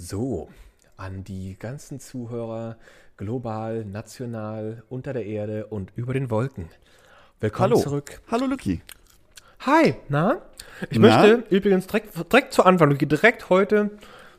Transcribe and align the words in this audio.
So, 0.00 0.48
an 0.96 1.24
die 1.24 1.56
ganzen 1.58 1.98
Zuhörer 1.98 2.76
global, 3.16 3.84
national, 3.84 4.84
unter 4.88 5.12
der 5.12 5.26
Erde 5.26 5.66
und 5.66 5.90
über 5.96 6.14
den 6.14 6.30
Wolken. 6.30 6.68
Willkommen 7.40 7.72
Hallo. 7.72 7.80
zurück. 7.80 8.20
Hallo 8.30 8.46
Lucky. 8.46 8.80
Hi, 9.66 9.96
na? 10.08 10.40
Ich 10.88 11.00
Na? 11.00 11.08
möchte 11.20 11.52
übrigens 11.52 11.88
direkt, 11.88 12.32
direkt 12.32 12.52
zu 12.52 12.62
Anfang, 12.64 12.96
direkt 12.96 13.50
heute 13.50 13.90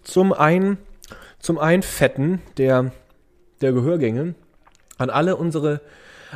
zum 0.01 0.31
ein, 0.31 0.77
zum 1.39 1.57
Einfetten 1.57 2.41
der, 2.55 2.93
der 3.59 3.73
Gehörgänge 3.73 4.35
an 4.97 5.09
alle 5.09 5.35
unsere, 5.35 5.81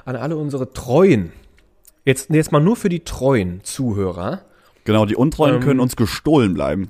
an 0.03 0.17
alle 0.17 0.35
unsere 0.35 0.73
treuen, 0.73 1.31
jetzt, 2.03 2.29
jetzt 2.29 2.51
mal 2.51 2.59
nur 2.59 2.75
für 2.75 2.89
die 2.89 3.05
treuen 3.05 3.63
Zuhörer, 3.63 4.41
Genau, 4.83 5.05
die 5.05 5.15
Untreuen 5.15 5.55
Ähm. 5.55 5.61
können 5.61 5.79
uns 5.79 5.95
gestohlen 5.95 6.53
bleiben. 6.53 6.89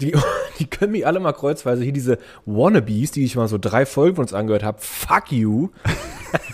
Die, 0.00 0.12
die 0.58 0.66
können 0.68 0.92
mich 0.92 1.06
alle 1.06 1.20
mal 1.20 1.32
kreuzweise 1.32 1.82
hier 1.84 1.92
diese 1.92 2.18
Wannabes, 2.46 3.10
die 3.12 3.24
ich 3.24 3.36
mal 3.36 3.48
so 3.48 3.58
drei 3.58 3.86
Folgen 3.86 4.16
von 4.16 4.24
uns 4.24 4.32
angehört 4.34 4.62
habe. 4.64 4.78
Fuck 4.80 5.32
you. 5.32 5.68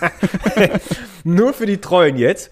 Nur 1.24 1.52
für 1.52 1.66
die 1.66 1.78
Treuen 1.80 2.16
jetzt. 2.16 2.50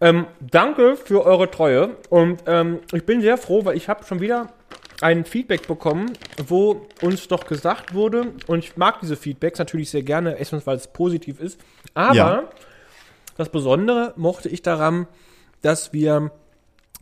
Ähm, 0.00 0.26
danke 0.40 0.96
für 0.96 1.24
eure 1.24 1.50
Treue 1.50 1.96
und 2.10 2.42
ähm, 2.46 2.80
ich 2.92 3.06
bin 3.06 3.22
sehr 3.22 3.38
froh, 3.38 3.64
weil 3.64 3.76
ich 3.78 3.88
habe 3.88 4.04
schon 4.04 4.20
wieder 4.20 4.52
ein 5.00 5.24
Feedback 5.24 5.66
bekommen, 5.66 6.12
wo 6.46 6.86
uns 7.00 7.28
doch 7.28 7.46
gesagt 7.46 7.94
wurde, 7.94 8.32
und 8.46 8.58
ich 8.58 8.76
mag 8.76 9.00
diese 9.00 9.16
Feedbacks 9.16 9.58
natürlich 9.58 9.88
sehr 9.90 10.02
gerne, 10.02 10.38
erstens, 10.38 10.66
weil 10.66 10.76
es 10.76 10.86
positiv 10.88 11.40
ist, 11.40 11.58
aber 11.94 12.14
Ja. 12.14 12.42
das 13.38 13.48
Besondere 13.48 14.12
mochte 14.16 14.50
ich 14.50 14.60
daran, 14.60 15.06
dass 15.62 15.94
wir 15.94 16.30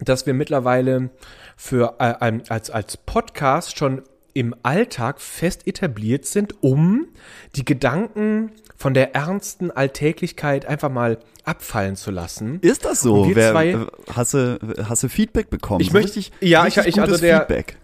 dass 0.01 0.27
wir 0.27 0.35
mittlerweile 0.35 1.11
für 1.57 1.95
äh, 1.99 2.15
ein, 2.21 2.43
als, 2.49 2.71
als 2.71 2.97
Podcast 2.97 3.79
schon 3.79 4.03
im 4.33 4.55
Alltag 4.65 5.21
fest 5.21 5.67
etabliert 5.67 6.27
sind, 6.27 6.63
um 6.63 7.07
die 7.55 7.65
Gedanken 7.65 8.51
von 8.77 8.93
der 8.93 9.15
ernsten 9.15 9.71
Alltäglichkeit 9.71 10.67
einfach 10.67 10.91
mal 10.91 11.19
abfallen 11.45 11.95
zu 11.95 12.11
lassen. 12.11 12.59
Ist 12.61 12.85
das 12.85 13.01
so? 13.03 13.31
Wer, 13.35 13.53
zwei- 13.53 13.77
hast, 14.13 14.35
du, 14.35 14.59
hast 14.89 15.05
du 15.05 15.09
Feedback 15.09 15.51
bekommen? 15.51 15.81
Ich 15.81 15.93
möchte- 15.93 16.17
richtig, 16.17 16.33
ja, 16.41 16.63
richtig 16.63 16.87
ich- 16.87 16.97
ich- 16.97 17.01
also 17.01 17.17
der- 17.17 17.39
Feedback. 17.41 17.77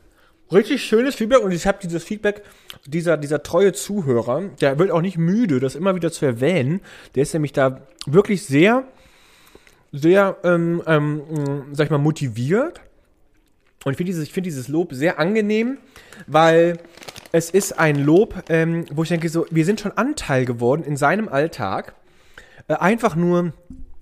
Richtig 0.53 0.83
schönes 0.83 1.15
Feedback 1.15 1.45
und 1.45 1.53
ich 1.53 1.65
habe 1.69 1.79
dieses 1.81 2.03
Feedback 2.03 2.43
dieser, 2.85 3.17
dieser 3.17 3.45
treue 3.45 3.73
Zuhörer, 3.73 4.43
der 4.61 4.81
wird 4.81 4.91
auch 4.91 5.01
nicht 5.01 5.17
müde, 5.17 5.61
das 5.61 5.77
immer 5.77 5.95
wieder 5.95 6.11
zu 6.11 6.27
erwähnen. 6.27 6.81
Der 7.15 7.23
ist 7.23 7.33
nämlich 7.35 7.53
da 7.53 7.83
wirklich 8.07 8.45
sehr, 8.45 8.83
sehr, 9.93 10.37
ähm, 10.45 10.83
ähm, 10.87 11.23
mh, 11.29 11.65
sag 11.73 11.87
ich 11.87 11.91
mal, 11.91 11.99
motiviert. 11.99 12.81
Und 13.85 13.93
ich 13.93 13.97
finde 13.97 14.13
dieses, 14.13 14.25
ich 14.25 14.33
finde 14.33 14.49
dieses 14.49 14.69
Lob 14.69 14.93
sehr 14.93 15.19
angenehm, 15.19 15.79
weil 16.27 16.79
es 17.33 17.51
ist 17.51 17.79
ein 17.79 17.97
Lob, 17.97 18.45
ähm, 18.49 18.85
wo 18.93 19.03
ich 19.03 19.09
denke, 19.09 19.29
so, 19.29 19.47
wir 19.51 19.65
sind 19.65 19.81
schon 19.81 19.93
Anteil 19.93 20.45
geworden 20.45 20.83
in 20.85 20.97
seinem 20.97 21.29
Alltag. 21.29 21.95
Äh, 22.69 22.75
einfach 22.75 23.17
nur, 23.17 23.53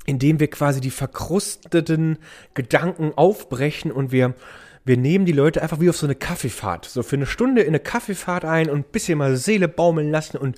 indem 0.07 0.41
wir 0.41 0.49
quasi 0.49 0.81
die 0.81 0.91
verkrusteten 0.91 2.19
Gedanken 2.55 3.13
aufbrechen 3.15 3.93
und 3.93 4.11
wir, 4.11 4.35
wir 4.85 4.97
nehmen 4.97 5.27
die 5.27 5.33
Leute 5.33 5.63
einfach 5.63 5.81
wie 5.81 5.91
auf 5.91 5.97
so 5.97 6.07
eine 6.07 6.15
Kaffeefahrt. 6.15 6.87
So 6.87 7.03
für 7.03 7.17
eine 7.17 7.27
Stunde 7.27 7.63
in 7.63 7.69
eine 7.69 7.81
Kaffeefahrt 7.81 8.45
ein 8.45 8.71
und 8.71 8.79
ein 8.79 8.91
bisschen 8.91 9.19
mal 9.19 9.37
Seele 9.37 9.69
baumeln 9.69 10.11
lassen 10.11 10.39
und 10.39 10.57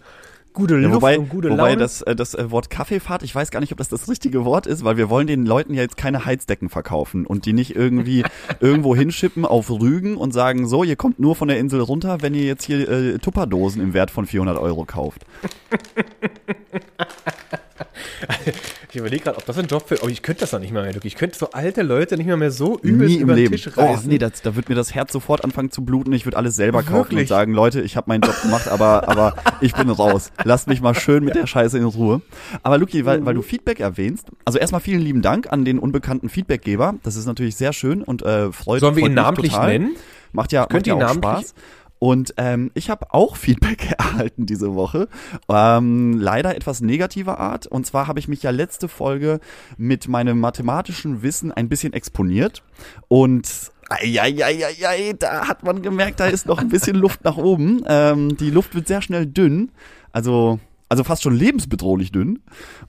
gute 0.52 0.74
Ja, 0.74 0.80
Luft 0.82 0.96
wobei 0.96 1.18
und 1.18 1.28
gute 1.28 1.50
wobei 1.50 1.70
Laune. 1.70 1.76
das, 1.76 2.02
äh, 2.02 2.16
das 2.16 2.34
äh, 2.34 2.50
Wort 2.50 2.70
Kaffeefahrt, 2.70 3.22
ich 3.22 3.34
weiß 3.34 3.50
gar 3.50 3.60
nicht, 3.60 3.72
ob 3.72 3.78
das 3.78 3.88
das 3.88 4.08
richtige 4.08 4.44
Wort 4.44 4.66
ist, 4.66 4.84
weil 4.84 4.96
wir 4.96 5.10
wollen 5.10 5.26
den 5.26 5.46
Leuten 5.46 5.74
ja 5.74 5.82
jetzt 5.82 5.96
keine 5.96 6.24
Heizdecken 6.24 6.68
verkaufen 6.68 7.26
und 7.26 7.46
die 7.46 7.52
nicht 7.52 7.76
irgendwie 7.76 8.24
irgendwo 8.60 8.94
hinschippen 8.96 9.44
auf 9.44 9.70
Rügen 9.70 10.16
und 10.16 10.32
sagen, 10.32 10.66
so, 10.68 10.84
ihr 10.84 10.96
kommt 10.96 11.18
nur 11.18 11.36
von 11.36 11.48
der 11.48 11.58
Insel 11.58 11.80
runter, 11.80 12.22
wenn 12.22 12.34
ihr 12.34 12.44
jetzt 12.44 12.64
hier 12.64 12.88
äh, 12.88 13.18
Tupperdosen 13.18 13.82
im 13.82 13.94
Wert 13.94 14.10
von 14.10 14.26
400 14.26 14.58
Euro 14.58 14.84
kauft. 14.84 15.24
ich 18.90 18.96
überlege 18.96 19.24
gerade, 19.24 19.36
ob 19.38 19.46
das 19.46 19.56
ein 19.58 19.66
Job 19.66 19.86
für. 19.88 20.02
Oh, 20.02 20.08
ich 20.08 20.22
könnte 20.22 20.40
das 20.40 20.52
noch 20.52 20.60
nicht 20.60 20.72
mal 20.72 20.82
mehr, 20.82 20.92
Luki. 20.92 21.06
Ich 21.08 21.16
könnte 21.16 21.38
so 21.38 21.50
alte 21.52 21.82
Leute 21.82 22.16
nicht 22.16 22.26
mal 22.26 22.36
mehr 22.36 22.50
so 22.50 22.78
übelst 22.80 23.14
Nie 23.14 23.16
im 23.16 23.22
über 23.22 23.34
den 23.34 23.44
Leben. 23.44 23.52
Tisch 23.56 23.70
Oh, 23.76 23.80
reißen. 23.80 24.08
nee, 24.08 24.18
das, 24.18 24.42
da 24.42 24.56
wird 24.56 24.68
mir 24.68 24.74
das 24.74 24.94
Herz 24.94 25.12
sofort 25.12 25.44
anfangen 25.44 25.70
zu 25.70 25.84
bluten. 25.84 26.12
Ich 26.12 26.24
würde 26.26 26.36
alles 26.36 26.56
selber 26.56 26.82
kaufen 26.82 26.96
und 26.96 27.10
Wirklich? 27.10 27.28
sagen, 27.28 27.52
Leute, 27.54 27.80
ich 27.80 27.96
habe 27.96 28.08
meinen 28.08 28.22
Job 28.22 28.40
gemacht, 28.42 28.68
aber, 28.68 29.08
aber 29.08 29.34
ich 29.60 29.72
bin 29.74 29.88
raus. 29.90 30.32
Lasst 30.44 30.66
mich 30.68 30.80
mal 30.80 30.94
schön 30.94 31.24
mit 31.24 31.34
der 31.34 31.46
Scheiße 31.46 31.78
in 31.78 31.84
Ruhe. 31.84 32.20
Aber 32.62 32.78
Luki, 32.78 33.04
weil, 33.06 33.24
weil 33.24 33.34
du 33.34 33.42
Feedback 33.42 33.80
erwähnst, 33.80 34.26
also 34.44 34.58
erstmal 34.58 34.80
vielen 34.80 35.00
lieben 35.00 35.22
Dank 35.22 35.52
an 35.52 35.64
den 35.64 35.78
unbekannten 35.78 36.28
Feedbackgeber. 36.28 36.94
Das 37.02 37.16
ist 37.16 37.26
natürlich 37.26 37.56
sehr 37.56 37.72
schön 37.72 38.02
und 38.02 38.22
äh, 38.22 38.50
freut, 38.52 38.80
Sollen 38.80 38.96
wir 38.96 39.02
ihn 39.04 39.08
mich 39.08 39.14
namentlich 39.16 39.52
total. 39.52 39.68
nennen? 39.68 39.96
Macht 40.32 40.52
ja, 40.52 40.66
macht 40.70 40.86
ja 40.86 40.94
auch 40.94 41.14
Spaß. 41.14 41.54
Und 42.00 42.34
ähm, 42.38 42.70
ich 42.74 42.88
habe 42.90 43.12
auch 43.14 43.36
Feedback 43.36 43.92
erhalten 43.98 44.46
diese 44.46 44.74
Woche. 44.74 45.06
Ähm, 45.48 46.18
leider 46.18 46.56
etwas 46.56 46.80
negativer 46.80 47.38
Art. 47.38 47.66
Und 47.66 47.86
zwar 47.86 48.08
habe 48.08 48.18
ich 48.18 48.26
mich 48.26 48.42
ja 48.42 48.50
letzte 48.50 48.88
Folge 48.88 49.38
mit 49.76 50.08
meinem 50.08 50.40
mathematischen 50.40 51.22
Wissen 51.22 51.52
ein 51.52 51.68
bisschen 51.68 51.92
exponiert. 51.92 52.62
Und 53.08 53.70
Eieieiei, 53.90 55.14
da 55.18 55.46
hat 55.46 55.62
man 55.62 55.82
gemerkt, 55.82 56.20
da 56.20 56.26
ist 56.26 56.46
noch 56.46 56.58
ein 56.58 56.70
bisschen 56.70 56.96
Luft 57.04 57.22
nach 57.22 57.36
oben. 57.36 57.82
Ähm, 57.86 58.36
die 58.36 58.50
Luft 58.50 58.74
wird 58.74 58.88
sehr 58.88 59.02
schnell 59.02 59.26
dünn. 59.26 59.70
Also, 60.12 60.58
also 60.88 61.04
fast 61.04 61.22
schon 61.22 61.34
lebensbedrohlich 61.34 62.12
dünn. 62.12 62.38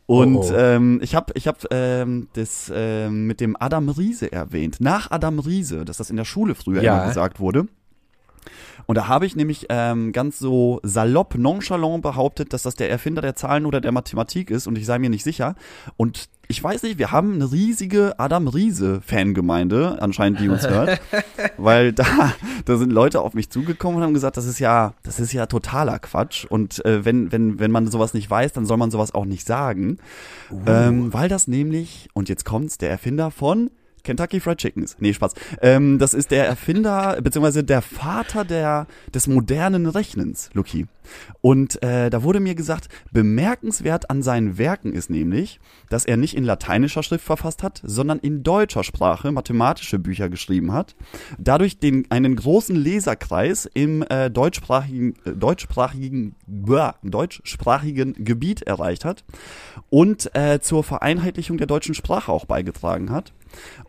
Und 0.06 0.38
Oh, 0.38 0.48
oh. 0.52 0.56
Ähm, 0.56 1.00
ich 1.04 1.16
habe 1.16 1.34
ich 1.36 1.48
hab, 1.50 1.66
ähm, 1.72 2.30
das 2.34 2.72
ähm, 2.74 3.28
mit 3.28 3.42
dem 3.42 3.58
Adam 3.60 3.90
Riese 3.90 4.32
erwähnt. 4.32 4.78
Nach 4.80 5.12
Adam 5.12 5.40
Riese, 5.40 5.84
dass 5.84 5.98
das 5.98 6.10
in 6.10 6.16
der 6.16 6.26
Schule 6.26 6.56
früher 6.56 6.82
Ja. 6.82 7.00
immer 7.00 7.08
gesagt 7.10 7.42
wurde. 7.42 7.68
Und 8.92 8.96
da 8.98 9.08
habe 9.08 9.26
ich 9.26 9.38
nämlich 9.38 9.68
ähm, 9.70 10.12
ganz 10.12 10.38
so 10.38 10.82
salopp, 10.84 11.36
nonchalant 11.36 12.02
behauptet, 12.02 12.52
dass 12.52 12.64
das 12.64 12.76
der 12.76 12.90
Erfinder 12.90 13.22
der 13.22 13.36
Zahlen 13.38 13.66
oder 13.66 13.80
der 13.80 13.94
Mathematik 13.94 14.52
ist 14.52 14.68
und 14.68 14.78
ich 14.78 14.86
sei 14.86 15.00
mir 15.00 15.10
nicht 15.10 15.24
sicher. 15.24 15.56
Und 15.96 16.28
ich 16.50 16.62
weiß 16.62 16.84
nicht, 16.84 17.00
wir 17.00 17.10
haben 17.14 17.36
eine 17.36 17.50
riesige 17.50 18.20
Adam 18.20 18.50
Riese-Fangemeinde, 18.50 20.02
anscheinend, 20.02 20.42
die 20.42 20.50
uns 20.50 20.68
hört. 20.68 21.00
weil 21.58 21.94
da, 21.94 22.34
da 22.66 22.76
sind 22.76 22.92
Leute 22.92 23.22
auf 23.22 23.34
mich 23.34 23.50
zugekommen 23.50 24.00
und 24.00 24.04
haben 24.04 24.14
gesagt, 24.14 24.36
das 24.36 24.46
ist 24.46 24.60
ja, 24.60 24.94
das 25.04 25.22
ist 25.22 25.32
ja 25.32 25.46
totaler 25.46 25.98
Quatsch. 26.00 26.44
Und 26.44 26.84
äh, 26.84 27.06
wenn, 27.06 27.32
wenn, 27.32 27.62
wenn 27.62 27.72
man 27.72 27.88
sowas 27.88 28.14
nicht 28.14 28.30
weiß, 28.30 28.52
dann 28.52 28.66
soll 28.66 28.76
man 28.76 28.92
sowas 28.92 29.14
auch 29.14 29.24
nicht 29.24 29.48
sagen. 29.48 30.00
Ähm, 30.66 31.14
weil 31.14 31.30
das 31.30 31.48
nämlich, 31.48 32.10
und 32.12 32.28
jetzt 32.28 32.44
kommt's, 32.44 32.78
der 32.78 32.90
Erfinder 32.90 33.32
von 33.32 33.70
Kentucky 34.04 34.40
Fried 34.40 34.58
Chicken 34.58 34.84
ist. 34.84 35.02
Nee, 35.02 35.14
Spaß. 35.14 35.34
Ähm, 35.62 36.00
das 36.00 36.14
ist 36.14 36.32
der 36.32 36.46
Erfinder, 36.48 37.20
beziehungsweise 37.22 37.64
der 37.64 37.82
Vater 37.82 38.46
der, 38.46 38.88
des 39.14 39.28
modernen 39.28 39.86
Rechnens, 39.86 40.50
Lucky. 40.54 40.88
Und 41.42 41.82
äh, 41.84 42.10
da 42.10 42.24
wurde 42.24 42.40
mir 42.40 42.56
gesagt, 42.56 42.88
bemerkenswert 43.12 44.10
an 44.10 44.22
seinen 44.22 44.58
Werken 44.58 44.94
ist 44.94 45.10
nämlich, 45.10 45.60
dass 45.90 46.06
er 46.06 46.18
nicht 46.18 46.36
in 46.36 46.44
lateinischer 46.44 47.04
Schrift 47.04 47.26
verfasst 47.26 47.64
hat, 47.64 47.82
sondern 47.84 48.20
in 48.20 48.44
deutscher 48.44 48.84
Sprache 48.84 49.32
mathematische 49.32 50.00
Bücher 50.00 50.30
geschrieben 50.30 50.72
hat. 50.72 50.96
Dadurch 51.38 51.80
den, 51.80 52.10
einen 52.10 52.36
großen 52.36 52.76
Leserkreis 52.76 53.70
im 53.74 54.04
äh, 54.04 54.30
deutschsprachigen, 54.30 55.16
äh, 55.26 55.32
deutschsprachigen, 55.32 56.36
bäh, 56.48 56.92
deutschsprachigen 57.04 58.14
Gebiet 58.14 58.62
erreicht 58.64 59.06
hat 59.06 59.24
und 59.90 60.34
äh, 60.36 60.60
zur 60.60 60.84
Vereinheitlichung 60.84 61.58
der 61.58 61.68
deutschen 61.68 61.96
Sprache 61.96 62.32
auch 62.32 62.46
beigetragen 62.46 63.10
hat 63.10 63.34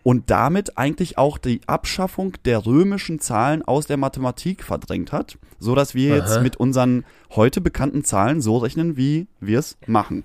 und 0.03 0.31
damit 0.31 0.79
eigentlich 0.79 1.19
auch 1.19 1.39
die 1.39 1.61
Abschaffung 1.67 2.35
der 2.45 2.67
römischen 2.67 3.21
Zahlen 3.21 3.63
aus 3.63 3.87
der 3.87 3.97
Mathematik 3.97 4.63
verdrängt 4.63 5.13
hat, 5.13 5.39
so 5.59 5.75
dass 5.75 5.95
wir 5.95 6.17
jetzt 6.17 6.33
Aha. 6.33 6.41
mit 6.41 6.57
unseren 6.57 7.05
heute 7.31 7.61
bekannten 7.61 8.05
Zahlen 8.05 8.41
so 8.41 8.59
rechnen, 8.59 8.97
wie 8.97 9.27
wir 9.41 9.59
es 9.59 9.77
machen. 9.87 10.25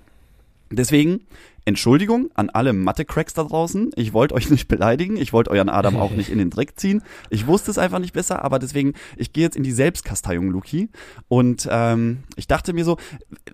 Deswegen 0.70 1.20
Entschuldigung 1.68 2.30
an 2.34 2.48
alle 2.48 2.72
Mathe-Cracks 2.72 3.34
da 3.34 3.44
draußen. 3.44 3.90
Ich 3.94 4.14
wollte 4.14 4.34
euch 4.34 4.48
nicht 4.50 4.68
beleidigen. 4.68 5.18
Ich 5.18 5.34
wollte 5.34 5.50
euren 5.50 5.68
Adam 5.68 5.96
auch 5.96 6.12
nicht 6.12 6.30
in 6.30 6.38
den 6.38 6.48
Dreck 6.48 6.80
ziehen. 6.80 7.02
Ich 7.28 7.46
wusste 7.46 7.70
es 7.70 7.76
einfach 7.76 7.98
nicht 7.98 8.14
besser, 8.14 8.42
aber 8.42 8.58
deswegen, 8.58 8.94
ich 9.18 9.34
gehe 9.34 9.44
jetzt 9.44 9.54
in 9.56 9.64
die 9.64 9.72
Selbstkasteiung, 9.72 10.50
Luki. 10.50 10.88
Und 11.28 11.68
ähm, 11.70 12.20
ich 12.36 12.46
dachte 12.46 12.72
mir 12.72 12.86
so, 12.86 12.96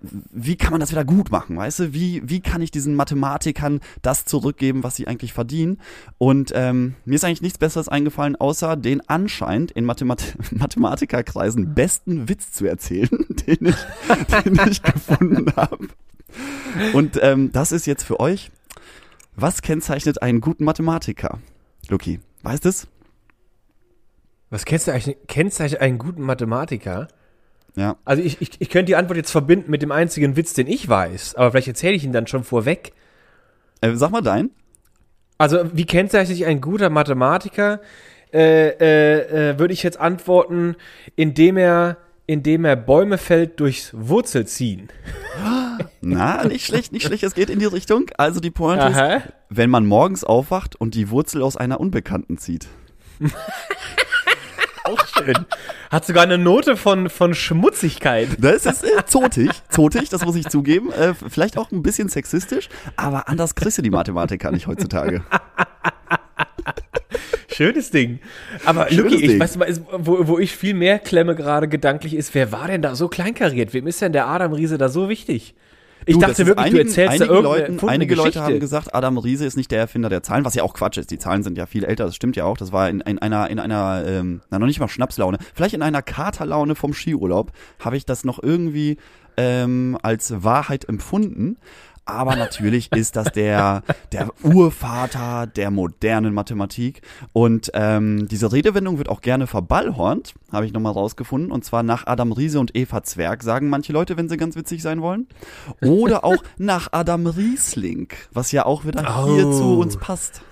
wie 0.01 0.55
kann 0.55 0.71
man 0.71 0.79
das 0.79 0.93
wieder 0.93 1.05
gut 1.05 1.33
machen, 1.33 1.57
weißt 1.57 1.81
du? 1.81 1.93
Wie, 1.93 2.23
wie 2.25 2.41
kann 2.41 2.63
ich 2.63 2.71
diesen 2.71 2.95
Mathematikern 2.95 3.81
das 4.03 4.25
zurückgeben, 4.25 4.85
was 4.85 4.95
sie 4.95 5.09
eigentlich 5.09 5.33
verdienen? 5.33 5.79
Und 6.17 6.53
ähm, 6.55 6.95
mir 7.05 7.17
ist 7.17 7.25
eigentlich 7.25 7.43
nichts 7.43 7.59
Besseres 7.59 7.89
eingefallen, 7.89 8.37
außer 8.37 8.77
den 8.77 9.01
anscheinend 9.09 9.73
in 9.73 9.85
Mathemat 9.85 10.37
Mathematikerkreisen 10.53 11.75
besten 11.75 12.29
Witz 12.29 12.53
zu 12.53 12.65
erzählen, 12.65 13.09
den 13.49 13.67
ich, 13.67 14.45
den 14.45 14.61
ich 14.71 14.83
gefunden 14.83 15.53
habe. 15.57 15.89
Und 16.93 17.19
ähm, 17.23 17.53
das 17.53 17.73
ist 17.73 17.87
jetzt 17.87 18.05
für 18.05 18.21
euch. 18.21 18.51
Was 19.37 19.63
kennzeichnet 19.63 20.23
einen 20.23 20.41
guten 20.41 20.65
Mathematiker? 20.65 21.39
Luki, 21.89 22.21
weißt 22.43 22.67
es? 22.67 22.87
Was 24.51 24.65
du 24.65 25.17
kennzeichnet 25.27 25.81
einen 25.81 25.99
guten 25.99 26.23
Mathematiker? 26.23 27.09
Ja. 27.77 27.97
Also 28.05 28.23
ich, 28.23 28.41
ich, 28.41 28.61
ich 28.61 28.71
könnte 28.71 28.87
die 28.87 28.97
Antwort 28.97 29.17
jetzt 29.17 29.33
verbinden 29.33 29.71
mit 29.71 29.83
dem 29.83 29.91
einzigen 29.91 30.37
Witz, 30.37 30.55
den 30.55 30.69
ich 30.69 30.89
weiß, 30.89 31.35
aber 31.35 31.51
vielleicht 31.51 31.69
erzähle 31.69 31.95
ich 31.95 32.05
ihn 32.05 32.13
dann 32.13 32.29
schon 32.29 32.45
vorweg. 32.45 32.93
Äh, 33.81 33.95
sag 33.95 34.11
mal 34.11 34.21
dein. 34.21 34.51
Also 35.39 35.65
wie 35.73 35.85
kennzeichnet 35.85 36.37
sich 36.37 36.47
ein 36.47 36.61
guter 36.61 36.91
Mathematiker? 36.91 37.81
äh, 38.35 38.69
äh, 38.69 39.51
äh, 39.51 39.59
würde 39.59 39.73
ich 39.73 39.85
jetzt 39.85 40.01
antworten, 40.01 40.75
indem 41.15 41.57
er, 41.57 41.99
indem 42.27 42.65
er 42.65 42.75
Bäume 42.75 43.17
fällt 43.17 43.61
durchs 43.61 43.93
Wurzelziehen. 43.95 44.89
Na, 46.01 46.45
nicht 46.45 46.67
schlecht, 46.67 46.93
nicht 46.93 47.07
schlecht. 47.07 47.23
Es 47.23 47.35
geht 47.35 47.51
in 47.51 47.59
die 47.59 47.67
Richtung. 47.67 48.11
Also 48.19 48.41
die 48.41 48.51
Pointe 48.51 48.85
Aha. 48.85 49.15
ist, 49.15 49.33
wenn 49.49 49.71
man 49.71 49.87
morgens 49.87 50.25
aufwacht 50.25 50.77
und 50.77 50.95
die 50.95 51.11
Wurzel 51.11 51.43
aus 51.43 51.57
einer 51.57 51.81
Unbekannten 51.81 52.39
zieht. 52.39 52.67
Auch 54.85 55.07
schön. 55.07 55.47
Hat 55.91 56.05
sogar 56.05 56.25
eine 56.25 56.37
Note 56.37 56.77
von, 56.77 57.09
von 57.09 57.35
Schmutzigkeit. 57.35 58.29
Das 58.39 58.67
ist 58.67 58.85
äh, 58.85 59.07
zotig, 59.07 59.51
zotig, 59.71 60.11
das 60.11 60.27
muss 60.27 60.37
ich 60.37 60.47
zugeben. 60.49 60.93
Äh, 60.93 61.15
vielleicht 61.15 61.57
auch 61.57 61.73
ein 61.73 61.83
bisschen 61.83 62.11
sexistisch, 62.11 62.69
aber 62.97 63.29
anders 63.29 63.55
kriegst 63.55 63.79
du 63.79 63.83
die 63.83 63.89
Mathematiker 63.89 64.51
nicht 64.51 64.67
heutzutage. 64.67 65.25
Schönes 67.55 67.91
Ding. 67.91 68.19
Aber 68.65 68.89
Schönes 68.89 69.13
Lucky, 69.13 69.23
ich 69.25 69.31
Ding. 69.33 69.41
weiß 69.41 69.57
mal, 69.57 69.65
ist- 69.67 69.83
wo, 69.93 70.27
wo 70.27 70.39
ich 70.39 70.55
viel 70.57 70.75
mehr 70.75 70.99
klemme 70.99 71.35
gerade 71.35 71.69
gedanklich 71.69 72.15
ist, 72.15 72.35
wer 72.35 72.53
war 72.53 72.67
denn 72.69 72.83
da 72.83 72.95
so 72.95 73.09
kleinkariert? 73.09 73.73
Wem 73.75 73.87
ist 73.87 74.01
denn 74.03 74.13
der 74.13 74.27
Adam 74.27 74.53
Riese 74.53 74.79
da 74.79 74.89
so 74.89 75.09
wichtig? 75.09 75.55
Ich 76.07 76.17
Du, 76.17 76.21
dachte 76.21 76.47
wirklich, 76.47 76.67
einigen, 76.67 76.77
du 76.77 76.83
erzählst 76.83 76.99
da 77.21 77.25
einige 77.25 77.33
irgendeine 77.35 77.67
Leuten, 77.77 77.89
Einige 77.89 78.15
Leute 78.15 78.29
Geschichte. 78.29 78.45
haben 78.45 78.61
gesagt, 78.61 78.95
Adam 78.95 79.17
Riese 79.17 79.47
ist 79.47 79.57
nicht 79.57 79.71
der 79.71 79.79
Erfinder 79.79 80.11
der 80.11 80.23
Zahlen, 80.23 80.45
was 80.45 80.55
ja 80.55 80.63
auch 80.63 80.75
Quatsch 80.75 80.99
ist. 80.99 81.11
Die 81.11 81.17
Zahlen 81.19 81.43
sind 81.43 81.57
ja 81.57 81.65
viel 81.65 81.83
älter, 81.85 82.05
das 82.05 82.15
stimmt 82.15 82.37
ja 82.37 82.45
auch. 82.45 82.59
Das 82.59 82.73
war 82.73 82.91
in, 82.91 83.01
in 83.01 83.19
einer, 83.21 83.49
in 83.49 83.59
einer, 83.59 84.05
ähm, 84.07 84.43
na 84.51 84.59
noch 84.59 84.67
nicht 84.67 84.81
mal 84.81 84.89
Schnapslaune, 84.89 85.39
vielleicht 85.55 85.73
in 85.75 85.81
einer 85.81 86.03
Katerlaune 86.03 86.75
vom 86.75 86.93
Skiurlaub 86.93 87.53
habe 87.79 87.97
ich 87.97 88.05
das 88.05 88.23
noch 88.25 88.43
irgendwie 88.43 88.99
ähm, 89.39 89.97
als 90.03 90.45
Wahrheit 90.45 90.87
empfunden. 90.91 91.57
Aber 92.07 92.37
natürlich 92.37 92.93
ist 92.93 93.17
das 93.17 93.33
der, 93.33 93.83
der 94.13 94.31
Urvater 94.43 95.47
der 95.47 95.71
modernen 95.71 96.35
Mathematik. 96.35 97.01
Und 97.33 97.71
ähm, 97.75 98.29
diese 98.29 98.53
Redewendung 98.53 98.99
wird 98.99 99.09
auch 99.09 99.21
gerne 99.23 99.47
verballhornt, 99.47 100.35
habe 100.53 100.67
ich 100.67 100.73
nochmal 100.73 100.93
rausgefunden. 100.93 101.51
Und 101.51 101.65
zwar 101.65 101.83
nach 101.83 102.07
Adam 102.07 102.33
Riese 102.33 102.61
und 102.61 102.77
Eva 102.77 103.03
Zwerg, 103.03 103.43
sagen 103.43 103.69
manche 103.71 103.93
Leute, 103.93 104.17
wenn 104.17 104.29
sie 104.29 104.37
ganz 104.37 104.55
witzig 104.57 104.83
sein 104.83 105.01
wollen. 105.01 105.29
Oder 105.83 106.25
auch 106.25 106.43
nach 106.59 106.89
Adam 106.93 107.27
Riesling, 107.27 108.09
was 108.33 108.53
ja 108.53 108.67
auch 108.67 108.85
wieder 108.85 109.01
hier 109.25 109.47
Oh. 109.47 109.53
zu 109.53 109.79
uns 109.81 109.97
passt. 109.97 110.43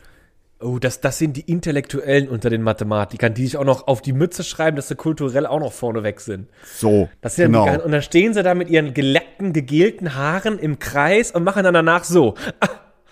Oh, 0.62 0.78
das, 0.78 1.00
das 1.00 1.18
sind 1.18 1.36
die 1.36 1.42
Intellektuellen 1.42 2.28
unter 2.28 2.48
den 2.48 2.62
Mathematikern, 2.62 3.34
die 3.34 3.44
sich 3.46 3.56
auch 3.56 3.64
noch 3.64 3.88
auf 3.88 4.00
die 4.00 4.12
Mütze 4.12 4.44
schreiben, 4.44 4.76
dass 4.76 4.88
sie 4.88 4.94
kulturell 4.94 5.46
auch 5.46 5.60
noch 5.60 5.72
vorne 5.72 6.02
weg 6.02 6.20
sind. 6.20 6.48
So, 6.76 7.08
Das 7.20 7.36
sind 7.36 7.52
genau. 7.52 7.64
die, 7.68 7.82
und 7.82 7.90
dann 7.90 8.02
stehen 8.02 8.32
sie 8.34 8.42
da 8.42 8.54
mit 8.54 8.70
ihren 8.70 8.94
geleckten, 8.94 9.52
gegelten 9.52 10.14
Haaren 10.14 10.58
im 10.58 10.78
Kreis 10.78 11.32
und 11.32 11.44
machen 11.44 11.64
dann 11.64 11.74
danach 11.74 12.04
so. 12.04 12.34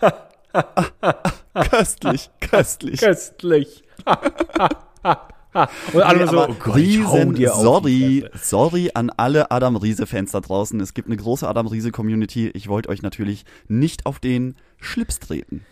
köstlich, 1.70 2.30
köstlich. 2.40 3.00
Köstlich. 3.00 3.82
und 5.92 6.02
alle 6.02 6.24
Nee, 6.24 6.30
so, 6.30 6.48
oh 6.48 6.54
Gott, 6.58 6.76
riesen 6.76 7.36
sorry, 7.46 8.24
sorry 8.40 8.90
an 8.94 9.10
alle 9.16 9.50
Adam 9.50 9.76
Riese 9.76 10.06
Fans 10.06 10.30
da 10.32 10.40
draußen. 10.40 10.78
Es 10.80 10.94
gibt 10.94 11.08
eine 11.08 11.16
große 11.16 11.48
Adam 11.48 11.66
Riese 11.66 11.90
Community. 11.90 12.48
Ich 12.54 12.68
wollte 12.68 12.88
euch 12.88 13.02
natürlich 13.02 13.44
nicht 13.68 14.06
auf 14.06 14.20
den 14.20 14.54
Schlips 14.78 15.18
treten. 15.18 15.64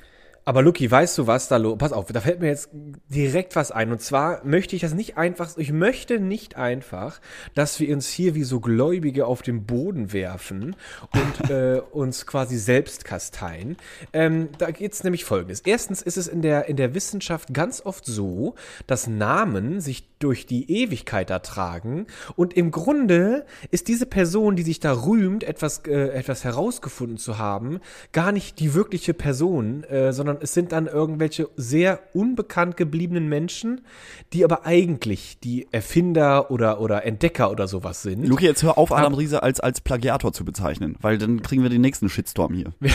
Aber 0.49 0.63
Luki, 0.63 0.91
weißt 0.91 1.19
du 1.19 1.27
was 1.27 1.49
da 1.49 1.59
los? 1.59 1.77
Pass 1.77 1.93
auf, 1.93 2.07
da 2.11 2.23
fällt 2.23 2.41
mir 2.41 2.47
jetzt 2.47 2.71
direkt 3.11 3.55
was 3.55 3.71
ein. 3.71 3.93
Und 3.93 4.01
zwar 4.01 4.43
möchte 4.47 4.75
ich 4.75 4.81
das 4.81 4.95
nicht 4.95 5.19
einfach, 5.19 5.55
ich 5.59 5.73
möchte 5.73 6.21
nicht 6.21 6.57
einfach, 6.57 7.21
dass 7.55 7.79
wir 7.81 7.95
uns 7.95 8.09
hier 8.09 8.35
wie 8.35 8.45
so 8.45 8.59
Gläubige 8.59 9.27
auf 9.27 9.43
den 9.43 9.67
Boden 9.67 10.11
werfen 10.15 10.75
und 11.13 11.51
äh, 11.51 11.83
uns 11.93 12.25
quasi 12.25 12.57
selbst 12.57 13.05
kasteien. 13.05 13.77
Ähm, 14.15 14.49
da 14.57 14.71
geht's 14.71 15.05
nämlich 15.05 15.27
folgendes. 15.27 15.61
Erstens 15.61 16.01
ist 16.01 16.17
es 16.17 16.29
in 16.29 16.41
der, 16.41 16.67
in 16.67 16.77
der 16.77 16.95
Wissenschaft 16.95 17.53
ganz 17.53 17.85
oft 17.85 18.07
so, 18.07 18.55
dass 18.87 19.07
Namen 19.07 19.83
sich 19.83 20.08
durch 20.19 20.47
die 20.47 20.71
Ewigkeit 20.71 21.31
ertragen 21.31 22.07
und 22.37 22.55
im 22.55 22.71
Grunde 22.71 23.47
ist 23.71 23.89
diese 23.89 24.07
Person, 24.07 24.57
die 24.57 24.63
sich 24.63 24.81
da 24.81 24.93
rühmt, 24.93 25.45
etwas, 25.45 25.83
äh, 25.87 26.09
etwas 26.09 26.45
herausgefunden 26.45 27.19
zu 27.19 27.39
haben, 27.39 27.81
gar 28.13 28.33
nicht 28.33 28.59
die 28.61 28.75
wirkliche 28.75 29.15
Person, 29.15 29.85
äh, 29.85 30.13
sondern 30.13 30.39
es 30.41 30.55
sind 30.55 30.73
dann 30.73 30.87
irgendwelche 30.87 31.49
sehr 31.57 32.01
unbekannt 32.15 32.77
gebliebenen 32.77 33.29
Menschen, 33.29 33.83
die 34.33 34.45
aber 34.45 34.67
eigentlich 34.67 35.39
die 35.41 35.69
Erfinder 35.73 36.51
oder, 36.51 36.81
oder 36.81 37.05
Entdecker 37.05 37.51
oder 37.51 37.69
sowas 37.69 38.03
sind. 38.03 38.27
Luki, 38.27 38.45
jetzt 38.45 38.63
hör 38.63 38.79
auf, 38.79 38.93
Adam 38.93 39.15
Riese 39.15 39.43
als, 39.43 39.61
als 39.61 39.81
Plagiator 39.81 40.33
zu 40.33 40.45
bezeichnen, 40.45 40.97
weil 41.01 41.19
dann 41.19 41.43
kriegen 41.43 41.63
wir 41.63 41.71
den 41.71 41.81
nächsten 41.81 42.09
Shitstorm 42.09 42.55
hier. 42.55 42.73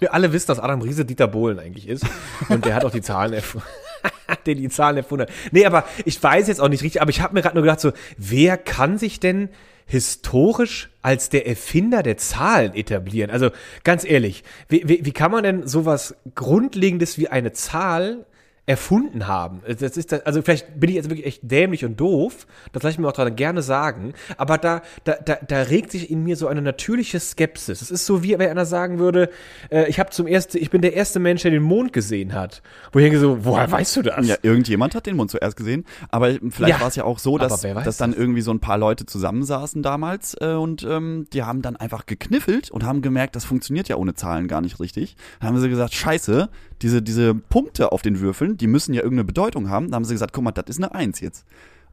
Wir 0.00 0.14
alle 0.14 0.32
wissen, 0.32 0.48
dass 0.48 0.58
Adam 0.58 0.80
Riese 0.80 1.04
Dieter 1.04 1.28
Bohlen 1.28 1.58
eigentlich 1.58 1.88
ist. 1.88 2.04
Und 2.48 2.64
der 2.64 2.74
hat 2.74 2.84
auch 2.84 2.90
die 2.90 3.02
Zahlen 3.02 3.32
erfunden. 3.32 3.66
der 4.46 4.54
die 4.54 4.68
Zahlen 4.68 4.96
erfunden 4.96 5.26
hat. 5.26 5.34
Nee, 5.52 5.66
aber 5.66 5.84
ich 6.04 6.22
weiß 6.22 6.48
jetzt 6.48 6.60
auch 6.60 6.68
nicht 6.68 6.82
richtig, 6.82 7.02
aber 7.02 7.10
ich 7.10 7.20
habe 7.20 7.34
mir 7.34 7.42
gerade 7.42 7.54
nur 7.54 7.62
gedacht, 7.62 7.80
so, 7.80 7.92
wer 8.16 8.56
kann 8.56 8.98
sich 8.98 9.20
denn 9.20 9.48
historisch 9.86 10.90
als 11.00 11.30
der 11.30 11.46
Erfinder 11.46 12.02
der 12.02 12.16
Zahlen 12.18 12.74
etablieren? 12.74 13.30
Also 13.30 13.50
ganz 13.84 14.04
ehrlich, 14.04 14.44
wie, 14.68 14.82
wie, 14.86 15.04
wie 15.04 15.12
kann 15.12 15.32
man 15.32 15.44
denn 15.44 15.66
sowas 15.66 16.14
Grundlegendes 16.34 17.18
wie 17.18 17.28
eine 17.28 17.52
Zahl 17.52 18.26
erfunden 18.68 19.26
haben. 19.26 19.62
Das 19.66 19.96
ist 19.96 20.12
das, 20.12 20.26
also 20.26 20.42
vielleicht 20.42 20.78
bin 20.78 20.90
ich 20.90 20.96
jetzt 20.96 21.08
wirklich 21.08 21.26
echt 21.26 21.40
dämlich 21.42 21.86
und 21.86 21.98
doof, 21.98 22.46
das 22.72 22.82
lasse 22.82 22.92
ich 22.92 22.98
mir 22.98 23.08
auch 23.08 23.12
dann 23.12 23.34
gerne 23.34 23.62
sagen, 23.62 24.12
aber 24.36 24.58
da, 24.58 24.82
da, 25.04 25.14
da, 25.14 25.36
da 25.36 25.62
regt 25.62 25.90
sich 25.90 26.10
in 26.10 26.22
mir 26.22 26.36
so 26.36 26.48
eine 26.48 26.60
natürliche 26.60 27.18
Skepsis. 27.18 27.80
Es 27.80 27.90
ist 27.90 28.04
so, 28.04 28.22
wie 28.22 28.38
wenn 28.38 28.50
einer 28.50 28.66
sagen 28.66 28.98
würde, 28.98 29.30
äh, 29.70 29.88
ich 29.88 29.98
habe 29.98 30.10
zum 30.10 30.26
ersten, 30.26 30.58
ich 30.58 30.68
bin 30.68 30.82
der 30.82 30.92
erste 30.92 31.18
Mensch, 31.18 31.42
der 31.42 31.50
den 31.50 31.62
Mond 31.62 31.94
gesehen 31.94 32.34
hat. 32.34 32.60
Wo 32.92 32.98
ich 32.98 33.06
denke 33.06 33.18
so, 33.18 33.42
woher 33.46 33.72
weißt 33.72 33.96
du 33.96 34.02
das? 34.02 34.26
Ja, 34.26 34.36
irgendjemand 34.42 34.94
hat 34.94 35.06
den 35.06 35.16
Mond 35.16 35.30
zuerst 35.30 35.56
gesehen, 35.56 35.86
aber 36.10 36.32
vielleicht 36.50 36.74
Ja, 36.74 36.80
war 36.80 36.88
es 36.88 36.96
ja 36.96 37.04
auch 37.04 37.18
so, 37.18 37.38
dass, 37.38 37.62
dass 37.62 37.96
dann 37.96 38.10
das? 38.10 38.20
irgendwie 38.20 38.42
so 38.42 38.50
ein 38.50 38.60
paar 38.60 38.76
Leute 38.76 39.06
zusammensaßen 39.06 39.82
damals 39.82 40.36
äh, 40.42 40.52
und 40.52 40.82
ähm, 40.82 41.26
die 41.32 41.42
haben 41.42 41.62
dann 41.62 41.76
einfach 41.76 42.04
gekniffelt 42.04 42.70
und 42.70 42.84
haben 42.84 43.00
gemerkt, 43.00 43.34
das 43.34 43.46
funktioniert 43.46 43.88
ja 43.88 43.96
ohne 43.96 44.12
Zahlen 44.12 44.46
gar 44.46 44.60
nicht 44.60 44.78
richtig. 44.78 45.16
Dann 45.40 45.48
haben 45.48 45.58
sie 45.58 45.70
gesagt, 45.70 45.94
scheiße, 45.94 46.50
diese, 46.82 47.00
diese 47.00 47.34
Punkte 47.34 47.92
auf 47.92 48.02
den 48.02 48.20
Würfeln, 48.20 48.57
die 48.60 48.66
müssen 48.66 48.92
ja 48.94 49.02
irgendeine 49.02 49.24
Bedeutung 49.24 49.70
haben. 49.70 49.86
Dann 49.86 49.94
haben 49.96 50.04
sie 50.04 50.14
gesagt, 50.14 50.32
guck 50.32 50.44
mal, 50.44 50.52
das 50.52 50.64
ist 50.68 50.76
eine 50.82 50.94
Eins 50.94 51.20
jetzt. 51.20 51.44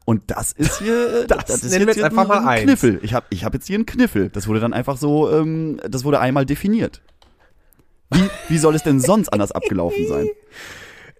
Und 0.06 0.24
das 0.28 0.52
ist 0.52 0.80
hier, 0.80 1.22
äh, 1.24 1.28
Das 1.28 1.64
ist 1.64 1.74
jetzt 1.76 1.94
hier 1.96 2.06
einfach 2.06 2.24
ein, 2.24 2.28
mal 2.28 2.48
ein. 2.48 2.64
Kniffel. 2.64 3.00
Ich 3.02 3.14
habe 3.14 3.26
ich 3.30 3.44
hab 3.46 3.54
jetzt 3.54 3.68
hier 3.68 3.76
einen 3.76 3.86
Kniffel. 3.86 4.30
Das 4.30 4.48
wurde 4.48 4.60
dann 4.60 4.74
einfach 4.74 4.98
so, 4.98 5.32
ähm, 5.32 5.80
das 5.90 6.04
wurde 6.04 6.20
einmal 6.20 6.46
definiert. 6.46 7.02
Wie, 8.12 8.30
wie 8.50 8.58
soll 8.60 8.76
es 8.76 8.84
denn 8.84 9.00
sonst 9.00 9.30
anders 9.30 9.52
abgelaufen 9.52 10.08
sein? 10.08 10.28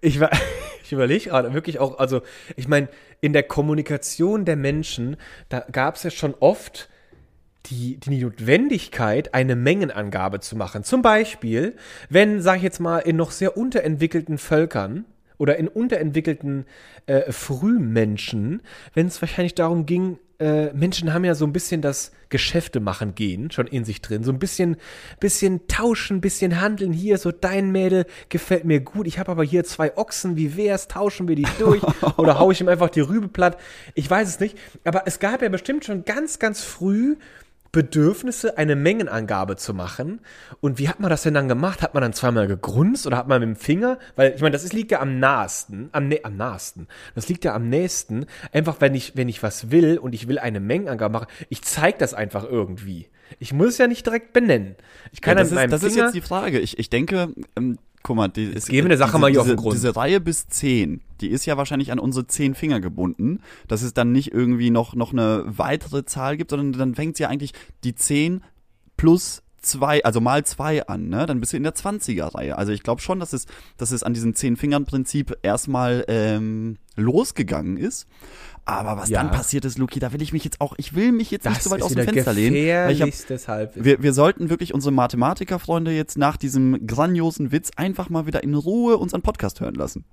Ich, 0.02 0.20
war- 0.20 0.30
ich 0.84 0.92
überlege 0.92 1.30
gerade 1.30 1.54
wirklich 1.54 1.78
auch, 1.78 1.98
also 1.98 2.20
ich 2.54 2.68
meine, 2.68 2.88
in 3.22 3.32
der 3.32 3.42
Kommunikation 3.42 4.44
der 4.44 4.54
Menschen, 4.54 5.16
da 5.48 5.60
gab 5.72 5.96
es 5.96 6.02
ja 6.02 6.10
schon 6.10 6.34
oft 6.38 6.90
die, 7.66 7.96
die 7.96 8.22
Notwendigkeit, 8.22 9.32
eine 9.34 9.56
Mengenangabe 9.56 10.38
zu 10.40 10.54
machen. 10.54 10.84
Zum 10.84 11.00
Beispiel, 11.00 11.76
wenn, 12.10 12.42
sage 12.42 12.58
ich 12.58 12.62
jetzt 12.62 12.78
mal, 12.78 12.98
in 12.98 13.16
noch 13.16 13.30
sehr 13.30 13.56
unterentwickelten 13.56 14.36
Völkern 14.36 15.06
oder 15.38 15.56
in 15.56 15.68
unterentwickelten 15.68 16.66
äh, 17.06 17.30
Frühmenschen, 17.32 18.62
wenn 18.94 19.06
es 19.06 19.20
wahrscheinlich 19.20 19.54
darum 19.54 19.86
ging, 19.86 20.18
äh, 20.38 20.72
Menschen 20.74 21.14
haben 21.14 21.24
ja 21.24 21.34
so 21.34 21.46
ein 21.46 21.52
bisschen 21.52 21.80
das 21.80 22.12
Geschäfte 22.28 22.80
machen 22.80 23.14
gehen 23.14 23.50
schon 23.50 23.66
in 23.66 23.84
sich 23.84 24.02
drin, 24.02 24.24
so 24.24 24.32
ein 24.32 24.38
bisschen, 24.38 24.76
bisschen 25.20 25.66
tauschen, 25.68 26.20
bisschen 26.20 26.60
handeln. 26.60 26.92
Hier 26.92 27.18
so 27.18 27.32
dein 27.32 27.70
Mädel 27.72 28.04
gefällt 28.28 28.64
mir 28.64 28.80
gut. 28.80 29.06
Ich 29.06 29.18
habe 29.18 29.32
aber 29.32 29.44
hier 29.44 29.64
zwei 29.64 29.96
Ochsen. 29.96 30.36
Wie 30.36 30.56
wär's? 30.56 30.88
Tauschen 30.88 31.28
wir 31.28 31.36
die 31.36 31.46
durch 31.58 31.82
oder 32.18 32.38
hau 32.38 32.50
ich 32.50 32.60
ihm 32.60 32.68
einfach 32.68 32.90
die 32.90 33.00
Rübe 33.00 33.28
platt? 33.28 33.58
Ich 33.94 34.10
weiß 34.10 34.28
es 34.28 34.40
nicht. 34.40 34.58
Aber 34.84 35.04
es 35.06 35.20
gab 35.20 35.40
ja 35.40 35.48
bestimmt 35.48 35.84
schon 35.84 36.04
ganz, 36.04 36.38
ganz 36.38 36.62
früh 36.62 37.16
Bedürfnisse, 37.76 38.56
eine 38.56 38.74
Mengenangabe 38.74 39.56
zu 39.56 39.74
machen. 39.74 40.20
Und 40.60 40.78
wie 40.78 40.88
hat 40.88 40.98
man 40.98 41.10
das 41.10 41.22
denn 41.24 41.34
dann 41.34 41.46
gemacht? 41.46 41.82
Hat 41.82 41.92
man 41.92 42.00
dann 42.02 42.14
zweimal 42.14 42.46
gegrunzt 42.46 43.06
oder 43.06 43.18
hat 43.18 43.28
man 43.28 43.38
mit 43.40 43.48
dem 43.50 43.56
Finger? 43.56 43.98
Weil 44.16 44.32
ich 44.34 44.40
meine, 44.40 44.52
das 44.52 44.64
ist, 44.64 44.72
liegt 44.72 44.92
ja 44.92 45.00
am 45.00 45.18
nahesten, 45.18 45.90
am, 45.92 46.08
nä- 46.08 46.22
am 46.24 46.38
nahesten. 46.38 46.88
Das 47.14 47.28
liegt 47.28 47.44
ja 47.44 47.54
am 47.54 47.68
nächsten. 47.68 48.24
Einfach, 48.50 48.80
wenn 48.80 48.94
ich, 48.94 49.14
wenn 49.14 49.28
ich 49.28 49.42
was 49.42 49.70
will 49.70 49.98
und 49.98 50.14
ich 50.14 50.26
will 50.26 50.38
eine 50.38 50.58
Mengenangabe 50.58 51.12
machen, 51.12 51.28
ich 51.50 51.60
zeige 51.62 51.98
das 51.98 52.14
einfach 52.14 52.44
irgendwie. 52.44 53.08
Ich 53.38 53.52
muss 53.52 53.68
es 53.68 53.78
ja 53.78 53.88
nicht 53.88 54.06
direkt 54.06 54.32
benennen. 54.32 54.74
Ich 55.12 55.20
kann 55.20 55.36
Ja, 55.36 55.42
das 55.42 55.50
mit 55.50 55.56
meinem 55.56 55.66
ist, 55.66 55.72
das 55.74 55.82
ist 55.82 55.92
Finger, 55.92 56.06
jetzt 56.06 56.14
die 56.14 56.20
Frage. 56.22 56.58
Ich, 56.60 56.78
ich 56.78 56.88
denke, 56.88 57.28
ähm, 57.56 57.78
guck 58.06 58.16
mal, 58.16 58.28
die, 58.28 58.52
gehen 58.52 58.84
wir 58.84 58.88
der 58.88 58.98
Sache 58.98 59.10
diese, 59.10 59.18
mal 59.18 59.30
hier 59.32 59.40
auf 59.40 59.46
diese, 59.46 59.56
den 59.56 59.60
Grund. 59.60 59.74
Diese 59.74 59.96
Reihe 59.96 60.20
bis 60.20 60.46
10, 60.46 61.00
die 61.20 61.28
ist 61.28 61.44
ja 61.44 61.56
wahrscheinlich 61.56 61.90
an 61.90 61.98
unsere 61.98 62.24
10 62.24 62.54
Finger 62.54 62.80
gebunden, 62.80 63.40
dass 63.66 63.82
es 63.82 63.94
dann 63.94 64.12
nicht 64.12 64.32
irgendwie 64.32 64.70
noch, 64.70 64.94
noch 64.94 65.12
eine 65.12 65.42
weitere 65.46 66.04
Zahl 66.04 66.36
gibt, 66.36 66.50
sondern 66.50 66.72
dann 66.72 66.94
fängt 66.94 67.18
ja 67.18 67.28
eigentlich 67.28 67.52
die 67.82 67.96
10 67.96 68.44
plus 68.96 69.42
zwei, 69.60 70.04
also 70.04 70.20
mal 70.20 70.44
zwei 70.44 70.86
an, 70.86 71.08
ne? 71.08 71.26
Dann 71.26 71.40
bist 71.40 71.52
du 71.52 71.56
in 71.56 71.64
der 71.64 71.74
20er-Reihe. 71.74 72.56
Also 72.56 72.70
ich 72.70 72.84
glaube 72.84 73.02
schon, 73.02 73.18
dass 73.18 73.32
es, 73.32 73.46
dass 73.76 73.90
es 73.90 74.04
an 74.04 74.14
diesem 74.14 74.36
Zehn-Fingern-Prinzip 74.36 75.38
erstmal 75.42 76.04
ähm, 76.06 76.76
losgegangen 76.94 77.76
ist. 77.76 78.06
Aber 78.68 78.96
was 78.96 79.08
Ja. 79.08 79.22
dann 79.22 79.30
passiert 79.30 79.64
ist, 79.64 79.78
Luki, 79.78 80.00
da 80.00 80.12
will 80.12 80.20
ich 80.20 80.32
mich 80.32 80.42
jetzt 80.44 80.60
auch, 80.60 80.74
ich 80.76 80.94
will 80.94 81.12
mich 81.12 81.30
jetzt 81.30 81.44
nicht 81.44 81.56
das 81.58 81.64
so 81.64 81.70
weit 81.70 81.82
aus 81.82 81.94
dem 81.94 82.04
Fenster 82.04 82.32
lehnen. 82.32 82.56
Weil 82.56 82.90
ich 82.92 83.00
hab, 83.00 83.74
wir, 83.76 84.02
wir 84.02 84.12
sollten 84.12 84.50
wirklich 84.50 84.74
unsere 84.74 84.92
Mathematikerfreunde 84.92 85.92
jetzt 85.92 86.18
nach 86.18 86.36
diesem 86.36 86.84
grandiosen 86.84 87.52
Witz 87.52 87.70
einfach 87.76 88.10
mal 88.10 88.26
wieder 88.26 88.42
in 88.42 88.54
Ruhe 88.54 88.98
unseren 88.98 89.22
Podcast 89.22 89.60
hören 89.60 89.76
lassen. 89.76 90.04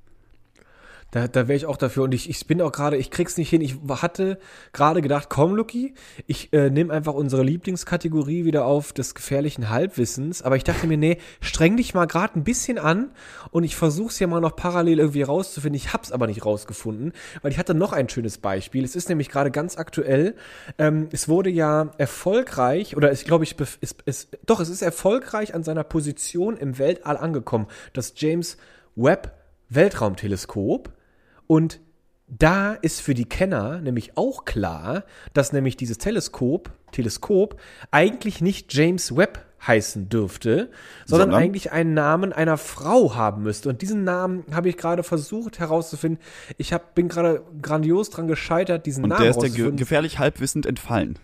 Da, 1.13 1.27
da 1.27 1.47
wäre 1.47 1.55
ich 1.55 1.67
auch 1.67 1.77
dafür. 1.77 2.03
Und 2.03 2.13
ich, 2.15 2.27
ich 2.27 2.47
bin 2.47 2.59
auch 2.59 2.71
gerade, 2.71 2.97
ich 2.97 3.11
krieg's 3.11 3.37
nicht 3.37 3.51
hin. 3.51 3.61
Ich 3.61 3.75
hatte 3.87 4.39
gerade 4.71 4.99
gedacht, 5.03 5.29
komm, 5.29 5.53
Lucky, 5.53 5.93
ich 6.25 6.51
äh, 6.53 6.71
nehme 6.71 6.91
einfach 6.91 7.13
unsere 7.13 7.43
Lieblingskategorie 7.43 8.45
wieder 8.45 8.65
auf 8.65 8.93
des 8.93 9.13
gefährlichen 9.13 9.69
Halbwissens. 9.69 10.41
Aber 10.41 10.55
ich 10.55 10.63
dachte 10.63 10.87
mir, 10.87 10.97
nee, 10.97 11.19
streng 11.39 11.77
dich 11.77 11.93
mal 11.93 12.07
gerade 12.07 12.39
ein 12.39 12.43
bisschen 12.43 12.79
an 12.79 13.11
und 13.51 13.63
ich 13.63 13.75
versuch's 13.75 14.17
ja 14.17 14.25
mal 14.25 14.41
noch 14.41 14.55
parallel 14.55 14.97
irgendwie 14.97 15.21
rauszufinden. 15.21 15.75
Ich 15.75 15.93
hab's 15.93 16.11
aber 16.11 16.25
nicht 16.25 16.43
rausgefunden, 16.43 17.13
weil 17.43 17.51
ich 17.51 17.59
hatte 17.59 17.75
noch 17.75 17.93
ein 17.93 18.09
schönes 18.09 18.39
Beispiel. 18.39 18.83
Es 18.83 18.95
ist 18.95 19.07
nämlich 19.07 19.29
gerade 19.29 19.51
ganz 19.51 19.77
aktuell. 19.77 20.33
Ähm, 20.79 21.09
es 21.11 21.29
wurde 21.29 21.51
ja 21.51 21.91
erfolgreich, 21.99 22.97
oder 22.97 23.11
ich 23.11 23.25
glaube, 23.25 23.43
ich, 23.43 23.55
es, 23.59 23.95
es, 24.07 24.29
doch, 24.47 24.59
es 24.59 24.69
ist 24.69 24.81
erfolgreich 24.81 25.53
an 25.53 25.63
seiner 25.63 25.83
Position 25.83 26.57
im 26.57 26.79
Weltall 26.79 27.17
angekommen. 27.17 27.67
Das 27.93 28.13
James 28.15 28.57
Webb 28.95 29.31
Weltraumteleskop 29.69 30.91
und 31.47 31.79
da 32.27 32.73
ist 32.73 33.01
für 33.01 33.13
die 33.13 33.25
Kenner 33.25 33.79
nämlich 33.79 34.17
auch 34.17 34.45
klar, 34.45 35.03
dass 35.33 35.53
nämlich 35.53 35.77
dieses 35.77 35.97
Teleskop, 35.97 36.71
Teleskop 36.91 37.59
eigentlich 37.91 38.41
nicht 38.41 38.73
James 38.73 39.15
Webb 39.15 39.45
heißen 39.65 40.09
dürfte, 40.09 40.69
sondern, 41.05 41.29
sondern, 41.29 41.41
eigentlich 41.41 41.71
einen 41.71 41.93
Namen 41.93 42.33
einer 42.33 42.57
Frau 42.57 43.15
haben 43.15 43.43
müsste. 43.43 43.69
Und 43.69 43.81
diesen 43.81 44.03
Namen 44.03 44.43
habe 44.51 44.69
ich 44.69 44.77
gerade 44.77 45.03
versucht 45.03 45.59
herauszufinden. 45.59 46.19
Ich 46.57 46.73
hab, 46.73 46.95
bin 46.95 47.07
gerade 47.07 47.43
grandios 47.61 48.09
dran 48.09 48.27
gescheitert, 48.27 48.85
diesen 48.85 49.03
Und 49.05 49.11
Namen 49.11 49.21
der 49.21 49.31
ist 49.31 49.41
der 49.41 49.71
gefährlich 49.71 50.19
halbwissend 50.19 50.65
entfallen. 50.65 51.17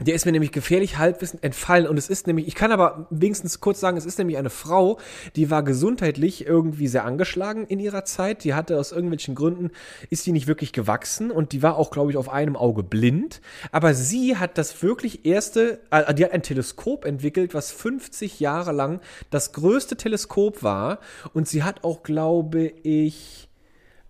Der 0.00 0.14
ist 0.14 0.26
mir 0.26 0.32
nämlich 0.32 0.50
gefährlich 0.50 0.98
halbwissend 0.98 1.44
entfallen 1.44 1.86
und 1.86 1.96
es 1.96 2.08
ist 2.08 2.26
nämlich, 2.26 2.48
ich 2.48 2.56
kann 2.56 2.72
aber 2.72 3.06
wenigstens 3.10 3.60
kurz 3.60 3.78
sagen, 3.78 3.96
es 3.96 4.04
ist 4.04 4.18
nämlich 4.18 4.36
eine 4.36 4.50
Frau, 4.50 4.98
die 5.36 5.50
war 5.50 5.62
gesundheitlich 5.62 6.46
irgendwie 6.46 6.88
sehr 6.88 7.04
angeschlagen 7.04 7.64
in 7.66 7.78
ihrer 7.78 8.04
Zeit. 8.04 8.42
Die 8.42 8.54
hatte 8.54 8.78
aus 8.78 8.90
irgendwelchen 8.90 9.36
Gründen, 9.36 9.70
ist 10.10 10.26
die 10.26 10.32
nicht 10.32 10.48
wirklich 10.48 10.72
gewachsen 10.72 11.30
und 11.30 11.52
die 11.52 11.62
war 11.62 11.76
auch, 11.76 11.92
glaube 11.92 12.10
ich, 12.10 12.16
auf 12.16 12.28
einem 12.28 12.56
Auge 12.56 12.82
blind. 12.82 13.40
Aber 13.70 13.94
sie 13.94 14.36
hat 14.36 14.58
das 14.58 14.82
wirklich 14.82 15.24
erste, 15.24 15.78
äh, 15.90 16.12
die 16.12 16.24
hat 16.24 16.32
ein 16.32 16.42
Teleskop 16.42 17.04
entwickelt, 17.04 17.54
was 17.54 17.70
50 17.70 18.40
Jahre 18.40 18.72
lang 18.72 19.00
das 19.30 19.52
größte 19.52 19.96
Teleskop 19.96 20.64
war 20.64 20.98
und 21.34 21.46
sie 21.46 21.62
hat 21.62 21.84
auch, 21.84 22.02
glaube 22.02 22.72
ich, 22.82 23.48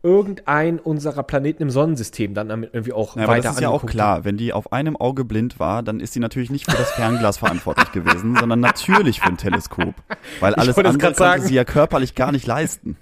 irgendein 0.04 0.78
unserer 0.78 1.22
Planeten 1.22 1.62
im 1.62 1.70
Sonnensystem 1.70 2.34
dann 2.34 2.50
damit 2.50 2.70
irgendwie 2.74 2.92
auch 2.92 3.16
ja, 3.16 3.26
weiter 3.26 3.48
das 3.48 3.54
ist 3.54 3.62
ja 3.62 3.70
auch 3.70 3.86
klar, 3.86 4.24
wenn 4.24 4.36
die 4.36 4.52
auf 4.52 4.72
einem 4.72 4.96
Auge 4.96 5.24
blind 5.24 5.58
war, 5.58 5.82
dann 5.82 5.98
ist 5.98 6.12
sie 6.12 6.20
natürlich 6.20 6.50
nicht 6.50 6.70
für 6.70 6.76
das 6.76 6.90
Fernglas 6.92 7.38
verantwortlich 7.38 7.90
gewesen, 7.90 8.36
sondern 8.36 8.60
natürlich 8.60 9.20
für 9.20 9.28
ein 9.28 9.38
Teleskop, 9.38 9.94
weil 10.40 10.54
alles 10.54 10.76
andere 10.76 10.98
konnte 10.98 11.18
sagen. 11.18 11.42
sie 11.42 11.54
ja 11.54 11.64
körperlich 11.64 12.14
gar 12.14 12.32
nicht 12.32 12.46
leisten. 12.46 12.98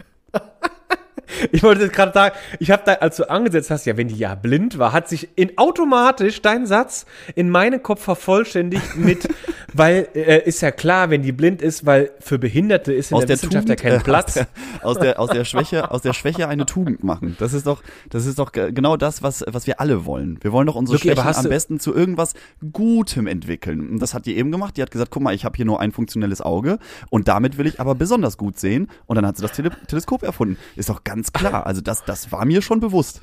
Ich 1.53 1.62
wollte 1.62 1.89
gerade 1.89 2.12
sagen, 2.12 2.35
ich 2.59 2.71
habe 2.71 2.83
da, 2.85 2.95
als 2.95 3.17
du 3.17 3.29
angesetzt 3.29 3.71
hast, 3.71 3.85
ja, 3.85 3.97
wenn 3.97 4.09
die 4.09 4.17
ja 4.17 4.35
blind 4.35 4.79
war, 4.79 4.93
hat 4.93 5.09
sich 5.09 5.29
in 5.37 5.59
automatisch 5.59 6.43
dein 6.43 6.67
Satz 6.67 7.07
in 7.35 7.51
meinen 7.51 7.83
Kopf 7.83 8.03
vervollständigt 8.03 8.97
mit, 8.97 9.29
weil 9.73 10.09
äh, 10.15 10.43
ist 10.45 10.61
ja 10.62 10.71
klar, 10.71 11.11
wenn 11.11 11.23
die 11.23 11.33
blind 11.33 11.62
ist, 11.62 11.85
weil 11.87 12.11
für 12.21 12.39
Behinderte 12.39 12.93
ist 12.93 13.11
in 13.11 13.17
aus 13.17 13.21
der, 13.23 13.29
der 13.29 13.37
Wissenschaft 13.37 13.67
Tugend, 13.67 13.81
ja 13.83 13.91
kein 13.91 14.01
äh, 14.01 14.03
Platz. 14.03 14.41
Aus 14.83 14.99
der, 14.99 15.21
aus 15.21 15.31
der 15.31 15.45
Schwäche, 15.45 15.91
aus 15.91 16.03
der 16.03 16.12
Schwäche 16.12 16.49
eine 16.49 16.67
Tugend 16.67 17.05
machen. 17.05 17.37
Das 17.39 17.53
ist 17.53 17.67
doch, 17.67 17.83
das 18.11 18.27
ist 18.27 18.39
doch 18.39 18.53
genau 18.53 18.97
das, 18.97 19.23
was, 19.23 19.45
was 19.47 19.67
wir 19.67 19.81
alle 19.81 20.05
wollen. 20.07 20.39
Wir 20.43 20.53
wollen 20.53 20.67
doch 20.67 20.75
unsere 20.75 20.97
okay, 20.97 21.12
Schwächen 21.12 21.37
am 21.37 21.49
besten 21.49 21.81
zu 21.81 21.95
irgendwas 21.95 22.35
Gutem 22.73 23.27
entwickeln. 23.27 23.91
Und 23.91 23.99
das 24.01 24.15
hat 24.15 24.27
die 24.27 24.37
eben 24.37 24.51
gemacht. 24.51 24.77
Die 24.77 24.83
hat 24.83 24.91
gesagt, 24.91 25.11
guck 25.11 25.23
mal, 25.23 25.35
ich 25.35 25.45
habe 25.45 25.57
hier 25.57 25.65
nur 25.65 25.81
ein 25.81 25.93
funktionelles 25.93 26.41
Auge 26.41 26.79
und 27.11 27.29
damit 27.29 27.59
will 27.59 27.67
ich 27.67 27.81
aber 27.81 27.95
besonders 27.95 28.37
gut 28.37 28.59
sehen. 28.59 28.89
Und 29.07 29.17
dann 29.17 29.27
hat 29.27 29.37
sie 29.37 29.43
das 29.43 29.53
Tele 29.53 29.71
Teleskop 29.87 30.23
erfunden. 30.23 30.57
Ist 30.77 30.89
doch 30.89 31.05
ganz 31.05 31.22
ganz 31.23 31.33
klar. 31.33 31.67
Also 31.67 31.81
das, 31.81 32.05
das 32.05 32.33
war 32.33 32.45
mir 32.45 32.62
schon 32.62 32.81
bewusst. 32.81 33.23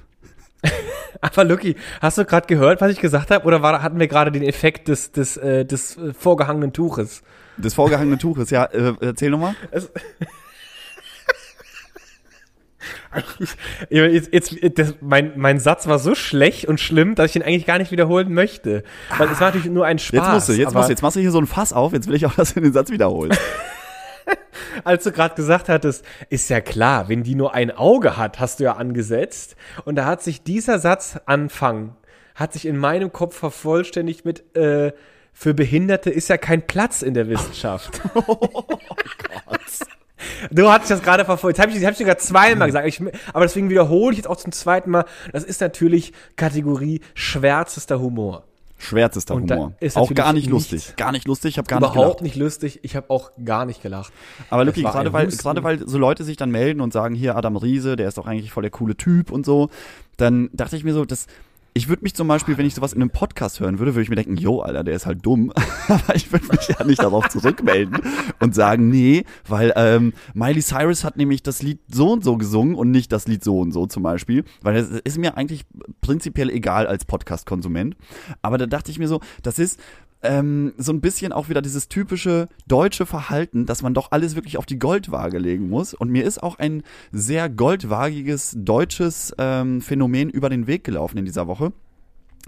Aber 1.22 1.44
Lucky, 1.44 1.76
hast 2.02 2.18
du 2.18 2.26
gerade 2.26 2.48
gehört, 2.48 2.82
was 2.82 2.92
ich 2.92 3.00
gesagt 3.00 3.32
habe? 3.32 3.46
Oder 3.46 3.62
war, 3.62 3.82
hatten 3.82 4.00
wir 4.00 4.08
gerade 4.08 4.32
den 4.32 4.44
Effekt 4.44 4.88
des, 4.88 5.12
des, 5.12 5.38
äh, 5.38 5.66
des 5.66 5.98
äh, 5.98 6.14
vorgehangenen 6.14 6.74
Tuches? 6.74 7.24
Des 7.58 7.74
vorgehangenen 7.74 8.20
Tuches, 8.20 8.52
ja. 8.52 8.66
Äh, 8.66 8.94
erzähl 9.02 9.32
nochmal. 9.32 9.56
jetzt, 13.90 14.32
jetzt, 14.32 14.56
das, 14.78 14.96
mein, 15.02 15.34
mein 15.36 15.60
Satz 15.60 15.88
war 15.88 16.00
so 16.00 16.16
schlecht 16.16 16.66
und 16.66 16.80
schlimm, 16.80 17.16
dass 17.16 17.32
ich 17.32 17.36
ihn 17.36 17.42
eigentlich 17.42 17.66
gar 17.66 17.80
nicht 17.80 17.92
wiederholen 17.92 18.34
möchte. 18.34 18.84
Weil 19.18 19.28
ah, 19.28 19.32
es 19.32 19.42
war 19.42 19.48
natürlich 19.48 19.68
nur 19.68 19.86
ein 19.86 20.00
Spaß. 20.00 20.14
Jetzt 20.14 20.34
musst 20.34 20.50
du, 20.50 20.54
jetzt 20.54 20.74
musst 20.74 20.88
du, 20.88 20.92
jetzt 20.92 21.02
machst 21.02 21.16
du 21.18 21.22
hier 21.22 21.32
so 21.32 21.40
ein 21.40 21.48
Fass 21.48 21.74
auf, 21.74 21.94
jetzt 21.94 22.08
will 22.08 22.16
ich 22.16 22.26
auch, 22.26 22.36
dass 22.36 22.54
du 22.54 22.62
den 22.62 22.74
Satz 22.74 22.92
wiederholst. 22.92 23.40
als 24.84 25.04
du 25.04 25.12
gerade 25.12 25.36
gesagt 25.36 25.70
hattest, 25.70 26.06
ist 26.30 26.50
ja 26.50 26.62
klar, 26.62 27.10
wenn 27.10 27.24
die 27.24 27.36
nur 27.36 27.54
ein 27.54 27.72
Auge 27.72 28.18
hat, 28.18 28.40
hast 28.40 28.60
du 28.60 28.66
ja 28.66 28.74
angesetzt. 28.74 29.56
Und 29.86 29.96
da 29.96 30.06
hat 30.06 30.22
sich 30.22 30.44
dieser 30.44 30.80
Satz 30.80 31.20
Anfang, 31.26 31.96
hat 32.36 32.54
sich 32.54 32.66
in 32.66 32.78
meinem 32.78 33.12
Kopf 33.12 33.38
vervollständigt 33.38 34.26
mit, 34.26 34.56
äh, 34.56 34.94
für 35.34 35.54
Behinderte 35.54 36.10
ist 36.10 36.28
ja 36.28 36.38
kein 36.38 36.66
Platz 36.66 37.02
in 37.02 37.14
der 37.14 37.30
Wissenschaft. 37.30 38.02
oh 38.16 38.36
Gott. 38.36 39.60
Du 40.52 40.70
hattest 40.70 40.92
das 40.92 41.02
gerade 41.02 41.26
verfolgt. 41.26 41.58
Jetzt 41.58 41.66
habe 41.66 41.78
ich, 41.78 41.86
hab 41.86 41.94
ich 41.94 41.98
sogar 41.98 42.18
zweimal 42.18 42.68
gesagt. 42.68 42.88
Ich, 42.88 43.02
aber 43.34 43.46
deswegen 43.46 43.70
wiederhole 43.70 44.12
ich 44.12 44.18
jetzt 44.18 44.28
auch 44.28 44.38
zum 44.38 44.52
zweiten 44.52 44.90
Mal. 44.90 45.06
Das 45.32 45.44
ist 45.44 45.62
natürlich 45.62 46.14
Kategorie 46.36 47.02
schwärzester 47.14 48.00
Humor. 48.00 48.49
Schwärzester 48.80 49.36
Humor. 49.36 49.74
auch 49.96 50.14
gar 50.14 50.34
nicht 50.34 50.50
lustig. 50.50 50.96
Gar 50.96 51.12
nicht 51.12 51.28
lustig, 51.28 51.52
ich 51.52 51.58
habe 51.58 51.68
gar 51.68 51.80
nicht 51.80 51.92
gelacht. 51.92 52.06
Überhaupt 52.06 52.22
nicht 52.22 52.36
lustig, 52.38 52.80
ich 52.82 52.96
habe 52.96 53.10
auch 53.10 53.32
gar 53.44 53.66
nicht 53.66 53.84
gelacht. 53.84 54.14
Aber 54.50 54.64
Lucky, 54.66 54.82
gerade 54.82 55.14
weil, 55.14 55.28
gerade 55.28 55.64
weil 55.64 55.86
so 55.88 55.98
Leute 55.98 56.24
sich 56.24 56.38
dann 56.38 56.50
melden 56.50 56.80
und 56.80 56.94
sagen, 56.94 57.14
hier 57.14 57.36
Adam 57.36 57.58
Riese, 57.58 57.98
der 57.98 58.08
ist 58.08 58.18
doch 58.18 58.26
eigentlich 58.26 58.52
voll 58.52 58.64
der 58.64 58.72
coole 58.72 58.96
Typ 58.96 59.32
und 59.32 59.46
so, 59.46 59.70
dann 60.18 60.50
dachte 60.54 60.78
ich 60.78 60.84
mir 60.84 60.94
so, 60.94 61.06
das, 61.06 61.28
ich 61.80 61.88
würde 61.88 62.04
mich 62.04 62.14
zum 62.14 62.28
Beispiel, 62.28 62.58
wenn 62.58 62.66
ich 62.66 62.76
sowas 62.76 62.92
in 62.92 63.02
einem 63.02 63.10
Podcast 63.10 63.62
hören 63.62 63.80
würde, 63.80 63.96
würde 63.96 64.04
ich 64.04 64.10
mir 64.10 64.18
denken, 64.18 64.36
jo, 64.36 64.60
Alter, 64.60 64.84
der 64.84 64.96
ist 64.96 65.06
halt 65.06 65.26
dumm. 65.26 65.54
Aber 65.88 66.14
ich 66.14 66.30
würde 66.30 66.46
mich 66.48 66.68
ja 66.68 66.84
nicht 66.86 67.02
darauf 67.02 67.30
zurückmelden 67.30 68.02
und 68.42 68.54
sagen, 68.54 68.90
nee, 68.90 69.24
weil 69.48 69.72
ähm, 69.78 70.12
Miley 70.34 70.62
Cyrus 70.62 71.06
hat 71.06 71.16
nämlich 71.16 71.42
das 71.42 71.62
Lied 71.62 71.80
so 71.90 72.12
und 72.12 72.22
so 72.22 72.36
gesungen 72.36 72.76
und 72.76 72.92
nicht 72.92 73.14
das 73.14 73.30
Lied 73.30 73.46
so 73.46 73.60
und 73.60 73.72
so 73.72 73.86
zum 73.86 74.04
Beispiel. 74.04 74.44
Weil 74.62 74.74
das 74.74 74.90
ist 74.90 75.18
mir 75.18 75.38
eigentlich 75.38 75.66
prinzipiell 76.02 76.50
egal 76.50 76.86
als 76.86 77.06
Podcast-Konsument. 77.06 77.96
Aber 78.42 78.58
da 78.58 78.66
dachte 78.66 78.92
ich 78.92 79.00
mir 79.00 79.08
so, 79.08 79.22
das 79.42 79.58
ist, 79.58 79.80
ähm, 80.22 80.74
so 80.78 80.92
ein 80.92 81.02
bisschen 81.02 81.32
auch 81.32 81.50
wieder 81.50 81.62
dieses 81.62 81.88
typische 81.88 82.50
deutsche 82.68 83.06
Verhalten, 83.06 83.66
dass 83.66 83.82
man 83.82 83.94
doch 83.94 84.12
alles 84.12 84.36
wirklich 84.36 84.58
auf 84.58 84.66
die 84.66 84.80
Goldwaage 84.80 85.38
legen 85.38 85.70
muss. 85.70 85.94
Und 85.94 86.10
mir 86.10 86.26
ist 86.26 86.44
auch 86.44 86.60
ein 86.60 86.84
sehr 87.12 87.50
goldwagiges 87.50 88.54
deutsches 88.58 89.34
ähm, 89.38 89.82
Phänomen 89.82 90.30
über 90.30 90.50
den 90.50 90.68
Weg 90.68 90.84
gelaufen 90.84 91.18
in 91.18 91.26
dieser 91.26 91.48
Woche. 91.48 91.72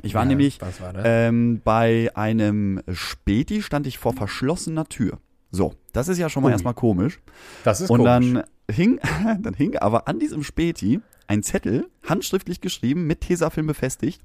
Ich 0.01 0.13
war 0.13 0.23
ja, 0.23 0.29
nämlich 0.29 0.59
war 0.61 0.71
ähm, 1.03 1.61
bei 1.63 2.09
einem 2.15 2.81
Späti, 2.91 3.61
stand 3.61 3.87
ich 3.87 3.97
vor 3.97 4.13
verschlossener 4.13 4.85
Tür. 4.85 5.19
So, 5.51 5.73
das 5.91 6.07
ist 6.07 6.17
ja 6.17 6.29
schon 6.29 6.43
mal 6.43 6.47
Ui. 6.47 6.53
erstmal 6.53 6.73
komisch. 6.73 7.19
Das 7.63 7.81
ist 7.81 7.89
Und 7.89 7.99
komisch. 7.99 8.33
dann 8.33 8.43
hing, 8.73 8.99
dann 9.41 9.53
hing 9.53 9.77
aber 9.77 10.07
an 10.07 10.19
diesem 10.19 10.43
Späti 10.43 11.01
ein 11.27 11.43
Zettel, 11.43 11.87
handschriftlich 12.07 12.61
geschrieben, 12.61 13.07
mit 13.07 13.21
Tesafilm 13.21 13.67
befestigt. 13.67 14.21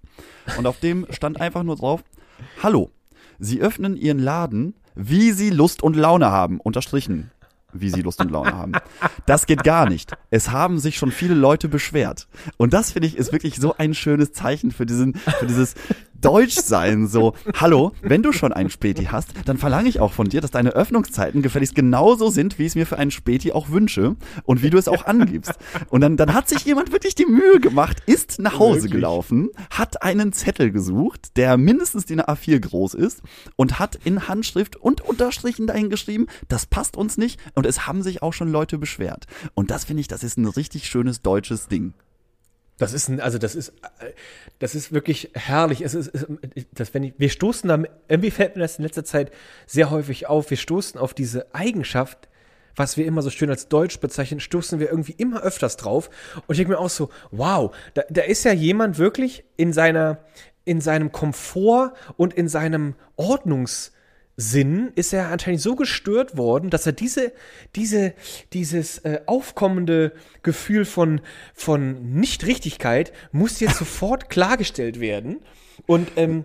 Und 0.59 0.67
auf 0.67 0.81
dem 0.81 1.07
stand 1.11 1.41
einfach 1.41 1.62
nur 1.62 1.76
drauf, 1.76 2.03
Hallo, 2.62 2.91
Sie 3.38 3.61
öffnen 3.61 3.97
ihren 3.97 4.19
Laden, 4.19 4.75
wie 4.95 5.33
sie 5.33 5.50
Lust 5.50 5.83
und 5.83 5.97
Laune 5.97 6.31
haben. 6.31 6.61
Unterstrichen 6.61 7.31
wie 7.81 7.90
sie 7.90 8.02
Lust 8.02 8.21
und 8.21 8.31
Laune 8.31 8.55
haben. 8.55 8.73
Das 9.26 9.47
geht 9.47 9.64
gar 9.64 9.88
nicht. 9.88 10.12
Es 10.31 10.50
haben 10.50 10.78
sich 10.78 10.97
schon 10.97 11.11
viele 11.11 11.35
Leute 11.35 11.69
beschwert. 11.69 12.28
Und 12.57 12.73
das 12.73 12.93
finde 12.93 13.09
ich 13.09 13.16
ist 13.16 13.33
wirklich 13.33 13.57
so 13.57 13.75
ein 13.76 13.95
schönes 13.95 14.33
Zeichen 14.33 14.71
für 14.71 14.87
diesen, 14.87 15.14
für 15.14 15.47
dieses 15.47 15.75
Deutsch 16.20 16.56
sein. 16.56 17.06
So, 17.06 17.35
hallo, 17.54 17.92
wenn 18.02 18.23
du 18.23 18.32
schon 18.32 18.52
einen 18.52 18.70
Späti 18.70 19.06
hast, 19.06 19.30
dann 19.44 19.58
verlange 19.58 19.88
ich 19.88 20.00
auch 20.00 20.12
von 20.12 20.28
dir, 20.28 20.40
dass 20.40 20.50
deine 20.50 20.70
Öffnungszeiten 20.70 21.42
gefälligst 21.42 21.75
genauso 21.75 22.30
sind, 22.30 22.58
wie 22.58 22.62
ich 22.62 22.68
es 22.68 22.75
mir 22.75 22.87
für 22.87 22.99
einen 22.99 23.11
Späti 23.11 23.52
auch 23.52 23.70
wünsche 23.70 24.16
und 24.44 24.62
wie 24.62 24.70
du 24.70 24.78
es 24.78 24.88
auch 24.88 25.06
angibst. 25.06 25.54
Und 25.90 26.00
dann, 26.00 26.16
dann 26.16 26.35
hat 26.35 26.49
sich 26.49 26.64
jemand 26.64 26.92
wirklich 26.92 27.14
die 27.14 27.26
Mühe 27.26 27.61
gemacht, 27.61 28.02
ist 28.06 28.38
nach 28.38 28.58
Hause 28.58 28.82
wirklich? 28.82 28.92
gelaufen, 28.92 29.50
hat 29.70 30.02
einen 30.02 30.32
Zettel 30.32 30.70
gesucht, 30.70 31.37
der 31.37 31.56
mindestens 31.56 32.06
die 32.06 32.16
A4 32.16 32.61
groß 32.61 32.94
ist 32.94 33.23
und 33.56 33.78
hat 33.78 33.99
in 34.04 34.28
Handschrift 34.28 34.76
und 34.76 35.00
Unterstrichen 35.00 35.66
dahin 35.66 35.90
geschrieben, 35.90 36.26
das 36.49 36.66
passt 36.66 36.96
uns 36.96 37.18
nicht 37.18 37.40
und 37.54 37.66
es 37.66 37.87
haben 37.87 38.02
sich 38.02 38.23
auch 38.23 38.32
schon 38.32 38.50
Leute 38.50 38.78
beschwert. 38.78 39.26
Und 39.54 39.70
das 39.70 39.85
finde 39.85 40.00
ich, 40.00 40.08
das 40.08 40.23
ist 40.23 40.38
ein 40.38 40.46
richtig 40.46 40.87
schönes 40.87 41.23
deutsches 41.23 41.68
Ding. 41.68 41.94
Das 42.78 42.92
ist 42.92 43.09
ein, 43.09 43.21
also 43.21 43.38
das 43.38 43.54
ist, 43.54 43.73
das 44.59 44.75
ist 44.75 44.92
wirklich 44.92 45.30
herrlich. 45.35 45.80
Es 45.80 45.95
ist, 45.95 46.11
das, 46.73 46.92
wenn 46.92 47.04
ich, 47.04 47.14
wir 47.16 47.30
stoßen 47.30 47.68
da, 47.68 47.83
irgendwie 48.09 48.30
fällt 48.30 48.56
mir 48.56 48.62
das 48.62 48.78
in 48.78 48.85
letzter 48.85 49.04
Zeit 49.04 49.30
sehr 49.66 49.90
häufig 49.90 50.26
auf. 50.26 50.50
Wir 50.50 50.59
stoßen 50.59 51.00
auf 51.00 51.14
diese 51.14 51.54
Eigenschaft, 51.54 52.28
was 52.75 52.99
wir 52.99 53.06
immer 53.06 53.23
so 53.23 53.30
schön 53.30 53.49
als 53.49 53.68
Deutsch 53.68 53.99
bezeichnen, 54.00 54.40
stoßen 54.40 54.78
wir 54.78 54.90
irgendwie 54.90 55.14
immer 55.16 55.42
öfters 55.42 55.78
drauf. 55.78 56.11
Und 56.47 56.54
ich 56.54 56.59
denke 56.59 56.73
mir 56.73 56.78
auch 56.78 56.90
so, 56.90 57.09
wow, 57.30 57.75
da, 57.95 58.02
da 58.11 58.23
ist 58.23 58.45
ja 58.45 58.52
jemand 58.52 58.99
wirklich 58.99 59.45
in 59.56 59.73
seiner, 59.73 60.18
in 60.66 60.83
seinem 60.83 61.12
Komfort 61.12 61.95
und 62.18 62.35
in 62.35 62.49
seinem 62.49 62.95
Ordnungs, 63.16 63.92
Sinn 64.37 64.93
ist 64.95 65.14
er 65.14 65.31
anscheinend 65.31 65.62
so 65.62 65.76
gestört 65.76 66.37
worden, 66.37 66.69
dass 66.69 66.87
er 66.87 66.93
diese, 66.93 67.33
diese, 67.75 68.12
dieses 68.52 68.99
äh, 68.99 69.21
aufkommende 69.26 70.12
Gefühl 70.43 70.85
von, 70.85 71.23
von 71.55 72.12
Nichtrichtigkeit 72.12 73.12
muss 73.33 73.61
jetzt 73.61 73.78
sofort 73.78 74.28
klargestellt 74.31 75.00
werden. 75.00 75.40
Und 75.87 76.09
ähm, 76.16 76.45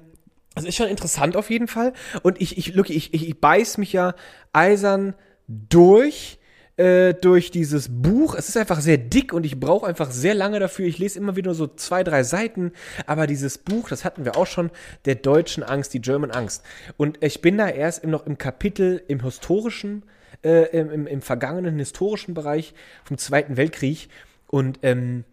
das 0.55 0.65
ist 0.65 0.75
schon 0.75 0.87
interessant 0.87 1.35
auf 1.35 1.49
jeden 1.49 1.67
Fall. 1.67 1.93
Und 2.23 2.39
ich, 2.39 2.57
ich, 2.57 2.73
Lucky, 2.73 2.93
ich, 2.93 3.13
ich, 3.13 3.27
ich 3.27 3.39
beiß 3.39 3.77
mich 3.77 3.93
ja 3.93 4.15
eisern 4.53 5.13
durch 5.47 6.39
äh, 6.77 7.13
durch 7.13 7.51
dieses 7.51 7.87
Buch. 7.89 8.35
Es 8.35 8.49
ist 8.49 8.57
einfach 8.57 8.81
sehr 8.81 8.97
dick 8.97 9.33
und 9.33 9.45
ich 9.45 9.59
brauche 9.59 9.87
einfach 9.87 10.11
sehr 10.11 10.33
lange 10.33 10.59
dafür. 10.59 10.85
Ich 10.85 10.97
lese 10.97 11.19
immer 11.19 11.35
wieder 11.35 11.53
so 11.53 11.67
zwei, 11.67 12.03
drei 12.03 12.23
Seiten. 12.23 12.71
Aber 13.05 13.27
dieses 13.27 13.57
Buch, 13.57 13.89
das 13.89 14.05
hatten 14.05 14.25
wir 14.25 14.37
auch 14.37 14.47
schon, 14.47 14.71
der 15.05 15.15
deutschen 15.15 15.63
Angst, 15.63 15.93
die 15.93 16.01
German 16.01 16.31
Angst. 16.31 16.63
Und 16.97 17.23
ich 17.23 17.41
bin 17.41 17.57
da 17.57 17.69
erst 17.69 18.05
noch 18.05 18.25
im 18.25 18.37
Kapitel 18.37 19.03
im 19.07 19.23
historischen, 19.23 20.03
äh, 20.43 20.69
im, 20.77 20.89
im, 20.91 21.07
im 21.07 21.21
vergangenen 21.21 21.77
historischen 21.77 22.33
Bereich 22.33 22.73
vom 23.03 23.17
Zweiten 23.17 23.57
Weltkrieg. 23.57 24.09
Und 24.47 24.79
ähm, 24.83 25.23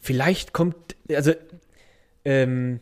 vielleicht 0.00 0.52
kommt, 0.52 0.76
also 1.10 1.32
ähm, 2.24 2.80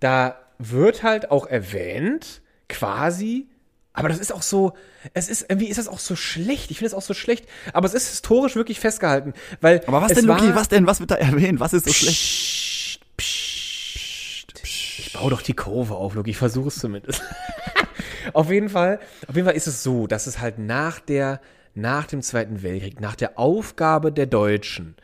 da 0.00 0.38
wird 0.58 1.02
halt 1.02 1.30
auch 1.30 1.46
erwähnt, 1.46 2.40
quasi, 2.68 3.48
aber 3.96 4.10
das 4.10 4.18
ist 4.18 4.32
auch 4.32 4.42
so, 4.42 4.74
es 5.14 5.28
ist, 5.30 5.46
irgendwie 5.48 5.68
ist 5.68 5.78
das 5.78 5.88
auch 5.88 5.98
so 5.98 6.16
schlecht. 6.16 6.70
Ich 6.70 6.78
finde 6.78 6.88
es 6.88 6.94
auch 6.94 7.02
so 7.02 7.14
schlecht. 7.14 7.46
Aber 7.72 7.86
es 7.86 7.94
ist 7.94 8.08
historisch 8.08 8.54
wirklich 8.54 8.78
festgehalten. 8.78 9.32
Weil 9.62 9.82
Aber 9.86 10.02
was 10.02 10.12
denn, 10.12 10.26
Luki? 10.26 10.54
Was 10.54 10.68
denn? 10.68 10.86
Was 10.86 11.00
wird 11.00 11.10
da 11.10 11.14
erwähnt? 11.14 11.60
Was 11.60 11.72
ist 11.72 11.86
so 11.86 11.92
schlecht? 11.94 13.00
Psst, 13.16 14.46
psst, 14.52 14.52
psst. 14.52 14.98
Ich 14.98 15.12
baue 15.14 15.30
doch 15.30 15.40
die 15.40 15.54
Kurve 15.54 15.94
auf, 15.94 16.14
Luki. 16.14 16.30
Ich 16.30 16.36
versuche 16.36 16.68
es 16.68 16.76
zumindest. 16.78 17.22
auf 18.34 18.50
jeden 18.50 18.68
Fall, 18.68 19.00
auf 19.26 19.34
jeden 19.34 19.46
Fall 19.46 19.56
ist 19.56 19.66
es 19.66 19.82
so, 19.82 20.06
dass 20.06 20.26
es 20.26 20.40
halt 20.40 20.58
nach 20.58 21.00
der, 21.00 21.40
nach 21.74 22.04
dem 22.04 22.20
Zweiten 22.20 22.62
Weltkrieg, 22.62 23.00
nach 23.00 23.16
der 23.16 23.38
Aufgabe 23.38 24.12
der 24.12 24.26
Deutschen, 24.26 24.94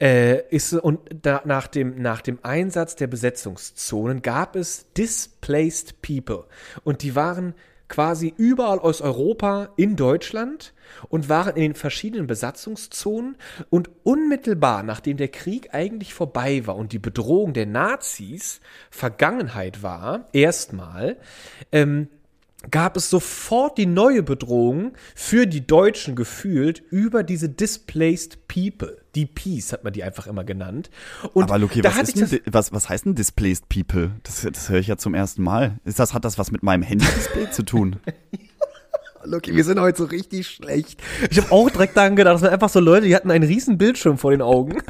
äh, 0.00 0.40
ist 0.48 0.72
und 0.72 0.98
da, 1.22 1.42
nach 1.44 1.68
dem 1.68 2.02
nach 2.02 2.20
dem 2.20 2.40
Einsatz 2.42 2.96
der 2.96 3.06
Besetzungszonen 3.06 4.22
gab 4.22 4.56
es 4.56 4.92
displaced 4.94 6.02
people 6.02 6.46
und 6.82 7.02
die 7.02 7.14
waren 7.14 7.54
quasi 7.88 8.34
überall 8.36 8.78
aus 8.78 9.00
Europa 9.00 9.70
in 9.76 9.96
Deutschland 9.96 10.72
und 11.08 11.28
waren 11.28 11.56
in 11.56 11.62
den 11.62 11.74
verschiedenen 11.74 12.26
Besatzungszonen 12.26 13.36
und 13.70 13.90
unmittelbar 14.02 14.82
nachdem 14.82 15.16
der 15.16 15.28
Krieg 15.28 15.74
eigentlich 15.74 16.14
vorbei 16.14 16.66
war 16.66 16.76
und 16.76 16.92
die 16.92 16.98
Bedrohung 16.98 17.52
der 17.52 17.66
Nazis 17.66 18.60
Vergangenheit 18.90 19.82
war, 19.82 20.28
erstmal, 20.32 21.16
ähm, 21.72 22.08
gab 22.70 22.96
es 22.96 23.10
sofort 23.10 23.78
die 23.78 23.86
neue 23.86 24.22
Bedrohung 24.22 24.92
für 25.14 25.46
die 25.46 25.66
Deutschen 25.66 26.16
gefühlt 26.16 26.82
über 26.90 27.22
diese 27.22 27.48
Displaced 27.48 28.48
People. 28.48 29.00
Die 29.14 29.26
Peace 29.26 29.72
hat 29.72 29.84
man 29.84 29.92
die 29.92 30.02
einfach 30.02 30.26
immer 30.26 30.44
genannt. 30.44 30.90
Und 31.32 31.44
Aber 31.44 31.58
Luki, 31.58 31.84
was, 31.84 31.98
ist 31.98 32.32
denn, 32.32 32.40
was, 32.46 32.72
was 32.72 32.88
heißt 32.88 33.06
denn 33.06 33.14
Displaced 33.14 33.68
People? 33.68 34.12
Das, 34.22 34.42
das 34.42 34.68
höre 34.68 34.78
ich 34.78 34.88
ja 34.88 34.96
zum 34.96 35.14
ersten 35.14 35.42
Mal. 35.42 35.78
Ist 35.84 35.98
das, 35.98 36.14
hat 36.14 36.24
das 36.24 36.38
was 36.38 36.50
mit 36.50 36.62
meinem 36.62 36.82
Handy-Display 36.82 37.50
zu 37.50 37.64
tun? 37.64 37.96
Lucky, 39.24 39.54
wir 39.54 39.64
sind 39.64 39.80
heute 39.80 39.98
so 39.98 40.04
richtig 40.04 40.46
schlecht. 40.46 41.02
Ich 41.30 41.38
habe 41.38 41.50
auch 41.50 41.70
direkt 41.70 41.96
daran 41.96 42.16
gedacht, 42.16 42.34
das 42.34 42.40
sind 42.42 42.50
einfach 42.50 42.68
so 42.68 42.80
Leute, 42.80 43.06
die 43.06 43.16
hatten 43.16 43.30
einen 43.30 43.44
riesen 43.44 43.78
Bildschirm 43.78 44.18
vor 44.18 44.32
den 44.32 44.42
Augen. 44.42 44.76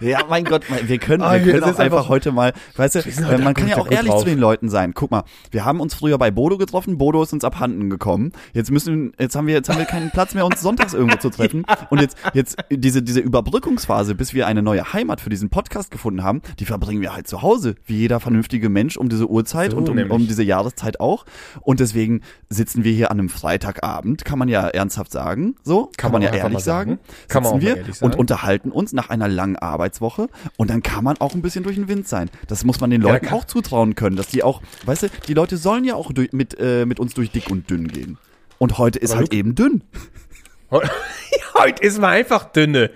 Ja, 0.00 0.20
mein 0.28 0.44
Gott, 0.44 0.62
wir 0.86 0.98
können, 0.98 1.22
Ah, 1.22 1.32
wir 1.34 1.40
hier, 1.40 1.52
können 1.54 1.64
auch 1.64 1.68
einfach, 1.68 1.82
einfach- 1.82 2.08
heute 2.08 2.32
mal, 2.32 2.52
weißt 2.76 2.94
du, 2.96 2.98
äh, 3.00 3.38
man 3.38 3.54
kann 3.54 3.68
ja 3.68 3.76
auch 3.78 3.90
ehrlich 3.90 4.10
drauf. 4.10 4.20
zu 4.22 4.26
den 4.28 4.38
Leuten 4.38 4.68
sein. 4.68 4.92
Guck 4.94 5.10
mal, 5.10 5.24
wir 5.50 5.64
haben 5.64 5.80
uns 5.80 5.94
früher 5.94 6.18
bei 6.18 6.30
Bodo 6.30 6.58
getroffen, 6.58 6.98
Bodo 6.98 7.22
ist 7.22 7.32
uns 7.32 7.44
abhanden 7.44 7.90
gekommen. 7.90 8.32
Jetzt 8.52 8.70
müssen, 8.70 9.12
jetzt 9.18 9.34
haben 9.36 9.46
wir, 9.46 9.54
jetzt 9.54 9.68
haben 9.68 9.78
wir 9.78 9.84
keinen 9.86 10.10
Platz 10.10 10.34
mehr, 10.34 10.44
uns 10.46 10.60
sonntags 10.60 10.94
irgendwo 10.94 11.16
zu 11.18 11.30
treffen. 11.30 11.64
Und 11.90 12.00
jetzt, 12.00 12.16
jetzt 12.34 12.56
diese, 12.70 13.02
diese 13.02 13.20
Überbrückungsphase, 13.20 14.14
bis 14.14 14.34
wir 14.34 14.46
eine 14.46 14.62
neue 14.62 14.92
Heimat 14.92 15.20
für 15.20 15.30
diesen 15.30 15.50
Podcast 15.50 15.90
gefunden 15.90 16.22
haben, 16.22 16.42
die 16.58 16.64
verbringen 16.64 17.00
wir 17.00 17.14
halt 17.14 17.26
zu 17.26 17.42
Hause, 17.42 17.74
wie 17.86 17.96
jeder 17.96 18.20
vernünftige 18.20 18.68
Mensch 18.68 18.96
um 18.96 19.08
diese 19.08 19.28
Uhrzeit 19.28 19.72
So 19.72 19.78
und 19.78 19.88
um, 19.88 19.98
um 20.10 20.26
diese 20.26 20.42
Jahreszeit 20.42 21.00
auch. 21.00 21.24
Und 21.60 21.80
deswegen 21.80 22.20
sitzen 22.48 22.84
wir 22.84 22.92
hier 22.92 23.10
an 23.10 23.18
einem 23.18 23.28
Freitagabend, 23.28 24.24
kann 24.24 24.38
man 24.38 24.48
ja 24.48 24.68
ernsthaft 24.68 25.12
sagen, 25.12 25.56
so, 25.62 25.90
kann, 25.96 26.12
man, 26.12 26.22
man 26.22 26.32
ja 26.32 26.38
ehrlich 26.38 26.60
sagen. 26.60 26.98
sagen. 26.98 27.00
Kann 27.28 27.42
man 27.42 27.52
sitzen 27.52 27.56
auch 27.56 27.60
wir 27.68 27.76
ehrlich 27.76 28.02
und 28.02 28.12
sagen. 28.12 28.20
unterhalten 28.20 28.70
uns 28.70 28.92
nach 28.92 29.10
einer 29.10 29.28
langen 29.28 29.56
Arbeitswoche 29.78 30.28
und 30.56 30.70
dann 30.70 30.82
kann 30.82 31.04
man 31.04 31.16
auch 31.18 31.34
ein 31.34 31.42
bisschen 31.42 31.62
durch 31.62 31.76
den 31.76 31.88
Wind 31.88 32.08
sein. 32.08 32.30
Das 32.48 32.64
muss 32.64 32.80
man 32.80 32.90
den 32.90 33.00
Leuten 33.00 33.26
kann- 33.26 33.38
auch 33.38 33.44
zutrauen 33.44 33.94
können, 33.94 34.16
dass 34.16 34.26
die 34.26 34.42
auch, 34.42 34.60
weißt 34.84 35.04
du, 35.04 35.08
die 35.28 35.34
Leute 35.34 35.56
sollen 35.56 35.84
ja 35.84 35.94
auch 35.94 36.12
durch, 36.12 36.32
mit, 36.32 36.58
äh, 36.58 36.84
mit 36.84 36.98
uns 37.00 37.14
durch 37.14 37.30
dick 37.30 37.48
und 37.50 37.70
dünn 37.70 37.88
gehen. 37.88 38.18
Und 38.58 38.78
heute 38.78 38.98
ist 38.98 39.12
Aber 39.12 39.20
halt 39.20 39.32
eben 39.32 39.54
dünn. 39.54 39.82
Heute 41.54 41.82
ist 41.82 41.98
mal 41.98 42.10
einfach 42.10 42.44
dünne. 42.44 42.90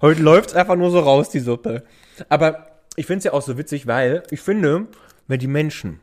Heute 0.00 0.22
läuft's 0.22 0.54
einfach 0.54 0.76
nur 0.76 0.92
so 0.92 1.00
raus, 1.00 1.28
die 1.28 1.40
Suppe. 1.40 1.82
Aber 2.28 2.68
ich 2.94 3.04
find's 3.06 3.24
ja 3.24 3.32
auch 3.32 3.42
so 3.42 3.58
witzig, 3.58 3.88
weil 3.88 4.22
ich 4.30 4.40
finde, 4.40 4.86
wenn 5.26 5.40
die 5.40 5.48
Menschen, 5.48 5.98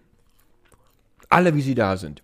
alle 1.29 1.55
wie 1.55 1.61
sie 1.61 1.75
da 1.75 1.95
sind, 1.95 2.23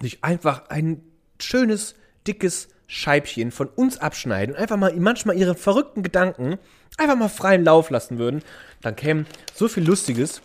sich 0.00 0.24
einfach 0.24 0.70
ein 0.70 1.02
schönes, 1.38 1.96
dickes 2.26 2.68
Scheibchen 2.86 3.50
von 3.50 3.66
uns 3.68 3.98
abschneiden 3.98 4.56
einfach 4.56 4.78
mal 4.78 4.94
manchmal 4.96 5.36
ihre 5.36 5.54
verrückten 5.54 6.02
Gedanken 6.02 6.56
einfach 6.98 7.16
mal 7.16 7.28
freien 7.28 7.64
Lauf 7.64 7.90
lassen 7.90 8.18
würden, 8.18 8.42
dann 8.82 8.96
käme 8.96 9.24
so 9.54 9.68
viel 9.68 9.84
Lustiges 9.84 10.42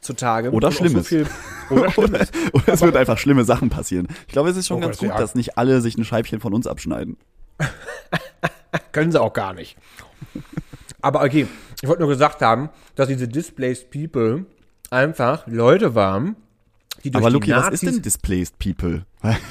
zutage. 0.00 0.50
Oder 0.50 0.72
Schlimmes. 0.72 1.08
So 1.08 1.24
oder 1.70 1.90
Schlimmes. 1.90 2.30
Oder 2.52 2.68
es 2.68 2.80
wird 2.80 2.96
einfach 2.96 3.18
schlimme 3.18 3.44
Sachen 3.44 3.70
passieren. 3.70 4.08
Ich 4.26 4.32
glaube, 4.32 4.50
es 4.50 4.56
ist 4.56 4.66
schon 4.66 4.78
Oh 4.78 4.80
ganz 4.80 4.98
gut, 4.98 5.10
dass 5.10 5.34
nicht 5.34 5.58
alle 5.58 5.80
sich 5.80 5.96
ein 5.98 6.04
Scheibchen 6.04 6.40
von 6.40 6.54
uns 6.54 6.66
abschneiden. 6.66 7.16
Können 8.92 9.12
sie 9.12 9.20
auch 9.20 9.32
gar 9.32 9.52
nicht. 9.52 9.76
Aber 11.00 11.22
okay, 11.22 11.46
ich 11.82 11.88
wollte 11.88 12.02
nur 12.02 12.10
gesagt 12.10 12.40
haben, 12.42 12.70
dass 12.94 13.08
diese 13.08 13.28
Displaced 13.28 13.90
People 13.90 14.46
einfach 14.90 15.46
Leute 15.46 15.94
waren, 15.94 16.36
die 17.04 17.10
durch 17.10 17.24
Aber 17.24 17.32
Luki, 17.32 17.50
was 17.50 17.70
ist 17.70 17.82
denn 17.84 18.02
Displaced 18.02 18.58
People? 18.58 19.04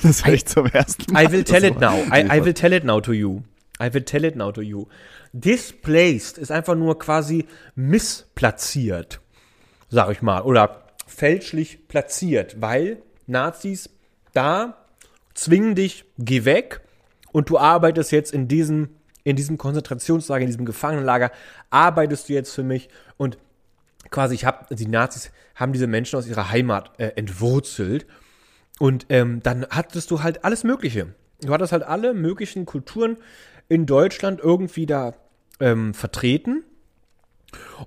Das 0.03 0.25
höre 0.25 0.33
ich 0.33 0.45
zum 0.45 0.67
ersten 0.67 1.11
Mal. 1.11 1.25
I 1.25 1.31
will 1.31 1.43
tell 1.43 1.63
it 1.63 1.79
now. 1.79 1.95
I, 2.11 2.39
I 2.39 2.43
will 2.43 2.53
tell 2.53 2.73
it 2.73 2.83
now 2.83 3.01
to 3.01 3.13
you. 3.13 3.41
I 3.81 3.93
will 3.93 4.03
tell 4.03 4.23
it 4.23 4.35
now 4.35 4.51
to 4.51 4.61
you. 4.61 4.88
Displaced 5.33 6.38
ist 6.38 6.51
einfach 6.51 6.75
nur 6.75 6.97
quasi 6.97 7.45
missplatziert, 7.75 9.19
sag 9.89 10.11
ich 10.11 10.21
mal, 10.21 10.41
oder 10.41 10.83
fälschlich 11.07 11.88
platziert, 11.88 12.61
weil 12.61 13.01
Nazis 13.27 13.89
da 14.33 14.85
zwingen 15.33 15.75
dich, 15.75 16.05
geh 16.17 16.45
weg 16.45 16.81
und 17.31 17.49
du 17.49 17.57
arbeitest 17.57 18.11
jetzt 18.11 18.33
in 18.33 18.47
diesem 18.47 18.89
in 19.23 19.35
diesem 19.35 19.57
Konzentrationslager, 19.57 20.41
in 20.41 20.47
diesem 20.47 20.65
Gefangenenlager, 20.65 21.31
arbeitest 21.71 22.29
du 22.29 22.33
jetzt 22.33 22.53
für 22.53 22.61
mich 22.61 22.89
und 23.17 23.39
quasi 24.11 24.35
ich 24.35 24.45
habe 24.45 24.73
die 24.73 24.88
Nazis 24.88 25.31
haben 25.55 25.73
diese 25.73 25.88
Menschen 25.88 26.17
aus 26.17 26.27
ihrer 26.27 26.51
Heimat 26.51 26.91
äh, 26.99 27.13
entwurzelt 27.15 28.05
und 28.79 29.07
ähm, 29.09 29.41
dann 29.41 29.65
hattest 29.69 30.11
du 30.11 30.21
halt 30.21 30.45
alles 30.45 30.63
Mögliche. 30.63 31.15
Du 31.41 31.51
hattest 31.53 31.71
halt 31.73 31.83
alle 31.83 32.13
möglichen 32.13 32.65
Kulturen 32.65 33.17
in 33.67 33.86
Deutschland 33.86 34.39
irgendwie 34.41 34.86
da 34.86 35.13
ähm, 35.60 35.93
vertreten. 35.93 36.63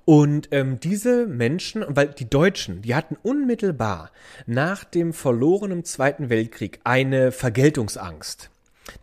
Und 0.05 0.49
ähm, 0.51 0.79
diese 0.79 1.27
Menschen, 1.27 1.85
weil 1.87 2.07
die 2.07 2.29
Deutschen, 2.29 2.81
die 2.81 2.95
hatten 2.95 3.17
unmittelbar 3.21 4.11
nach 4.47 4.83
dem 4.83 5.13
verlorenen 5.13 5.83
Zweiten 5.83 6.29
Weltkrieg 6.29 6.79
eine 6.83 7.31
Vergeltungsangst. 7.31 8.49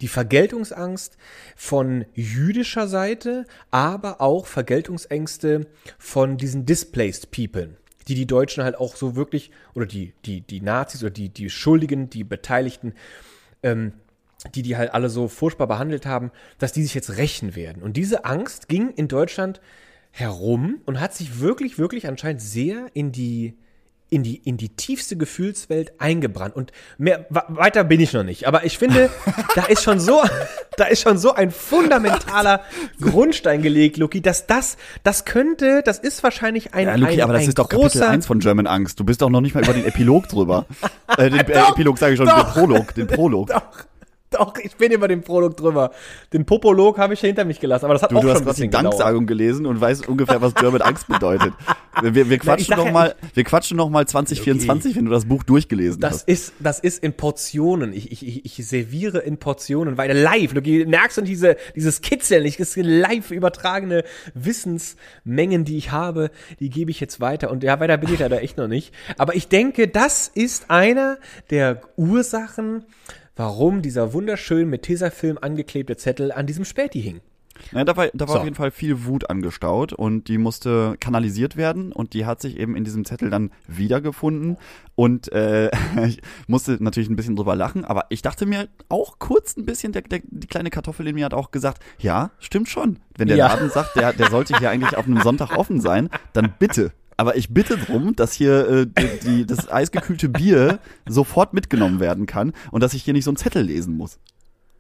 Die 0.01 0.09
Vergeltungsangst 0.09 1.17
von 1.55 2.07
jüdischer 2.15 2.89
Seite, 2.89 3.45
aber 3.71 4.21
auch 4.21 4.47
Vergeltungsängste 4.47 5.67
von 5.99 6.37
diesen 6.37 6.67
Displaced 6.67 7.31
People, 7.31 7.77
die 8.09 8.17
die 8.17 8.27
Deutschen 8.27 8.65
halt 8.65 8.77
auch 8.77 8.97
so 8.97 9.15
wirklich, 9.15 9.53
oder 9.75 9.87
die, 9.87 10.13
die, 10.25 10.41
die 10.41 10.61
Nazis 10.61 11.03
oder 11.05 11.11
die, 11.11 11.29
die 11.29 11.51
Schuldigen, 11.51 12.11
die 12.11 12.25
Beteiligten, 12.25 12.95
ähm, 13.63 13.93
die 14.55 14.63
die 14.63 14.77
halt 14.77 14.93
alle 14.95 15.09
so 15.09 15.29
furchtbar 15.29 15.67
behandelt 15.67 16.07
haben, 16.07 16.31
dass 16.59 16.73
die 16.73 16.83
sich 16.83 16.95
jetzt 16.95 17.17
rächen 17.17 17.57
werden. 17.57 17.83
Und 17.83 17.97
diese 17.97 18.25
Angst 18.25 18.69
ging 18.69 18.91
in 18.91 19.09
Deutschland 19.09 19.61
herum 20.11 20.81
und 20.87 21.01
hat 21.01 21.15
sich 21.15 21.41
wirklich, 21.41 21.79
wirklich 21.79 22.07
anscheinend 22.07 22.41
sehr 22.41 22.87
in 22.95 23.13
die, 23.13 23.55
in 24.09 24.23
die, 24.23 24.37
in 24.37 24.57
die 24.57 24.69
tiefste 24.71 25.17
Gefühlswelt 25.17 26.01
eingebrannt. 26.01 26.55
Und 26.55 26.73
mehr, 26.97 27.27
weiter 27.29 27.85
bin 27.85 28.01
ich 28.01 28.13
noch 28.13 28.23
nicht. 28.23 28.47
Aber 28.47 28.65
ich 28.65 28.79
finde, 28.79 29.11
da 29.55 29.65
ist 29.65 29.83
schon 29.83 30.01
so, 30.01 30.23
da 30.77 30.85
ist 30.85 31.03
schon 31.03 31.19
so 31.19 31.33
ein 31.33 31.51
fundamentaler 31.51 32.61
Grundstein 33.01 33.63
gelegt, 33.63 33.97
Luki, 33.97 34.23
dass 34.23 34.47
das, 34.47 34.77
das 35.03 35.25
könnte, 35.25 35.83
das 35.85 35.99
ist 35.99 36.23
wahrscheinlich 36.23 36.73
ein, 36.73 36.87
Ja, 36.87 36.95
Luki, 36.95 37.15
ein, 37.15 37.21
aber 37.23 37.33
das 37.35 37.43
ein 37.43 37.49
ist 37.49 37.59
doch 37.59 37.69
Kapitel 37.69 37.99
großer, 38.01 38.09
1 38.09 38.27
von 38.27 38.39
German 38.39 38.67
Angst. 38.67 39.01
Du 39.01 39.05
bist 39.05 39.23
doch 39.23 39.31
noch 39.31 39.41
nicht 39.41 39.55
mal 39.55 39.65
über 39.65 39.75
den 39.75 39.85
Epilog 39.85 40.29
drüber. 40.29 40.67
äh, 41.19 41.29
den 41.29 41.45
Doch, 41.47 41.73
Epilog 41.73 41.99
sage 41.99 42.15
ich 42.15 42.19
schon, 42.19 42.27
doch. 42.27 42.45
den 42.45 42.53
Prolog, 42.53 42.95
den 42.95 43.07
Prolog. 43.07 43.49
Doch. 43.49 43.87
Doch, 44.31 44.55
ich 44.59 44.77
bin 44.77 44.93
über 44.93 45.07
den 45.09 45.23
Prolog 45.23 45.57
drüber. 45.57 45.93
Den 46.33 46.45
Popolog 46.45 46.99
habe 46.99 47.15
ich 47.15 47.21
hinter 47.21 47.45
mich 47.45 47.61
gelassen, 47.61 47.85
aber 47.85 47.95
das 47.95 48.03
hat 48.03 48.11
Du, 48.11 48.17
auch 48.17 48.23
du 48.23 48.29
schon 48.29 48.35
hast 48.35 48.41
ein 48.41 48.45
gerade 48.45 48.57
die 48.57 48.63
bisschen 48.63 48.71
gedauert. 48.71 48.95
Danksagung 48.95 49.27
gelesen 49.27 49.67
und 49.67 49.81
weißt 49.81 50.09
ungefähr, 50.09 50.41
was 50.41 50.55
German 50.55 50.83
Angst 50.83 51.07
bedeutet. 51.07 51.53
Wir, 52.03 52.29
wir, 52.29 52.39
quatschen 52.39 52.77
ja, 52.77 52.91
mal, 52.93 53.15
wir 53.33 53.45
quatschen 53.45 53.79
noch 53.79 53.89
mal 53.89 54.07
2024, 54.07 54.97
wenn 54.97 55.07
du 55.07 55.11
das 55.11 55.25
Buch 55.25 55.43
durchgelesen 55.45 55.99
Das 55.99 56.13
hast. 56.13 56.29
ist, 56.29 56.53
das 56.59 56.79
ist 56.79 57.03
in 57.03 57.15
Portionen. 57.15 57.95
Ich, 57.95 58.13
ich, 58.13 58.45
ich, 58.45 58.67
serviere 58.67 59.21
in 59.21 59.39
Portionen, 59.39 59.97
weil 59.97 60.13
live, 60.13 60.53
du 60.53 60.61
merkst 60.61 61.17
und 61.17 61.25
diese, 61.25 61.57
dieses 61.75 62.03
Kitzeln, 62.03 62.45
ich, 62.45 62.59
live 62.77 63.31
übertragene 63.31 64.05
Wissensmengen, 64.35 65.65
die 65.65 65.79
ich 65.79 65.91
habe, 65.91 66.31
die 66.61 66.69
gebe 66.69 66.91
ich 66.91 67.01
jetzt 67.01 67.21
weiter. 67.21 67.51
Und 67.51 67.63
ja, 67.63 67.81
weiter 67.81 67.97
bin 67.97 68.13
ich 68.13 68.21
leider 68.21 68.43
echt 68.43 68.59
noch 68.59 68.69
nicht. 68.69 68.93
Aber 69.17 69.35
ich 69.35 69.49
denke, 69.49 69.89
das 69.89 70.29
ist 70.29 70.71
einer 70.71 71.17
der 71.49 71.81
Ursachen, 71.97 72.85
warum 73.37 73.83
dieser 73.83 74.13
wunderschön 74.13 74.69
mit 74.69 74.83
Tesafilm 74.83 75.39
angeklebte 75.41 75.97
Zettel 75.97 76.33
an 76.33 76.47
diesem 76.47 76.65
Späti 76.65 77.01
hing. 77.03 77.21
Ja, 77.73 77.85
da 77.85 77.97
war, 77.97 78.09
da 78.13 78.29
war 78.29 78.35
So. 78.35 78.39
auf 78.41 78.45
jeden 78.45 78.55
Fall 78.57 78.71
viel 78.71 79.07
Wut 79.07 79.31
angestaut 79.31 79.95
und 79.95 80.29
die 80.29 80.37
musste 80.37 80.97
kanalisiert 81.01 81.57
werden 81.57 81.91
und 81.91 82.13
die 82.13 82.27
hat 82.27 82.43
sich 82.43 82.59
eben 82.59 82.77
in 82.77 82.85
diesem 82.85 83.07
Zettel 83.07 83.31
dann 83.31 83.51
wiedergefunden 83.67 84.59
und 84.95 85.33
äh, 85.33 85.71
ich 86.07 86.21
musste 86.49 86.77
natürlich 86.81 87.09
ein 87.09 87.17
bisschen 87.17 87.35
drüber 87.35 87.57
lachen, 87.57 87.87
aber 87.87 88.05
ich 88.11 88.21
dachte 88.21 88.45
mir 88.45 88.69
auch 88.91 89.19
kurz 89.19 89.57
ein 89.57 89.65
bisschen, 89.65 89.93
der, 89.93 90.03
der, 90.03 90.21
die 90.25 90.47
kleine 90.49 90.69
Kartoffel 90.69 91.07
in 91.07 91.15
mir 91.15 91.25
hat 91.25 91.33
auch 91.33 91.51
gesagt, 91.51 91.83
ja, 91.99 92.31
stimmt 92.41 92.69
schon. 92.69 92.99
Wenn 93.17 93.29
der 93.29 93.39
Ja. 93.39 93.47
Laden 93.49 93.71
sagt, 93.71 93.97
der, 93.97 94.13
der 94.13 94.29
sollte 94.31 94.59
hier 94.59 94.69
eigentlich 94.69 94.95
auf 94.95 95.07
einem 95.07 95.23
Sonntag 95.23 95.57
offen 95.57 95.81
sein, 95.81 96.11
dann 96.35 96.53
bitte. 96.59 96.93
Aber 97.17 97.37
ich 97.37 97.53
bitte 97.53 97.79
drum, 97.79 98.15
dass 98.15 98.33
hier 98.35 98.69
äh, 98.69 98.87
die, 99.25 99.47
das 99.47 99.71
eisgekühlte 99.71 100.29
Bier 100.29 100.79
sofort 101.09 101.55
mitgenommen 101.55 101.99
werden 102.01 102.27
kann 102.27 102.53
und 102.71 102.83
dass 102.83 102.93
ich 102.95 103.05
hier 103.05 103.15
nicht 103.15 103.25
so 103.25 103.31
einen 103.31 103.39
Zettel 103.39 103.63
lesen 103.63 103.97
muss. 103.97 104.19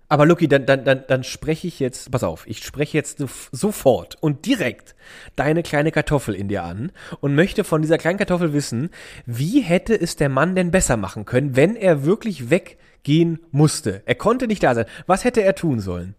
Aber 0.09 0.25
Lucky, 0.25 0.47
dann, 0.47 0.67
dann, 0.67 0.85
dann, 0.85 1.03
dann 1.09 1.25
spreche 1.25 1.67
ich 1.67 1.81
jetzt, 1.81 2.13
pass 2.13 2.23
auf, 2.23 2.47
ich 2.47 2.63
spreche 2.65 2.97
jetzt 2.97 3.19
sof- 3.19 3.49
sofort 3.51 4.17
und 4.21 4.47
direkt 4.47 4.95
deine 5.35 5.65
kleine 5.65 5.91
Kartoffel 5.91 6.35
in 6.35 6.47
dir 6.47 6.63
an 6.63 6.93
und 7.21 7.35
möchte 7.35 7.65
von 7.65 7.83
dieser 7.83 7.99
kleinen 7.99 8.19
Kartoffel 8.19 8.53
wissen, 8.53 8.91
wie 9.25 9.63
hätte 9.63 10.01
es 10.01 10.15
der 10.15 10.29
Mann 10.29 10.55
denn 10.55 10.71
besser 10.71 10.97
machen 10.97 11.25
können, 11.25 11.57
wenn 11.57 11.75
er 11.75 12.05
wirklich 12.05 12.51
weggehen 12.51 13.41
musste? 13.51 14.03
Er 14.07 14.15
konnte 14.15 14.47
nicht 14.47 14.63
da 14.63 14.77
sein. 14.77 14.87
Was 15.09 15.25
hätte 15.25 15.43
er 15.43 15.57
tun 15.57 15.81
sollen? 15.81 16.15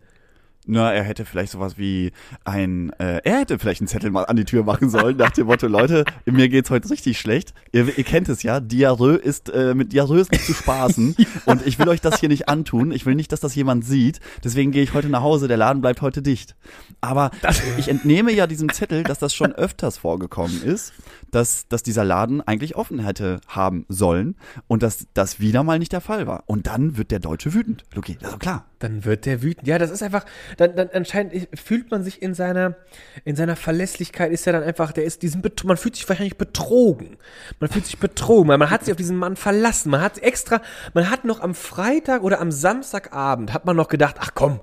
Na, 0.70 0.94
er 0.94 1.04
hätte 1.04 1.24
vielleicht 1.24 1.54
sowas 1.54 1.78
wie 1.78 2.12
ein, 2.44 2.92
äh, 3.00 3.22
er 3.24 3.40
hätte 3.40 3.58
vielleicht 3.58 3.80
einen 3.80 3.88
Zettel 3.88 4.12
mal 4.12 4.26
an 4.26 4.36
die 4.36 4.44
Tür 4.44 4.64
machen 4.64 4.90
sollen, 4.90 5.16
nach 5.16 5.32
dem 5.32 5.48
Motto, 5.48 5.66
Leute, 5.68 6.04
mir 6.26 6.50
geht's 6.50 6.70
heute 6.70 6.90
richtig 6.90 7.18
schlecht. 7.20 7.54
Ihr, 7.72 7.98
ihr 7.98 8.04
kennt 8.04 8.28
es 8.28 8.44
ja, 8.44 8.60
Diarrhoe 8.60 9.16
ist, 9.16 9.50
äh, 9.50 9.74
mit 9.74 9.94
Diarrhoe 9.94 10.20
ist 10.20 10.32
nicht 10.34 10.46
zu 10.46 10.54
spaßen 10.54 11.16
und 11.46 11.66
ich 11.66 11.80
will 11.80 11.88
euch 11.88 12.02
das 12.02 12.20
hier 12.20 12.28
nicht 12.28 12.50
antun. 12.50 12.92
Ich 12.92 13.06
will 13.06 13.16
nicht, 13.16 13.32
dass 13.32 13.40
das 13.40 13.56
jemand 13.56 13.86
sieht. 13.86 14.20
Deswegen 14.44 14.72
gehe 14.72 14.84
ich 14.84 14.94
heute 14.94 15.08
nach 15.08 15.22
Hause, 15.22 15.48
der 15.48 15.56
Laden 15.56 15.82
bleibt 15.82 16.02
heute 16.02 16.22
dicht. 16.22 16.58
Aber 17.00 17.32
ich 17.78 17.88
entnehme 17.88 18.34
ja 18.34 18.46
diesem 18.46 18.70
Zettel, 18.72 19.04
dass 19.04 19.20
das 19.20 19.34
schon 19.34 19.54
öfters 19.54 19.98
vorgekommen 19.98 20.62
ist, 20.64 20.92
dass, 21.38 21.68
dass 21.68 21.84
dieser 21.84 22.04
Laden 22.04 22.42
eigentlich 22.42 22.76
offen 22.76 22.98
hätte 22.98 23.40
haben 23.48 23.86
sollen 23.90 24.36
und 24.66 24.82
dass 24.82 25.06
das 25.14 25.40
wieder 25.40 25.64
mal 25.64 25.78
nicht 25.78 25.92
der 25.92 26.02
Fall 26.02 26.26
war. 26.26 26.44
Und 26.48 26.66
dann 26.66 26.98
wird 26.98 27.12
der 27.12 27.20
Deutsche 27.20 27.54
wütend. 27.54 27.84
Luki, 27.94 28.18
das 28.20 28.32
ist 28.32 28.40
klar. 28.40 28.66
Dann 28.80 29.06
wird 29.06 29.28
der 29.28 29.44
wütend. 29.44 29.68
Ja, 29.68 29.78
das 29.78 29.92
ist 29.92 30.02
einfach, 30.02 30.26
dann, 30.58 30.76
dann 30.76 30.90
anscheinend 30.92 31.48
fühlt 31.54 31.92
man 31.92 32.04
sich 32.04 32.24
in 32.24 32.34
seiner, 32.34 32.76
in 33.24 33.36
seiner 33.36 33.56
Verlässlichkeit 33.56 34.32
ist 34.32 34.46
ja 34.48 34.52
dann 34.52 34.64
einfach, 34.64 34.92
der 34.92 35.04
ist 35.04 35.22
diesen, 35.22 35.44
man 35.64 35.78
fühlt 35.78 35.96
sich 35.96 36.10
wahrscheinlich 36.10 36.38
betrogen. 36.38 37.18
Man 37.60 37.70
fühlt 37.70 37.86
sich 37.86 38.00
betrogen, 38.00 38.50
weil 38.50 38.58
man 38.58 38.72
hat 38.72 38.86
sich 38.86 38.92
auf 38.92 38.98
diesen 38.98 39.18
Mann 39.18 39.36
verlassen. 39.36 39.92
Man 39.92 40.02
hat 40.02 40.18
extra, 40.18 40.64
man 40.96 41.12
hat 41.12 41.24
noch 41.24 41.42
am 41.42 41.54
Freitag 41.54 42.24
oder 42.24 42.42
am 42.42 42.52
Samstagabend 42.52 43.54
hat 43.54 43.66
man 43.66 43.76
noch 43.76 43.90
gedacht, 43.90 44.16
ach 44.20 44.32
komm, 44.34 44.60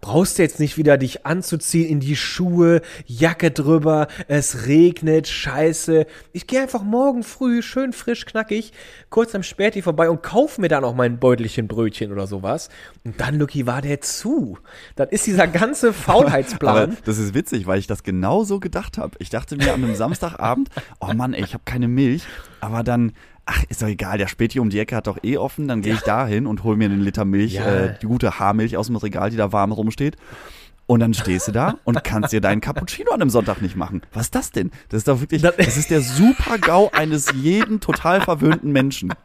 Brauchst 0.00 0.38
du 0.38 0.42
jetzt 0.42 0.60
nicht 0.60 0.76
wieder 0.76 0.98
dich 0.98 1.26
anzuziehen 1.26 1.88
in 1.88 2.00
die 2.00 2.16
Schuhe, 2.16 2.80
Jacke 3.06 3.50
drüber, 3.50 4.06
es 4.28 4.66
regnet, 4.66 5.26
scheiße. 5.26 6.06
Ich 6.32 6.46
gehe 6.46 6.60
einfach 6.60 6.82
morgen 6.82 7.22
früh, 7.22 7.60
schön 7.62 7.92
frisch, 7.92 8.24
knackig, 8.26 8.72
kurz 9.10 9.34
am 9.34 9.42
Späti 9.42 9.82
vorbei 9.82 10.08
und 10.08 10.22
kauf 10.22 10.58
mir 10.58 10.68
dann 10.68 10.84
auch 10.84 10.94
mein 10.94 11.18
Beutelchen 11.18 11.66
Brötchen 11.66 12.12
oder 12.12 12.26
sowas. 12.26 12.68
Und 13.04 13.20
dann, 13.20 13.38
Lucky, 13.38 13.66
war 13.66 13.82
der 13.82 14.00
zu. 14.00 14.58
Dann 14.94 15.08
ist 15.08 15.26
dieser 15.26 15.48
ganze 15.48 15.88
Aber 15.88 15.94
Faulheitsplan. 15.94 16.96
das 17.04 17.18
ist 17.18 17.34
witzig, 17.34 17.66
weil 17.66 17.78
ich 17.78 17.86
das 17.86 18.02
genau 18.02 18.44
so 18.44 18.60
gedacht 18.60 18.98
habe. 18.98 19.16
Ich 19.18 19.30
dachte 19.30 19.56
mir 19.56 19.72
an 19.74 19.82
einem 19.82 19.96
Samstagabend, 19.96 20.68
oh 21.00 21.12
Mann, 21.14 21.34
ey, 21.34 21.42
ich 21.42 21.54
habe 21.54 21.64
keine 21.64 21.88
Milch, 21.88 22.22
aber 22.60 22.82
dann, 22.84 23.12
ach, 23.46 23.62
ist 23.68 23.80
doch 23.82 23.86
egal, 23.88 24.18
der 24.18 24.26
Späti 24.28 24.60
um 24.60 24.68
die 24.70 24.78
Ecke 24.78 24.94
hat 24.96 25.06
doch 25.06 25.18
eh 25.22 25.38
offen, 25.38 25.66
dann 25.68 25.80
gehe 25.82 25.94
ich 25.94 26.00
da 26.02 26.26
hin 26.26 26.46
und 26.46 26.62
hol 26.64 26.76
mir 26.76 26.84
einen 26.86 27.00
Liter 27.00 27.24
Milch, 27.24 27.54
Ja. 27.54 27.66
äh, 27.66 27.98
die 28.00 28.06
gute 28.06 28.38
Haarmilch 28.38 28.76
aus 28.76 28.88
dem 28.88 28.96
Regal, 28.96 29.30
die 29.30 29.36
da 29.36 29.52
warm 29.52 29.72
rumsteht. 29.72 30.16
Und 30.88 31.00
dann 31.00 31.14
stehst 31.14 31.48
du 31.48 31.52
da 31.52 31.74
und 31.84 32.04
kannst 32.04 32.32
dir 32.32 32.40
deinen 32.40 32.60
Cappuccino 32.60 33.10
an 33.12 33.20
einem 33.20 33.30
Sonntag 33.30 33.60
nicht 33.62 33.74
machen. 33.76 34.02
Was 34.12 34.26
ist 34.26 34.34
das 34.36 34.50
denn? 34.52 34.70
Das 34.88 34.98
ist 34.98 35.08
doch 35.08 35.20
wirklich, 35.20 35.42
Das- 35.42 35.56
das 35.56 35.76
ist 35.76 35.90
der 35.90 36.00
Super-GAU 36.00 36.90
eines 36.92 37.32
jeden 37.34 37.80
total 37.80 38.20
verwöhnten 38.20 38.70
Menschen. 38.72 39.12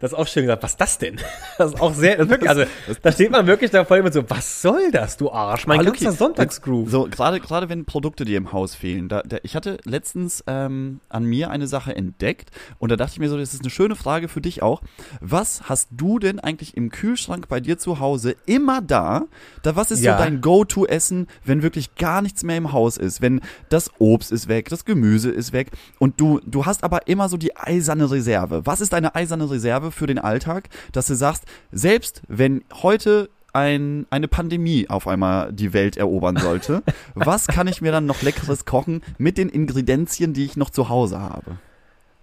Das 0.00 0.12
ist 0.12 0.18
auch 0.18 0.26
schön 0.26 0.44
gesagt. 0.44 0.62
Was 0.62 0.72
ist 0.72 0.80
das 0.80 0.98
denn? 0.98 1.16
Das 1.58 1.72
ist 1.72 1.80
auch 1.80 1.92
sehr, 1.92 2.16
das 2.18 2.28
wirklich, 2.28 2.48
also, 2.48 2.64
da 3.02 3.10
steht 3.10 3.32
man 3.32 3.46
wirklich 3.48 3.72
da 3.72 3.84
voll 3.84 4.00
mit 4.04 4.12
so, 4.14 4.22
was 4.30 4.62
soll 4.62 4.92
das, 4.92 5.16
du 5.16 5.30
Arsch? 5.32 5.66
Mein 5.66 5.84
ganzer 5.84 6.04
Luki, 6.04 6.16
Sonntagsgroove. 6.16 6.88
So, 6.88 7.08
gerade 7.10 7.40
gerade 7.40 7.68
wenn 7.68 7.84
Produkte 7.84 8.24
dir 8.24 8.38
im 8.38 8.52
Haus 8.52 8.76
fehlen. 8.76 9.08
Da, 9.08 9.22
da, 9.22 9.38
ich 9.42 9.56
hatte 9.56 9.78
letztens 9.84 10.44
ähm, 10.46 11.00
an 11.08 11.24
mir 11.24 11.50
eine 11.50 11.66
Sache 11.66 11.96
entdeckt 11.96 12.50
und 12.78 12.92
da 12.92 12.96
dachte 12.96 13.14
ich 13.14 13.18
mir 13.18 13.28
so, 13.28 13.36
das 13.36 13.54
ist 13.54 13.62
eine 13.62 13.70
schöne 13.70 13.96
Frage 13.96 14.28
für 14.28 14.40
dich 14.40 14.62
auch. 14.62 14.82
Was 15.20 15.68
hast 15.68 15.88
du 15.90 16.20
denn 16.20 16.38
eigentlich 16.38 16.76
im 16.76 16.90
Kühlschrank 16.90 17.48
bei 17.48 17.58
dir 17.58 17.76
zu 17.76 17.98
Hause 17.98 18.36
immer 18.46 18.80
da? 18.80 19.24
Da 19.62 19.74
was 19.74 19.90
ist 19.90 20.02
Ja. 20.04 20.16
so 20.16 20.22
dein 20.22 20.40
Go-to-Essen, 20.40 21.26
wenn 21.44 21.62
wirklich 21.62 21.96
gar 21.96 22.22
nichts 22.22 22.44
mehr 22.44 22.56
im 22.56 22.72
Haus 22.72 22.98
ist? 22.98 23.20
Wenn 23.20 23.40
das 23.68 23.90
Obst 23.98 24.30
ist 24.30 24.46
weg, 24.46 24.68
das 24.68 24.84
Gemüse 24.84 25.30
ist 25.30 25.52
weg 25.52 25.72
und 25.98 26.20
du 26.20 26.40
du 26.46 26.66
hast 26.66 26.84
aber 26.84 27.08
immer 27.08 27.28
so 27.28 27.36
die 27.36 27.56
eiserne 27.56 28.08
Reserve. 28.10 28.64
Was 28.64 28.80
ist 28.80 28.92
deine 28.92 29.16
eiserne 29.16 29.50
Reserve 29.50 29.87
für 29.90 30.06
den 30.06 30.18
Alltag, 30.18 30.68
dass 30.92 31.06
du 31.06 31.14
sagst, 31.14 31.44
selbst 31.72 32.22
wenn 32.28 32.64
heute 32.82 33.28
ein, 33.52 34.06
eine 34.10 34.28
Pandemie 34.28 34.88
auf 34.88 35.08
einmal 35.08 35.52
die 35.52 35.72
Welt 35.72 35.96
erobern 35.96 36.36
sollte, 36.36 36.82
was 37.14 37.46
kann 37.46 37.66
ich 37.66 37.80
mir 37.80 37.92
dann 37.92 38.06
noch 38.06 38.22
leckeres 38.22 38.64
kochen 38.64 39.02
mit 39.18 39.38
den 39.38 39.48
Ingredienzien, 39.48 40.32
die 40.32 40.44
ich 40.44 40.56
noch 40.56 40.70
zu 40.70 40.88
Hause 40.88 41.20
habe? 41.20 41.58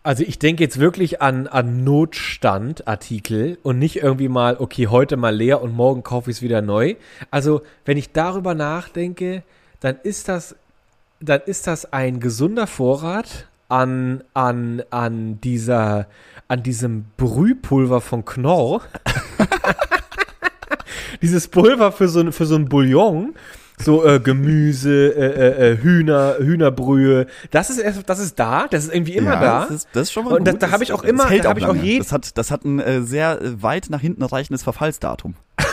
Also 0.04 0.23
ich 0.23 0.38
denke 0.38 0.63
jetzt 0.63 0.80
wirklich 0.80 1.23
an, 1.23 1.47
an 1.47 1.84
Notstandartikel 1.84 3.58
und 3.63 3.80
nicht 3.80 4.04
irgendwie 4.04 4.30
mal, 4.30 4.58
okay, 4.60 4.86
heute 4.86 5.17
mal 5.17 5.36
leer 5.36 5.63
und 5.63 5.73
morgen 5.73 6.04
kaufe 6.04 6.30
ich 6.30 6.38
es 6.38 6.41
wieder 6.43 6.62
neu. 6.62 6.93
Also 7.32 7.63
wenn 7.86 7.97
ich 7.97 8.12
darüber 8.12 8.54
nachdenke, 8.54 9.41
dann 9.80 9.97
ist 10.04 10.28
das, 10.28 10.56
dann 11.19 11.41
ist 11.47 11.65
das 11.65 11.91
ein 11.91 12.19
gesunder 12.19 12.67
Vorrat 12.67 13.47
an, 13.69 14.23
an, 14.34 14.84
an 14.91 15.39
dieser, 15.41 16.08
an 16.47 16.63
diesem 16.63 17.06
Brühpulver 17.17 18.01
von 18.01 18.25
Knorr. 18.25 18.82
Dieses 21.21 21.47
Pulver 21.47 21.91
für 21.91 22.08
so, 22.08 22.19
ein- 22.19 22.32
für 22.32 22.45
so 22.45 22.56
ein 22.56 22.65
Bouillon. 22.69 23.34
So 23.78 24.06
äh, 24.06 24.21
Gemüse, 24.21 25.13
äh, 25.13 25.25
äh, 25.25 25.71
äh, 25.73 25.78
Hühner, 25.82 26.36
Hühnerbrühe. 26.39 27.28
Das 27.51 27.69
ist 27.69 27.78
erst, 27.80 28.08
das 28.08 28.19
ist 28.19 28.39
da, 28.39 28.67
das 28.69 28.86
ist 28.86 28.93
irgendwie 28.93 29.17
immer 29.17 29.36
da. 29.36 29.63
Das 29.65 29.71
ist, 29.71 29.88
das 29.91 30.04
ist 30.04 30.12
schon 30.13 30.23
mal 30.23 30.36
Und 30.38 30.45
da- 30.47 30.51
gut. 30.54 30.63
da 30.63 30.71
hab 30.71 30.82
ich 30.82 30.93
auch 30.93 31.04
immer- 31.04 31.23
das 31.23 31.32
hält 31.34 31.43
da 31.43 31.49
hab 31.49 31.58
ich 31.58 31.65
auch 31.65 31.75
je- 31.75 31.97
das 31.97 32.13
hat, 32.13 32.38
das 32.38 32.51
hat 32.51 32.63
ein 32.63 32.80
äh, 32.80 33.01
sehr 33.01 33.41
äh, 33.41 33.62
weit 33.62 33.88
nach 33.89 33.99
hinten 33.99 34.23
reichendes 34.23 34.63
Verfallsdatum. 34.63 35.36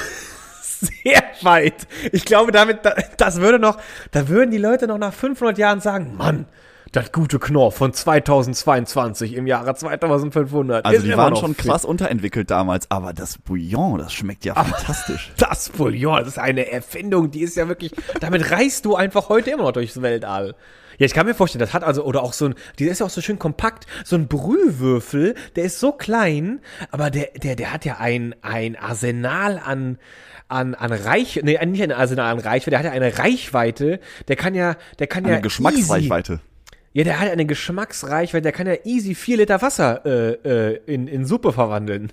sehr 0.61 1.23
weit. 1.43 1.87
Ich 2.11 2.25
glaube, 2.25 2.51
damit, 2.51 2.85
da- 2.85 2.97
das 3.19 3.41
würde 3.41 3.61
noch, 3.61 3.79
da 4.11 4.27
würden 4.29 4.51
die 4.51 4.59
Leute 4.59 4.89
noch 4.89 4.99
nach 4.99 5.15
500 5.15 5.57
Jahren 5.57 5.81
sagen, 5.81 6.17
Mann, 6.17 6.47
das 6.93 7.11
gute 7.11 7.39
Knorr 7.39 7.73
von 7.73 7.93
2022 7.93 9.35
im 9.35 9.47
Jahre 9.47 9.75
2500. 9.75 10.85
Also 10.85 11.03
die 11.03 11.17
waren 11.17 11.37
schon 11.37 11.55
fit. 11.55 11.67
krass 11.67 11.85
unterentwickelt 11.87 12.51
damals, 12.51 12.91
aber 12.91 13.15
das 13.15 13.39
Bouillon, 13.39 13.99
das 13.99 14.13
schmeckt 14.13 14.45
ja 14.45 14.55
fantastisch. 14.55 15.33
Das 15.39 15.71
Bouillon, 15.71 16.19
das 16.19 16.29
ist 16.29 16.39
eine 16.39 16.71
Erfindung, 16.71 17.31
die 17.31 17.41
ist 17.41 17.57
ja 17.57 17.67
wirklich, 17.67 17.93
damit 18.21 18.51
reist 18.51 18.85
du 18.85 18.95
einfach 18.95 19.31
heute 19.31 19.51
immer 19.51 19.65
noch 19.65 19.73
durchs 19.73 20.01
Weltall. 20.03 20.55
Ja, 20.99 21.07
ich 21.07 21.15
kann 21.15 21.27
mir 21.27 21.35
vorstellen, 21.35 21.61
das 21.61 21.73
hat 21.73 21.83
also, 21.83 22.05
oder 22.05 22.23
auch 22.23 22.35
so 22.35 22.47
ein, 22.47 22.55
die 22.79 22.85
ist 22.85 23.01
ja 23.01 23.07
auch 23.07 23.11
so 23.11 23.23
schön 23.23 23.39
kompakt, 23.39 23.87
so 24.05 24.15
ein 24.15 24.29
Brühwürfel, 24.29 25.35
der 25.57 25.65
ist 25.65 25.81
so 25.81 25.93
klein, 25.93 26.61
aber 26.91 27.11
der, 27.11 27.29
der, 27.43 27.57
der 27.57 27.73
hat 27.73 27.87
ja 27.87 27.97
ein, 27.99 28.35
ein 28.43 28.77
Arsenal 28.77 29.61
an, 29.65 29.99
an, 30.49 30.75
an 30.75 30.93
Reich, 30.93 31.41
nee, 31.43 31.59
nicht 31.65 31.83
ein 31.83 31.93
Arsenal 31.93 32.33
an 32.33 32.39
Reichweite, 32.39 32.71
der 32.71 32.79
hat 32.81 32.87
ja 32.87 32.93
eine 32.93 33.19
Reichweite, 33.19 34.01
der 34.29 34.37
kann 34.37 34.55
ja, 34.55 34.77
der 34.99 35.07
kann 35.07 35.25
ja 35.25 35.33
Eine 35.33 35.41
Geschmacksreichweite. 35.41 36.35
Easy, 36.35 36.52
ja, 36.93 37.05
der 37.05 37.21
hat 37.21 37.31
eine 37.31 37.47
Geschmacksreichweite, 37.47 38.43
der 38.43 38.53
kann 38.53 38.67
ja 38.67 38.77
easy 38.85 39.15
vier 39.15 39.39
Liter 39.39 39.63
Wasser 39.63 40.05
äh, 40.05 40.73
äh, 40.73 40.81
in, 40.87 41.07
in 41.07 41.25
Suppe 41.25 41.53
verwandeln. 41.53 42.13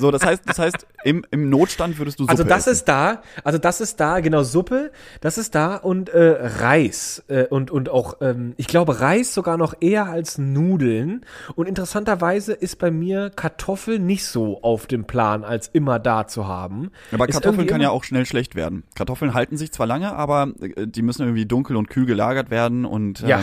So, 0.00 0.10
das 0.10 0.24
heißt, 0.24 0.42
das 0.46 0.58
heißt, 0.58 0.86
im, 1.04 1.24
im 1.30 1.48
Notstand 1.50 1.98
würdest 1.98 2.18
du 2.18 2.24
Suppe 2.24 2.32
Also 2.32 2.42
das 2.42 2.62
essen. 2.62 2.72
ist 2.72 2.88
da, 2.88 3.22
also 3.44 3.58
das 3.58 3.80
ist 3.80 4.00
da, 4.00 4.18
genau, 4.18 4.42
Suppe, 4.42 4.90
das 5.20 5.38
ist 5.38 5.54
da 5.54 5.76
und 5.76 6.08
äh, 6.08 6.36
Reis 6.58 7.22
äh, 7.28 7.44
und, 7.44 7.70
und 7.70 7.88
auch, 7.88 8.16
ähm, 8.20 8.54
ich 8.56 8.66
glaube 8.66 8.98
Reis 9.00 9.32
sogar 9.34 9.56
noch 9.56 9.74
eher 9.80 10.06
als 10.06 10.36
Nudeln 10.36 11.24
und 11.54 11.68
interessanterweise 11.68 12.54
ist 12.54 12.80
bei 12.80 12.90
mir 12.90 13.30
Kartoffel 13.30 14.00
nicht 14.00 14.26
so 14.26 14.60
auf 14.62 14.88
dem 14.88 15.04
Plan, 15.04 15.44
als 15.44 15.68
immer 15.68 16.00
da 16.00 16.26
zu 16.26 16.48
haben. 16.48 16.90
Aber 17.12 17.28
Ist 17.28 17.34
Kartoffeln 17.34 17.68
kann 17.68 17.80
ja 17.80 17.90
auch 17.90 18.02
schnell 18.02 18.26
schlecht 18.26 18.56
werden. 18.56 18.82
Kartoffeln 18.96 19.32
halten 19.32 19.56
sich 19.56 19.70
zwar 19.70 19.86
lange, 19.86 20.12
aber 20.14 20.48
äh, 20.60 20.88
die 20.88 21.02
müssen 21.02 21.22
irgendwie 21.22 21.46
dunkel 21.46 21.76
und 21.76 21.88
kühl 21.88 22.06
gelagert 22.06 22.50
werden 22.50 22.84
und 22.84 23.20
Ja. 23.20 23.40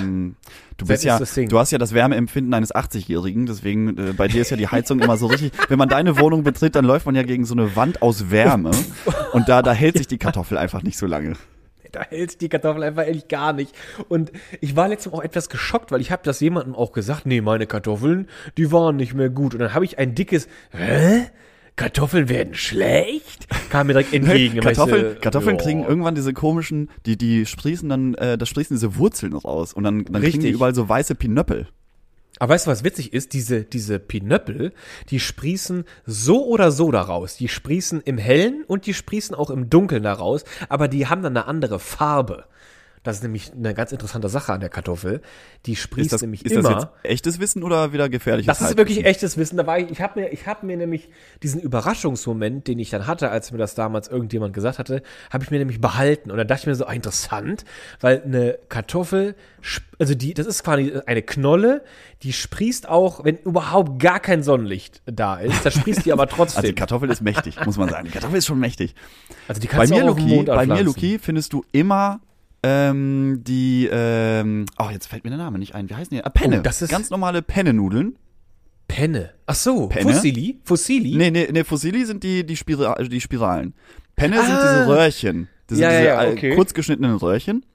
Du 0.81 0.87
bist 0.87 1.03
ja, 1.03 1.19
du 1.19 1.59
hast 1.59 1.71
ja 1.71 1.77
das 1.77 1.93
Wärmeempfinden 1.93 2.53
eines 2.53 2.73
80-Jährigen, 2.73 3.45
deswegen 3.45 3.97
äh, 3.97 4.13
bei 4.13 4.27
dir 4.27 4.41
ist 4.41 4.49
ja 4.49 4.57
die 4.57 4.67
Heizung 4.67 4.99
immer 4.99 5.17
so 5.17 5.27
richtig. 5.27 5.51
Wenn 5.69 5.77
man 5.77 5.89
deine 5.89 6.19
Wohnung 6.19 6.43
betritt, 6.43 6.75
dann 6.75 6.85
läuft 6.85 7.05
man 7.05 7.15
ja 7.15 7.23
gegen 7.23 7.45
so 7.45 7.53
eine 7.53 7.75
Wand 7.75 8.01
aus 8.01 8.31
Wärme 8.31 8.71
und 9.33 9.49
da 9.49 9.61
da 9.61 9.73
hält 9.73 9.97
sich 9.97 10.07
die 10.07 10.17
Kartoffel 10.17 10.57
einfach 10.57 10.83
nicht 10.83 10.97
so 10.97 11.05
lange. 11.05 11.33
Da 11.91 12.03
hält 12.03 12.39
die 12.41 12.49
Kartoffel 12.49 12.83
einfach 12.83 13.05
ehrlich 13.05 13.27
gar 13.27 13.53
nicht. 13.53 13.75
Und 14.07 14.31
ich 14.61 14.75
war 14.75 14.87
letztens 14.87 15.13
auch 15.13 15.21
etwas 15.21 15.49
geschockt, 15.49 15.91
weil 15.91 15.99
ich 15.99 16.11
habe 16.11 16.21
das 16.23 16.39
jemandem 16.39 16.73
auch 16.73 16.93
gesagt, 16.93 17.25
nee, 17.25 17.41
meine 17.41 17.67
Kartoffeln, 17.67 18.29
die 18.57 18.71
waren 18.71 18.95
nicht 18.95 19.13
mehr 19.13 19.29
gut. 19.29 19.53
Und 19.53 19.59
dann 19.59 19.73
habe 19.73 19.83
ich 19.83 19.99
ein 19.99 20.15
dickes, 20.15 20.47
hä? 20.71 21.27
Kartoffeln 21.75 22.29
werden 22.29 22.53
schlecht? 22.53 23.47
Kam 23.69 23.87
mir 23.87 23.93
direkt 23.93 24.13
entgegen. 24.13 24.59
Kartoffeln, 24.59 25.19
Kartoffeln 25.19 25.57
ja. 25.57 25.63
kriegen 25.63 25.83
irgendwann 25.83 26.15
diese 26.15 26.33
komischen, 26.33 26.89
die 27.05 27.17
die 27.17 27.45
sprießen 27.45 27.87
dann, 27.89 28.13
äh, 28.15 28.37
da 28.37 28.45
sprießen 28.45 28.75
diese 28.75 28.97
Wurzeln 28.97 29.33
raus 29.33 29.73
und 29.73 29.83
dann, 29.83 30.05
dann 30.05 30.21
kriegen 30.21 30.41
die 30.41 30.49
überall 30.49 30.75
so 30.75 30.87
weiße 30.87 31.15
Pinöppel. 31.15 31.67
Aber 32.39 32.55
weißt 32.55 32.65
du, 32.65 32.71
was 32.71 32.83
witzig 32.83 33.13
ist? 33.13 33.33
Diese, 33.33 33.63
diese 33.63 33.99
Pinöppel, 33.99 34.73
die 35.09 35.19
sprießen 35.19 35.85
so 36.07 36.45
oder 36.47 36.71
so 36.71 36.91
daraus. 36.91 37.35
Die 37.37 37.47
sprießen 37.47 38.01
im 38.01 38.17
Hellen 38.17 38.63
und 38.65 38.87
die 38.87 38.95
sprießen 38.95 39.35
auch 39.35 39.51
im 39.51 39.69
Dunkeln 39.69 40.01
daraus, 40.01 40.43
aber 40.67 40.87
die 40.87 41.05
haben 41.05 41.21
dann 41.21 41.37
eine 41.37 41.45
andere 41.45 41.77
Farbe. 41.77 42.45
Das 43.03 43.17
ist 43.17 43.23
nämlich 43.23 43.51
eine 43.53 43.73
ganz 43.73 43.91
interessante 43.91 44.29
Sache 44.29 44.53
an 44.53 44.59
der 44.59 44.69
Kartoffel. 44.69 45.21
Die 45.65 45.75
sprießt 45.75 46.05
Ist 46.07 46.13
das, 46.13 46.21
nämlich 46.21 46.45
ist 46.45 46.55
das 46.55 46.65
immer. 46.65 46.79
jetzt 46.79 46.87
echtes 47.03 47.39
Wissen 47.39 47.63
oder 47.63 47.93
wieder 47.93 48.09
gefährliches 48.09 48.45
Das 48.59 48.69
ist 48.69 48.77
wirklich 48.77 49.05
echtes 49.05 49.37
Wissen. 49.37 49.57
Da 49.57 49.65
war 49.65 49.79
ich, 49.79 49.89
ich 49.89 50.01
habe 50.01 50.19
mir, 50.19 50.29
ich 50.29 50.45
habe 50.45 50.65
mir 50.65 50.77
nämlich 50.77 51.09
diesen 51.41 51.61
Überraschungsmoment, 51.61 52.67
den 52.67 52.77
ich 52.77 52.91
dann 52.91 53.07
hatte, 53.07 53.31
als 53.31 53.51
mir 53.51 53.57
das 53.57 53.73
damals 53.73 54.07
irgendjemand 54.07 54.53
gesagt 54.53 54.77
hatte, 54.77 55.01
habe 55.31 55.43
ich 55.43 55.49
mir 55.51 55.57
nämlich 55.57 55.81
behalten. 55.81 56.29
Und 56.29 56.37
da 56.37 56.43
dachte 56.43 56.61
ich 56.61 56.67
mir 56.67 56.75
so, 56.75 56.85
ah, 56.85 56.93
interessant, 56.93 57.65
weil 58.01 58.21
eine 58.23 58.59
Kartoffel, 58.69 59.35
also 59.97 60.13
die, 60.13 60.33
das 60.35 60.45
ist 60.45 60.63
quasi 60.63 60.93
eine 61.05 61.23
Knolle, 61.23 61.83
die 62.21 62.33
sprießt 62.33 62.87
auch, 62.87 63.23
wenn 63.25 63.37
überhaupt 63.37 63.99
gar 63.99 64.19
kein 64.19 64.43
Sonnenlicht 64.43 65.01
da 65.07 65.37
ist, 65.37 65.65
da 65.65 65.71
sprießt 65.71 66.05
die 66.05 66.13
aber 66.13 66.21
Also 66.31 66.35
die 66.35 66.51
trotzdem. 66.53 66.75
Kartoffel 66.75 67.09
ist 67.09 67.21
mächtig, 67.21 67.65
muss 67.65 67.77
man 67.77 67.89
sagen. 67.89 68.05
Die 68.05 68.11
Kartoffel 68.11 68.37
ist 68.37 68.45
schon 68.45 68.59
mächtig. 68.59 68.93
Also 69.47 69.59
die 69.59 69.67
Bei 69.67 69.73
kannst 69.77 69.93
mir, 69.93 70.01
du 70.01 70.05
auch 70.05 70.11
auf 70.11 70.17
dem 70.17 70.27
Luki, 70.29 70.43
bei 70.45 70.65
mir. 70.67 70.83
Luki, 70.83 71.19
findest 71.19 71.53
du 71.53 71.63
immer 71.71 72.19
ähm, 72.63 73.41
die, 73.45 73.89
ähm, 73.91 74.65
oh, 74.77 74.89
jetzt 74.91 75.07
fällt 75.07 75.23
mir 75.23 75.29
der 75.31 75.39
Name 75.39 75.57
nicht 75.59 75.73
ein. 75.75 75.89
Wie 75.89 75.95
heißen 75.95 76.15
die? 76.15 76.23
Ah, 76.23 76.29
Penne. 76.29 76.59
Oh, 76.59 76.61
das 76.63 76.81
ist- 76.81 76.89
Ganz 76.89 77.09
normale 77.09 77.41
Penne-Nudeln. 77.41 78.15
Penne. 78.87 79.31
Ach 79.45 79.55
so, 79.55 79.87
Penne? 79.87 80.11
Fossili? 80.13 80.59
Fossili? 80.63 81.15
Nee, 81.15 81.31
nee, 81.31 81.47
nee, 81.51 81.63
Fossili 81.63 82.05
sind 82.05 82.23
die, 82.23 82.45
die, 82.45 82.57
Spira 82.57 82.95
die 83.01 83.21
Spiralen. 83.21 83.73
Penne 84.15 84.35
sind 84.43 84.51
Ah. 84.53 84.61
diese 84.83 84.87
Röhrchen. 84.87 85.47
Das 85.67 85.77
sind 85.77 85.83
Ja, 85.87 85.91
ja, 85.93 85.99
diese 85.99 86.09
ja, 86.27 86.31
okay. 86.31 86.55
kurz 86.55 86.73
geschnittenen 86.73 87.15
Röhrchen. 87.15 87.65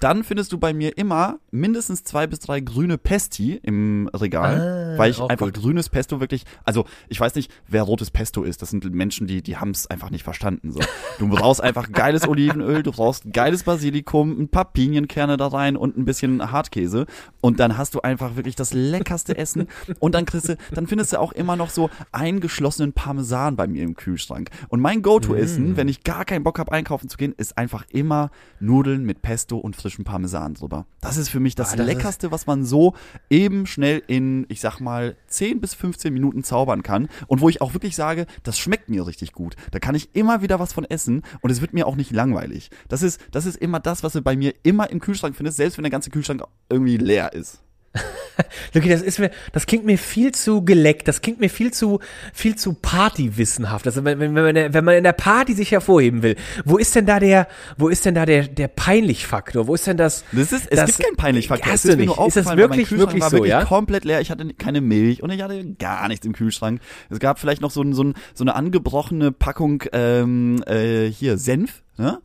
Dann 0.00 0.22
findest 0.24 0.52
du 0.52 0.58
bei 0.58 0.72
mir 0.72 0.96
immer 0.96 1.38
mindestens 1.50 2.04
zwei 2.04 2.26
bis 2.26 2.38
drei 2.40 2.60
grüne 2.60 2.98
Pesti 2.98 3.58
im 3.62 4.08
Regal, 4.14 4.94
Ah, 4.94 4.98
weil 4.98 5.10
ich 5.10 5.20
einfach 5.20 5.46
gut. 5.46 5.54
grünes 5.54 5.88
Pesto 5.88 6.20
wirklich, 6.20 6.44
also 6.64 6.84
ich 7.08 7.18
weiß 7.18 7.34
nicht, 7.34 7.50
wer 7.66 7.82
rotes 7.82 8.10
Pesto 8.10 8.42
ist. 8.42 8.62
Das 8.62 8.70
sind 8.70 8.84
Menschen, 8.92 9.26
die 9.26 9.42
die 9.42 9.56
haben 9.56 9.70
es 9.70 9.86
einfach 9.88 10.10
nicht 10.10 10.22
verstanden. 10.24 10.72
So, 10.72 10.80
du 11.18 11.28
brauchst 11.28 11.60
einfach 11.62 11.90
geiles 11.90 12.26
Olivenöl, 12.28 12.82
du 12.82 12.92
brauchst 12.92 13.32
geiles 13.32 13.64
Basilikum, 13.64 14.38
ein 14.40 14.48
paar 14.48 14.72
Pinienkerne 14.72 15.36
da 15.36 15.48
rein 15.48 15.76
und 15.76 15.96
ein 15.96 16.04
bisschen 16.04 16.50
Hartkäse 16.52 17.06
und 17.40 17.58
dann 17.60 17.76
hast 17.76 17.94
du 17.94 18.00
einfach 18.02 18.36
wirklich 18.36 18.56
das 18.56 18.72
leckerste 18.72 19.36
Essen 19.36 19.66
und 20.00 20.14
dann 20.14 20.24
kriegst 20.26 20.48
du, 20.50 20.56
dann 20.74 20.86
findest 20.86 21.12
du 21.12 21.20
auch 21.20 21.32
immer 21.32 21.56
noch 21.56 21.70
so 21.70 21.90
eingeschlossenen 22.12 22.92
Parmesan 22.92 23.56
bei 23.56 23.66
mir 23.66 23.82
im 23.82 23.94
Kühlschrank. 23.96 24.50
Und 24.68 24.80
mein 24.80 24.98
Mm. 24.98 25.02
Go-To-Essen, 25.02 25.76
wenn 25.76 25.88
ich 25.88 26.02
gar 26.04 26.24
keinen 26.24 26.42
Bock 26.44 26.58
habe 26.58 26.72
einkaufen 26.72 27.08
zu 27.08 27.16
gehen, 27.16 27.32
ist 27.36 27.56
einfach 27.56 27.84
immer 27.90 28.30
Nudeln 28.60 29.04
mit 29.04 29.22
Pesto 29.22 29.56
und 29.58 29.76
frischem 29.88 30.04
Parmesan 30.04 30.52
drüber. 30.52 30.86
Das 31.00 31.16
ist 31.16 31.30
für 31.30 31.40
mich 31.40 31.54
das, 31.54 31.72
Ah, 31.72 31.76
das 31.76 31.86
leckerste, 31.86 32.30
was 32.30 32.46
man 32.46 32.64
so 32.66 32.94
eben 33.30 33.66
schnell 33.66 34.02
in, 34.06 34.44
ich 34.50 34.60
sag 34.60 34.80
mal, 34.80 35.16
10 35.28 35.62
bis 35.62 35.72
15 35.72 36.12
Minuten 36.12 36.44
zaubern 36.44 36.82
kann 36.82 37.08
und 37.26 37.40
wo 37.40 37.48
ich 37.48 37.62
auch 37.62 37.72
wirklich 37.72 37.96
sage, 37.96 38.26
das 38.42 38.58
schmeckt 38.58 38.90
mir 38.90 39.06
richtig 39.06 39.32
gut. 39.32 39.56
Da 39.70 39.78
kann 39.78 39.94
ich 39.94 40.14
immer 40.14 40.42
wieder 40.42 40.60
was 40.60 40.74
von 40.74 40.84
essen 40.84 41.22
und 41.40 41.50
es 41.50 41.62
wird 41.62 41.72
mir 41.72 41.86
auch 41.86 41.96
nicht 41.96 42.10
langweilig. 42.10 42.70
Das 42.88 43.02
ist, 43.02 43.18
das 43.30 43.46
ist 43.46 43.56
immer 43.56 43.80
das, 43.80 44.02
was 44.02 44.12
du 44.12 44.20
bei 44.20 44.36
mir 44.36 44.54
immer 44.62 44.90
im 44.90 45.00
Kühlschrank 45.00 45.34
findest, 45.34 45.56
selbst 45.56 45.78
wenn 45.78 45.84
der 45.84 45.90
ganze 45.90 46.10
Kühlschrank 46.10 46.42
irgendwie 46.68 46.98
leer 46.98 47.32
ist. 47.32 47.62
Luki, 48.74 48.88
das 48.88 49.02
ist 49.02 49.18
mir, 49.18 49.30
das 49.52 49.66
klingt 49.66 49.84
mir 49.84 49.98
viel 49.98 50.32
zu 50.32 50.64
geleckt, 50.64 51.08
das 51.08 51.20
klingt 51.20 51.40
mir 51.40 51.50
viel 51.50 51.72
zu, 51.72 52.00
viel 52.32 52.56
zu 52.56 52.74
partywissenhaft. 52.74 53.86
Also 53.86 54.04
wenn, 54.04 54.18
wenn, 54.20 54.34
wenn, 54.34 54.54
man, 54.54 54.74
wenn 54.74 54.84
man 54.84 54.96
in 54.96 55.04
der 55.04 55.12
Party 55.12 55.54
sich 55.54 55.72
hervorheben 55.72 56.22
will, 56.22 56.36
wo 56.64 56.76
ist 56.76 56.94
denn 56.94 57.06
da 57.06 57.18
der, 57.18 57.48
wo 57.76 57.88
ist 57.88 58.04
denn 58.04 58.14
da 58.14 58.26
der, 58.26 58.46
der 58.46 58.68
Peinlich-Faktor? 58.68 59.66
Wo 59.66 59.74
ist 59.74 59.86
denn 59.86 59.96
das? 59.96 60.24
Das 60.32 60.52
ist, 60.52 60.70
es 60.70 60.76
das, 60.76 60.86
gibt 60.86 61.04
keinen 61.04 61.16
Peinlich-Faktor. 61.16 61.72
Hast 61.72 61.84
ist 61.84 61.94
du 61.94 61.96
nicht? 61.96 62.18
Ist 62.18 62.36
das 62.36 62.56
wirklich, 62.56 62.90
wirklich 62.90 63.22
war 63.22 63.30
so, 63.30 63.36
wirklich 63.38 63.50
ja? 63.50 63.64
komplett 63.64 64.04
leer. 64.04 64.20
Ich 64.20 64.30
hatte 64.30 64.46
keine 64.54 64.80
Milch 64.80 65.22
und 65.22 65.30
ich 65.30 65.42
hatte 65.42 65.64
gar 65.74 66.08
nichts 66.08 66.26
im 66.26 66.32
Kühlschrank. 66.32 66.80
Es 67.10 67.18
gab 67.18 67.38
vielleicht 67.38 67.62
noch 67.62 67.70
so, 67.70 67.82
ein, 67.82 67.92
so, 67.92 68.04
ein, 68.04 68.14
so 68.34 68.44
eine 68.44 68.54
angebrochene 68.54 69.32
Packung 69.32 69.84
ähm, 69.92 70.62
äh, 70.66 71.06
hier 71.06 71.38
Senf. 71.38 71.82
Ne? 71.98 72.20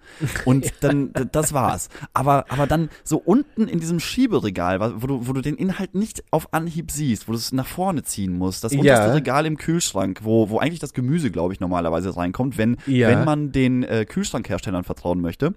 Und 0.46 0.72
dann, 0.82 1.12
das 1.32 1.54
war's. 1.54 1.90
Aber, 2.14 2.46
aber 2.50 2.68
dann 2.68 2.90
so 3.04 3.18
unten 3.18 3.68
in 3.68 3.80
diesem 3.80 4.00
Schieberegal, 4.00 5.02
wo 5.02 5.08
du, 5.08 5.28
wo 5.28 5.34
du 5.34 5.42
den 5.42 5.56
Inhalt 5.56 5.96
nicht 5.96 6.24
auf 6.32 6.54
Anhieb 6.54 6.92
siehst, 6.92 7.28
wo 7.28 7.32
du 7.32 7.38
es 7.38 7.52
nach 7.52 7.66
vorne 7.68 8.04
ziehen 8.04 8.38
musst, 8.38 8.64
das 8.64 8.74
unterste 8.74 9.08
Ja. 9.08 9.14
Regal 9.14 9.46
im 9.46 9.58
Kühlschrank, 9.58 10.20
wo, 10.24 10.50
wo 10.50 10.60
eigentlich 10.60 10.80
das 10.80 10.94
Gemüse, 10.94 11.32
glaube 11.32 11.54
ich, 11.54 11.60
normalerweise 11.60 12.16
reinkommt, 12.16 12.58
wenn, 12.58 12.78
Ja. 12.86 13.10
wenn 13.10 13.26
man 13.26 13.52
den 13.52 13.84
äh, 13.84 14.06
Kühlschrankherstellern 14.06 14.84
vertrauen 14.84 15.22
möchte. 15.22 15.56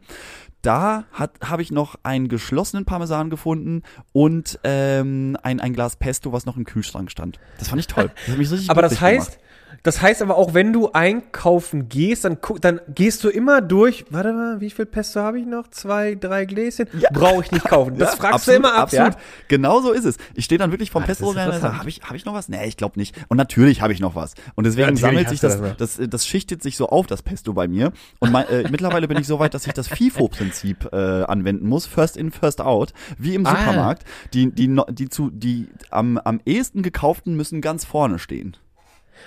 Da 0.62 1.05
habe 1.12 1.62
ich 1.62 1.70
noch 1.70 1.94
einen 2.02 2.26
geschlossenen 2.29 2.85
Parmesan 2.87 3.31
gefunden 3.31 3.83
und 4.12 4.59
ähm, 4.64 5.37
ein, 5.42 5.61
ein 5.61 5.72
Glas 5.74 5.94
Pesto, 5.96 6.33
was 6.33 6.44
noch 6.44 6.57
im 6.57 6.64
Kühlschrank 6.64 7.11
stand. 7.11 7.38
Das 7.59 7.68
fand 7.68 7.81
ich 7.81 7.87
toll. 7.87 8.11
Das 8.24 8.33
hat 8.33 8.38
mich 8.38 8.50
richtig 8.50 8.70
Aber 8.70 8.83
das 8.83 9.00
heißt, 9.00 9.38
das 9.83 10.00
heißt 10.02 10.22
aber 10.22 10.37
auch, 10.37 10.55
wenn 10.55 10.72
du 10.72 10.90
einkaufen 10.92 11.88
gehst, 11.88 12.24
dann, 12.24 12.38
guck- 12.40 12.61
dann 12.61 12.81
gehst 12.94 13.22
du 13.24 13.29
immer 13.29 13.61
durch, 13.61 14.05
warte 14.11 14.33
mal, 14.33 14.61
wie 14.61 14.70
viel 14.70 14.87
Pesto 14.87 15.20
habe 15.20 15.38
ich 15.38 15.46
noch? 15.46 15.68
Zwei, 15.68 16.14
drei 16.14 16.44
Gläschen? 16.44 16.87
Ja. 16.98 17.09
Brauche 17.12 17.42
ich 17.44 17.52
nicht 17.52 17.64
kaufen. 17.66 17.96
Das 17.98 18.12
Ja, 18.12 18.16
fragst 18.16 18.35
absolut, 18.35 18.64
du 18.64 18.68
immer 18.68 18.74
ab, 18.76 18.83
absolut. 18.85 19.14
ja? 19.14 19.20
Genau 19.48 19.81
so 19.81 19.92
ist 19.92 20.05
es. 20.05 20.16
Ich 20.35 20.44
stehe 20.44 20.59
dann 20.59 20.70
wirklich 20.70 20.90
vom 20.90 21.02
Ah, 21.02 21.07
Pesto 21.07 21.29
und 21.29 21.38
habe 21.38 21.88
ich, 21.88 22.00
hab 22.02 22.14
ich 22.14 22.24
noch 22.24 22.35
was? 22.35 22.48
Nee, 22.48 22.66
ich 22.66 22.76
glaube 22.76 22.98
nicht. 22.98 23.16
Und 23.29 23.37
natürlich 23.37 23.81
habe 23.83 23.92
ich 23.92 24.00
noch 24.00 24.14
was. 24.14 24.35
Und 24.55 24.64
deswegen 24.64 24.96
sammelt 24.96 25.29
sich 25.29 25.40
das, 25.40 25.61
das 25.61 25.76
das, 25.96 26.00
das, 26.09 26.26
schichtet 26.26 26.62
sich 26.62 26.76
so 26.76 26.88
auf, 26.88 27.07
das 27.07 27.22
Pesto 27.22 27.52
bei 27.52 27.68
mir. 27.68 27.92
Und 28.18 28.33
mein, 28.33 28.48
äh, 28.48 28.68
mittlerweile 28.70 29.07
bin 29.09 29.18
ich 29.18 29.26
so 29.26 29.38
weit, 29.38 29.55
dass 29.55 29.66
ich 29.66 29.72
das 29.72 29.88
FIFO-Prinzip 29.88 30.88
äh, 30.92 30.96
anwenden 31.24 31.68
muss. 31.68 31.87
First 31.87 32.16
in, 32.16 32.31
first 32.33 32.61
out. 32.61 32.92
Wie 33.18 33.35
im 33.35 33.46
Ah. 33.46 33.50
Supermarkt. 33.57 34.05
Die, 34.35 34.50
die, 34.50 34.68
no- 34.68 34.87
die, 34.88 35.09
zu, 35.09 35.31
die 35.31 35.68
am, 35.90 36.18
am 36.18 36.40
ehesten 36.44 36.83
gekauften 36.83 37.37
müssen 37.37 37.61
ganz 37.61 37.85
vorne 37.85 38.18
stehen. 38.18 38.57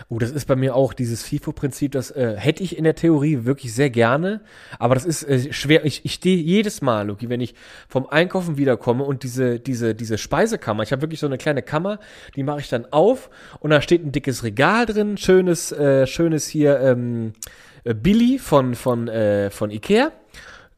Oh, 0.10 0.20
das 0.20 0.32
ist 0.32 0.46
bei 0.46 0.56
mir 0.56 0.76
auch 0.76 0.94
dieses 0.94 1.24
FIFO-Prinzip, 1.24 1.92
das 1.92 2.12
äh, 2.12 2.36
hätte 2.38 2.64
ich 2.64 2.78
in 2.78 2.84
der 2.84 2.96
Theorie 2.96 3.46
wirklich 3.46 3.74
sehr 3.74 3.90
gerne, 3.90 4.42
aber 4.78 4.96
das 4.96 5.06
ist 5.06 5.24
äh, 5.24 5.52
schwer. 5.52 5.86
Ich, 5.86 6.06
ich 6.06 6.14
stehe 6.14 6.38
jedes 6.38 6.82
Mal, 6.82 7.08
Luki, 7.08 7.30
wenn 7.30 7.42
ich 7.42 7.56
vom 7.88 8.08
Einkaufen 8.08 8.58
wiederkomme 8.58 9.04
und 9.04 9.24
diese, 9.24 9.60
diese, 9.60 9.96
diese 9.96 10.18
Speisekammer, 10.18 10.84
ich 10.84 10.92
habe 10.92 11.02
wirklich 11.02 11.20
so 11.20 11.28
eine 11.28 11.38
kleine 11.38 11.62
Kammer, 11.62 12.00
die 12.36 12.44
mache 12.44 12.60
ich 12.60 12.70
dann 12.70 12.86
auf 12.92 13.30
und 13.60 13.72
da 13.72 13.82
steht 13.82 14.06
ein 14.06 14.12
dickes 14.12 14.44
Regal 14.44 14.86
drin, 14.86 15.18
schönes, 15.18 15.72
äh, 15.72 16.08
schönes 16.08 16.48
hier 16.48 16.80
ähm, 16.80 17.34
äh, 17.84 17.94
Billy 17.94 18.40
von, 18.40 18.76
von, 18.76 19.08
äh, 19.08 19.50
von 19.50 19.72
Ikea, 19.72 20.12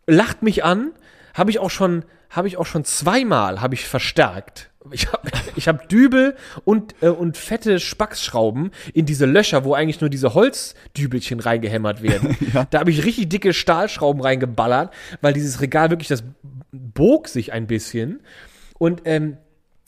lacht 0.08 0.44
mich 0.44 0.64
an, 0.64 0.92
habe 1.34 1.52
ich 1.52 1.60
auch 1.60 1.70
schon, 1.70 2.04
habe 2.32 2.48
ich 2.48 2.58
auch 2.58 2.66
schon 2.66 2.84
zweimal, 2.84 3.62
habe 3.62 3.76
ich 3.76 3.86
verstärkt. 3.86 4.72
Ich 4.92 5.12
habe 5.12 5.30
ich 5.56 5.68
hab 5.68 5.88
Dübel 5.90 6.36
und, 6.66 6.96
äh, 7.02 7.10
und 7.10 7.38
fette 7.38 7.80
Spacksschrauben 7.80 8.72
in 8.94 9.06
diese 9.06 9.26
Löcher, 9.26 9.64
wo 9.64 9.74
eigentlich 9.74 10.02
nur 10.02 10.10
diese 10.10 10.34
Holzdübelchen 10.34 11.40
reingehämmert 11.40 12.02
werden. 12.02 12.36
Da 12.72 12.80
habe 12.80 12.92
ich 12.92 13.06
richtig 13.06 13.30
dicke 13.30 13.54
Stahlschrauben 13.54 14.22
reingeballert, 14.22 14.94
weil 15.22 15.34
dieses 15.34 15.62
Regal 15.62 15.90
wirklich, 15.90 16.08
das 16.08 16.24
bog 16.72 17.28
sich 17.28 17.54
ein 17.54 17.68
bisschen. 17.68 18.22
Und 18.78 19.04
ähm, 19.06 19.38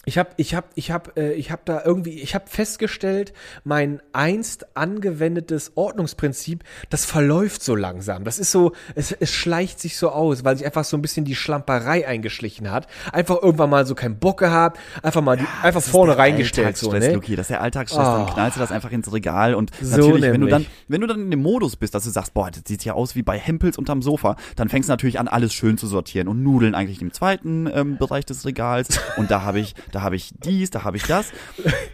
Ich 0.06 0.18
habe 0.18 0.32
ich 0.36 0.54
hab, 0.54 0.72
ich 0.76 0.92
hab, 0.92 1.18
äh, 1.18 1.32
ich 1.34 1.50
hab 1.52 1.66
da 1.66 1.82
irgendwie, 1.86 2.20
ich 2.20 2.36
habe 2.36 2.46
festgestellt, 2.48 3.32
mein 3.64 4.02
einst 4.12 4.76
angewendetes 4.76 5.72
Ordnungsprinzip, 5.76 6.64
das 6.90 7.06
verläuft 7.06 7.64
so 7.64 7.74
langsam. 7.76 8.26
Das 8.26 8.38
ist 8.38 8.52
so, 8.52 8.74
es, 8.96 9.14
es 9.14 9.32
schleicht 9.32 9.80
sich 9.80 9.98
so 9.98 10.10
aus, 10.10 10.44
weil 10.44 10.58
sich 10.58 10.66
einfach 10.66 10.84
so 10.84 10.98
ein 10.98 11.02
bisschen 11.02 11.24
die 11.24 11.36
Schlamperei 11.36 12.06
eingeschlichen 12.08 12.70
hat. 12.70 12.88
Einfach 13.14 13.42
irgendwann 13.42 13.70
mal 13.70 13.86
so 13.86 13.96
keinen 13.96 14.20
Bock 14.20 14.40
gehabt, 14.40 14.78
einfach 15.02 15.22
mal 15.22 15.38
die, 15.38 15.46
einfach 15.62 15.82
vorne 15.82 16.18
reingestellt 16.18 16.76
so, 16.76 16.92
ne? 16.92 17.14
Luki, 17.14 17.36
das 17.36 17.46
ist 17.46 17.52
der 17.52 17.62
Alltagsstress, 17.62 18.08
Oh. 18.08 18.18
dann 18.18 18.26
knallst 18.34 18.58
du 18.58 18.60
das 18.60 18.72
einfach 18.72 18.92
ins 18.92 19.12
Regal 19.14 19.56
und 19.56 19.72
So 19.82 19.98
natürlich, 19.98 20.24
wenn 20.24 20.42
du 20.42 20.48
dann, 20.48 20.66
wenn 20.90 21.00
du 21.02 21.08
dann 21.08 21.22
in 21.22 21.32
dem 21.32 21.42
Modus 21.42 21.78
bist, 21.78 21.96
dass 21.96 22.04
du 22.04 22.10
sagst, 22.10 22.34
boah, 22.34 22.52
das 22.52 22.64
sieht 22.68 22.84
ja 22.84 22.94
aus 22.94 23.16
wie 23.16 23.24
bei 23.24 23.38
Hempels 23.40 23.78
unterm 23.78 24.02
Sofa, 24.02 24.36
dann 24.58 24.68
fängst 24.68 24.90
du 24.90 24.92
natürlich 24.92 25.20
an, 25.20 25.28
alles 25.30 25.54
schön 25.54 25.78
zu 25.78 25.88
sortieren 25.88 26.28
und 26.28 26.44
Nudeln 26.44 26.76
eigentlich 26.76 27.02
im 27.02 27.14
zweiten 27.14 27.70
ähm, 27.74 27.98
Bereich 27.98 28.26
des 28.26 28.46
Regals 28.46 29.00
und 29.18 29.32
da 29.32 29.44
habe 29.44 29.60
ich, 29.60 29.76
da 29.94 30.02
habe 30.02 30.16
ich 30.16 30.32
dies, 30.44 30.70
da 30.72 30.84
habe 30.84 30.98
ich 30.98 31.04
das 31.04 31.32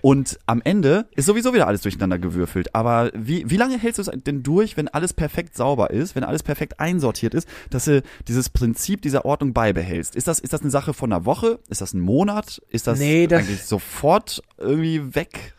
und 0.01 0.39
am 0.45 0.61
Ende 0.63 1.07
ist 1.15 1.25
sowieso 1.25 1.53
wieder 1.53 1.67
alles 1.67 1.81
durcheinander 1.81 2.17
gewürfelt. 2.19 2.73
Aber 2.73 3.11
wie, 3.13 3.49
wie 3.49 3.57
lange 3.57 3.77
hältst 3.77 3.97
du 3.99 4.01
es 4.01 4.11
denn 4.23 4.41
durch, 4.43 4.77
wenn 4.77 4.87
alles 4.87 5.13
perfekt 5.13 5.55
sauber 5.55 5.91
ist, 5.91 6.15
wenn 6.15 6.23
alles 6.23 6.43
perfekt 6.43 6.79
einsortiert 6.79 7.33
ist, 7.33 7.47
dass 7.69 7.85
du 7.85 8.01
dieses 8.27 8.49
Prinzip 8.49 9.01
dieser 9.01 9.25
Ordnung 9.25 9.53
beibehältst? 9.53 10.15
Ist 10.15 10.27
das, 10.27 10.39
ist 10.39 10.53
das 10.53 10.61
eine 10.61 10.71
Sache 10.71 10.93
von 10.93 11.11
einer 11.11 11.25
Woche? 11.25 11.59
Ist 11.69 11.81
das 11.81 11.93
ein 11.93 11.99
Monat? 12.01 12.61
Ist 12.69 12.87
das, 12.87 12.99
Nee, 12.99 13.27
das- 13.27 13.41
eigentlich 13.41 13.63
sofort 13.63 14.41
irgendwie 14.57 15.15
weg? 15.15 15.53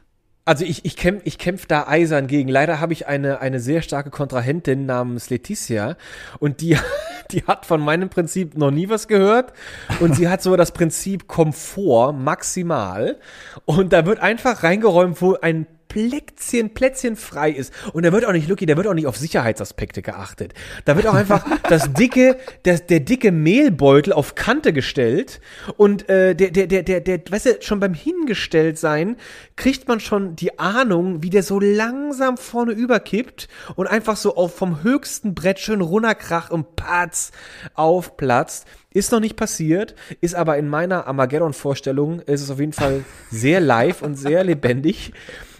Also 0.44 0.64
ich, 0.64 0.84
ich 0.84 0.96
kämpfe 0.96 1.22
ich 1.26 1.38
kämpf 1.38 1.66
da 1.66 1.86
eisern 1.86 2.26
gegen. 2.26 2.48
Leider 2.48 2.80
habe 2.80 2.92
ich 2.92 3.06
eine, 3.06 3.40
eine 3.40 3.60
sehr 3.60 3.82
starke 3.82 4.10
Kontrahentin 4.10 4.86
namens 4.86 5.30
Leticia 5.30 5.96
und 6.38 6.60
die, 6.60 6.76
die 7.30 7.44
hat 7.44 7.66
von 7.66 7.80
meinem 7.80 8.08
Prinzip 8.08 8.56
noch 8.56 8.70
nie 8.70 8.88
was 8.88 9.06
gehört 9.06 9.52
und 10.00 10.16
sie 10.16 10.28
hat 10.28 10.42
so 10.42 10.56
das 10.56 10.72
Prinzip 10.72 11.28
Komfort 11.28 12.12
maximal 12.12 13.18
und 13.64 13.92
da 13.92 14.06
wird 14.06 14.20
einfach 14.20 14.62
reingeräumt, 14.62 15.20
wo 15.20 15.34
ein 15.34 15.66
Plätzchen, 15.90 16.72
Plätzchen 16.72 17.16
frei 17.16 17.50
ist. 17.50 17.72
Und 17.92 18.04
da 18.04 18.12
wird 18.12 18.24
auch 18.24 18.32
nicht, 18.32 18.48
Lucky, 18.48 18.64
da 18.64 18.76
wird 18.76 18.86
auch 18.86 18.94
nicht 18.94 19.08
auf 19.08 19.16
Sicherheitsaspekte 19.16 20.02
geachtet. 20.02 20.54
Da 20.84 20.94
wird 20.96 21.06
auch 21.08 21.14
einfach 21.14 21.44
das 21.68 21.92
dicke, 21.92 22.38
das, 22.62 22.86
der 22.86 23.00
dicke 23.00 23.32
Mehlbeutel 23.32 24.12
auf 24.12 24.36
Kante 24.36 24.72
gestellt 24.72 25.40
und 25.76 26.08
äh, 26.08 26.34
der, 26.34 26.52
der, 26.52 26.68
der, 26.68 26.84
der, 26.84 27.00
der, 27.00 27.20
weißt 27.28 27.46
du, 27.46 27.56
schon 27.60 27.80
beim 27.80 27.92
Hingestellt 27.92 28.78
sein, 28.78 29.16
kriegt 29.56 29.88
man 29.88 29.98
schon 29.98 30.36
die 30.36 30.60
Ahnung, 30.60 31.24
wie 31.24 31.30
der 31.30 31.42
so 31.42 31.58
langsam 31.58 32.36
vorne 32.36 32.72
überkippt 32.72 33.48
und 33.74 33.88
einfach 33.88 34.16
so 34.16 34.36
auf 34.36 34.54
vom 34.54 34.84
höchsten 34.84 35.34
Brett 35.34 35.58
schön 35.58 35.80
runterkrach 35.80 36.50
und 36.50 36.76
patz 36.76 37.32
aufplatzt. 37.74 38.64
Ist 38.92 39.12
noch 39.12 39.20
nicht 39.20 39.36
passiert, 39.36 39.94
ist 40.20 40.34
aber 40.34 40.58
in 40.58 40.68
meiner 40.68 41.06
Armageddon-Vorstellung 41.06 42.20
ist 42.22 42.40
es 42.42 42.50
auf 42.50 42.58
jeden 42.58 42.72
Fall 42.72 43.04
sehr 43.30 43.60
live 43.60 44.02
und 44.02 44.16
sehr 44.16 44.42
lebendig. 44.42 45.12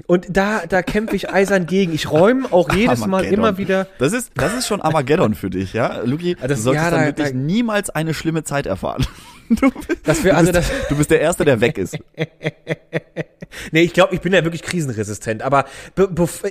Und 0.09 0.27
da, 0.31 0.63
da 0.69 0.83
kämpfe 0.83 1.15
ich 1.15 1.31
eisern 1.31 1.67
gegen. 1.67 1.93
Ich 1.95 2.11
räume 2.11 2.53
auch 2.53 2.73
jedes 2.75 3.07
Mal 3.07 3.25
immer 3.25 3.57
wieder. 3.57 3.87
Das 4.01 4.13
ist, 4.13 4.33
das 4.35 4.55
ist 4.55 4.67
schon 4.67 4.81
Armageddon 4.81 5.35
für 5.35 5.49
dich, 5.49 5.75
ja? 5.75 6.01
Luki, 6.03 6.35
das- 6.35 6.49
du 6.49 6.57
solltest 6.57 6.85
ja, 6.87 6.91
dann 6.91 7.01
da- 7.03 7.07
wirklich 7.07 7.29
da- 7.29 7.35
niemals 7.37 7.91
eine 7.91 8.15
schlimme 8.15 8.43
Zeit 8.43 8.67
erfahren. 8.67 9.07
Du 9.53 9.69
bist, 9.69 10.07
Dass 10.07 10.23
wir, 10.23 10.31
du, 10.31 10.37
also 10.37 10.53
bist, 10.53 10.71
das, 10.71 10.89
du 10.89 10.95
bist 10.97 11.11
der 11.11 11.21
Erste, 11.21 11.45
der 11.45 11.61
weg 11.61 11.77
ist. 11.77 11.99
nee, 13.73 13.83
ich 13.83 13.93
glaube, 13.93 14.15
ich 14.15 14.21
bin 14.21 14.33
ja 14.33 14.45
wirklich 14.45 14.63
krisenresistent. 14.63 15.43
Aber 15.43 15.65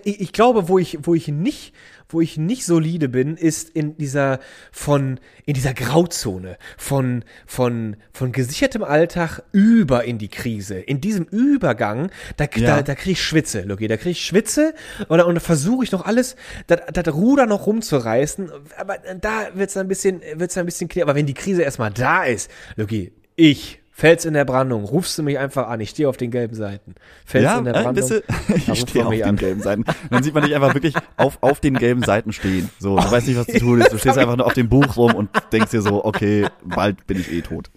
ich 0.03 0.33
glaube, 0.33 0.67
wo 0.67 0.77
ich, 0.79 0.99
wo 1.03 1.15
ich 1.15 1.29
nicht, 1.29 1.73
wo 2.09 2.21
ich 2.21 2.37
nicht 2.37 2.65
solide 2.65 3.07
bin, 3.07 3.37
ist 3.37 3.69
in 3.69 3.95
dieser 3.97 4.39
von, 4.71 5.19
in 5.45 5.53
dieser 5.53 5.73
Grauzone 5.75 6.57
von, 6.77 7.23
von, 7.45 7.97
von 8.11 8.31
gesichertem 8.31 8.83
Alltag 8.83 9.43
über 9.51 10.03
in 10.03 10.17
die 10.17 10.27
Krise. 10.27 10.79
In 10.79 11.01
diesem 11.01 11.25
Übergang, 11.25 12.09
da, 12.37 12.45
Ja. 12.55 12.77
da, 12.77 12.81
da 12.81 12.95
krieg 12.95 13.13
ich 13.13 13.23
Schwitze, 13.23 13.61
Loki, 13.61 13.87
da 13.87 13.95
krieg 13.97 14.11
ich 14.13 14.25
Schwitze 14.25 14.73
und, 15.07 15.21
und 15.21 15.35
da 15.35 15.39
versuche 15.39 15.83
ich 15.83 15.91
noch 15.91 16.05
alles, 16.05 16.35
das, 16.67 16.79
das 16.91 17.13
Ruder 17.13 17.45
noch 17.45 17.67
rumzureißen. 17.67 18.51
Aber 18.77 18.97
da 19.21 19.49
wird's 19.53 19.77
ein 19.77 19.87
bisschen, 19.87 20.21
wird's 20.33 20.57
ein 20.57 20.65
bisschen 20.65 20.87
klar. 20.89 21.03
Aber 21.03 21.15
wenn 21.15 21.27
die 21.27 21.33
Krise 21.35 21.61
erstmal 21.61 21.91
da 21.91 22.23
ist, 22.23 22.49
Loki, 22.75 23.11
ich, 23.35 23.78
Fels 23.99 24.23
in 24.23 24.33
der 24.33 24.45
Brandung, 24.45 24.85
rufst 24.85 25.17
du 25.17 25.23
mich 25.23 25.37
einfach 25.37 25.67
an. 25.67 25.81
Ich 25.81 25.89
stehe 25.89 26.07
auf 26.07 26.15
den 26.15 26.31
gelben 26.31 26.55
Seiten. 26.55 26.95
Fels 27.25 27.43
Ja, 27.43 27.57
in 27.57 27.65
der 27.65 27.75
äh, 27.75 27.83
Brandung. 27.83 28.09
Da 28.65 28.73
ich 28.73 28.79
stehe 28.79 29.05
auf 29.05 29.11
den 29.11 29.23
an. 29.23 29.35
gelben 29.35 29.61
Seiten. 29.61 29.83
Dann 30.09 30.23
sieht 30.23 30.33
man 30.33 30.45
dich 30.45 30.55
einfach 30.55 30.73
wirklich 30.73 30.95
auf, 31.17 31.37
auf 31.41 31.59
den 31.59 31.73
gelben 31.73 32.01
Seiten 32.01 32.31
stehen. 32.31 32.69
So, 32.79 32.95
du 32.95 33.11
weißt 33.11 33.27
nicht, 33.27 33.37
was 33.37 33.47
zu 33.47 33.59
tun 33.59 33.81
ist. 33.81 33.91
Du 33.91 33.97
stehst 33.97 34.17
einfach 34.17 34.37
nur 34.37 34.45
auf 34.45 34.53
dem 34.53 34.69
Buch 34.69 34.95
rum 34.95 35.15
und 35.15 35.29
denkst 35.51 35.71
dir 35.71 35.81
so, 35.81 36.05
okay, 36.05 36.47
bald 36.63 37.05
bin 37.07 37.19
ich 37.19 37.29
eh 37.29 37.41
tot. 37.41 37.69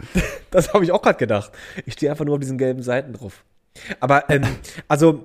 Das 0.52 0.72
habe 0.72 0.84
ich 0.84 0.92
auch 0.92 1.02
gerade 1.02 1.18
gedacht. 1.18 1.50
Ich 1.86 1.94
stehe 1.94 2.12
einfach 2.12 2.24
nur 2.24 2.34
auf 2.34 2.40
diesen 2.40 2.56
gelben 2.56 2.84
Seiten 2.84 3.14
drauf. 3.14 3.42
Aber 3.98 4.30
ähm, 4.30 4.44
also 4.86 5.24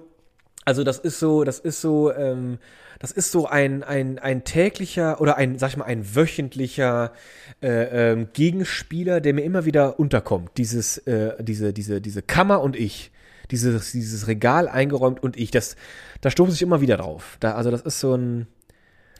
also 0.65 0.83
das 0.83 0.97
ist 0.97 1.19
so, 1.19 1.43
das 1.43 1.59
ist 1.59 1.79
so, 1.79 2.11
ähm, 2.11 2.57
das 2.99 3.11
ist 3.11 3.31
so 3.31 3.47
ein 3.47 3.83
ein 3.83 4.19
ein 4.19 4.43
täglicher 4.43 5.21
oder 5.21 5.37
ein 5.37 5.57
sag 5.57 5.69
ich 5.69 5.77
mal 5.77 5.85
ein 5.85 6.15
wöchentlicher 6.15 7.13
äh, 7.61 8.11
ähm, 8.11 8.29
Gegenspieler, 8.33 9.21
der 9.21 9.33
mir 9.33 9.43
immer 9.43 9.65
wieder 9.65 9.99
unterkommt. 9.99 10.51
Dieses 10.57 10.97
äh, 10.99 11.41
diese 11.43 11.73
diese 11.73 12.01
diese 12.01 12.21
Kammer 12.21 12.61
und 12.61 12.75
ich. 12.75 13.11
Dieses, 13.49 13.93
dieses 13.93 14.27
Regal 14.27 14.67
eingeräumt 14.67 15.23
und 15.23 15.37
ich, 15.37 15.51
das, 15.51 15.77
da 16.19 16.29
stoße 16.29 16.51
ich 16.51 16.61
immer 16.61 16.81
wieder 16.81 16.97
drauf. 16.97 17.37
Da, 17.39 17.53
also 17.53 17.71
das 17.71 17.81
ist 17.81 18.01
so 18.01 18.13
ein, 18.13 18.45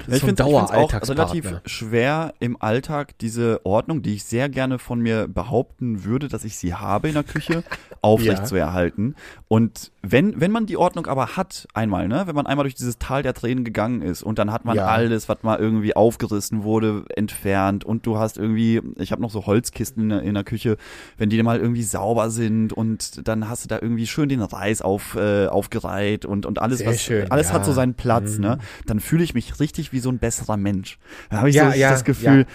Ja, 0.08 0.14
ist 0.14 0.20
so 0.22 0.28
find's- 0.28 0.42
find's 0.44 0.72
auch 0.72 1.10
relativ 1.10 1.56
schwer 1.66 2.34
im 2.40 2.62
Alltag 2.62 3.18
diese 3.20 3.66
Ordnung, 3.66 4.02
die 4.02 4.16
ich 4.16 4.24
sehr 4.24 4.50
gerne 4.50 4.80
von 4.80 5.00
mir 5.00 5.28
behaupten 5.28 6.04
würde, 6.04 6.28
dass 6.28 6.44
ich 6.44 6.58
sie 6.58 6.74
habe 6.76 7.08
in 7.08 7.14
der 7.16 7.24
Küche, 7.24 7.64
aufrecht 8.02 8.40
Ja. 8.40 8.44
zu 8.44 8.56
erhalten. 8.56 9.16
Und 9.48 9.92
wenn, 10.04 10.40
wenn 10.40 10.52
man 10.52 10.66
die 10.66 10.78
Ordnung 10.78 11.08
aber 11.08 11.36
hat, 11.36 11.68
einmal, 11.74 12.08
ne, 12.08 12.24
wenn 12.28 12.36
man 12.36 12.46
einmal 12.46 12.64
durch 12.66 12.76
dieses 12.76 12.98
Tal 13.00 13.24
der 13.24 13.34
Tränen 13.34 13.64
gegangen 13.64 14.02
ist 14.02 14.24
und 14.24 14.40
dann 14.40 14.52
hat 14.52 14.66
man 14.66 14.76
Ja. 14.78 14.86
alles, 14.86 15.28
was 15.30 15.42
mal 15.44 15.58
irgendwie 15.58 15.96
aufgerissen 15.96 16.64
wurde, 16.64 17.06
entfernt 17.16 17.84
und 17.84 18.06
du 18.06 18.18
hast 18.18 18.38
irgendwie, 18.38 18.82
ich 18.98 19.12
habe 19.12 19.22
noch 19.22 19.32
so 19.32 19.46
Holzkisten 19.46 20.04
in 20.04 20.10
der, 20.10 20.22
in 20.22 20.34
der 20.36 20.44
Küche, 20.44 20.78
wenn 21.18 21.30
die 21.30 21.42
mal 21.44 21.60
irgendwie 21.60 21.84
sauber 21.84 22.30
sind 22.30 22.72
und 22.74 23.28
dann 23.28 23.50
hast 23.50 23.64
du 23.64 23.68
da 23.68 23.80
irgendwie 23.82 24.08
schön 24.08 24.30
den 24.30 24.42
Reis 24.42 24.82
auf, 24.82 25.16
äh, 25.16 25.48
aufgereiht 25.48 26.26
und, 26.26 26.46
und 26.46 26.60
alles, 26.62 26.80
Sehr 26.80 26.88
was, 26.90 27.02
schön, 27.02 27.32
alles 27.32 27.52
hat 27.52 27.66
so 27.66 27.72
seinen 27.74 27.94
Platz, 27.96 28.36
Mhm. 28.38 28.42
ne? 28.44 28.58
Dann 28.86 29.00
fühle 29.00 29.24
ich 29.24 29.34
mich 29.34 29.60
richtig 29.60 29.87
wie 29.92 30.00
so 30.00 30.10
ein 30.10 30.20
besserer 30.20 30.58
Mensch. 30.58 30.98
Da 31.30 31.38
habe 31.38 31.50
ich 31.50 31.56
Ja, 31.56 31.72
so 31.72 31.78
ja, 31.78 31.92
das 31.92 32.04
Gefühl, 32.04 32.46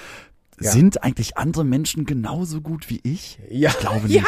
ja. 0.61 0.71
sind 0.71 1.03
eigentlich 1.03 1.37
andere 1.37 1.65
Menschen 1.65 2.05
genauso 2.07 2.61
gut 2.61 2.89
wie 2.91 3.01
ich? 3.03 3.39
Ja. 3.51 3.71
Ich 3.71 3.79
glaube 3.79 4.07
Ja. 4.09 4.21
nicht. 4.23 4.27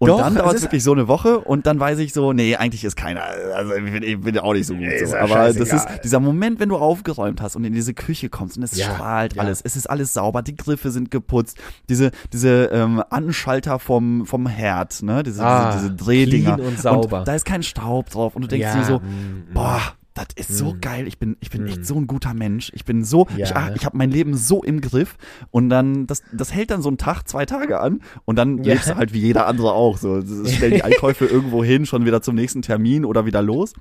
Und 0.00 0.10
Doch, 0.10 0.20
dann 0.20 0.36
dauert 0.36 0.54
es 0.54 0.62
wirklich 0.62 0.84
so 0.84 0.92
eine 0.92 1.08
Woche 1.08 1.40
und 1.40 1.66
dann 1.66 1.80
weiß 1.80 1.98
ich 1.98 2.12
so, 2.12 2.32
nee, 2.32 2.54
eigentlich 2.54 2.84
ist 2.84 2.94
keiner, 2.94 3.20
also 3.56 3.74
ich 3.74 3.82
bin, 3.92 4.02
ich 4.04 4.20
bin 4.20 4.38
auch 4.38 4.52
nicht 4.52 4.66
so 4.68 4.74
gut. 4.76 4.84
Ist 4.86 5.10
So. 5.10 5.16
ja 5.16 5.22
Aber 5.24 5.34
das 5.48 5.56
ist 5.56 5.70
scheißegal. 5.70 6.00
dieser 6.04 6.20
Moment, 6.20 6.60
wenn 6.60 6.68
du 6.68 6.76
aufgeräumt 6.76 7.40
hast 7.42 7.56
und 7.56 7.64
in 7.64 7.72
diese 7.72 7.94
Küche 7.94 8.28
kommst 8.28 8.56
und 8.58 8.62
es 8.62 8.76
Ja, 8.76 8.94
strahlt 8.94 9.34
ja. 9.34 9.42
alles, 9.42 9.60
es 9.60 9.74
ist 9.74 9.90
alles 9.90 10.14
sauber, 10.14 10.42
die 10.42 10.54
Griffe 10.54 10.92
sind 10.92 11.10
geputzt, 11.10 11.58
diese, 11.88 12.12
diese 12.32 12.66
ähm, 12.66 13.02
Anschalter 13.10 13.80
vom, 13.80 14.24
vom 14.24 14.46
Herd, 14.46 15.02
ne, 15.02 15.24
diese, 15.24 15.44
Ah, 15.44 15.72
diese, 15.74 15.86
diese 15.90 15.96
Drehdinger. 16.04 16.54
clean 16.54 16.68
und 16.68 16.78
sauber. 16.80 17.24
da 17.24 17.34
ist 17.34 17.44
kein 17.44 17.64
Staub 17.64 18.08
drauf 18.10 18.36
und 18.36 18.42
du 18.42 18.46
denkst 18.48 18.66
Ja, 18.68 18.78
dir 18.78 18.84
so, 18.84 18.98
mm, 19.00 19.02
mm. 19.02 19.54
boah, 19.54 19.82
das 20.18 20.48
ist 20.48 20.56
so 20.56 20.74
Mm. 20.74 20.80
geil. 20.80 21.06
Ich 21.08 21.18
bin, 21.18 21.36
ich 21.40 21.50
bin 21.50 21.64
Mm. 21.64 21.68
echt 21.68 21.86
so 21.86 21.94
ein 21.96 22.06
guter 22.06 22.34
Mensch. 22.34 22.70
Ich 22.74 22.84
bin 22.84 23.04
so, 23.04 23.26
Ja, 23.36 23.44
ich, 23.46 23.56
ach, 23.56 23.70
ich 23.74 23.84
habe 23.84 23.96
mein 23.96 24.10
Leben 24.10 24.36
so 24.36 24.62
im 24.62 24.80
Griff. 24.80 25.16
Und 25.50 25.68
dann, 25.70 26.06
das, 26.06 26.22
das 26.32 26.52
hält 26.52 26.70
dann 26.70 26.82
so 26.82 26.88
einen 26.88 26.98
Tag, 26.98 27.28
zwei 27.28 27.46
Tage 27.46 27.80
an. 27.80 28.00
Und 28.24 28.36
dann 28.36 28.58
Ja. 28.64 28.74
lebst 28.74 28.88
du 28.90 28.96
halt 28.96 29.12
wie 29.12 29.20
jeder 29.20 29.46
andere 29.46 29.72
auch. 29.72 29.98
So, 29.98 30.20
stell 30.46 30.70
die 30.70 30.82
Einkäufe 30.84 31.26
irgendwo 31.26 31.62
hin, 31.64 31.86
schon 31.86 32.04
wieder 32.04 32.22
zum 32.22 32.34
nächsten 32.34 32.62
Termin 32.62 33.04
oder 33.04 33.26
wieder 33.26 33.42
los. 33.42 33.72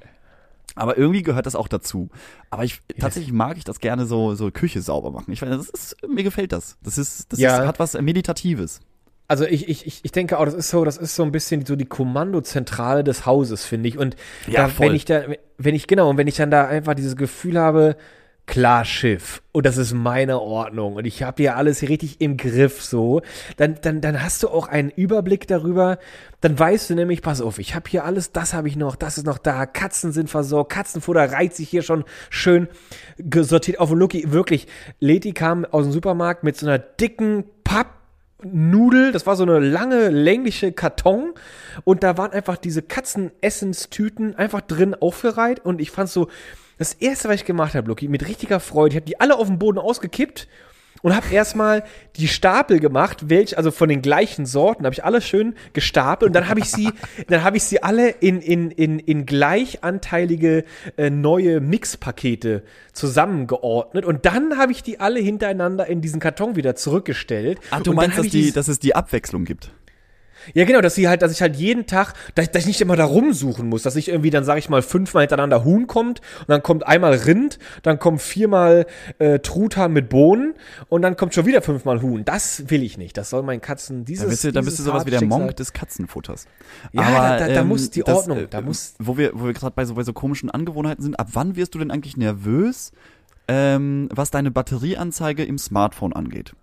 Aber 0.76 0.96
irgendwie 0.98 1.24
gehört 1.24 1.48
das 1.48 1.56
auch 1.56 1.68
dazu. 1.68 2.10
Aber 2.52 2.64
ich, 2.64 2.82
tatsächlich 3.00 3.34
mag 3.34 3.58
ich 3.58 3.64
das 3.64 3.80
gerne 3.80 4.06
so, 4.06 4.36
so 4.36 4.52
Küche 4.52 4.82
sauber 4.82 5.10
machen. 5.12 5.32
Ich 5.32 5.40
finde, 5.40 5.58
das 5.58 5.70
ist, 5.70 5.96
mir 6.08 6.24
gefällt 6.24 6.52
das. 6.52 6.78
Das 6.84 7.00
ist, 7.00 7.32
das 7.34 7.40
Ja. 7.40 7.62
ist, 7.62 7.68
hat 7.68 7.80
was 7.80 7.94
Meditatives. 8.00 8.80
Also 9.28 9.46
ich, 9.46 9.68
ich, 9.68 9.86
ich, 10.04 10.12
denke 10.14 10.40
auch, 10.40 10.46
das 10.46 10.54
ist 10.54 10.70
so, 10.70 10.86
das 10.86 10.98
ist 10.98 11.16
so 11.16 11.24
ein 11.24 11.34
bisschen 11.34 11.66
so 11.66 11.76
die 11.76 11.86
Kommandozentrale 11.86 13.04
des 13.04 13.26
Hauses, 13.26 13.66
finde 13.66 13.90
ich. 13.90 13.98
Und 13.98 14.16
Ja, 14.48 14.68
da, 14.68 14.80
wenn 14.80 14.96
ich 14.96 15.04
da, 15.04 15.24
wenn 15.58 15.76
ich, 15.76 15.88
genau, 15.88 16.10
und 16.10 16.18
wenn 16.18 16.28
ich 16.28 16.38
dann 16.38 16.50
da 16.50 16.66
einfach 16.66 16.94
dieses 16.94 17.18
Gefühl 17.18 17.60
habe, 17.60 17.98
klar 18.48 18.86
Schiff 18.86 19.42
und 19.52 19.66
das 19.66 19.76
ist 19.76 19.94
meine 19.94 20.40
Ordnung 20.40 20.96
und 20.96 21.06
ich 21.06 21.22
habe 21.22 21.44
hier 21.44 21.58
alles 21.58 21.82
richtig 21.82 22.22
im 22.22 22.38
Griff 22.38 22.82
so, 22.82 23.22
dann, 23.58 23.76
dann, 23.82 24.00
dann 24.00 24.24
hast 24.24 24.42
du 24.42 24.48
auch 24.48 24.70
einen 24.70 24.90
Überblick 24.90 25.48
darüber, 25.48 26.00
dann 26.40 26.58
weißt 26.58 26.90
du 26.90 26.96
nämlich, 26.96 27.22
pass 27.22 27.42
auf, 27.42 27.60
ich 27.60 27.76
habe 27.76 27.90
hier 27.90 28.06
alles, 28.06 28.32
das 28.32 28.54
habe 28.54 28.70
ich 28.70 28.78
noch, 28.78 28.96
das 28.96 29.18
ist 29.18 29.26
noch 29.26 29.38
da, 29.38 29.66
Katzen 29.66 30.14
sind 30.14 30.30
versorgt, 30.30 30.72
Katzenfutter 30.72 31.30
reiht 31.30 31.54
sich 31.54 31.68
hier 31.68 31.82
schon 31.82 32.06
schön 32.30 32.70
gesortiert 33.18 33.80
auf. 33.80 33.92
Und 33.92 34.00
Lucky, 34.00 34.32
wirklich, 34.32 34.68
Leti 35.02 35.34
kam 35.34 35.66
aus 35.66 35.84
dem 35.84 35.92
Supermarkt 35.92 36.46
mit 36.46 36.56
so 36.56 36.66
einer 36.66 36.80
dicken 36.80 37.44
Papp 37.66 37.98
Nudel, 38.44 39.12
das 39.12 39.26
war 39.26 39.36
so 39.36 39.44
eine 39.44 39.60
lange, 39.60 40.10
längliche 40.10 40.72
Karton 40.72 41.34
und 41.84 42.04
da 42.04 42.18
waren 42.18 42.32
einfach 42.32 42.58
diese 42.58 42.84
Katzenessenstüten 42.84 44.36
einfach 44.36 44.62
drin 44.62 44.94
aufgereiht 44.94 45.60
und 45.66 45.82
ich 45.82 45.90
fand 45.90 46.10
so, 46.10 46.28
das 46.78 46.94
erste, 46.94 47.30
was 47.30 47.38
ich 47.38 47.46
gemacht 47.46 47.74
habe, 47.74 47.88
Lucky, 47.88 48.08
mit 48.08 48.28
richtiger 48.28 48.60
Freude, 48.60 48.94
ich 48.94 48.96
habe 48.98 49.06
die 49.08 49.20
alle 49.20 49.36
auf 49.36 49.48
den 49.48 49.58
Boden 49.58 49.80
ausgekippt 49.80 50.48
und 51.02 51.16
habe 51.16 51.28
erstmal 51.32 51.84
die 52.16 52.28
Stapel 52.28 52.80
gemacht, 52.80 53.30
welch 53.30 53.58
also 53.58 53.72
von 53.72 53.90
den 53.90 54.02
gleichen 54.02 54.46
Sorten 54.46 54.86
habe 54.86 54.94
ich 54.94 55.04
alle 55.04 55.22
schön 55.22 55.56
gestapelt 55.74 56.30
und 56.30 56.34
dann 56.34 56.50
habe 56.50 56.60
ich 56.60 56.70
sie 56.70 56.90
dann 57.28 57.44
habe 57.44 57.58
ich 57.58 57.64
sie 57.64 57.84
alle 57.84 58.10
in 58.10 58.42
in 58.42 58.72
in 58.72 59.00
in 59.00 59.26
gleichanteilige 59.26 60.64
äh, 60.98 61.10
neue 61.10 61.60
Mixpakete 61.60 62.64
zusammengeordnet 62.94 64.06
und 64.06 64.26
dann 64.26 64.58
habe 64.58 64.72
ich 64.72 64.84
die 64.84 65.00
alle 65.00 65.20
hintereinander 65.20 65.88
in 65.88 66.02
diesen 66.02 66.20
Karton 66.20 66.56
wieder 66.56 66.76
zurückgestellt. 66.76 67.60
Ach, 67.72 67.82
du 67.82 67.92
und 67.92 67.98
meinst, 67.98 68.18
dass, 68.18 68.28
die, 68.28 68.52
dass 68.52 68.68
es 68.68 68.80
die 68.80 68.96
Abwechslung 68.96 69.46
gibt? 69.46 69.72
Ja, 70.54 70.66
genau, 70.66 70.82
dass 70.82 70.96
sie 70.96 71.08
halt, 71.08 71.22
dass 71.22 71.32
ich 71.32 71.42
halt 71.42 71.56
jeden 71.56 71.86
Tag, 71.88 72.14
dass, 72.36 72.52
dass 72.52 72.62
ich 72.64 72.68
nicht 72.68 72.82
immer 72.82 72.96
da 72.96 73.06
rumsuchen 73.06 73.68
muss, 73.70 73.84
dass 73.84 73.96
ich 73.96 74.10
irgendwie 74.10 74.30
dann, 74.30 74.44
sage 74.44 74.60
ich 74.60 74.70
mal, 74.70 74.82
fünfmal 74.82 75.24
hintereinander 75.24 75.64
Huhn 75.64 75.88
kommt 75.88 76.22
und 76.42 76.50
dann 76.50 76.64
kommt 76.64 76.86
einmal 76.88 77.14
Rind, 77.14 77.60
dann 77.84 78.00
kommt 78.00 78.22
viermal 78.22 78.86
äh, 79.20 79.40
Truthahn 79.40 79.92
mit 79.94 80.10
Bohnen 80.10 80.54
und 80.90 81.02
dann 81.02 81.16
kommt 81.16 81.34
schon 81.34 81.46
wieder 81.46 81.62
fünfmal 81.62 82.02
Huhn. 82.02 82.24
Das 82.26 82.70
will 82.70 82.84
ich 82.84 82.98
nicht. 82.98 83.18
Das 83.18 83.30
soll 83.30 83.44
meinen 83.44 83.62
Katzen 83.62 84.06
dieses. 84.06 84.22
Dann 84.24 84.30
bist 84.30 84.44
du, 84.44 84.52
dann 84.52 84.66
bist 84.66 84.80
du 84.80 84.84
sowas 84.84 85.06
wie 85.06 85.12
der 85.12 85.20
Monk 85.30 85.56
des 85.58 85.74
Katzenfutters. 85.74 86.46
Ja, 86.94 87.02
da- 87.12 87.40
da- 87.40 87.54
da 87.54 87.64
muss 87.64 87.90
die 87.92 88.02
Ordnung, 88.18 88.38
äh, 88.40 88.48
da 88.50 88.62
muss- 88.62 88.96
Wo 89.00 89.18
wir, 89.18 89.32
wo 89.34 89.46
wir 89.46 89.54
gerade 89.54 89.74
bei 89.76 89.86
so, 89.86 89.96
bei 89.96 90.04
so 90.04 90.14
komischen 90.14 90.50
Angewohnheiten 90.50 91.04
sind, 91.04 91.20
ab 91.20 91.30
wann 91.34 91.56
wirst 91.56 91.76
du 91.76 91.80
denn 91.80 91.92
eigentlich 91.92 92.18
nervös, 92.18 92.92
ähm, 93.48 94.10
was 94.14 94.32
deine 94.32 94.52
Batterieanzeige 94.52 95.44
im 95.44 95.58
Smartphone 95.58 96.14
angeht? 96.14 96.54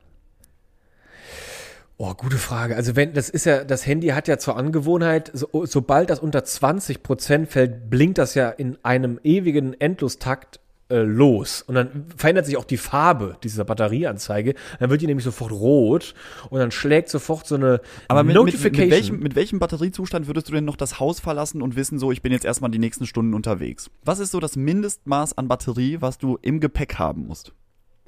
Oh, 1.97 2.13
gute 2.15 2.39
Frage. 2.39 2.75
Also 2.75 2.97
wenn, 2.97 3.13
das 3.13 3.29
ist 3.29 3.47
ja, 3.47 3.63
das 3.63 3.87
Handy 3.87 4.09
hat 4.09 4.27
ja 4.27 4.37
zur 4.39 4.57
Angewohnheit, 4.57 5.31
so, 5.33 5.65
sobald 5.65 6.11
das 6.11 6.19
unter 6.19 6.43
20 6.45 7.03
Prozent 7.05 7.49
fällt, 7.49 7.89
blinkt 7.89 8.19
das 8.19 8.35
ja 8.35 8.51
in 8.51 8.79
einem 8.83 9.21
ewigen 9.23 9.81
Endlostakt 9.81 10.59
äh, 10.91 11.03
los. 11.03 11.63
Und 11.63 11.77
dann 11.77 12.07
verändert 12.17 12.47
sich 12.47 12.57
auch 12.57 12.65
die 12.65 12.79
Farbe 12.79 13.37
dieser 13.45 13.65
Batterieanzeige. 13.65 14.55
Dann 14.81 14.91
wird 14.91 15.03
die 15.03 15.07
nämlich 15.07 15.25
sofort 15.25 15.53
rot 15.53 16.15
und 16.51 16.59
dann 16.59 16.73
schlägt 16.73 17.09
sofort 17.09 17.47
so 17.47 17.55
eine 17.55 17.81
Aber 18.09 18.25
mit, 18.25 18.35
mit, 18.35 18.45
mit, 18.45 18.53
Notification. 18.53 18.91
welchem, 18.91 19.19
mit 19.21 19.37
welchem 19.37 19.61
Batteriezustand 19.61 20.27
würdest 20.27 20.49
du 20.49 20.53
denn 20.53 20.65
noch 20.65 20.77
das 20.77 20.99
Haus 20.99 21.21
verlassen 21.21 21.63
und 21.63 21.77
wissen, 21.77 22.01
so, 22.01 22.11
ich 22.11 22.23
bin 22.23 22.33
jetzt 22.33 22.45
erstmal 22.45 22.73
die 22.73 22.81
nächsten 22.81 23.07
Stunden 23.07 23.35
unterwegs? 23.35 23.89
Was 24.05 24.19
ist 24.19 24.33
so 24.33 24.41
das 24.41 24.57
Mindestmaß 24.57 25.39
an 25.39 25.47
Batterie, 25.47 25.99
was 26.01 26.19
du 26.19 26.39
im 26.43 26.59
Gepäck 26.59 26.99
haben 26.99 27.29
musst? 27.29 27.53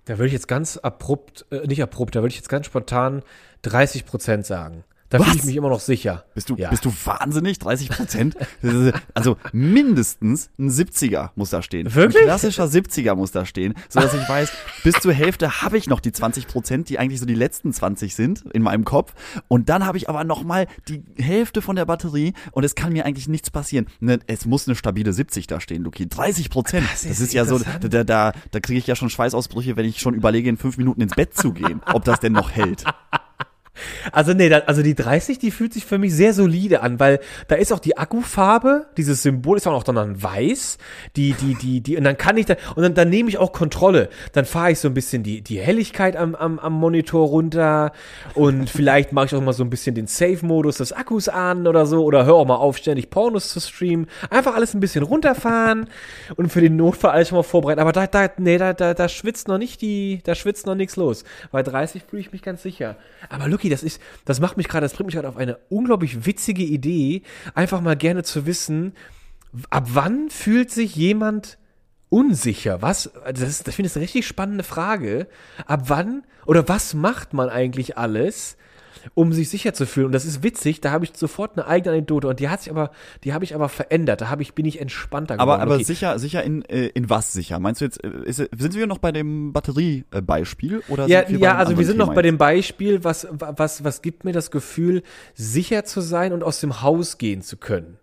Da 0.07 0.19
würde 0.19 0.29
ich 0.29 0.33
jetzt 0.33 0.49
ganz 0.49 0.79
abrupt, 0.79 1.45
äh, 1.51 1.67
nicht 1.67 1.83
abrupt, 1.83 2.17
da 2.17 2.21
würde 2.21 2.31
ich 2.31 2.37
jetzt 2.37 2.49
ganz 2.49 2.67
spontan 2.67 3.23
30 3.63 4.07
Prozent 4.07 4.47
sagen. 4.47 4.85
Da 5.09 5.19
fühle 5.23 5.37
ich 5.37 5.45
mich 5.45 5.57
immer 5.57 5.69
noch 5.69 5.81
sicher. 5.81 6.25
Bist 6.35 6.51
du, 6.51 6.57
Ja. 6.57 6.71
bist 6.71 6.85
du 6.85 6.93
wahnsinnig? 7.05 7.59
30 7.61 7.91
Prozent? 7.91 8.37
also 9.15 9.37
mindestens 9.53 10.51
ein 10.59 10.69
70er 10.71 11.31
muss 11.37 11.51
da 11.51 11.63
stehen. 11.63 11.95
Wirklich? 11.95 12.23
Ein 12.23 12.29
klassischer 12.29 12.65
70er 12.65 13.15
muss 13.15 13.31
da 13.31 13.45
stehen, 13.47 13.75
so 13.89 14.01
dass 14.01 14.15
ich 14.15 14.29
weiß, 14.29 14.51
bis 14.83 14.95
zur 14.97 15.13
Hälfte 15.13 15.63
habe 15.63 15.79
ich 15.79 15.89
noch 15.89 16.01
die 16.01 16.13
20 16.13 16.49
Prozent, 16.49 16.89
die 16.89 16.99
eigentlich 16.99 17.21
so 17.21 17.27
die 17.27 17.35
letzten 17.35 17.73
20 17.73 18.15
sind 18.17 18.45
in 18.53 18.63
meinem 18.63 18.85
Kopf. 18.85 19.15
Und 19.49 19.69
dann 19.69 19.87
habe 19.87 19.97
ich 19.99 20.09
aber 20.09 20.25
noch 20.25 20.43
mal 20.43 20.67
die 20.89 21.05
Hälfte 21.19 21.63
von 21.63 21.77
der 21.77 21.85
Batterie 21.85 22.33
und 22.53 22.65
es 22.65 22.75
kann 22.75 22.93
mir 22.93 23.05
eigentlich 23.07 23.29
nichts 23.29 23.51
passieren. 23.51 23.87
Ne, 24.01 24.19
es 24.27 24.45
muss 24.45 24.67
eine 24.67 24.75
stabile 24.77 25.13
70 25.13 25.47
da 25.47 25.61
stehen, 25.61 25.85
Luki. 25.85 26.09
30 26.09 26.51
Prozent. 26.51 26.87
Das 26.91 27.03
Das, 27.03 27.21
ist 27.21 27.33
ja 27.33 27.45
so, 27.45 27.61
da, 27.81 28.03
da, 28.05 28.33
da 28.51 28.61
kriege 28.61 28.79
ich 28.79 28.87
ja 28.87 28.97
schon 28.97 29.11
Schweißausbrüche, 29.11 29.77
wenn 29.77 29.87
ich 29.87 30.01
schon 30.01 30.15
überlege, 30.15 30.49
in 30.49 30.57
fünf 30.57 30.77
Minuten 30.79 31.01
ins 31.01 31.15
Bett 31.15 31.35
zu 31.37 31.53
gehen, 31.53 31.81
ob 31.93 32.05
das 32.05 32.21
denn 32.21 32.33
noch 32.33 32.51
hält. 32.51 32.85
Also 34.13 34.33
nee, 34.33 34.53
also 34.53 34.83
die 34.83 34.95
30, 34.95 35.39
die 35.39 35.51
fühlt 35.51 35.73
sich 35.73 35.85
für 35.85 35.99
mich 35.99 36.15
sehr 36.15 36.33
solide 36.33 36.83
an, 36.83 37.01
weil 37.01 37.21
da 37.49 37.57
ist 37.57 37.73
auch 37.73 37.79
die 37.79 37.97
Akkufarbe, 37.97 38.87
dieses 38.97 39.23
Symbol 39.23 39.57
ist 39.57 39.67
auch 39.67 39.73
noch 39.73 39.85
dann 39.85 40.23
weiß, 40.23 40.79
die, 41.17 41.33
die, 41.33 41.55
die, 41.55 41.81
die, 41.81 41.97
und 41.97 42.05
dann 42.05 42.17
kann 42.17 42.37
ich 42.37 42.47
da, 42.47 42.57
und 42.75 42.83
dann, 42.83 42.95
dann 42.95 43.09
nehme 43.09 43.29
ich 43.29 43.39
auch 43.39 43.53
Kontrolle. 43.53 44.09
Dann 44.33 44.45
fahre 44.45 44.73
ich 44.73 44.79
so 44.79 44.89
ein 44.89 44.95
bisschen 44.95 45.23
die, 45.23 45.43
die 45.43 45.59
Helligkeit 45.59 46.17
am, 46.17 46.35
am, 46.35 46.59
am 46.59 46.73
Monitor 46.73 47.29
runter 47.29 47.93
und 48.35 48.71
vielleicht 48.77 49.13
mache 49.13 49.27
ich 49.27 49.35
auch 49.35 49.41
mal 49.41 49.53
so 49.53 49.65
ein 49.65 49.71
bisschen 49.71 49.95
den 49.95 50.07
Safe-Modus 50.07 50.79
des 50.79 50.93
Akkus 50.93 51.29
an 51.29 51.67
oder 51.67 51.87
so, 51.87 52.05
oder 52.05 52.27
hör 52.27 52.35
auch 52.35 52.47
mal 52.47 52.57
auf, 52.57 52.77
ständig 52.77 53.11
Pornos 53.11 53.49
zu 53.49 53.61
streamen. 53.61 54.07
Einfach 54.31 54.55
alles 54.55 54.75
ein 54.75 54.81
bisschen 54.81 55.03
runterfahren 55.05 55.89
und 56.37 56.51
für 56.51 56.61
den 56.61 56.77
Notfall 56.77 57.13
alles 57.13 57.29
schon 57.29 57.37
mal 57.37 57.43
vorbereiten. 57.43 57.81
Aber 57.81 57.93
da, 57.93 58.07
da, 58.07 58.29
nee, 58.39 58.59
da, 58.59 58.73
da, 58.73 58.95
da 58.95 59.09
schwitzt 59.09 59.49
noch 59.49 59.59
nicht 59.59 59.81
die, 59.83 60.21
da 60.25 60.35
schwitzt 60.35 60.67
noch 60.67 60.75
nichts 60.75 60.97
los. 60.97 61.25
Bei 61.51 61.63
30 61.63 62.03
fühle 62.09 62.21
ich 62.21 62.33
mich 62.33 62.43
ganz 62.43 62.63
sicher. 62.63 62.97
Aber 63.29 63.49
Lucky, 63.49 63.66
das 63.69 63.83
ist, 63.83 64.01
das 64.25 64.41
macht 64.41 64.57
mich 64.57 64.69
gerade, 64.69 64.85
das 64.85 64.95
bringt 64.95 65.07
mich 65.07 65.15
gerade 65.15 65.29
auf 65.29 65.37
eine 65.37 65.59
unglaublich 65.69 66.27
witzige 66.27 66.63
Idee, 66.63 67.23
einfach 67.55 67.81
mal 67.81 67.97
gerne 67.97 68.23
zu 68.23 68.47
wissen, 68.47 68.95
ab 69.71 69.89
wann 69.93 70.31
fühlt 70.31 70.71
sich 70.71 70.97
jemand 70.97 71.59
unsicher? 72.09 72.83
Was, 72.83 73.11
das, 73.25 73.41
ist, 73.41 73.67
das 73.67 73.75
finde 73.75 73.89
ich 73.89 73.97
eine 73.97 74.05
richtig 74.05 74.27
spannende 74.27 74.65
Frage. 74.65 75.27
Ab 75.67 75.85
wann 75.87 76.25
oder 76.47 76.69
was 76.69 76.95
macht 76.95 77.33
man 77.33 77.49
eigentlich 77.49 77.99
alles, 77.99 78.57
um 79.15 79.33
sich 79.33 79.49
sicher 79.49 79.73
zu 79.75 79.87
fühlen? 79.87 80.07
Und 80.07 80.13
das 80.13 80.25
ist 80.25 80.43
witzig, 80.43 80.81
da 80.81 80.91
habe 80.91 81.05
ich 81.05 81.13
sofort 81.15 81.53
eine 81.59 81.67
eigene 81.67 81.93
Anekdote 81.95 82.29
und 82.29 82.41
die 82.41 82.49
hat 82.49 82.63
sich 82.63 82.71
aber, 82.71 82.91
die 83.25 83.33
habe 83.33 83.45
ich 83.45 83.55
aber 83.55 83.69
verändert. 83.69 84.21
Da 84.21 84.29
habe 84.29 84.43
ich, 84.43 84.55
bin 84.55 84.67
ich 84.67 84.81
entspannter 84.81 85.35
geworden. 85.37 85.51
Aber, 85.51 85.63
aber 85.63 85.75
Okay. 85.77 85.85
sicher, 85.85 86.19
sicher 86.19 86.43
in, 86.43 86.65
äh, 86.67 86.87
in 86.89 87.11
was 87.11 87.33
sicher? 87.33 87.59
Meinst 87.59 87.81
du 87.81 87.85
jetzt, 87.85 88.03
äh, 88.03 88.11
ist, 88.25 88.37
sind 88.37 88.75
wir 88.75 88.87
noch 88.87 88.99
bei 88.99 89.13
dem 89.13 89.53
Batteriebeispiel? 89.53 90.83
Oder 90.89 91.07
Ja, 91.07 91.29
ja, 91.29 91.57
also 91.57 91.77
wir 91.79 91.85
sind 91.87 91.99
noch 91.99 92.07
Thema 92.07 92.15
bei 92.15 92.21
jetzt? 92.23 92.29
dem 92.33 92.39
Beispiel, 92.39 93.05
was, 93.05 93.27
was, 93.31 93.85
was 93.85 94.03
gibt 94.03 94.25
mir 94.25 94.33
das 94.33 94.51
Gefühl, 94.51 95.03
sicher 95.35 95.85
zu 95.85 96.01
sein 96.01 96.33
und 96.33 96.43
aus 96.43 96.61
dem 96.61 96.83
Haus 96.83 97.19
gehen 97.19 97.43
zu 97.43 97.57
können. 97.57 97.99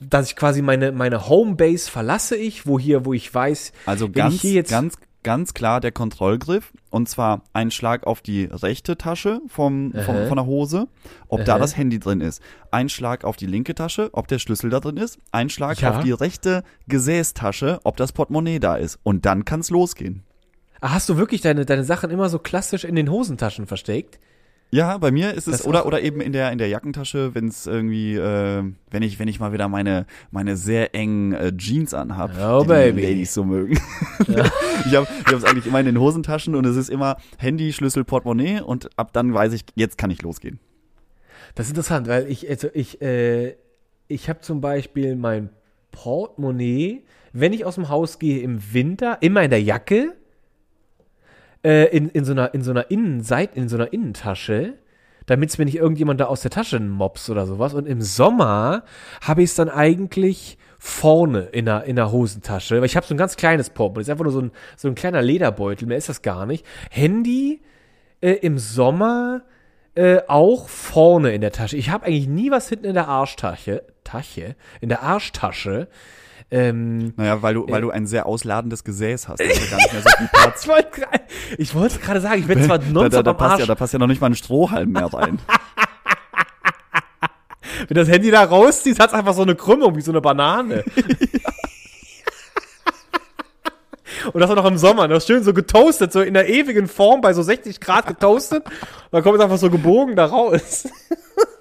Dass 0.00 0.28
ich 0.28 0.36
quasi 0.36 0.62
meine, 0.62 0.92
meine 0.92 1.28
Homebase 1.28 1.90
verlasse 1.90 2.36
ich, 2.36 2.66
wo 2.66 2.78
hier, 2.78 3.04
wo 3.04 3.12
ich 3.12 3.32
weiß, 3.34 3.72
Also 3.86 4.08
ganz, 4.08 4.34
ich 4.36 4.40
hier 4.40 4.52
jetzt, 4.52 4.70
ganz, 4.70 4.94
ganz 5.22 5.54
klar 5.54 5.80
der 5.80 5.92
Kontrollgriff. 5.92 6.72
Und 6.90 7.08
zwar 7.08 7.42
ein 7.52 7.70
Schlag 7.70 8.06
auf 8.06 8.20
die 8.20 8.44
rechte 8.44 8.96
Tasche 8.98 9.40
vom, 9.48 9.92
vom, 9.92 10.26
von 10.26 10.36
der 10.36 10.46
Hose, 10.46 10.88
ob 11.28 11.44
da 11.44 11.52
Aha. 11.54 11.58
das 11.60 11.76
Handy 11.76 11.98
drin 11.98 12.20
ist. 12.20 12.42
Ein 12.70 12.88
Schlag 12.88 13.24
auf 13.24 13.36
die 13.36 13.46
linke 13.46 13.74
Tasche, 13.74 14.10
ob 14.12 14.28
der 14.28 14.38
Schlüssel 14.38 14.70
da 14.70 14.80
drin 14.80 14.96
ist. 14.98 15.18
Ein 15.30 15.48
Schlag 15.48 15.80
Ja. 15.80 15.90
auf 15.96 16.04
die 16.04 16.12
rechte 16.12 16.64
Gesäßtasche, 16.88 17.80
ob 17.84 17.96
das 17.96 18.12
Portemonnaie 18.12 18.58
da 18.58 18.76
ist. 18.76 18.98
Und 19.02 19.24
dann 19.26 19.44
kann's 19.44 19.70
losgehen. 19.70 20.22
Ah, 20.80 20.90
hast 20.94 21.08
du 21.08 21.16
wirklich 21.16 21.40
deine, 21.40 21.64
deine 21.64 21.84
Sachen 21.84 22.10
immer 22.10 22.28
so 22.28 22.38
klassisch 22.38 22.84
in 22.84 22.96
den 22.96 23.10
Hosentaschen 23.10 23.66
versteckt? 23.66 24.18
Ja, 24.74 24.96
bei 24.96 25.10
mir 25.10 25.34
ist 25.34 25.48
es 25.48 25.58
Das 25.58 25.66
oder 25.66 25.84
oder 25.84 26.00
eben 26.00 26.22
in 26.22 26.32
der 26.32 26.50
in 26.50 26.56
der 26.56 26.68
Jackentasche, 26.68 27.34
wenn 27.34 27.46
es 27.48 27.66
irgendwie 27.66 28.14
äh, 28.16 28.64
wenn 28.90 29.02
ich 29.02 29.18
wenn 29.18 29.28
ich 29.28 29.38
mal 29.38 29.52
wieder 29.52 29.68
meine 29.68 30.06
meine 30.30 30.56
sehr 30.56 30.94
engen 30.94 31.34
äh, 31.34 31.54
Jeans 31.54 31.92
anhab, 31.92 32.30
Oh, 32.40 32.62
die 32.62 32.68
baby. 32.68 33.02
die 33.02 33.06
Ladies 33.08 33.34
so 33.34 33.44
mögen. 33.44 33.78
ich 34.20 34.28
habe 34.34 34.48
ich 34.86 34.94
habe 34.94 35.36
es 35.36 35.44
eigentlich 35.44 35.66
immer 35.66 35.80
in 35.80 35.84
den 35.86 36.00
Hosentaschen 36.00 36.54
und 36.54 36.64
es 36.64 36.76
ist 36.76 36.88
immer 36.88 37.18
Handy, 37.36 37.74
Schlüssel, 37.74 38.02
Portemonnaie 38.04 38.62
und 38.62 38.88
ab 38.96 39.12
dann 39.12 39.34
weiß 39.34 39.52
ich, 39.52 39.64
jetzt 39.74 39.98
kann 39.98 40.10
ich 40.10 40.22
losgehen. 40.22 40.58
Das 41.54 41.66
ist 41.66 41.72
interessant, 41.72 42.08
weil 42.08 42.30
ich, 42.30 42.48
also 42.48 42.68
ich, 42.72 43.02
äh, 43.02 43.56
ich 44.08 44.30
habe 44.30 44.40
zum 44.40 44.62
Beispiel 44.62 45.16
mein 45.16 45.50
Portemonnaie, 45.90 47.02
wenn 47.34 47.52
ich 47.52 47.66
aus 47.66 47.74
dem 47.74 47.90
Haus 47.90 48.18
gehe 48.18 48.40
im 48.40 48.58
Winter, 48.72 49.18
immer 49.20 49.42
in 49.42 49.50
der 49.50 49.62
Jacke, 49.62 50.14
äh, 51.64 51.84
in, 51.96 52.08
in 52.08 52.24
so 52.24 52.32
einer, 52.32 52.54
in 52.54 52.62
so 52.62 52.70
einer 52.70 52.90
Innenseite, 52.90 53.58
in 53.58 53.68
so 53.68 53.76
einer 53.76 53.92
Innentasche, 53.92 54.74
damit 55.26 55.50
es 55.50 55.58
mir 55.58 55.64
nicht 55.64 55.76
irgendjemand 55.76 56.20
da 56.20 56.26
aus 56.26 56.42
der 56.42 56.50
Tasche 56.50 56.80
mops 56.80 57.30
oder 57.30 57.46
sowas. 57.46 57.74
Und 57.74 57.86
im 57.86 58.02
Sommer 58.02 58.84
habe 59.20 59.42
ich 59.42 59.50
es 59.50 59.56
dann 59.56 59.68
eigentlich 59.68 60.58
vorne 60.78 61.42
in 61.52 61.66
der, 61.66 61.84
in 61.84 61.94
der 61.94 62.10
Hosentasche, 62.10 62.78
weil 62.78 62.86
ich 62.86 62.96
habe 62.96 63.06
so 63.06 63.14
ein 63.14 63.18
ganz 63.18 63.36
kleines 63.36 63.70
Portemonnaie, 63.70 64.02
ist 64.02 64.10
einfach 64.10 64.24
nur 64.24 64.32
so 64.32 64.40
ein, 64.40 64.50
so 64.76 64.88
ein 64.88 64.96
kleiner 64.96 65.22
Lederbeutel, 65.22 65.86
mehr 65.86 65.96
ist 65.96 66.08
das 66.08 66.22
gar 66.22 66.44
nicht. 66.44 66.66
Handy 66.90 67.60
äh, 68.20 68.32
im 68.32 68.58
Sommer 68.58 69.42
äh, 69.94 70.20
auch 70.26 70.68
vorne 70.68 71.32
in 71.32 71.40
der 71.40 71.52
Tasche. 71.52 71.76
Ich 71.76 71.90
habe 71.90 72.06
eigentlich 72.06 72.26
nie 72.26 72.50
was 72.50 72.68
hinten 72.68 72.86
in 72.86 72.94
der 72.94 73.08
Arschtasche, 73.08 73.84
Tasche, 74.02 74.56
in 74.80 74.88
der 74.88 75.02
Arschtasche. 75.02 75.88
Ähm, 76.54 77.14
Naja, 77.16 77.40
weil 77.42 77.54
du 77.54 77.66
weil 77.68 77.80
du 77.80 77.90
ein 77.90 78.06
sehr 78.06 78.26
ausladendes 78.26 78.84
Gesäß 78.84 79.26
hast, 79.28 79.40
also 79.40 79.70
gar 79.70 79.76
nicht 79.78 79.92
mehr 79.94 80.02
so 80.02 80.08
viel 80.18 80.28
Platz. 80.32 80.68
ich 81.58 81.74
wollte 81.74 81.98
gerade- 81.98 82.20
sagen, 82.20 82.40
ich 82.40 82.46
bin 82.46 82.62
zwar 82.62 82.78
Da, 82.78 82.84
da, 82.84 82.90
nonstop 82.92 83.24
da, 83.24 83.30
am 83.30 83.36
passt 83.38 83.50
Arsch, 83.52 83.60
ja, 83.60 83.66
da 83.66 83.74
passt 83.74 83.92
ja 83.94 83.98
noch 83.98 84.06
nicht 84.06 84.20
mal 84.20 84.26
ein 84.28 84.34
Strohhalm 84.34 84.90
mehr 84.92 85.06
rein. 85.12 85.38
wenn 87.88 87.96
das 87.96 88.08
Handy 88.08 88.30
da 88.30 88.44
rauszieht, 88.44 89.00
hat 89.00 89.08
es 89.08 89.14
einfach 89.14 89.32
so 89.34 89.42
eine 89.42 89.54
Krümmung, 89.54 89.96
wie 89.96 90.00
so 90.02 90.12
eine 90.12 90.20
Banane. 90.20 90.84
Und 94.32 94.40
das 94.40 94.48
auch 94.50 94.54
noch 94.56 94.66
im 94.66 94.78
Sommer, 94.78 95.08
das 95.08 95.24
ist 95.24 95.26
schön 95.26 95.42
so 95.42 95.52
getoastet, 95.52 96.12
so 96.12 96.20
in 96.20 96.34
der 96.34 96.48
ewigen 96.48 96.86
Form 96.86 97.20
bei 97.22 97.32
so 97.32 97.42
60 97.42 97.80
Grad 97.80 98.06
getoastet. 98.06 98.64
Und 98.66 98.72
dann 99.10 99.22
kommt 99.24 99.36
es 99.38 99.42
einfach 99.42 99.58
so 99.58 99.68
gebogen 99.68 100.14
da 100.14 100.26
raus. 100.26 100.86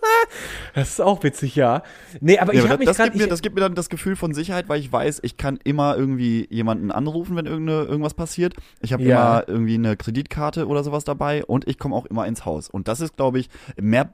das 0.74 0.90
ist 0.90 1.02
auch 1.02 1.24
witzig, 1.24 1.56
ja. 1.56 1.84
Nee, 2.20 2.40
aber 2.40 2.54
Ja, 2.54 2.64
ich 2.64 2.70
habe 2.70 2.80
mich 2.80 2.88
das, 2.88 2.98
gerade. 2.98 3.12
gibt 3.12 3.22
mir, 3.24 3.28
das 3.30 3.42
gibt 3.42 3.56
mir 3.56 3.62
dann 3.62 3.76
das 3.76 3.90
Gefühl 3.90 4.16
von 4.16 4.34
Sicherheit, 4.34 4.70
weil 4.70 4.80
ich 4.80 4.92
weiß, 4.92 5.20
ich 5.24 5.38
kann 5.38 5.60
immer 5.64 5.96
irgendwie 5.98 6.48
jemanden 6.50 6.92
anrufen, 6.92 7.36
wenn 7.36 7.46
irgende, 7.46 7.84
irgendwas 7.84 8.14
passiert. 8.14 8.54
Ich 8.82 8.94
habe 8.94 9.04
Ja. 9.04 9.40
immer 9.40 9.44
irgendwie 9.48 9.76
eine 9.76 9.98
Kreditkarte 9.98 10.68
oder 10.68 10.84
sowas 10.84 11.04
dabei 11.04 11.46
und 11.46 11.68
ich 11.68 11.78
komme 11.80 11.96
auch 11.96 12.06
immer 12.06 12.26
ins 12.28 12.46
Haus. 12.46 12.70
Und 12.70 12.88
das 12.88 13.02
ist, 13.02 13.16
glaube 13.18 13.40
ich, 13.40 13.50
mehr, 13.80 14.14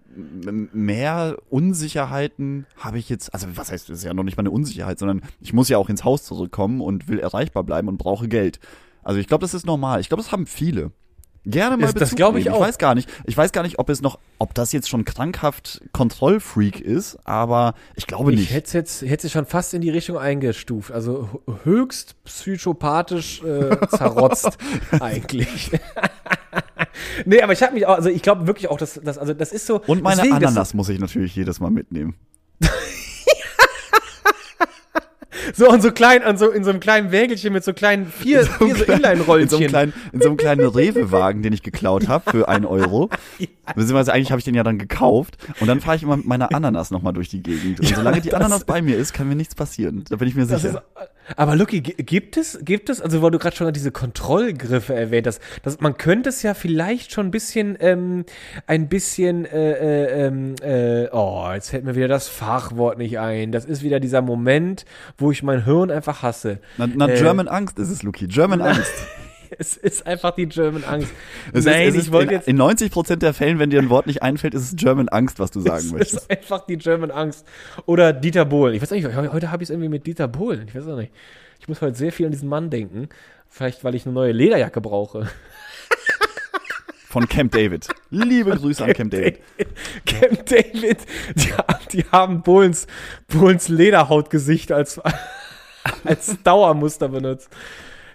mehr 0.73 1.37
Unsicherheiten 1.49 2.65
habe 2.77 2.97
ich 2.99 3.09
jetzt, 3.09 3.33
also 3.33 3.47
was 3.55 3.71
heißt, 3.71 3.89
das 3.89 3.99
ist 3.99 4.03
ja 4.03 4.13
noch 4.13 4.23
nicht 4.23 4.37
mal 4.37 4.41
eine 4.41 4.51
Unsicherheit, 4.51 4.99
sondern 4.99 5.21
ich 5.39 5.53
muss 5.53 5.69
ja 5.69 5.77
auch 5.77 5.89
ins 5.89 6.03
Haus 6.03 6.23
zurückkommen 6.23 6.81
und 6.81 7.07
will 7.07 7.19
erreichbar 7.19 7.63
bleiben 7.63 7.87
und 7.87 7.97
brauche 7.97 8.27
Geld. 8.27 8.59
Also 9.03 9.19
ich 9.19 9.27
glaube, 9.27 9.41
das 9.41 9.53
ist 9.53 9.65
normal. 9.65 10.01
Ich 10.01 10.09
glaube, 10.09 10.21
das 10.23 10.31
haben 10.31 10.45
viele. 10.47 10.91
Gerne 11.49 11.77
mal 11.77 11.85
Ist- 11.85 11.95
das 11.95 12.01
Bezug 12.09 12.17
glaub 12.17 12.35
ich 12.35 12.43
nehmen. 12.45 12.55
auch. 12.55 12.61
Ich 12.61 12.67
weiß 12.67 12.77
gar 12.77 12.93
nicht. 12.93 13.09
Ich 13.25 13.37
weiß 13.37 13.53
gar 13.53 13.63
nicht, 13.63 13.79
ob 13.79 13.89
es 13.89 14.01
noch, 14.01 14.19
ob 14.37 14.53
das 14.53 14.73
jetzt 14.73 14.89
schon 14.89 15.05
krankhaft 15.05 15.81
Kontrollfreak 15.93 16.81
ist, 16.81 17.17
aber 17.23 17.73
ich 17.95 18.05
glaube 18.05 18.33
Ich 18.33 18.39
nicht. 18.39 18.51
hätte 18.51 18.67
es 18.67 18.73
jetzt, 18.73 19.01
hätte 19.03 19.27
es 19.27 19.33
schon 19.33 19.45
fast 19.45 19.73
in 19.73 19.81
die 19.81 19.89
Richtung 19.89 20.17
eingestuft. 20.17 20.91
Also 20.91 21.41
höchst 21.63 22.21
psychopathisch 22.25 23.41
äh, 23.43 23.77
zerrotzt 23.87 24.57
eigentlich. 24.99 25.71
nee, 27.25 27.41
aber 27.41 27.53
ich 27.53 27.63
habe 27.63 27.73
mich 27.73 27.85
auch, 27.85 27.95
also 27.95 28.09
ich 28.09 28.21
glaube 28.21 28.45
wirklich 28.47 28.69
auch, 28.69 28.77
dass 28.77 28.99
das, 29.01 29.17
also 29.17 29.33
das 29.33 29.51
ist 29.53 29.65
so. 29.67 29.81
Und 29.87 30.03
meine 30.03 30.17
deswegen, 30.17 30.39
das- 30.39 30.51
Ananas 30.51 30.73
muss 30.73 30.89
ich 30.89 30.99
natürlich 30.99 31.35
jedes 31.35 31.59
Mal 31.59 31.71
mitnehmen. 31.71 32.15
So 35.53 35.69
und 35.69 35.81
so 35.81 35.91
klein, 35.91 36.23
an 36.23 36.37
so, 36.37 36.49
in 36.51 36.63
so 36.63 36.69
einem 36.71 36.79
kleinen 36.79 37.11
Wägelchen 37.11 37.53
mit 37.53 37.63
so 37.63 37.73
kleinen 37.73 38.05
vier, 38.07 38.43
so 38.43 38.51
vier 38.65 38.75
so 38.75 38.83
klein- 38.85 38.97
Inline-Rollchen. 38.99 39.43
In 39.43 39.49
so 39.49 39.57
einem 39.57 39.67
kleinen, 39.67 39.93
in 40.13 40.21
so 40.21 40.27
einem 40.29 40.37
kleinen 40.37 40.67
Rewe-Wagen, 40.67 41.41
den 41.43 41.53
ich 41.53 41.63
geklaut 41.63 42.07
habe 42.07 42.29
für 42.31 42.47
einen 42.49 42.65
Euro. 42.65 43.09
Beziehungsweise 43.75 44.13
eigentlich 44.13 44.31
habe 44.31 44.39
ich 44.39 44.45
den 44.45 44.55
ja 44.55 44.63
dann 44.63 44.77
gekauft. 44.77 45.37
Und 45.59 45.67
dann 45.67 45.81
fahre 45.81 45.97
ich 45.97 46.03
immer 46.03 46.17
mit 46.17 46.25
meiner 46.25 46.53
Ananas 46.53 46.89
nochmal 46.91 47.13
durch 47.13 47.29
die 47.29 47.41
Gegend. 47.43 47.79
Und 47.81 47.87
solange 47.87 48.21
die 48.21 48.33
Ananas 48.33 48.63
bei 48.63 48.81
mir 48.81 48.97
ist, 48.97 49.13
kann 49.13 49.27
mir 49.27 49.35
nichts 49.35 49.55
passieren. 49.55 50.05
Da 50.09 50.15
bin 50.15 50.27
ich 50.27 50.35
mir 50.35 50.45
sicher. 50.45 50.69
ist, 50.69 50.77
aber 51.35 51.57
Lucky, 51.57 51.81
gi- 51.81 52.01
gibt 52.03 52.37
es, 52.37 52.59
gibt 52.63 52.89
es, 52.89 53.01
also 53.01 53.21
weil 53.21 53.31
du 53.31 53.37
gerade 53.39 53.53
schon 53.55 53.71
diese 53.73 53.91
Kontrollgriffe 53.91 54.93
erwähnt 54.95 55.27
hast, 55.27 55.41
dass 55.63 55.81
man 55.81 55.97
könnte 55.97 56.29
es 56.29 56.41
ja 56.43 56.53
vielleicht 56.53 57.11
schon 57.11 57.27
ein 57.27 57.31
bisschen, 57.31 57.77
ähm, 57.81 58.23
ein 58.65 58.87
bisschen, 58.87 59.43
äh, 59.43 59.71
äh, 59.73 60.27
ähm, 60.27 60.55
äh, 60.63 61.09
oh, 61.11 61.49
jetzt 61.53 61.71
fällt 61.71 61.83
mir 61.83 61.95
wieder 61.95 62.07
das 62.07 62.29
Fachwort 62.29 62.97
nicht 62.97 63.19
ein. 63.19 63.51
Das 63.51 63.65
ist 63.65 63.83
wieder 63.83 63.99
dieser 63.99 64.21
Moment, 64.21 64.85
wo 65.17 65.29
ich 65.29 65.36
mein 65.43 65.65
Hirn 65.65 65.91
einfach 65.91 66.21
hasse. 66.23 66.59
na, 66.77 66.87
na 66.93 67.07
äh, 67.07 67.17
German 67.17 67.47
Angst 67.47 67.79
ist 67.79 67.89
es, 67.89 68.03
Luki. 68.03 68.27
German 68.27 68.61
Angst. 68.63 68.91
Es 69.59 69.77
ist 69.77 70.05
einfach 70.05 70.31
die 70.31 70.45
German 70.47 70.83
Angst. 70.83 71.07
Es 71.53 71.63
Nein, 71.65 71.87
ist, 71.87 71.95
es 71.95 72.05
ich 72.07 72.11
wollte 72.11 72.33
in, 72.33 72.37
jetzt. 72.37 72.47
in 72.49 72.61
90% 72.61 73.15
der 73.15 73.33
Fällen, 73.33 73.59
wenn 73.59 73.69
dir 73.69 73.79
ein 73.79 73.89
Wort 73.89 74.05
nicht 74.05 74.21
einfällt, 74.21 74.53
ist 74.53 74.63
es 74.63 74.75
German 74.75 75.07
Angst, 75.07 75.39
was 75.39 75.51
du 75.51 75.61
sagen 75.61 75.77
Es 75.85 75.91
möchtest. 75.93 76.13
ist 76.23 76.29
einfach 76.31 76.65
die 76.65 76.77
German 76.77 77.11
Angst. 77.11 77.47
Oder 77.85 78.11
Dieter 78.11 78.43
Bohlen. 78.43 78.75
Ich 78.75 78.81
weiß 78.81 78.91
nicht, 78.91 79.05
heu- 79.07 79.29
heute 79.29 79.49
habe 79.51 79.63
ich 79.63 79.67
es 79.67 79.71
irgendwie 79.71 79.87
mit 79.89 80.05
Dieter 80.05 80.27
Bohlen. 80.27 80.65
Ich 80.67 80.75
weiß 80.75 80.85
auch 80.89 80.97
nicht. 80.97 81.13
Ich 81.61 81.67
muss 81.69 81.79
heute 81.81 81.95
sehr 81.95 82.11
viel 82.11 82.25
an 82.25 82.33
diesen 82.33 82.49
Mann 82.49 82.69
denken. 82.69 83.07
Vielleicht, 83.49 83.85
weil 83.85 83.95
ich 83.95 84.05
eine 84.05 84.13
neue 84.13 84.33
Lederjacke 84.33 84.81
brauche. 84.81 85.27
Von 87.09 87.27
Camp 87.29 87.53
David. 87.53 87.87
Liebe 88.09 88.51
Grüße 88.51 88.83
an 88.83 88.93
Camp 88.93 89.11
David. 89.11 89.39
Camp 90.05 90.45
David, 90.45 90.97
die, 91.35 91.53
haben- 91.53 91.85
die 91.93 92.03
haben 92.11 92.41
Bohlens, 92.41 92.85
Bohlens 93.27 93.69
Lederhautgesicht 93.69 94.71
als, 94.73 94.99
als 96.03 96.35
Dauermuster 96.43 97.07
benutzt. 97.09 97.49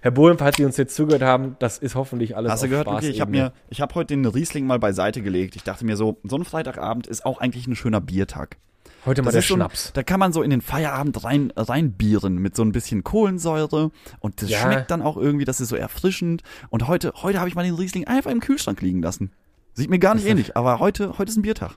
Herr 0.02 0.10
Bohlen, 0.10 0.36
falls 0.36 0.56
Sie 0.56 0.64
uns 0.64 0.76
jetzt 0.76 0.94
zugehört 0.96 1.22
haben, 1.22 1.56
das 1.60 1.78
ist 1.78 1.94
hoffentlich 1.94 2.36
alles 2.36 2.50
Hast 2.52 2.64
du 2.64 2.68
gehört, 2.68 2.88
Luki? 2.88 3.08
Ich 3.08 3.20
habe 3.20 3.30
mir, 3.30 3.52
ich 3.70 3.80
habe 3.80 3.94
heute 3.94 4.08
den 4.14 4.26
Riesling 4.26 4.66
mal 4.66 4.78
beiseite 4.80 5.22
gelegt. 5.22 5.54
Ich 5.56 5.62
dachte 5.62 5.86
mir 5.86 5.96
so, 5.96 6.18
so 6.24 6.36
ein 6.36 6.44
Freitagabend 6.44 7.06
ist 7.06 7.24
auch 7.24 7.38
eigentlich 7.40 7.66
ein 7.68 7.76
schöner 7.76 8.00
Biertag. 8.00 8.56
Heute 9.04 9.22
mal 9.22 9.26
Das 9.26 9.32
der 9.32 9.40
ist 9.40 9.48
so 9.48 9.54
ein, 9.54 9.58
Schnaps. 9.60 9.92
da 9.94 10.02
kann 10.02 10.20
man 10.20 10.32
so 10.32 10.42
in 10.42 10.50
den 10.50 10.60
Feierabend 10.60 11.24
rein 11.24 11.52
reinbieren 11.56 12.36
mit 12.38 12.54
so 12.54 12.62
ein 12.62 12.72
bisschen 12.72 13.02
Kohlensäure 13.02 13.90
und 14.20 14.42
das 14.42 14.50
Ja. 14.50 14.58
schmeckt 14.62 14.90
dann 14.90 15.02
auch 15.02 15.16
irgendwie, 15.16 15.44
das 15.44 15.60
ist 15.60 15.68
so 15.70 15.76
erfrischend. 15.76 16.42
Und 16.70 16.86
heute, 16.88 17.12
heute 17.22 17.38
habe 17.40 17.48
ich 17.48 17.54
mal 17.54 17.64
den 17.64 17.74
Riesling 17.74 18.06
einfach 18.06 18.30
im 18.30 18.40
Kühlschrank 18.40 18.80
liegen 18.80 19.02
lassen. 19.02 19.32
Sieht 19.74 19.90
mir 19.90 19.98
gar 19.98 20.14
nicht 20.14 20.24
Das 20.24 20.30
ähnlich, 20.30 20.56
aber 20.56 20.78
heute, 20.78 21.18
heute 21.18 21.30
ist 21.30 21.36
ein 21.36 21.42
Biertag. 21.42 21.76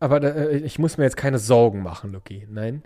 Aber 0.00 0.18
da, 0.20 0.28
äh, 0.28 0.58
ich 0.58 0.78
muss 0.78 0.98
mir 0.98 1.04
jetzt 1.04 1.16
keine 1.16 1.38
Sorgen 1.38 1.82
machen, 1.82 2.12
Lucky. 2.12 2.46
Nein? 2.50 2.82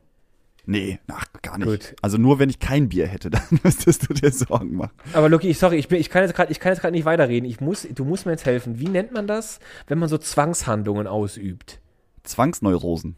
Nee, 0.66 0.98
ach, 1.08 1.24
gar 1.40 1.56
nicht. 1.56 1.66
Gut. 1.66 1.96
Also 2.02 2.18
nur 2.18 2.38
wenn 2.38 2.50
ich 2.50 2.58
kein 2.58 2.90
Bier 2.90 3.06
hätte, 3.06 3.30
dann 3.30 3.40
müsstest 3.62 4.08
du 4.10 4.12
dir 4.12 4.30
Sorgen 4.30 4.76
machen. 4.76 4.92
Aber 5.14 5.30
Lucky, 5.30 5.48
ich, 5.48 5.58
sorry, 5.58 5.76
ich, 5.76 5.88
bin, 5.88 5.98
ich 5.98 6.10
kann 6.10 6.22
jetzt 6.24 6.34
gerade 6.34 6.52
ich 6.52 6.60
kann 6.60 6.72
jetzt 6.72 6.82
gerade 6.82 6.92
nicht 6.92 7.06
weiterreden. 7.06 7.48
Ich 7.48 7.62
muss, 7.62 7.86
du 7.90 8.04
musst 8.04 8.26
mir 8.26 8.32
jetzt 8.32 8.44
helfen. 8.44 8.78
Wie 8.78 8.88
nennt 8.88 9.12
man 9.12 9.26
das, 9.26 9.60
wenn 9.86 9.98
man 9.98 10.10
so 10.10 10.18
Zwangshandlungen 10.18 11.06
ausübt? 11.06 11.80
Zwangsneurosen. 12.24 13.16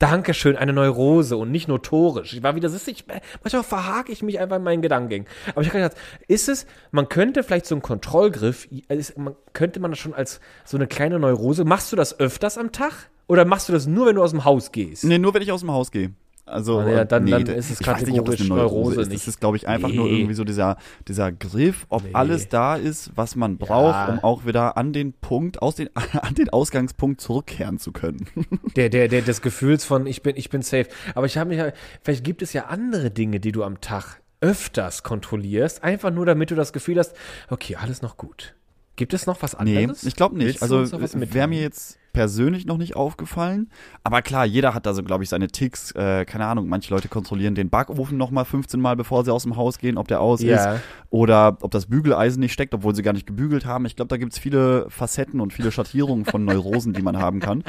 Dankeschön, 0.00 0.56
eine 0.56 0.72
Neurose 0.72 1.36
und 1.36 1.50
nicht 1.50 1.68
notorisch. 1.68 2.32
Ich 2.32 2.42
war 2.42 2.56
wieder, 2.56 2.70
du, 2.70 2.90
ich, 2.90 3.04
manchmal 3.42 3.62
verhake 3.62 4.10
ich 4.10 4.22
mich 4.22 4.40
einfach 4.40 4.56
in 4.56 4.62
meinen 4.62 4.80
Gedankengängen. 4.80 5.28
Aber 5.50 5.60
ich 5.60 5.68
habe 5.68 5.78
gedacht, 5.78 5.96
ist 6.26 6.48
es, 6.48 6.66
man 6.90 7.10
könnte 7.10 7.42
vielleicht 7.42 7.66
so 7.66 7.74
einen 7.74 7.82
Kontrollgriff, 7.82 8.66
ist, 8.88 9.18
man, 9.18 9.36
könnte 9.52 9.78
man 9.78 9.90
das 9.90 10.00
schon 10.00 10.14
als 10.14 10.40
so 10.64 10.78
eine 10.78 10.86
kleine 10.86 11.18
Neurose, 11.18 11.66
machst 11.66 11.92
du 11.92 11.96
das 11.96 12.18
öfters 12.18 12.56
am 12.56 12.72
Tag? 12.72 13.10
Oder 13.26 13.44
machst 13.44 13.68
du 13.68 13.74
das 13.74 13.86
nur, 13.86 14.06
wenn 14.06 14.16
du 14.16 14.22
aus 14.22 14.30
dem 14.30 14.44
Haus 14.44 14.72
gehst? 14.72 15.04
Nee, 15.04 15.18
nur 15.18 15.34
wenn 15.34 15.42
ich 15.42 15.52
aus 15.52 15.60
dem 15.60 15.70
Haus 15.70 15.90
gehe. 15.90 16.14
Also, 16.46 16.80
ja, 16.82 17.04
dann- 17.04 17.24
nee, 17.24 17.30
dann 17.30 17.44
da- 17.44 17.52
ist 17.52 17.70
es 17.70 17.80
weiß 17.86 18.00
nicht, 18.06 18.08
kategorisch 18.16 18.48
Neurose, 18.48 19.02
ist. 19.02 19.08
nicht. 19.08 19.20
Das 19.22 19.28
ist, 19.28 19.40
glaube 19.40 19.56
ich, 19.56 19.68
einfach 19.68 19.88
nur 19.92 20.06
Nee. 20.06 20.16
irgendwie 20.18 20.34
so 20.34 20.42
dieser, 20.42 20.78
dieser 21.06 21.30
Griff, 21.30 21.86
ob 21.90 22.02
Nee. 22.02 22.10
alles 22.14 22.48
da 22.48 22.74
ist, 22.74 23.12
was 23.14 23.36
man 23.36 23.56
braucht, 23.56 23.94
Ja. 23.94 24.06
um 24.14 24.18
auch 24.24 24.46
wieder 24.46 24.76
an 24.76 24.92
den 24.92 25.12
Punkt, 25.12 25.62
aus 25.62 25.76
den, 25.76 25.90
an 26.22 26.34
den 26.34 26.48
Ausgangspunkt 26.50 27.20
zurückkehren 27.20 27.78
zu 27.78 27.92
können. 27.92 28.26
Der, 28.76 28.88
der, 28.88 29.08
der, 29.08 29.22
des 29.22 29.42
Gefühls 29.42 29.84
von, 29.84 30.06
ich 30.06 30.22
bin, 30.22 30.36
ich 30.36 30.50
bin 30.50 30.62
safe. 30.62 30.86
Aber 31.14 31.26
ich 31.26 31.38
habe 31.38 31.50
mich, 31.50 31.58
ja- 31.58 31.72
vielleicht 32.02 32.24
gibt 32.24 32.42
es 32.42 32.52
ja 32.52 32.66
andere 32.66 33.10
Dinge, 33.10 33.38
die 33.38 33.52
du 33.52 33.62
am 33.62 33.80
Tag 33.80 34.20
öfters 34.40 35.02
kontrollierst, 35.02 35.84
einfach 35.84 36.10
nur 36.10 36.26
damit 36.26 36.50
du 36.50 36.54
das 36.54 36.72
Gefühl 36.72 36.98
hast, 36.98 37.14
okay, 37.50 37.76
alles 37.76 38.02
noch 38.02 38.16
gut. 38.16 38.54
Gibt 38.96 39.14
es 39.14 39.26
noch 39.26 39.40
was 39.42 39.56
Nee, 39.62 39.78
anderes? 39.84 40.02
ich 40.04 40.16
glaube 40.16 40.36
nicht. 40.36 40.60
Willst 40.60 40.62
Also 40.62 41.00
wäre 41.32 41.46
mir 41.48 41.60
jetzt 41.60 41.98
persönlich 42.12 42.66
noch 42.66 42.76
nicht 42.78 42.96
aufgefallen. 42.96 43.70
Aber 44.04 44.22
klar, 44.22 44.44
jeder 44.46 44.74
hat 44.74 44.86
da 44.86 44.94
so, 44.94 45.02
glaube 45.02 45.24
ich, 45.24 45.30
seine 45.30 45.48
Ticks. 45.48 45.92
Äh, 45.92 46.24
keine 46.24 46.46
Ahnung, 46.46 46.68
manche 46.68 46.92
Leute 46.92 47.08
kontrollieren 47.08 47.54
den 47.54 47.70
Backofen 47.70 48.16
noch 48.16 48.30
mal 48.30 48.44
15 48.44 48.80
Mal, 48.80 48.96
bevor 48.96 49.24
sie 49.24 49.32
aus 49.32 49.44
dem 49.44 49.56
Haus 49.56 49.78
gehen, 49.78 49.96
ob 49.98 50.08
der 50.08 50.20
aus 50.20 50.40
Ja. 50.42 50.74
ist. 50.74 50.82
Oder 51.10 51.58
ob 51.60 51.70
das 51.70 51.86
Bügeleisen 51.86 52.40
nicht 52.40 52.52
steckt, 52.52 52.74
obwohl 52.74 52.94
sie 52.94 53.02
gar 53.02 53.12
nicht 53.12 53.26
gebügelt 53.26 53.66
haben. 53.66 53.84
Ich 53.86 53.96
glaube, 53.96 54.08
da 54.08 54.16
gibt's 54.16 54.38
viele 54.38 54.88
Facetten 54.90 55.40
und 55.40 55.52
viele 55.52 55.72
Schattierungen 55.72 56.24
von 56.24 56.44
Neurosen, 56.44 56.92
die 56.92 57.02
man 57.02 57.18
haben 57.18 57.40
kann. 57.40 57.64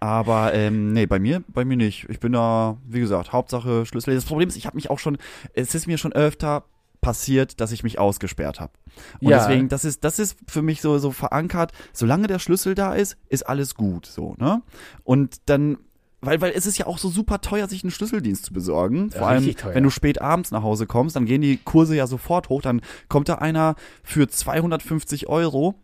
Aber 0.00 0.54
ähm, 0.54 0.92
nee, 0.92 1.06
bei 1.06 1.18
mir, 1.18 1.42
bei 1.48 1.64
mir 1.64 1.76
nicht. 1.76 2.06
Ich 2.08 2.20
bin 2.20 2.32
da, 2.32 2.76
wie 2.86 3.00
gesagt, 3.00 3.32
Hauptsache 3.32 3.86
Schlüssel. 3.86 4.14
Das 4.14 4.24
Problem 4.24 4.48
ist, 4.48 4.56
ich 4.56 4.66
habe 4.66 4.76
mich 4.76 4.90
auch 4.90 4.98
schon, 4.98 5.18
es 5.54 5.74
ist 5.74 5.86
mir 5.86 5.98
schon 5.98 6.12
öfter 6.12 6.64
passiert, 7.00 7.60
dass 7.60 7.72
ich 7.72 7.82
mich 7.84 7.98
ausgesperrt 7.98 8.60
habe. 8.60 8.72
Und 9.20 9.30
Ja. 9.30 9.38
deswegen, 9.38 9.68
das 9.68 9.84
ist, 9.84 10.02
das 10.04 10.18
ist 10.18 10.36
für 10.48 10.62
mich 10.62 10.80
so, 10.80 10.98
so 10.98 11.10
verankert, 11.12 11.72
solange 11.92 12.26
der 12.26 12.38
Schlüssel 12.38 12.74
da 12.74 12.94
ist, 12.94 13.16
ist 13.28 13.46
alles 13.48 13.74
gut, 13.76 14.06
so, 14.06 14.34
ne? 14.38 14.62
Und 15.04 15.36
dann, 15.46 15.78
weil, 16.20 16.40
weil 16.40 16.50
es 16.54 16.66
ist 16.66 16.76
ja 16.78 16.86
auch 16.88 16.98
so 16.98 17.08
super 17.08 17.40
teuer, 17.40 17.68
sich 17.68 17.84
einen 17.84 17.92
Schlüsseldienst 17.92 18.44
zu 18.46 18.52
besorgen. 18.52 19.10
Vor 19.12 19.28
allem, 19.28 19.54
wenn 19.72 19.84
du 19.84 19.90
spät 19.90 20.20
abends 20.20 20.50
nach 20.50 20.64
Hause 20.64 20.86
kommst, 20.86 21.14
dann 21.14 21.26
gehen 21.26 21.40
die 21.42 21.58
Kurse 21.58 21.94
ja 21.94 22.08
sofort 22.08 22.48
hoch, 22.48 22.60
dann 22.62 22.80
kommt 23.08 23.28
da 23.28 23.36
einer 23.36 23.76
für 24.02 24.26
250 24.28 25.28
Euro 25.28 25.76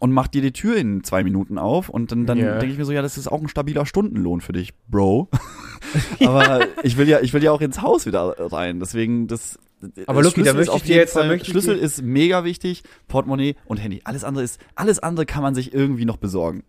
und 0.00 0.12
macht 0.12 0.34
dir 0.34 0.42
die 0.42 0.52
Tür 0.52 0.76
in 0.76 1.02
zwei 1.04 1.24
Minuten 1.24 1.58
auf 1.58 1.88
und 1.88 2.12
dann, 2.12 2.26
dann 2.26 2.38
Ja. 2.38 2.58
denke 2.58 2.72
ich 2.72 2.78
mir 2.78 2.84
so, 2.84 2.92
ja, 2.92 3.02
das 3.02 3.18
ist 3.18 3.26
auch 3.26 3.40
ein 3.40 3.48
stabiler 3.48 3.86
Stundenlohn 3.86 4.40
für 4.40 4.52
dich, 4.52 4.74
Bro. 4.88 5.28
Aber 6.20 6.66
ich 6.82 6.96
will 6.96 7.08
ja, 7.08 7.20
ich 7.20 7.32
will 7.32 7.42
ja 7.42 7.52
auch 7.52 7.60
ins 7.60 7.82
Haus 7.82 8.06
wieder 8.06 8.34
rein, 8.52 8.78
deswegen 8.80 9.26
das. 9.26 9.58
Aber 10.06 10.22
Lucky, 10.22 10.42
da 10.42 10.52
Schlüssel 10.52 10.60
ist 10.60 10.66
möchte 10.68 10.76
ich 10.76 10.82
dir 10.84 10.96
jetzt- 10.96 11.12
Fall- 11.12 11.44
Schlüssel 11.44 11.76
ist 11.78 12.02
mega 12.02 12.44
wichtig, 12.44 12.82
Portemonnaie 13.08 13.56
und 13.66 13.78
Handy. 13.78 14.00
Alles 14.04 14.24
andere 14.24 14.44
ist, 14.44 14.60
alles 14.74 14.98
andere 14.98 15.26
kann 15.26 15.42
man 15.42 15.54
sich 15.54 15.74
irgendwie 15.74 16.04
noch 16.04 16.16
besorgen. 16.16 16.62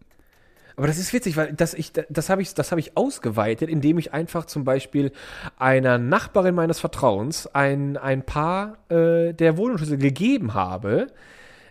Aber 0.77 0.87
das 0.87 0.97
ist 0.97 1.13
witzig, 1.13 1.37
weil 1.37 1.53
das 1.53 1.73
ich 1.73 1.93
das 1.93 2.29
habe 2.29 2.41
ich 2.41 2.53
das 2.53 2.71
habe 2.71 2.81
ich 2.81 2.97
ausgeweitet, 2.97 3.69
indem 3.69 3.97
ich 3.97 4.13
einfach 4.13 4.45
zum 4.45 4.65
Beispiel 4.65 5.13
einer 5.57 5.97
Nachbarin 5.97 6.53
meines 6.53 6.79
Vertrauens 6.81 7.47
ein 7.47 7.95
ein 7.95 8.23
paar 8.23 8.77
äh, 8.89 9.31
der 9.33 9.55
Wohnungsschlüssel 9.55 9.97
gegeben 9.97 10.53
habe. 10.53 11.07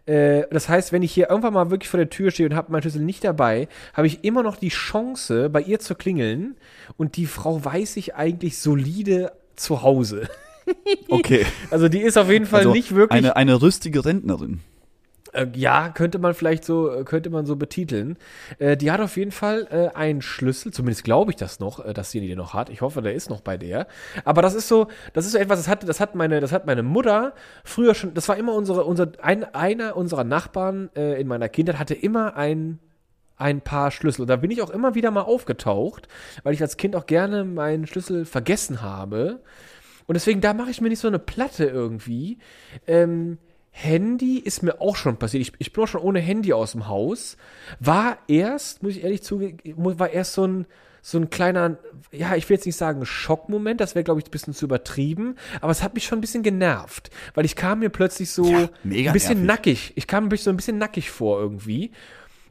Äh, 0.06 0.44
das 0.50 0.70
heißt, 0.70 0.92
wenn 0.92 1.02
ich 1.02 1.12
hier 1.12 1.28
irgendwann 1.28 1.52
mal 1.52 1.70
wirklich 1.70 1.90
vor 1.90 1.98
der 1.98 2.08
Tür 2.08 2.30
stehe 2.30 2.48
und 2.48 2.54
habe 2.56 2.72
meinen 2.72 2.80
Schlüssel 2.80 3.02
nicht 3.02 3.22
dabei, 3.24 3.68
habe 3.92 4.06
ich 4.06 4.24
immer 4.24 4.42
noch 4.42 4.56
die 4.56 4.68
Chance, 4.70 5.50
bei 5.50 5.60
ihr 5.60 5.80
zu 5.80 5.94
klingeln 5.94 6.56
und 6.96 7.16
die 7.18 7.26
Frau 7.26 7.62
weiß 7.62 7.98
ich 7.98 8.14
eigentlich 8.14 8.56
solide 8.58 9.32
zu 9.54 9.82
Hause. 9.82 10.28
Okay. 11.08 11.46
Also 11.70 11.88
die 11.88 12.00
ist 12.00 12.16
auf 12.16 12.30
jeden 12.30 12.46
Fall 12.46 12.60
Also 12.60 12.72
nicht 12.72 12.94
wirklich 12.94 13.18
eine, 13.18 13.36
eine 13.36 13.60
rüstige 13.60 14.04
Rentnerin. 14.04 14.60
Äh, 15.34 15.48
ja, 15.54 15.88
könnte 15.88 16.18
man 16.18 16.34
vielleicht 16.34 16.64
so, 16.64 16.90
äh, 16.90 17.04
könnte 17.04 17.28
man 17.28 17.44
so 17.44 17.56
betiteln. 17.56 18.16
Äh, 18.58 18.76
die 18.76 18.90
hat 18.90 19.00
auf 19.00 19.16
jeden 19.16 19.32
Fall 19.32 19.66
äh, 19.70 19.96
einen 19.96 20.22
Schlüssel, 20.22 20.72
zumindest 20.72 21.04
glaube 21.04 21.32
ich 21.32 21.36
das 21.36 21.58
noch, 21.58 21.84
äh, 21.84 21.92
dass 21.92 22.10
sie 22.10 22.20
den 22.20 22.38
noch 22.38 22.54
hat. 22.54 22.70
Ich 22.70 22.80
hoffe, 22.82 23.02
der 23.02 23.14
ist 23.14 23.30
noch 23.30 23.40
bei 23.40 23.56
der. 23.56 23.86
Aber 24.24 24.42
das 24.42 24.54
ist 24.54 24.68
so, 24.68 24.86
das 25.12 25.26
ist 25.26 25.32
so 25.32 25.38
etwas, 25.38 25.58
das 25.58 25.68
hat, 25.68 25.86
das 25.88 26.00
hat 26.00 26.14
meine, 26.14 26.40
das 26.40 26.52
hat 26.52 26.66
meine 26.66 26.82
Mutter 26.82 27.34
früher 27.64 27.94
schon, 27.94 28.14
das 28.14 28.28
war 28.28 28.36
immer 28.36 28.54
unsere, 28.54 28.84
unser, 28.84 29.12
ein, 29.22 29.44
einer 29.54 29.96
unserer 29.96 30.24
Nachbarn 30.24 30.90
äh, 30.94 31.20
in 31.20 31.26
meiner 31.26 31.48
Kindheit 31.48 31.78
hatte 31.78 31.94
immer 31.94 32.36
ein 32.36 32.78
ein 33.36 33.60
paar 33.62 33.90
Schlüssel. 33.90 34.22
Und 34.22 34.28
da 34.28 34.36
bin 34.36 34.52
ich 34.52 34.62
auch 34.62 34.70
immer 34.70 34.94
wieder 34.94 35.10
mal 35.10 35.22
aufgetaucht, 35.22 36.06
weil 36.44 36.54
ich 36.54 36.62
als 36.62 36.76
Kind 36.76 36.94
auch 36.94 37.06
gerne 37.06 37.44
meinen 37.44 37.86
Schlüssel 37.88 38.24
vergessen 38.24 38.80
habe. 38.80 39.40
Und 40.06 40.14
deswegen, 40.14 40.40
da 40.40 40.54
mache 40.54 40.70
ich 40.70 40.80
mir 40.80 40.88
nicht 40.90 40.98
so 41.00 41.08
eine 41.08 41.18
Platte 41.18 41.64
irgendwie. 41.64 42.38
Ähm, 42.86 43.38
Handy 43.70 44.38
ist 44.38 44.62
mir 44.62 44.80
auch 44.80 44.96
schon 44.96 45.16
passiert. 45.16 45.42
Ich, 45.42 45.52
ich 45.58 45.72
bin 45.72 45.82
auch 45.84 45.88
schon 45.88 46.00
ohne 46.02 46.20
Handy 46.20 46.52
aus 46.52 46.72
dem 46.72 46.86
Haus. 46.88 47.36
War 47.80 48.18
erst, 48.28 48.82
muss 48.82 48.96
ich 48.96 49.02
ehrlich 49.02 49.22
zugeben, 49.22 49.98
war 49.98 50.10
erst 50.10 50.34
so 50.34 50.46
ein, 50.46 50.66
so 51.02 51.18
ein 51.18 51.28
kleiner, 51.28 51.76
ja, 52.12 52.34
ich 52.36 52.48
will 52.48 52.56
jetzt 52.56 52.66
nicht 52.66 52.76
sagen 52.76 53.04
Schockmoment, 53.04 53.80
das 53.80 53.94
wäre, 53.94 54.04
glaube 54.04 54.20
ich, 54.20 54.26
ein 54.26 54.30
bisschen 54.30 54.54
zu 54.54 54.64
übertrieben, 54.64 55.36
aber 55.60 55.70
es 55.72 55.82
hat 55.82 55.92
mich 55.94 56.04
schon 56.04 56.18
ein 56.18 56.22
bisschen 56.22 56.42
genervt, 56.42 57.10
weil 57.34 57.44
ich 57.44 57.56
kam 57.56 57.80
mir 57.80 57.90
plötzlich 57.90 58.30
so 58.30 58.46
Ja, 58.46 58.70
mega 58.84 59.10
ein 59.10 59.12
bisschen 59.12 59.44
nervig. 59.44 59.46
nackig. 59.66 59.92
Ich 59.96 60.06
kam 60.06 60.28
mir 60.28 60.36
so 60.38 60.48
ein 60.50 60.56
bisschen 60.56 60.78
nackig 60.78 61.10
vor 61.10 61.40
irgendwie. 61.40 61.90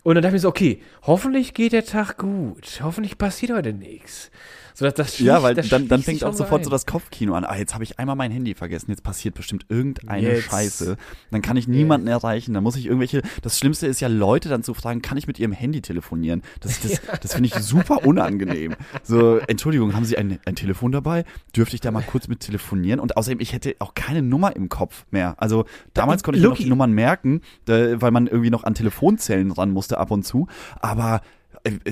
Und 0.03 0.15
dann 0.15 0.21
dachte 0.23 0.35
ich 0.35 0.39
mir 0.39 0.39
so, 0.41 0.49
okay, 0.49 0.81
hoffentlich 1.03 1.53
geht 1.53 1.71
der 1.71 1.85
Tag 1.85 2.17
gut. 2.17 2.81
Hoffentlich 2.83 3.17
passiert 3.17 3.53
heute 3.53 3.71
nichts. 3.73 4.29
So, 4.73 4.85
das, 4.85 4.93
das 4.95 5.19
Ja, 5.19 5.43
weil 5.43 5.55
dann, 5.55 5.87
dann 5.87 6.01
fängt 6.01 6.23
auch 6.23 6.33
sofort 6.33 6.61
ein. 6.61 6.63
so 6.63 6.69
das 6.69 6.85
Kopfkino 6.85 7.33
an. 7.35 7.45
Ah, 7.45 7.57
jetzt 7.57 7.73
habe 7.73 7.83
ich 7.83 7.99
einmal 7.99 8.15
mein 8.15 8.31
Handy 8.31 8.55
vergessen. 8.55 8.89
Jetzt 8.91 9.03
passiert 9.03 9.35
bestimmt 9.35 9.65
irgendeine 9.69 10.33
Jetzt. 10.33 10.45
Scheiße. 10.45 10.97
Dann 11.31 11.41
kann 11.41 11.57
ich 11.57 11.67
niemanden 11.67 12.07
erreichen. 12.07 12.53
Dann 12.53 12.63
muss 12.63 12.75
ich 12.75 12.85
irgendwelche. 12.85 13.21
Das 13.41 13.57
Schlimmste 13.59 13.87
ist 13.87 13.99
ja, 13.99 14.07
Leute 14.07 14.49
dann 14.49 14.63
zu 14.63 14.73
fragen, 14.73 15.01
kann 15.01 15.17
ich 15.17 15.27
mit 15.27 15.39
ihrem 15.39 15.51
Handy 15.51 15.81
telefonieren? 15.81 16.41
Das, 16.59 16.79
das, 16.81 17.01
das 17.21 17.33
finde 17.33 17.47
ich 17.47 17.55
super 17.55 18.05
unangenehm. 18.05 18.75
So, 19.03 19.37
Entschuldigung, 19.37 19.93
haben 19.95 20.05
Sie 20.05 20.17
ein, 20.17 20.39
ein 20.45 20.55
Telefon 20.55 20.91
dabei? 20.91 21.25
Dürfte 21.55 21.75
ich 21.75 21.81
da 21.81 21.91
mal 21.91 22.03
kurz 22.03 22.27
mit 22.27 22.39
telefonieren? 22.39 22.99
Und 22.99 23.17
außerdem, 23.17 23.39
ich 23.39 23.53
hätte 23.53 23.75
auch 23.79 23.93
keine 23.93 24.21
Nummer 24.21 24.55
im 24.55 24.69
Kopf 24.69 25.05
mehr. 25.11 25.35
Also 25.37 25.65
damals 25.93 26.23
konnte 26.23 26.37
ich 26.37 26.41
mir 26.43 26.49
noch 26.49 26.55
Lucky. 26.55 26.63
die 26.63 26.69
Nummern 26.69 26.91
merken, 26.91 27.41
weil 27.65 28.11
man 28.11 28.27
irgendwie 28.27 28.49
noch 28.49 28.63
an 28.63 28.73
Telefonzellen 28.73 29.51
ran 29.51 29.71
musste 29.71 29.97
ab 29.97 30.11
und 30.11 30.23
zu. 30.23 30.47
Aber 30.79 31.17
äh, 31.17 31.19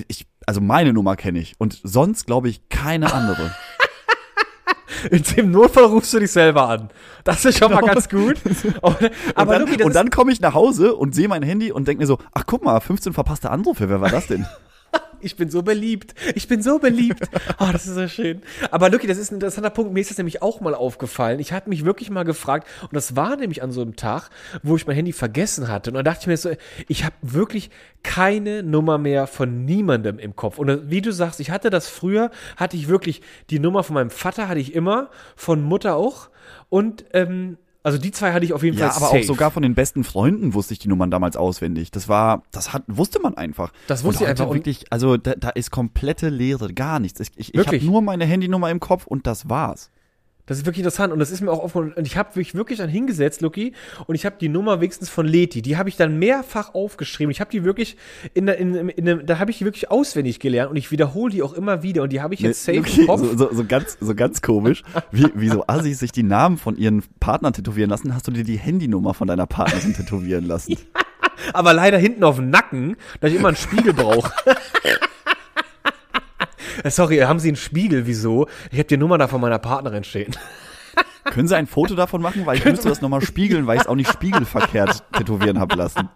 ich, 0.08 0.28
also 0.46 0.62
meine 0.62 0.94
Nummer 0.94 1.16
kenne 1.16 1.40
ich. 1.40 1.56
Und 1.58 1.80
sonst 1.84 2.26
glaube 2.26 2.50
ich 2.50 2.70
keine 2.70 3.14
andere. 3.14 3.56
In 5.10 5.24
dem 5.24 5.52
Notfall 5.52 5.86
rufst 5.86 6.14
du 6.14 6.20
dich 6.20 6.32
selber 6.32 6.68
an. 6.68 6.90
Das 7.24 7.44
ist 7.46 7.58
schon 7.58 7.72
mal 7.72 7.82
ganz 7.82 8.08
gut. 8.10 8.38
Aber, 8.82 8.98
aber 9.36 9.56
und 9.58 9.70
dann, 9.70 9.82
und 9.82 9.96
dann 9.96 10.10
komme 10.10 10.32
ich 10.32 10.42
nach 10.42 10.54
Hause 10.54 10.96
und 10.96 11.16
sehe 11.16 11.28
mein 11.28 11.44
Handy 11.44 11.72
und 11.72 11.88
denke 11.88 12.04
mir 12.04 12.08
so, 12.08 12.20
ach 12.34 12.44
guck 12.46 12.64
mal, 12.64 12.80
15 12.80 13.14
verpasste 13.14 13.50
Anrufe, 13.50 13.90
wer 13.90 14.02
war 14.02 14.10
das 14.10 14.28
denn? 14.28 14.46
ich 15.22 15.36
bin 15.36 15.50
so 15.50 15.62
beliebt. 15.62 16.14
Ich 16.36 16.48
bin 16.48 16.62
so 16.62 16.80
beliebt. 16.80 17.30
Oh, 17.60 17.70
das 17.72 17.86
ist 17.86 17.96
so 17.96 18.08
schön. 18.08 18.42
Aber 18.72 18.90
Luki, 18.90 19.08
das 19.08 19.18
ist 19.18 19.32
ein 19.32 19.36
interessanter 19.36 19.70
Punkt. 19.70 19.94
Mir 19.94 20.00
ist 20.00 20.10
das 20.10 20.18
nämlich 20.18 20.42
auch 20.42 20.62
mal 20.62 20.74
aufgefallen. 20.74 21.40
Ich 21.40 21.52
hatte 21.52 21.70
mich 21.70 21.86
wirklich 21.86 22.10
mal 22.10 22.24
gefragt, 22.24 22.68
und 22.82 22.94
das 22.94 23.16
war 23.16 23.36
nämlich 23.36 23.62
an 23.62 23.72
so 23.72 23.82
einem 23.82 23.96
Tag, 23.96 24.30
wo 24.64 24.76
ich 24.76 24.88
mein 24.88 24.96
Handy 24.96 25.14
vergessen 25.14 25.68
hatte. 25.68 25.92
Und 25.92 25.96
dann 25.96 26.06
dachte 26.06 26.22
ich 26.22 26.28
mir 26.28 26.38
so, 26.38 26.52
ich 26.88 27.04
habe 27.04 27.16
wirklich 27.22 27.70
keine 28.04 28.64
Nummer 28.64 28.98
mehr 28.98 29.28
von 29.28 29.66
niemandem 29.66 30.18
im 30.18 30.36
Kopf. 30.36 30.58
Und 30.58 30.90
wie 30.90 31.02
du 31.02 31.12
sagst, 31.12 31.40
ich 31.40 31.52
hatte 31.52 31.70
das 31.70 31.88
früher, 31.88 32.32
hatte 32.58 32.78
ich 32.78 32.88
wirklich 32.88 33.22
die 33.50 33.60
Nummer 33.60 33.84
von 33.84 33.94
meinem 33.94 34.10
Vater, 34.10 34.48
hatte 34.48 34.60
ich 34.60 34.74
immer, 34.74 35.10
von 35.36 35.62
Mutter 35.62 35.96
auch. 35.96 36.30
Und 36.70 37.06
ähm, 37.14 37.58
also 37.84 37.98
die 37.98 38.12
zwei 38.12 38.34
hatte 38.34 38.46
ich 38.46 38.54
auf 38.54 38.64
jeden 38.64 38.78
ja, 38.78 38.90
Fall 38.90 38.98
aber 38.98 39.06
safe. 39.08 39.20
auch 39.20 39.24
sogar 39.24 39.52
von 39.52 39.64
den 39.64 39.74
besten 39.74 40.04
Freunden 40.04 40.54
wusste 40.54 40.74
ich 40.74 40.80
die 40.80 40.88
Nummern 40.88 41.10
damals 41.10 41.36
auswendig. 41.36 41.92
Das 41.92 42.08
war, 42.08 42.44
das 42.52 42.74
hat, 42.74 42.84
wusste 42.88 43.20
man 43.20 43.36
einfach. 43.36 43.72
Das 43.88 44.04
wusste 44.04 44.24
ich 44.24 44.30
einfach. 44.30 44.54
wirklich, 44.54 44.92
also 44.92 45.18
da, 45.18 45.34
da 45.36 45.50
ist 45.50 45.72
komplette 45.72 46.30
Leere, 46.30 46.74
gar 46.74 47.00
nichts. 47.00 47.20
Ich, 47.20 47.32
ich, 47.36 47.56
ich 47.56 47.68
habe 47.68 47.84
nur 47.84 48.02
meine 48.02 48.26
Handynummer 48.26 48.70
im 48.70 48.80
Kopf 48.80 49.08
und 49.08 49.26
das 49.26 49.50
war's. 49.50 49.90
Das 50.48 50.58
ist 50.58 50.66
wirklich 50.66 50.80
interessant 50.80 51.14
und 51.14 51.20
das 51.20 51.32
ist 51.32 51.42
mir 51.42 51.52
auch 51.52 51.60
aufgefallen. 51.60 51.94
Und 51.94 52.06
ich 52.08 52.18
habe 52.18 52.30
mich 52.36 52.56
wirklich 52.56 52.80
dann 52.80 52.90
hingesetzt, 52.90 53.42
Lucky, 53.42 53.74
und 54.08 54.16
ich 54.16 54.26
habe 54.26 54.36
die 54.42 54.50
Nummer 54.50 54.82
wenigstens 54.82 55.10
von 55.10 55.26
Leti, 55.28 55.62
die 55.62 55.78
habe 55.78 55.88
ich 55.90 55.98
dann 55.98 56.18
mehrfach 56.20 56.74
aufgeschrieben. 56.74 57.32
Ich 57.32 57.40
habe 57.40 57.52
die 57.52 57.64
wirklich 57.64 57.96
in, 58.34 58.48
der- 58.48 58.58
in, 58.58 58.74
in, 58.76 58.90
in, 58.90 59.26
da 59.26 59.40
habe 59.40 59.52
ich 59.52 59.60
die 59.60 59.66
wirklich 59.66 59.92
auswendig 59.92 60.40
gelernt 60.40 60.72
und 60.72 60.78
ich 60.78 60.92
wiederhole 60.92 61.32
die 61.32 61.44
auch 61.44 61.54
immer 61.54 61.84
wieder 61.84 62.04
und 62.04 62.12
die 62.12 62.22
habe 62.22 62.34
ich 62.34 62.40
jetzt 62.42 62.64
safe 62.64 62.78
im 62.78 63.08
Kopf. 63.08 63.22
so, 63.22 63.38
so, 63.38 63.54
so 63.54 63.66
ganz, 63.66 63.98
so 64.02 64.16
ganz 64.16 64.42
komisch, 64.42 64.84
wie, 65.12 65.28
wie 65.36 65.50
so 65.50 65.64
Assis 65.68 66.00
sich 66.00 66.12
die 66.12 66.24
Namen 66.24 66.58
von 66.58 66.76
ihren 66.76 67.04
Partnern 67.20 67.54
tätowieren 67.54 67.90
lassen, 67.90 68.14
hast 68.16 68.28
du 68.28 68.32
dir 68.32 68.44
die 68.44 68.58
Handynummer 68.58 69.14
von 69.14 69.28
deiner 69.28 69.46
Partnerin 69.48 69.94
tätowieren 69.94 70.46
lassen. 70.46 70.76
Aber 71.54 71.74
leider 71.74 71.98
hinten 71.98 72.24
auf 72.24 72.36
dem 72.36 72.50
Nacken, 72.50 72.98
da 73.20 73.28
ich 73.28 73.36
immer 73.36 73.48
einen 73.50 73.58
Spiegel 73.58 73.94
brauche. 73.94 74.32
Sorry, 76.86 77.18
haben 77.20 77.40
Sie 77.40 77.50
einen 77.50 77.58
Spiegel? 77.58 78.06
Wieso? 78.08 78.48
Ich 78.72 78.78
habe 78.78 78.88
die 78.88 78.98
Nummer 78.98 79.18
da 79.18 79.28
von 79.28 79.42
meiner 79.42 79.60
Partnerin 79.60 80.04
stehen. 80.04 80.36
Können 81.26 81.48
Sie 81.48 81.56
ein 81.56 81.68
Foto 81.68 81.96
davon 81.96 82.22
machen? 82.22 82.46
Weil 82.46 82.58
ich 82.58 82.66
müsste 82.66 82.90
das 82.90 83.02
nochmal 83.02 83.22
spiegeln, 83.22 83.68
weil 83.68 83.78
ich 83.78 83.84
es 83.84 83.88
auch 83.88 83.96
nicht 83.96 84.12
spiegelverkehrt 84.12 85.04
tätowieren 85.14 85.60
habe 85.60 85.76
lassen. 85.76 86.10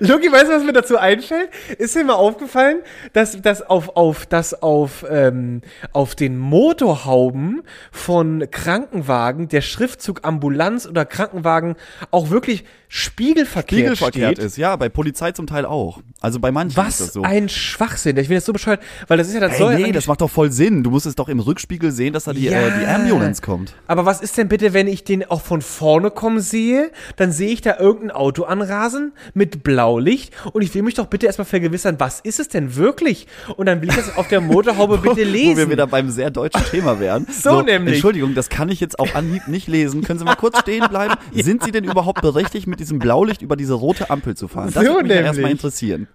Luki, 0.00 0.30
weißt 0.30 0.48
du, 0.48 0.54
was 0.56 0.64
mir 0.64 0.72
dazu 0.72 0.96
einfällt? 0.98 1.48
Ist 1.78 1.94
dir 1.94 2.04
mal 2.04 2.14
aufgefallen, 2.14 2.78
dass, 3.12 3.40
dass 3.40 3.62
auf, 3.62 3.96
auf, 3.96 4.26
dass 4.26 4.62
auf, 4.62 5.04
ähm, 5.08 5.62
auf 5.92 6.14
den 6.14 6.38
Motorhauben 6.38 7.62
von 7.90 8.48
Krankenwagen 8.50 9.48
der 9.48 9.60
Schriftzug 9.60 10.20
Ambulanz 10.24 10.86
oder 10.86 11.04
Krankenwagen 11.04 11.76
auch 12.10 12.30
wirklich 12.30 12.64
spiegelverkehrt, 12.88 13.80
Spiegelverkehrt 13.96 14.32
steht? 14.36 14.44
ist, 14.44 14.56
ja, 14.58 14.76
bei 14.76 14.88
Polizei 14.90 15.32
zum 15.32 15.46
Teil 15.46 15.64
auch. 15.64 16.00
Also 16.20 16.40
bei 16.40 16.52
manchen 16.52 16.78
ist 16.86 17.00
das 17.00 17.06
Was 17.06 17.12
so. 17.14 17.22
ein 17.22 17.48
Schwachsinn. 17.48 18.16
Ich 18.18 18.28
bin 18.28 18.34
jetzt 18.36 18.44
so 18.44 18.52
bescheuert, 18.52 18.80
weil 19.08 19.16
das 19.16 19.28
ist 19.28 19.34
ja 19.34 19.40
das 19.40 19.56
soll 19.56 19.70
Hey, 19.70 19.76
nee, 19.78 19.84
eigentlich- 19.84 19.94
das 19.96 20.06
macht 20.08 20.20
doch 20.20 20.28
voll 20.30 20.52
Sinn. 20.52 20.82
Du 20.82 20.90
musst 20.90 21.06
es 21.06 21.14
doch 21.14 21.28
im 21.30 21.40
Rückspiegel 21.40 21.90
sehen, 21.90 22.12
dass 22.12 22.24
da 22.24 22.32
die, 22.34 22.48
äh, 22.48 22.70
die 22.78 22.84
Ja. 22.84 22.96
Ambulance 22.96 23.40
kommt. 23.40 23.74
Aber 23.86 24.04
was 24.04 24.20
ist 24.20 24.36
denn 24.36 24.48
bitte, 24.48 24.74
wenn 24.74 24.88
ich 24.88 25.04
den 25.04 25.24
auch 25.24 25.40
von 25.40 25.62
vorne 25.62 26.10
kommen 26.10 26.40
sehe? 26.40 26.90
Dann 27.16 27.32
sehe 27.32 27.48
ich 27.50 27.62
da 27.62 27.78
irgendein 27.78 28.10
Auto 28.10 28.44
anrasen 28.44 29.12
mit 29.32 29.62
Blaulicht 29.82 30.32
und 30.52 30.62
ich 30.62 30.72
will 30.74 30.82
mich 30.82 30.94
doch 30.94 31.06
bitte 31.06 31.26
erstmal 31.26 31.44
vergewissern, 31.44 31.96
was 31.98 32.20
ist 32.20 32.38
es 32.38 32.48
denn 32.48 32.76
wirklich? 32.76 33.26
Und 33.56 33.66
dann 33.66 33.82
will 33.82 33.88
ich 33.88 33.96
das 33.96 34.16
auf 34.16 34.28
der 34.28 34.40
Motorhaube 34.40 34.98
bitte 35.02 35.12
Wo 35.14 35.16
wir 35.16 35.24
lesen. 35.26 35.70
wieder 35.70 35.86
beim 35.88 36.08
sehr 36.10 36.30
deutschen 36.30 36.64
Thema 36.70 37.00
wären. 37.00 37.26
So 37.42 37.62
nämlich. 37.62 37.94
Entschuldigung, 37.94 38.34
das 38.34 38.48
kann 38.48 38.68
ich 38.68 38.78
jetzt 38.80 38.98
auf 39.00 39.16
Anhieb 39.16 39.48
nicht 39.48 39.66
lesen. 39.66 40.02
Können 40.04 40.18
Sie 40.20 40.24
mal 40.24 40.36
kurz 40.36 40.60
stehen 40.60 40.86
bleiben? 40.88 41.14
Sind 41.34 41.64
Sie 41.64 41.72
denn 41.72 41.82
überhaupt 41.84 42.22
berechtigt, 42.22 42.68
mit 42.68 42.78
diesem 42.78 43.00
Blaulicht 43.00 43.42
über 43.42 43.56
diese 43.56 43.72
rote 43.74 44.10
Ampel 44.10 44.36
zu 44.36 44.46
fahren? 44.46 44.70
Das 44.72 44.84
So 44.84 44.90
würde 44.92 45.02
mich 45.02 45.08
ja 45.10 45.14
nämlich. 45.16 45.26
erstmal 45.26 45.50
interessieren. 45.50 46.06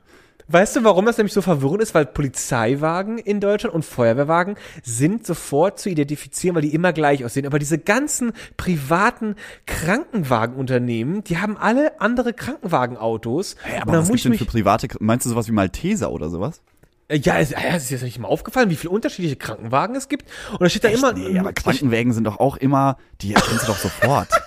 Weißt 0.49 0.77
du, 0.77 0.83
warum 0.85 1.05
das 1.05 1.17
nämlich 1.17 1.33
so 1.33 1.41
verwirrend 1.41 1.81
ist? 1.81 1.93
Weil 1.93 2.05
Polizeiwagen 2.05 3.17
in 3.17 3.41
Deutschland 3.41 3.75
und 3.75 3.83
Feuerwehrwagen 3.83 4.55
sind 4.81 5.25
sofort 5.27 5.77
zu 5.79 5.89
identifizieren, 5.89 6.55
weil 6.55 6.61
die 6.61 6.73
immer 6.73 6.93
gleich 6.93 7.25
aussehen. 7.25 7.45
Aber 7.45 7.59
diese 7.59 7.77
ganzen 7.77 8.31
privaten 8.55 9.35
Krankenwagenunternehmen, 9.65 11.23
die 11.23 11.37
haben 11.37 11.57
alle 11.57 11.99
andere 11.99 12.33
Krankenwagenautos. 12.33 13.55
Hey, 13.61 13.81
aber 13.81 13.93
was 13.93 13.99
muss 13.99 14.07
gibt's 14.09 14.23
denn 14.23 14.33
für 14.35 14.45
private, 14.45 14.87
meinst 14.99 15.25
du 15.25 15.29
sowas 15.29 15.47
wie 15.47 15.51
Malteser 15.51 16.11
oder 16.11 16.29
sowas? 16.29 16.61
Äh, 17.09 17.17
Ja, 17.17 17.39
es, 17.39 17.51
ja, 17.51 17.59
es 17.75 17.83
ist 17.83 17.89
jetzt 17.89 18.03
nicht 18.03 18.19
mal 18.19 18.27
aufgefallen, 18.27 18.69
wie 18.69 18.75
viele 18.75 18.91
unterschiedliche 18.91 19.35
Krankenwagen 19.35 19.95
es 19.95 20.07
gibt. 20.07 20.25
Und 20.51 20.61
da 20.61 20.69
steht 20.69 20.83
da 20.85 20.89
immer. 20.89 21.13
Nee, 21.13 21.39
aber 21.39 21.53
Krankenwägen 21.53 22.13
sind 22.13 22.23
doch 22.23 22.39
auch 22.39 22.57
immer, 22.57 22.97
die 23.21 23.33
erkennst 23.33 23.63
du 23.63 23.67
doch 23.67 23.77
sofort. 23.77 24.29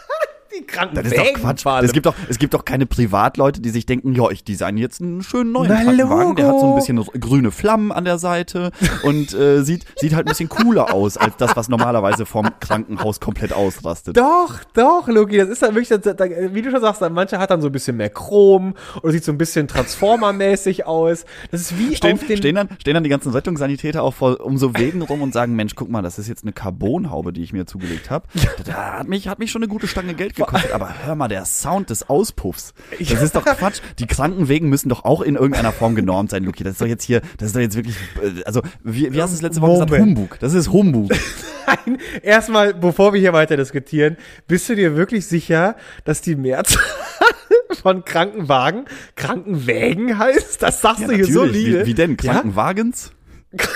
die 0.60 0.66
Das 0.66 0.76
Krankenwagen. 0.76 1.06
ist 1.10 1.18
doch 1.18 1.40
Quatsch. 1.40 1.84
Es 1.84 1.92
gibt 1.92 2.06
doch, 2.06 2.14
es 2.28 2.38
gibt 2.38 2.54
doch 2.54 2.64
keine 2.64 2.86
Privatleute, 2.86 3.60
die 3.60 3.70
sich 3.70 3.86
denken, 3.86 4.14
ja, 4.14 4.30
ich 4.30 4.44
design 4.44 4.76
jetzt 4.76 5.00
einen 5.00 5.22
schönen 5.22 5.52
neuen 5.52 5.68
Na, 5.68 5.82
Krankenwagen. 5.82 6.36
Der 6.36 6.48
hat 6.48 6.60
so 6.60 6.68
ein 6.70 6.74
bisschen 6.76 7.02
grüne 7.20 7.50
Flammen 7.50 7.92
an 7.92 8.04
der 8.04 8.18
Seite 8.18 8.70
und 9.02 9.34
äh, 9.34 9.62
sieht, 9.62 9.84
sieht 9.96 10.14
halt 10.14 10.26
ein 10.26 10.30
bisschen 10.30 10.48
cooler 10.48 10.92
aus, 10.94 11.16
als 11.16 11.36
das, 11.36 11.56
was 11.56 11.68
normalerweise 11.68 12.26
vom 12.26 12.48
Krankenhaus 12.60 13.20
komplett 13.20 13.52
ausrastet. 13.52 14.16
Doch, 14.16 14.54
doch, 14.74 15.08
Loki, 15.08 15.36
das 15.36 15.48
ist 15.48 15.62
dann 15.62 15.74
wirklich, 15.74 15.88
das, 15.88 16.16
da, 16.16 16.24
wie 16.28 16.62
du 16.62 16.70
schon 16.70 16.80
sagst, 16.80 17.00
manche 17.10 17.38
hat 17.38 17.50
dann 17.50 17.60
so 17.60 17.68
ein 17.68 17.72
bisschen 17.72 17.96
mehr 17.96 18.10
Chrom 18.10 18.74
oder 19.02 19.12
sieht 19.12 19.24
so 19.24 19.32
ein 19.32 19.38
bisschen 19.38 19.66
Transformer-mäßig 19.68 20.86
aus. 20.86 21.24
Das 21.50 21.60
ist 21.60 21.78
wie 21.78 21.94
Stehen, 21.96 22.14
auf 22.14 22.26
den. 22.26 22.36
stehen, 22.36 22.54
dann, 22.54 22.68
stehen 22.80 22.94
dann 22.94 23.04
die 23.04 23.10
ganzen 23.10 23.32
Rettungssanitäter 23.32 24.02
auch 24.02 24.14
vor, 24.14 24.40
um 24.44 24.56
so 24.58 24.74
Wegen 24.76 25.02
rum 25.02 25.22
und 25.22 25.32
sagen, 25.32 25.54
Mensch, 25.56 25.74
guck 25.74 25.90
mal, 25.90 26.02
das 26.02 26.18
ist 26.18 26.28
jetzt 26.28 26.44
eine 26.44 26.52
Carbonhaube, 26.52 27.32
die 27.32 27.42
ich 27.42 27.52
mir 27.52 27.66
zugelegt 27.66 28.10
habe. 28.10 28.26
Da 28.64 28.98
hat 28.98 29.08
mich, 29.08 29.28
hat 29.28 29.38
mich 29.38 29.50
schon 29.50 29.62
eine 29.62 29.68
gute 29.68 29.86
Stange 29.86 30.14
Geld 30.14 30.34
gekostet, 30.36 30.49
aber 30.72 30.94
hör 31.04 31.14
mal, 31.14 31.28
der 31.28 31.44
Sound 31.44 31.90
des 31.90 32.08
Auspuffs. 32.08 32.72
Das 32.98 33.22
ist 33.22 33.36
doch 33.36 33.44
Quatsch. 33.44 33.80
Die 33.98 34.06
Krankenwegen 34.06 34.68
müssen 34.68 34.88
doch 34.88 35.04
auch 35.04 35.20
in 35.20 35.36
irgendeiner 35.36 35.72
Form 35.72 35.94
genormt 35.94 36.30
sein, 36.30 36.44
Luki. 36.44 36.64
Das 36.64 36.72
ist 36.74 36.80
doch 36.80 36.86
jetzt 36.86 37.04
hier, 37.04 37.20
das 37.38 37.48
ist 37.48 37.56
doch 37.56 37.60
jetzt 37.60 37.76
wirklich, 37.76 37.96
äh, 38.22 38.42
also, 38.44 38.62
wie, 38.82 39.12
wie 39.12 39.22
hast 39.22 39.30
du 39.30 39.36
es 39.36 39.42
letzte 39.42 39.60
Woche 39.60 39.84
gesagt? 39.84 40.02
Humbug. 40.02 40.38
Das 40.40 40.54
ist 40.54 40.70
Humbug. 40.72 41.10
Nein, 41.66 41.98
erstmal, 42.22 42.74
bevor 42.74 43.12
wir 43.12 43.20
hier 43.20 43.32
weiter 43.32 43.56
diskutieren, 43.56 44.16
bist 44.48 44.68
du 44.68 44.74
dir 44.74 44.96
wirklich 44.96 45.26
sicher, 45.26 45.76
dass 46.04 46.20
die 46.20 46.34
Mehrzahl 46.36 46.82
von 47.82 48.04
Krankenwagen 48.04 48.86
Krankenwägen 49.16 50.18
heißt? 50.18 50.62
Das 50.62 50.80
sagst 50.80 51.02
Ja, 51.02 51.08
du 51.08 51.14
hier 51.14 51.26
so 51.26 51.44
liebe. 51.44 51.82
Wie, 51.82 51.86
wie 51.86 51.94
denn? 51.94 52.16
Ja? 52.20 52.32
Krankenwagens? 52.32 53.12
Wa- 53.52 53.62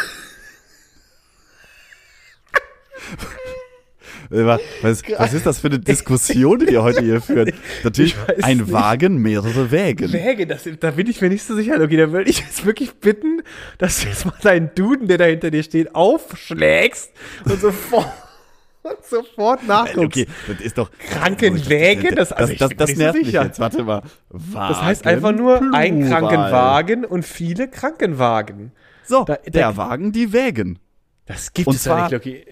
Was, 4.31 4.61
was 5.19 5.33
ist 5.35 5.47
das 5.47 5.59
für 5.59 5.69
eine 5.69 5.79
Diskussion, 5.79 6.59
die 6.59 6.67
wir 6.69 6.83
heute 6.83 7.03
hier 7.03 7.21
führen? 7.21 7.53
Natürlich 7.83 8.17
ein 8.43 8.59
nicht. 8.59 8.73
Wagen, 8.73 9.19
mehrere 9.19 9.71
Wägen. 9.71 10.13
Wäge, 10.13 10.47
das, 10.47 10.69
da 10.81 10.91
bin 10.93 11.09
ich 11.09 11.21
mir 11.21 11.29
nicht 11.29 11.43
so 11.45 11.55
sicher, 11.55 11.79
Loki. 11.79 11.97
Da 11.97 12.11
würde 12.13 12.31
ich 12.31 12.41
jetzt 12.41 12.65
wirklich 12.65 12.95
bitten, 12.95 13.43
dass 13.79 14.01
du 14.01 14.09
jetzt 14.09 14.25
mal 14.27 14.35
deinen 14.43 14.71
Duden, 14.75 15.09
der 15.09 15.19
da 15.19 15.25
hinter 15.25 15.51
dir 15.51 15.63
steht, 15.63 15.95
aufschlägst 15.95 17.13
und 17.45 17.61
sofort, 17.61 18.09
und 18.83 19.05
sofort 19.09 19.67
nachguckst. 19.67 19.99
Okay, 20.05 20.27
das 20.49 20.61
ist 20.61 20.79
doch. 20.79 20.91
Krankenwäge? 21.11 22.15
Das- 22.15 22.31
Das, 22.31 22.33
also 22.39 22.53
das, 22.55 22.71
das, 22.71 22.89
das 22.91 22.97
nervt 22.97 23.19
mich 23.19 23.33
jetzt. 23.33 23.59
Warte 23.61 23.83
mal. 23.85 24.03
Das 24.53 24.83
heißt 24.83 25.07
einfach 25.07 25.33
nur 25.33 25.57
ein 25.75 26.01
Plural. 26.01 26.21
Krankenwagen 26.21 27.05
und 27.05 27.25
viele 27.25 27.69
Krankenwagen. 27.69 28.73
So, 29.05 29.25
Da- 29.25 29.37
der 29.37 29.51
da- 29.71 29.77
Wagen, 29.77 30.13
die 30.13 30.33
Wägen. 30.33 30.79
Das 31.27 31.53
gibt 31.53 31.69
Und 31.69 31.77
es 31.77 31.85
ja 31.85 31.93
zwar- 31.93 32.03
nicht, 32.05 32.13
Loki. 32.13 32.45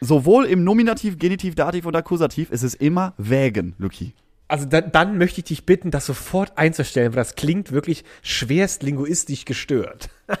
Sowohl 0.00 0.46
im 0.46 0.64
Nominativ, 0.64 1.18
Genitiv, 1.18 1.54
Dativ 1.54 1.84
und 1.86 1.94
Akkusativ 1.94 2.50
ist 2.50 2.62
es 2.62 2.74
immer 2.74 3.14
Wägen, 3.18 3.74
Luki. 3.78 4.14
Also 4.48 4.64
da, 4.66 4.80
dann 4.80 5.16
möchte 5.18 5.40
ich 5.40 5.44
dich 5.44 5.66
bitten, 5.66 5.90
das 5.90 6.06
sofort 6.06 6.58
einzustellen, 6.58 7.12
weil 7.12 7.20
das 7.20 7.36
klingt 7.36 7.70
wirklich 7.70 8.04
schwerst 8.22 8.82
linguistisch 8.82 9.44
gestört. 9.44 10.08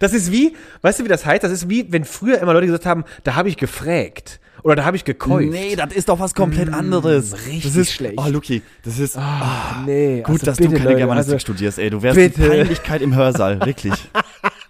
Das 0.00 0.12
ist 0.12 0.32
wie, 0.32 0.56
weißt 0.80 1.00
du, 1.00 1.04
wie 1.04 1.08
das 1.08 1.26
heißt? 1.26 1.44
Das 1.44 1.52
ist 1.52 1.68
wie, 1.68 1.92
wenn 1.92 2.04
früher 2.04 2.38
immer 2.40 2.54
Leute 2.54 2.66
gesagt 2.66 2.86
haben, 2.86 3.04
da 3.24 3.34
habe 3.34 3.48
ich 3.48 3.56
gefragt. 3.56 4.40
Oder 4.62 4.76
da 4.76 4.84
habe 4.84 4.96
ich 4.96 5.04
gekäuft. 5.04 5.50
Nee, 5.52 5.76
das 5.76 5.92
ist 5.92 6.08
doch 6.08 6.18
was 6.18 6.34
komplett 6.34 6.72
anderes. 6.72 7.34
richtig 7.46 7.62
das 7.64 7.76
ist, 7.76 7.92
schlecht. 7.92 8.14
Oh, 8.16 8.28
Luki, 8.28 8.62
das 8.82 8.98
ist 8.98 9.16
Ah, 9.16 9.82
nee. 9.84 10.22
gut, 10.22 10.34
also 10.36 10.46
dass 10.46 10.56
bitte, 10.56 10.70
du 10.70 10.76
keine 10.76 10.88
Leute, 10.90 10.98
Germanistik 11.00 11.34
also, 11.34 11.42
studierst, 11.42 11.78
ey. 11.78 11.90
Du 11.90 12.02
wärst 12.02 12.18
die 12.18 12.28
bitte. 12.28 12.48
Peinlichkeit 12.48 13.02
im 13.02 13.14
Hörsaal, 13.14 13.60
wirklich. 13.64 13.94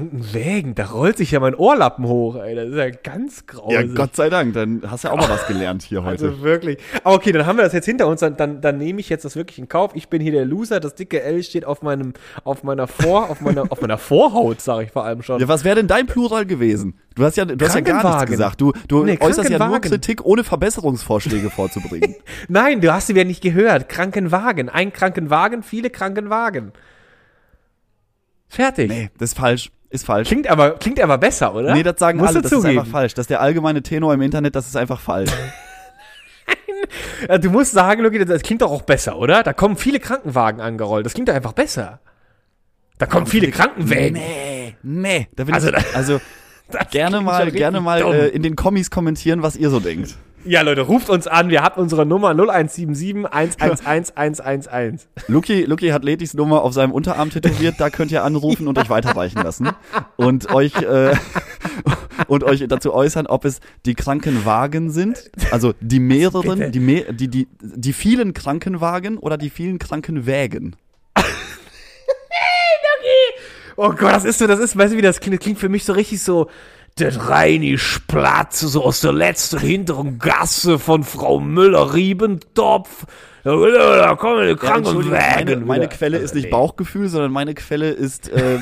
Krankenwägen, 0.00 0.74
da 0.74 0.86
rollt 0.86 1.16
sich 1.18 1.30
ja 1.30 1.40
mein 1.40 1.54
Ohrlappen 1.54 2.06
hoch, 2.06 2.36
ey. 2.36 2.54
Das 2.54 2.68
ist 2.68 2.76
ja 2.76 2.90
ganz 2.90 3.46
grausig. 3.46 3.72
Ja, 3.72 3.82
Gott 3.82 4.16
sei 4.16 4.30
Dank, 4.30 4.54
dann 4.54 4.82
hast 4.86 5.04
du 5.04 5.08
ja 5.08 5.14
auch 5.14 5.18
mal 5.18 5.28
was 5.28 5.46
gelernt 5.46 5.82
hier 5.82 6.02
heute. 6.04 6.26
Also 6.28 6.42
wirklich. 6.42 6.78
Aber 7.04 7.14
okay, 7.16 7.32
dann 7.32 7.46
haben 7.46 7.56
wir 7.58 7.64
das 7.64 7.72
jetzt 7.72 7.84
hinter 7.84 8.06
uns, 8.06 8.20
dann, 8.20 8.36
dann, 8.36 8.60
dann 8.60 8.78
nehme 8.78 9.00
ich 9.00 9.08
jetzt 9.08 9.24
das 9.24 9.36
wirklich 9.36 9.58
in 9.58 9.68
Kauf. 9.68 9.92
Ich 9.94 10.08
bin 10.08 10.22
hier 10.22 10.32
der 10.32 10.44
Loser, 10.44 10.80
das 10.80 10.94
dicke 10.94 11.22
L 11.22 11.42
steht 11.42 11.64
auf 11.64 11.82
meinem, 11.82 12.14
auf 12.44 12.62
meiner 12.62 12.86
Vor, 12.86 13.30
auf 13.30 13.40
meiner, 13.40 13.70
auf 13.70 13.80
meiner 13.80 13.98
Vorhaut, 13.98 14.60
sage 14.60 14.84
ich 14.84 14.90
vor 14.90 15.04
allem 15.04 15.22
schon. 15.22 15.40
Ja, 15.40 15.48
was 15.48 15.64
wäre 15.64 15.76
denn 15.76 15.86
dein 15.88 16.06
Plural 16.06 16.46
gewesen? 16.46 16.98
Du 17.14 17.24
hast 17.24 17.36
ja, 17.36 17.44
du 17.44 17.64
hast 17.64 17.74
ja 17.74 17.80
gar 17.80 18.04
nichts 18.16 18.30
gesagt. 18.30 18.60
Du, 18.60 18.72
du 18.88 19.04
Nee, 19.04 19.18
äußerst 19.20 19.50
ja 19.50 19.66
nur. 19.66 19.80
Kritik, 19.80 20.24
ohne 20.24 20.44
Verbesserungsvorschläge 20.44 21.50
vorzubringen. 21.50 22.14
Nein, 22.48 22.80
du 22.80 22.92
hast 22.92 23.08
sie 23.08 23.14
ja 23.14 23.24
nicht 23.24 23.42
gehört. 23.42 23.88
Krankenwagen. 23.88 24.68
Ein 24.68 24.92
Krankenwagen, 24.92 25.62
viele 25.62 25.90
Krankenwagen. 25.90 26.72
Fertig. 28.48 28.88
nee, 28.90 29.10
das 29.18 29.30
ist 29.30 29.38
falsch. 29.38 29.70
Ist 29.90 30.06
falsch. 30.06 30.28
Klingt 30.28 30.48
aber, 30.48 30.72
klingt 30.78 31.00
aber 31.00 31.18
besser, 31.18 31.54
oder? 31.54 31.74
Nee, 31.74 31.82
das 31.82 31.98
sagen 31.98 32.18
Musst 32.18 32.30
alle, 32.30 32.42
das 32.42 32.52
ist 32.52 32.60
zugeben. 32.60 32.78
einfach 32.78 32.90
falsch. 32.90 33.14
Das 33.14 33.24
ist 33.24 33.30
der 33.30 33.40
allgemeine 33.40 33.82
Tenor 33.82 34.14
im 34.14 34.22
Internet, 34.22 34.54
das 34.54 34.66
ist 34.66 34.76
einfach 34.76 35.00
falsch. 35.00 35.30
Du 37.40 37.50
musst 37.50 37.72
sagen, 37.72 38.02
Luki, 38.02 38.24
das, 38.24 38.42
klingt 38.42 38.62
doch 38.62 38.70
auch 38.70 38.82
besser, 38.82 39.16
oder? 39.18 39.42
Da 39.42 39.52
kommen 39.52 39.76
viele 39.76 40.00
Krankenwagen 40.00 40.60
angerollt. 40.60 41.06
Das 41.06 41.12
klingt 41.14 41.28
doch 41.28 41.34
einfach 41.34 41.52
besser. 41.52 42.00
Da 42.98 43.06
kommen 43.06 43.26
viele 43.26 43.50
Krankenwägen. 43.50 44.14
Nee, 44.14 44.74
nee. 44.82 45.28
Da 45.36 45.44
bin 45.44 45.54
Also, 45.54 45.68
ich, 45.68 45.96
also 45.96 46.20
gerne 46.90 47.20
mal, 47.20 47.50
gerne 47.52 47.80
mal 47.80 48.00
äh, 48.00 48.28
in 48.28 48.42
den 48.42 48.56
Kommis 48.56 48.90
kommentieren, 48.90 49.42
was 49.42 49.56
ihr 49.56 49.70
so 49.70 49.78
denkt. 49.78 50.16
Ja, 50.44 50.62
Leute, 50.62 50.82
ruft 50.82 51.10
uns 51.10 51.26
an. 51.26 51.50
Wir 51.50 51.62
haben 51.62 51.80
unsere 51.80 52.06
Nummer 52.06 52.30
0177 52.30 53.30
111 53.30 54.16
111. 54.16 55.08
Luki, 55.28 55.64
Luki 55.64 55.88
hat 55.88 56.02
Letis 56.02 56.32
Nummer 56.32 56.62
auf 56.62 56.72
seinem 56.72 56.92
Unterarm 56.92 57.28
tätowiert, 57.30 57.74
da 57.78 57.90
könnt 57.90 58.10
ihr 58.10 58.24
anrufen 58.24 58.66
und 58.66 58.78
euch 58.78 58.88
weiterreichen 58.88 59.42
lassen 59.42 59.68
und 60.16 60.50
euch 60.52 60.74
äh, 60.80 61.14
und 62.26 62.44
euch 62.44 62.64
dazu 62.68 62.94
äußern, 62.94 63.26
ob 63.26 63.44
es 63.44 63.60
die 63.84 63.94
Krankenwagen 63.94 64.90
sind, 64.90 65.30
also 65.50 65.74
die 65.80 66.00
mehreren, 66.00 66.72
die, 66.72 66.80
me 66.80 67.04
die 67.12 67.28
die 67.28 67.48
die 67.60 67.92
vielen 67.92 68.32
Krankenwagen 68.32 69.18
oder 69.18 69.36
die 69.36 69.50
vielen 69.50 69.78
Krankenwägen. 69.78 70.74
Oh 73.82 73.88
Gott, 73.92 74.12
das 74.12 74.26
ist 74.26 74.38
so, 74.38 74.46
das 74.46 74.60
ist, 74.60 74.76
weißt 74.76 74.92
du, 74.92 74.98
wie 74.98 75.02
das 75.02 75.20
klingt? 75.20 75.38
Das 75.38 75.42
klingt 75.42 75.58
für 75.58 75.70
mich 75.70 75.84
so 75.84 75.94
richtig 75.94 76.22
so, 76.22 76.50
das 76.96 77.28
reine 77.28 77.78
Splatze, 77.78 78.68
so 78.68 78.84
aus 78.84 79.00
der 79.00 79.12
letzten 79.12 79.58
hinteren 79.58 80.18
Gasse 80.18 80.78
von 80.78 81.02
Frau 81.04 81.40
Müller-Riebentopf. 81.40 83.06
Da, 83.42 83.52
da 83.56 84.16
kommen 84.16 84.42
die 84.42 84.48
Ja, 84.50 84.54
Krankenwagen. 84.54 85.08
meine, 85.10 85.56
meine 85.56 85.82
wieder. 85.84 85.88
Quelle 85.96 86.18
ist 86.18 86.34
nicht. 86.34 86.50
Bauchgefühl, 86.50 87.08
sondern 87.08 87.32
meine 87.32 87.54
Quelle 87.54 87.88
ist 87.88 88.28
äh, 88.28 88.56
äh, 88.56 88.60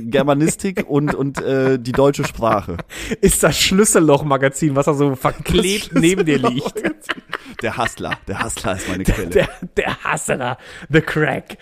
Germanistik 0.00 0.84
und 0.88 1.14
und 1.14 1.40
äh, 1.40 1.78
die 1.78 1.92
deutsche 1.92 2.24
Sprache. 2.24 2.78
Ist 3.20 3.44
das 3.44 3.56
Schlüsselloch-Magazin, 3.60 4.74
was 4.74 4.86
da 4.86 4.94
so 4.94 5.14
verklebt 5.14 5.90
neben 5.94 6.24
dir 6.26 6.38
liegt. 6.38 6.82
Der 7.62 7.76
Hustler, 7.76 8.18
der 8.26 8.42
Hustler 8.42 8.74
ist 8.76 8.88
meine 8.88 9.04
Quelle. 9.04 9.28
Der, 9.28 9.48
der 9.76 10.02
Hasserer, 10.02 10.58
The 10.90 11.00
Crack. 11.00 11.56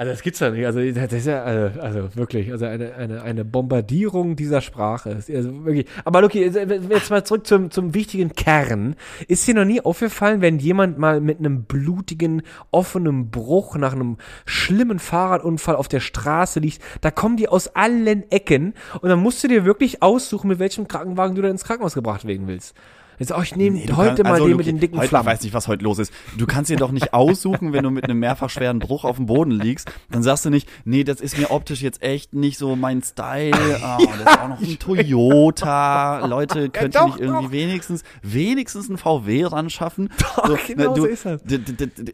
Also 0.00 0.12
das 0.12 0.22
gibt's 0.22 0.38
doch 0.38 0.50
nicht. 0.50 0.64
Also 0.64 0.80
das 0.80 1.12
ist 1.12 1.26
ja, 1.26 1.42
also, 1.42 1.78
also 1.78 2.16
wirklich, 2.16 2.50
also 2.50 2.64
eine, 2.64 2.94
eine, 2.94 3.20
eine 3.20 3.44
Bombardierung 3.44 4.34
dieser 4.34 4.62
Sprache. 4.62 5.10
Also 5.14 5.66
wirklich. 5.66 5.84
Aber 6.06 6.22
Luki, 6.22 6.42
jetzt 6.42 7.10
mal 7.10 7.22
zurück 7.22 7.46
zum, 7.46 7.70
zum 7.70 7.92
wichtigen 7.92 8.32
Kern. 8.32 8.96
Ist 9.28 9.46
dir 9.46 9.52
noch 9.52 9.66
nie 9.66 9.82
aufgefallen, 9.82 10.40
wenn 10.40 10.58
jemand 10.58 10.96
mal 10.96 11.20
mit 11.20 11.38
einem 11.38 11.64
blutigen, 11.64 12.40
offenen 12.70 13.30
Bruch 13.30 13.76
nach 13.76 13.92
einem 13.92 14.16
schlimmen 14.46 15.00
Fahrradunfall 15.00 15.76
auf 15.76 15.86
der 15.86 16.00
Straße 16.00 16.60
liegt, 16.60 16.80
da 17.02 17.10
kommen 17.10 17.36
die 17.36 17.48
aus 17.48 17.76
allen 17.76 18.24
Ecken 18.30 18.72
und 19.02 19.10
dann 19.10 19.18
musst 19.18 19.44
du 19.44 19.48
dir 19.48 19.66
wirklich 19.66 20.00
aussuchen, 20.02 20.48
mit 20.48 20.60
welchem 20.60 20.88
Krankenwagen 20.88 21.36
du 21.36 21.42
dann 21.42 21.50
ins 21.50 21.64
Krankenhaus 21.64 21.92
gebracht 21.92 22.24
werden 22.24 22.48
willst. 22.48 22.74
Jetzt, 23.20 23.32
oh, 23.36 23.42
ich 23.42 23.54
nehme 23.54 23.76
Nee, 23.76 23.84
du 23.84 23.98
heute 23.98 24.22
mal 24.22 24.32
also, 24.32 24.44
den 24.44 24.52
Luki, 24.52 24.56
mit 24.56 24.66
den 24.66 24.80
dicken 24.80 24.96
heute, 24.96 25.08
Flammen. 25.08 25.28
Ich 25.28 25.34
weiß 25.34 25.42
nicht, 25.42 25.52
was 25.52 25.68
heute 25.68 25.84
los 25.84 25.98
ist. 25.98 26.10
Du 26.38 26.46
kannst 26.46 26.70
dir 26.70 26.78
doch 26.78 26.90
nicht 26.90 27.12
aussuchen, 27.12 27.74
wenn 27.74 27.84
du 27.84 27.90
mit 27.90 28.04
einem 28.04 28.18
mehrfach 28.18 28.48
schweren 28.48 28.78
Bruch 28.78 29.04
auf 29.04 29.16
dem 29.16 29.26
Boden 29.26 29.50
liegst. 29.50 29.92
Dann 30.10 30.22
sagst 30.22 30.46
du 30.46 30.50
nicht, 30.50 30.66
nee, 30.86 31.04
das 31.04 31.20
ist 31.20 31.36
mir 31.36 31.50
optisch 31.50 31.82
jetzt 31.82 32.02
echt 32.02 32.32
nicht 32.32 32.56
so 32.56 32.76
mein 32.76 33.02
Style. 33.02 33.52
Ah, 33.82 33.98
das 33.98 34.20
ist 34.20 34.40
auch 34.40 34.48
noch 34.48 34.60
ein 34.62 34.78
Toyota. 34.78 36.24
Leute, 36.24 36.70
könnt 36.70 36.94
ihr 36.94 37.00
doch, 37.00 37.06
nicht 37.08 37.20
irgendwie 37.20 37.44
doch. 37.44 37.52
wenigstens, 37.52 38.04
wenigstens 38.22 38.88
ein 38.88 38.96
VW 38.96 39.44
ran 39.44 39.68
schaffen? 39.68 40.08
Doch, 40.36 40.66
genau 40.66 40.96
so 40.96 41.04
ist 41.04 41.26
das. 41.26 41.42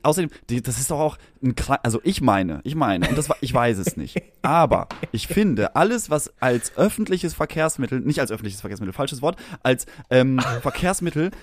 Außerdem, 0.02 0.30
das 0.64 0.80
ist 0.80 0.90
doch 0.90 0.98
auch 0.98 1.18
ein 1.42 1.54
also 1.82 2.00
ich 2.02 2.20
meine, 2.20 2.60
ich 2.64 2.74
meine, 2.74 3.08
und 3.08 3.16
das 3.16 3.28
war, 3.28 3.36
ich 3.40 3.54
weiß 3.54 3.78
es 3.78 3.96
nicht. 3.96 4.20
Aber 4.42 4.88
ich 5.12 5.28
finde, 5.28 5.76
alles, 5.76 6.10
was 6.10 6.32
als 6.40 6.76
öffentliches 6.76 7.34
Verkehrsmittel, 7.34 8.00
nicht 8.00 8.20
als 8.20 8.32
öffentliches 8.32 8.60
Verkehrsmittel, 8.60 8.92
falsches 8.92 9.22
Wort, 9.22 9.36
als 9.62 9.86
ähm, 10.10 10.40
Verkehrsmittel, 10.62 10.95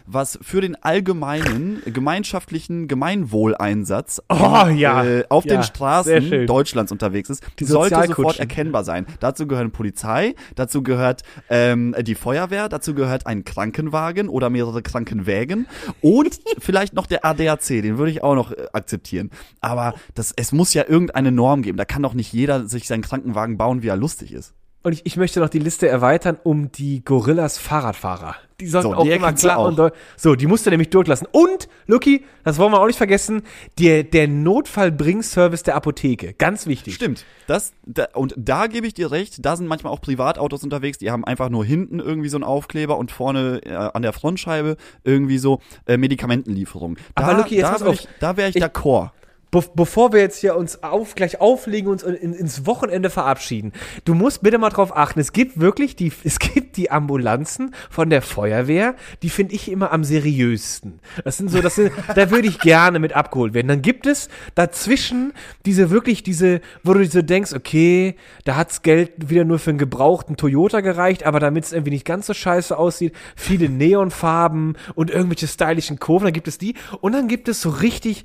was 0.05 0.39
für 0.41 0.61
den 0.61 0.75
allgemeinen, 0.81 1.81
gemeinschaftlichen 1.85 2.87
Gemeinwohleinsatz 2.87 4.21
Oh, 4.29 4.67
ja. 4.67 5.03
äh, 5.03 5.23
auf 5.29 5.45
Ja, 5.45 5.55
den 5.55 5.63
Straßen. 5.63 6.45
Deutschlands 6.47 6.91
unterwegs 6.91 7.29
ist, 7.29 7.43
Die 7.59 7.65
sollte 7.65 7.95
sofort 8.07 8.39
erkennbar 8.39 8.83
sein. 8.83 9.05
Dazu 9.19 9.47
gehören 9.47 9.71
Polizei, 9.71 10.35
dazu 10.55 10.83
gehört 10.83 11.23
ähm, 11.49 11.95
die 12.01 12.15
Feuerwehr, 12.15 12.69
dazu 12.69 12.93
gehört 12.93 13.25
ein 13.27 13.43
Krankenwagen 13.43 14.29
oder 14.29 14.49
mehrere 14.49 14.81
Krankenwägen 14.81 15.67
und 16.01 16.39
vielleicht 16.59 16.93
noch 16.93 17.05
der 17.05 17.25
ADAC, 17.25 17.67
den 17.67 17.97
würde 17.97 18.11
ich 18.11 18.23
auch 18.23 18.35
noch 18.35 18.51
äh, 18.51 18.67
akzeptieren. 18.73 19.29
Aber 19.61 19.93
das, 20.13 20.33
es 20.35 20.51
muss 20.51 20.73
ja 20.73 20.83
irgendeine 20.87 21.31
Norm 21.31 21.61
geben. 21.61 21.77
Da 21.77 21.85
kann 21.85 22.01
doch 22.03 22.13
nicht 22.13 22.33
jeder 22.33 22.67
sich 22.67 22.87
seinen 22.87 23.01
Krankenwagen 23.01 23.57
bauen, 23.57 23.81
wie 23.83 23.87
er 23.87 23.97
lustig 23.97 24.33
ist. 24.33 24.53
Und 24.85 24.91
ich, 24.93 25.05
ich 25.05 25.15
möchte 25.17 25.39
noch 25.39 25.47
die 25.49 25.59
Liste 25.59 25.87
erweitern 25.87 26.37
um 26.43 26.71
die 26.71 27.03
Gorillas 27.05 27.57
Fahrradfahrer. 27.57 28.35
Die 28.59 28.67
sollten 28.67 28.89
So, 28.89 28.95
auch 28.95 29.03
die 29.03 29.11
immer 29.11 29.31
klar 29.33 29.57
auch. 29.57 29.67
und 29.69 29.79
deu- 29.79 29.91
So, 30.17 30.35
die 30.35 30.45
musst 30.45 30.65
du 30.65 30.69
nämlich 30.69 30.89
durchlassen. 30.89 31.25
Und, 31.31 31.67
Lucky, 31.87 32.25
das 32.43 32.57
wollen 32.57 32.71
wir 32.73 32.79
auch 32.81 32.85
nicht 32.87 32.97
vergessen, 32.97 33.43
der, 33.79 34.03
der 34.03 34.27
Notfallbringservice 34.27 35.63
der 35.63 35.75
Apotheke. 35.75 36.33
Ganz 36.33 36.67
wichtig. 36.67 36.95
Stimmt. 36.95 37.25
Das, 37.47 37.73
da, 37.85 38.07
und 38.13 38.33
da 38.37 38.67
gebe 38.67 38.85
ich 38.87 38.93
dir 38.93 39.11
recht, 39.11 39.45
da 39.45 39.55
sind 39.55 39.67
manchmal 39.67 39.93
auch 39.93 40.01
Privatautos 40.01 40.63
unterwegs, 40.63 40.97
die 40.97 41.11
haben 41.11 41.23
einfach 41.25 41.49
nur 41.49 41.63
hinten 41.65 41.99
irgendwie 41.99 42.29
so 42.29 42.37
einen 42.37 42.43
Aufkleber 42.43 42.97
und 42.97 43.11
vorne 43.11 43.61
äh, 43.65 43.73
an 43.73 44.01
der 44.01 44.13
Frontscheibe 44.13 44.75
irgendwie 45.03 45.37
so 45.37 45.59
äh, 45.87 45.97
Medikamentenlieferung. 45.97 46.97
Da, 47.15 47.23
Aber 47.23 47.37
Luki, 47.37 47.55
jetzt 47.55 47.63
da, 47.65 47.71
pass 47.71 47.81
auf. 47.83 47.93
ich, 47.95 48.07
da 48.19 48.37
wäre 48.37 48.49
ich, 48.49 48.55
Ich- 48.57 48.63
d'accord. 48.63 49.11
Be 49.53 49.63
bevor 49.75 50.13
wir 50.13 50.19
jetzt 50.19 50.39
hier 50.39 50.55
uns 50.55 50.81
auf, 50.81 51.13
gleich 51.13 51.39
auflegen 51.39 51.91
und 51.91 52.01
uns 52.03 52.19
in, 52.19 52.33
ins 52.33 52.65
Wochenende 52.65 53.11
verabschieden, 53.11 53.71
du 54.03 54.15
musst 54.15 54.41
bitte 54.41 54.57
mal 54.57 54.71
drauf 54.71 54.97
achten, 54.97 55.19
es 55.19 55.31
gibt 55.31 55.59
wirklich 55.59 55.95
die, 55.95 56.11
es 56.23 56.39
gibt 56.39 56.75
die 56.75 56.89
Ambulanzen 56.89 57.75
von 57.91 58.09
der 58.09 58.23
Feuerwehr, 58.23 58.95
die 59.21 59.29
finde 59.29 59.53
ich 59.53 59.69
immer 59.69 59.91
am 59.91 60.03
seriösten. 60.03 60.99
Das 61.23 61.37
sind 61.37 61.51
so, 61.51 61.61
das 61.61 61.75
sind, 61.75 61.91
da 62.15 62.31
würde 62.31 62.47
ich 62.47 62.57
gerne 62.57 62.97
mit 62.97 63.13
abgeholt 63.13 63.53
werden. 63.53 63.67
Dann 63.67 63.83
gibt 63.83 64.07
es 64.07 64.27
dazwischen 64.55 65.33
diese 65.67 65.91
wirklich 65.91 66.23
diese, 66.23 66.59
wo 66.81 66.95
du 66.95 67.05
so 67.05 67.21
denkst, 67.21 67.53
okay, 67.53 68.15
da 68.45 68.55
hat's 68.55 68.81
Geld 68.81 69.29
wieder 69.29 69.45
nur 69.45 69.59
für 69.59 69.69
einen 69.69 69.77
gebrauchten 69.77 70.35
Toyota 70.35 70.81
gereicht, 70.81 71.27
aber 71.27 71.39
damit 71.39 71.65
es 71.65 71.73
irgendwie 71.73 71.91
nicht 71.91 72.05
ganz 72.05 72.25
so 72.25 72.33
scheiße 72.33 72.75
aussieht, 72.75 73.13
viele 73.35 73.69
Neonfarben 73.69 74.77
und 74.95 75.11
irgendwelche 75.11 75.47
stylischen 75.47 75.99
Kurven, 75.99 76.25
dann 76.25 76.33
gibt 76.33 76.47
es 76.47 76.57
die 76.57 76.73
und 77.01 77.11
dann 77.11 77.27
gibt 77.27 77.47
es 77.47 77.61
so 77.61 77.69
richtig 77.69 78.23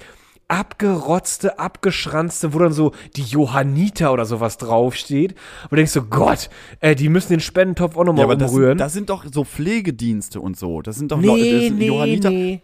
abgerotzte, 0.49 1.59
abgeschranzte, 1.59 2.53
wo 2.55 2.59
dann 2.59 2.73
so 2.73 2.93
die 3.17 3.23
Johanniter 3.23 4.13
oder 4.13 4.25
sowas 4.25 4.57
draufsteht. 4.59 5.33
Und 5.65 5.73
du 5.73 5.77
denkst 5.77 5.93
so, 5.93 6.03
Gott, 6.03 6.51
äh, 6.81 6.95
die 6.95 7.09
müssen 7.09 7.31
den 7.31 7.41
Spendentopf 7.41 7.97
auch 7.97 8.05
nochmal 8.05 8.29
Ja, 8.29 8.35
das, 8.35 8.51
umrühren. 8.51 8.71
sind- 8.73 8.81
das 8.81 8.93
sind 8.93 9.11
doch 9.11 9.25
so 9.33 9.45
Pflegedienste 9.45 10.41
und 10.41 10.57
so. 10.57 10.83
Das 10.83 10.97
sind 10.97 11.13
doch 11.13 11.19
nee, 11.21 11.27
Leute, 11.27 11.53
das 11.53 11.63
sind 11.65 11.79
nee, 11.79 11.87
Johanniter. 11.87 12.31
nee. 12.31 12.63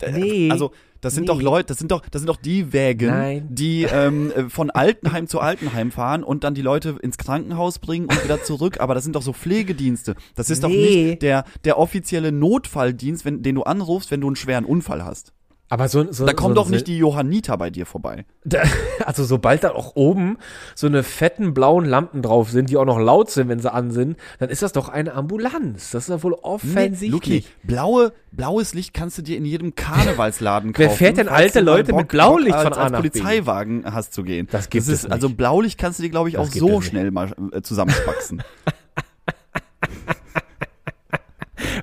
Äh, 0.00 0.12
nee. 0.12 0.50
Also, 0.50 0.72
das 1.00 1.14
sind 1.14 1.22
Nee. 1.24 1.26
doch 1.28 1.42
Leute, 1.42 1.66
das 1.66 1.78
sind 1.78 1.90
doch, 1.90 2.02
das 2.10 2.20
sind 2.22 2.28
doch 2.28 2.36
die 2.36 2.72
Wägen, 2.72 3.08
Nein. 3.10 3.46
die 3.50 3.82
ähm, 3.84 4.30
äh, 4.34 4.48
von 4.48 4.70
Altenheim 4.70 5.26
zu 5.26 5.40
Altenheim 5.40 5.90
fahren 5.90 6.22
und 6.24 6.44
dann 6.44 6.54
die 6.54 6.62
Leute 6.62 6.96
ins 7.02 7.18
Krankenhaus 7.18 7.78
bringen 7.80 8.06
und 8.06 8.22
wieder 8.24 8.42
zurück. 8.42 8.80
Aber 8.80 8.94
das 8.94 9.02
sind 9.04 9.14
doch 9.16 9.22
so 9.22 9.32
Pflegedienste. 9.32 10.14
Das 10.36 10.48
ist 10.50 10.62
doch 10.64 10.68
Nee. 10.68 11.06
nicht 11.10 11.22
der, 11.22 11.44
der 11.64 11.78
offizielle 11.78 12.30
Notfalldienst, 12.32 13.24
wenn, 13.24 13.42
den 13.42 13.56
du 13.56 13.62
anrufst, 13.64 14.10
wenn 14.12 14.20
du 14.20 14.28
einen 14.28 14.36
schweren 14.36 14.64
Unfall 14.64 15.04
hast. 15.04 15.32
Aber 15.72 15.88
so, 15.88 16.12
so 16.12 16.26
Da 16.26 16.34
kommen 16.34 16.54
so 16.54 16.62
doch 16.64 16.68
nicht 16.68 16.86
die 16.86 16.98
Johanniter 16.98 17.56
bei 17.56 17.70
dir 17.70 17.86
vorbei. 17.86 18.26
Da, 18.44 18.60
also 19.06 19.24
sobald 19.24 19.64
da 19.64 19.70
auch 19.70 19.96
oben 19.96 20.36
so 20.74 20.86
eine 20.86 21.02
fetten 21.02 21.54
blauen 21.54 21.86
Lampen 21.86 22.20
drauf 22.20 22.50
sind, 22.50 22.68
die 22.68 22.76
auch 22.76 22.84
noch 22.84 22.98
laut 22.98 23.30
sind, 23.30 23.48
wenn 23.48 23.58
sie 23.58 23.72
an 23.72 23.90
sind, 23.90 24.18
dann 24.38 24.50
ist 24.50 24.60
das 24.60 24.72
doch 24.72 24.90
eine 24.90 25.14
Ambulanz. 25.14 25.92
Das 25.92 26.02
ist 26.04 26.08
ja 26.10 26.22
wohl 26.22 26.34
offensichtlich. 26.34 27.10
Luki, 27.10 27.44
blaue, 27.62 28.12
blaues 28.32 28.74
Licht 28.74 28.92
kannst 28.92 29.16
du 29.16 29.22
dir 29.22 29.38
in 29.38 29.46
jedem 29.46 29.74
Karnevalsladen 29.74 30.72
kaufen. 30.74 30.88
Wer 30.90 30.90
fährt 30.90 31.16
denn 31.16 31.28
alte 31.30 31.60
Leute 31.60 31.92
mit 31.94 32.02
Bock- 32.02 32.08
Blaulicht 32.08 32.50
Bock 32.52 32.64
von 32.64 32.72
als, 32.74 32.76
A 32.78 32.82
als 32.82 32.92
nach 32.92 33.00
B? 33.00 33.08
Polizeiwagen 33.08 33.84
hast 33.90 34.12
zu 34.12 34.24
gehen. 34.24 34.48
Das 34.50 34.68
gibt 34.68 34.86
ist, 34.86 34.90
es 34.92 35.06
Also 35.10 35.28
nicht. 35.28 35.38
Blaulicht 35.38 35.78
kannst 35.78 35.98
du 35.98 36.02
dir, 36.02 36.10
glaube 36.10 36.28
ich, 36.28 36.34
Das 36.34 36.50
auch 36.50 36.52
so 36.54 36.82
schnell 36.82 37.10
mal 37.10 37.32
äh, 37.50 37.62
zusammenspaxen. 37.62 38.42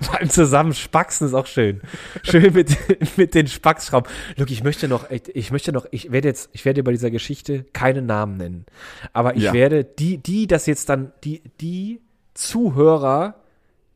Vor 0.01 0.08
allem 0.19 0.29
zusammen 0.29 0.73
spaxen 0.73 1.27
ist 1.27 1.33
auch 1.33 1.47
schön. 1.47 1.81
Schön 2.23 2.53
mit, 2.53 2.77
mit 3.17 3.33
den 3.33 3.47
Spaxschrauben. 3.47 4.09
Look, 4.37 4.51
ich 4.51 4.63
möchte 4.63 4.87
noch, 4.87 5.09
ich, 5.09 5.23
ich 5.33 5.51
möchte 5.51 5.71
noch, 5.71 5.85
ich 5.91 6.11
werde 6.11 6.27
jetzt, 6.27 6.49
ich 6.53 6.65
werde 6.65 6.83
bei 6.83 6.91
dieser 6.91 7.11
Geschichte 7.11 7.65
keine 7.73 8.01
Namen 8.01 8.37
nennen. 8.37 8.65
Aber 9.13 9.35
ich 9.35 9.43
Ja. 9.43 9.53
werde 9.53 9.83
die, 9.83 10.17
die 10.17 10.47
das 10.47 10.65
jetzt 10.65 10.89
dann, 10.89 11.11
die, 11.23 11.41
die 11.61 12.01
Zuhörer, 12.33 13.35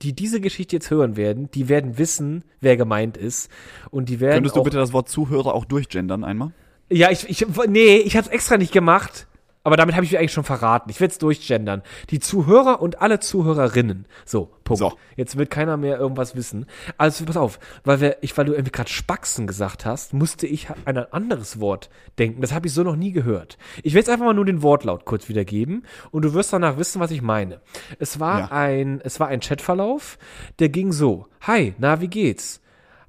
die 0.02 0.14
diese 0.14 0.42
Geschichte 0.42 0.76
jetzt 0.76 0.90
hören 0.92 1.16
werden, 1.16 1.50
die 1.52 1.70
werden 1.70 1.98
wissen, 1.98 2.44
wer 2.60 2.76
gemeint 2.78 3.16
ist. 3.18 3.50
Und 3.90 4.10
die 4.10 4.20
werden 4.20 4.36
Könntest 4.36 4.56
du 4.56 4.64
bitte 4.64 4.78
das 4.78 4.92
Wort 4.94 5.10
Zuhörer 5.10 5.54
auch 5.54 5.66
durchgendern 5.66 6.24
einmal? 6.24 6.52
Ja, 6.90 7.10
ich, 7.10 7.30
ich 7.30 7.46
nee, 7.68 7.98
ich 7.98 8.18
habe 8.18 8.28
es 8.28 8.34
extra 8.34 8.58
nicht 8.58 8.74
gemacht. 8.74 9.28
Aber 9.66 9.78
damit 9.78 9.96
habe 9.96 10.04
ich 10.06 10.12
mich 10.12 10.20
eigentlich 10.20 10.34
schon 10.34 10.44
verraten. 10.44 10.90
Ich 10.90 11.00
werde 11.00 11.14
es 11.14 11.20
durchgendern. 11.20 11.84
Die 12.10 12.20
Zuhörer 12.20 12.82
und 12.82 13.02
alle 13.02 13.22
Zuhörerinnen. 13.22 14.06
So, 14.26 14.52
Punkt. 14.66 14.80
So. 14.80 14.94
Jetzt 15.16 15.38
wird 15.38 15.50
keiner 15.52 15.78
mehr 15.78 15.98
irgendwas 15.98 16.36
wissen. 16.36 16.66
Also 16.98 17.24
pass 17.24 17.38
auf, 17.38 17.60
weil 17.86 18.02
wir, 18.02 18.18
ich, 18.22 18.38
weil 18.38 18.44
du 18.44 18.52
irgendwie 18.52 18.74
gerade 18.74 18.90
Spaxen 18.90 19.48
gesagt 19.48 19.86
hast, 19.86 20.14
musste 20.14 20.48
ich 20.48 20.70
an 20.70 20.98
ein 20.98 21.14
anderes 21.14 21.62
Wort 21.62 21.90
denken. 22.20 22.42
Das 22.42 22.52
habe 22.54 22.68
ich 22.68 22.74
so 22.74 22.84
noch 22.84 22.98
nie 22.98 23.14
gehört. 23.14 23.58
Ich 23.84 23.94
werde 23.94 24.00
jetzt 24.00 24.10
einfach 24.10 24.26
mal 24.26 24.34
nur 24.34 24.44
den 24.44 24.64
Wortlaut 24.64 25.06
kurz 25.06 25.30
wiedergeben 25.30 25.86
und 26.12 26.26
du 26.26 26.34
wirst 26.34 26.52
danach 26.52 26.78
wissen, 26.78 27.00
was 27.00 27.12
ich 27.12 27.22
meine. 27.22 27.62
Es 28.00 28.20
war 28.20 28.40
Ja. 28.40 28.48
ein, 28.52 29.00
es 29.02 29.22
war 29.22 29.30
ein 29.30 29.40
Chatverlauf, 29.40 30.18
der 30.60 30.68
ging 30.68 30.92
so: 30.92 31.28
Hi, 31.42 31.74
na 31.78 32.02
wie 32.02 32.10
geht's? 32.10 32.60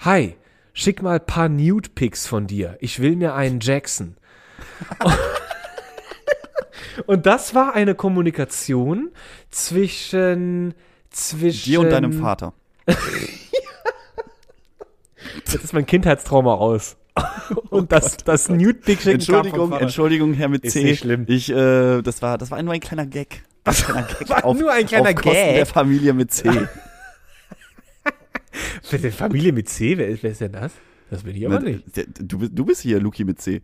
Hi, 0.01 0.37
schick 0.73 1.03
mal 1.03 1.19
paar 1.19 1.49
Nude 1.49 1.89
Pics 1.97 2.29
von 2.29 2.47
dir. 2.47 2.77
Ich 2.79 3.01
will 3.01 3.17
mir 3.17 3.35
einen 3.35 3.59
Jackson. 3.59 4.17
Und 7.07 7.27
das 7.27 7.55
war 7.55 7.75
eine 7.75 7.95
Kommunikation 7.95 9.11
zwischen 9.51 10.75
zwischen 11.11 11.65
Dir 11.65 11.81
und 11.81 11.91
deinem 11.91 12.13
Vater. 12.13 12.53
Jetzt 15.37 15.55
ist 15.55 15.73
mein 15.73 15.87
Kindheitstrauma 15.87 16.53
raus. 16.55 16.97
Und 17.71 17.93
das, 17.93 18.17
das 18.19 18.49
Nude 18.49 18.75
Pic 18.75 19.01
schicken 19.01 19.21
kam 19.25 19.47
Entschuldigung. 19.47 19.73
Entschuldigung, 19.73 20.35
Herr 20.35 20.49
mit 20.49 20.65
Ist 20.65 20.73
C. 20.73 20.83
nicht 20.83 21.01
schlimm. 21.01 21.25
Ich, 21.29 21.49
äh, 21.51 22.03
das 22.03 22.23
war, 22.23 22.39
das 22.39 22.51
war 22.51 22.61
nur 22.63 22.75
ein 22.75 22.81
kleiner 22.81 23.07
Gag. 23.07 23.45
Ein 23.65 23.75
kleiner 23.75 24.03
Gag 24.03 24.29
War 24.31 24.55
nur 24.55 24.73
ein 24.73 24.87
kleiner 24.87 25.11
auf 25.11 25.15
Kosten 25.15 25.31
Gag. 25.33 25.55
der 25.55 25.67
Familie 25.67 26.13
mit 26.13 26.33
C. 26.33 26.51
Für 28.83 28.99
die 28.99 29.11
Familie 29.11 29.53
mit 29.53 29.69
C, 29.69 29.97
wer 29.97 30.09
ist, 30.09 30.23
wer 30.25 30.33
ist 30.33 30.41
denn 30.41 30.53
das? 30.53 30.73
Das 31.11 31.23
bin 31.23 31.37
ich 31.37 31.47
aber 31.47 31.61
nicht. 31.61 31.85
Du, 32.19 32.39
bist- 32.39 32.53
du 32.55 32.65
bist 32.65 32.81
hier, 32.83 32.99
Luki 33.01 33.25
mit 33.25 33.41
C. 33.41 33.63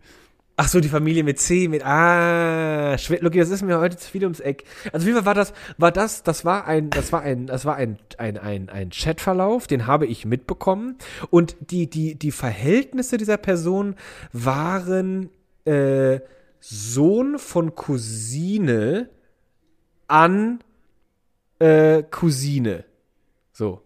Ach 0.63 0.67
so, 0.67 0.79
die 0.79 0.89
Familie 0.89 1.23
mit 1.23 1.39
C, 1.39 1.67
mit 1.67 1.83
Ah. 1.83 2.95
Lucky, 3.19 3.39
das 3.39 3.49
ist 3.49 3.63
mir 3.63 3.79
heute 3.79 3.97
zu 3.97 4.07
viel 4.07 4.21
ums 4.21 4.39
Eck. 4.39 4.63
Also 4.93 5.11
Fall 5.11 5.25
war 5.25 5.33
das, 5.33 5.53
war 5.79 5.91
das, 5.91 6.21
das 6.21 6.45
war 6.45 6.67
ein, 6.67 6.91
das 6.91 7.11
war 7.11 7.21
ein, 7.21 7.47
das 7.47 7.65
war 7.65 7.77
ein, 7.77 7.97
ein, 8.19 8.37
ein, 8.37 8.69
ein 8.69 8.91
Chatverlauf, 8.91 9.65
den 9.65 9.87
habe 9.87 10.05
ich 10.05 10.23
mitbekommen. 10.23 10.99
Und 11.31 11.55
die, 11.71 11.89
die, 11.89 12.13
die 12.13 12.29
Verhältnisse 12.29 13.17
dieser 13.17 13.37
Person 13.37 13.95
waren 14.33 15.31
äh, 15.65 16.19
Sohn 16.59 17.39
von 17.39 17.73
Cousine 17.73 19.09
an 20.07 20.59
äh, 21.57 22.03
Cousine. 22.03 22.83
So. 23.51 23.81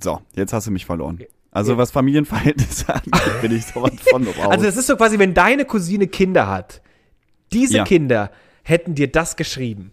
So, 0.00 0.20
jetzt 0.36 0.52
hast 0.52 0.68
du 0.68 0.70
mich 0.70 0.86
verloren. 0.86 1.18
Also 1.52 1.76
was 1.76 1.90
Familienverhältnisse 1.90 2.88
angeht, 2.94 3.40
bin 3.42 3.52
ich 3.52 3.66
sowas 3.66 3.92
von 4.08 4.26
raus. 4.38 4.50
Also 4.50 4.64
das 4.66 4.76
ist 4.76 4.86
so 4.86 4.96
quasi, 4.96 5.18
wenn 5.18 5.34
deine 5.34 5.64
Cousine 5.64 6.06
Kinder 6.06 6.46
hat, 6.46 6.80
diese 7.52 7.78
Ja. 7.78 7.84
Kinder 7.84 8.30
hätten 8.62 8.94
dir 8.94 9.10
das 9.10 9.36
geschrieben. 9.36 9.92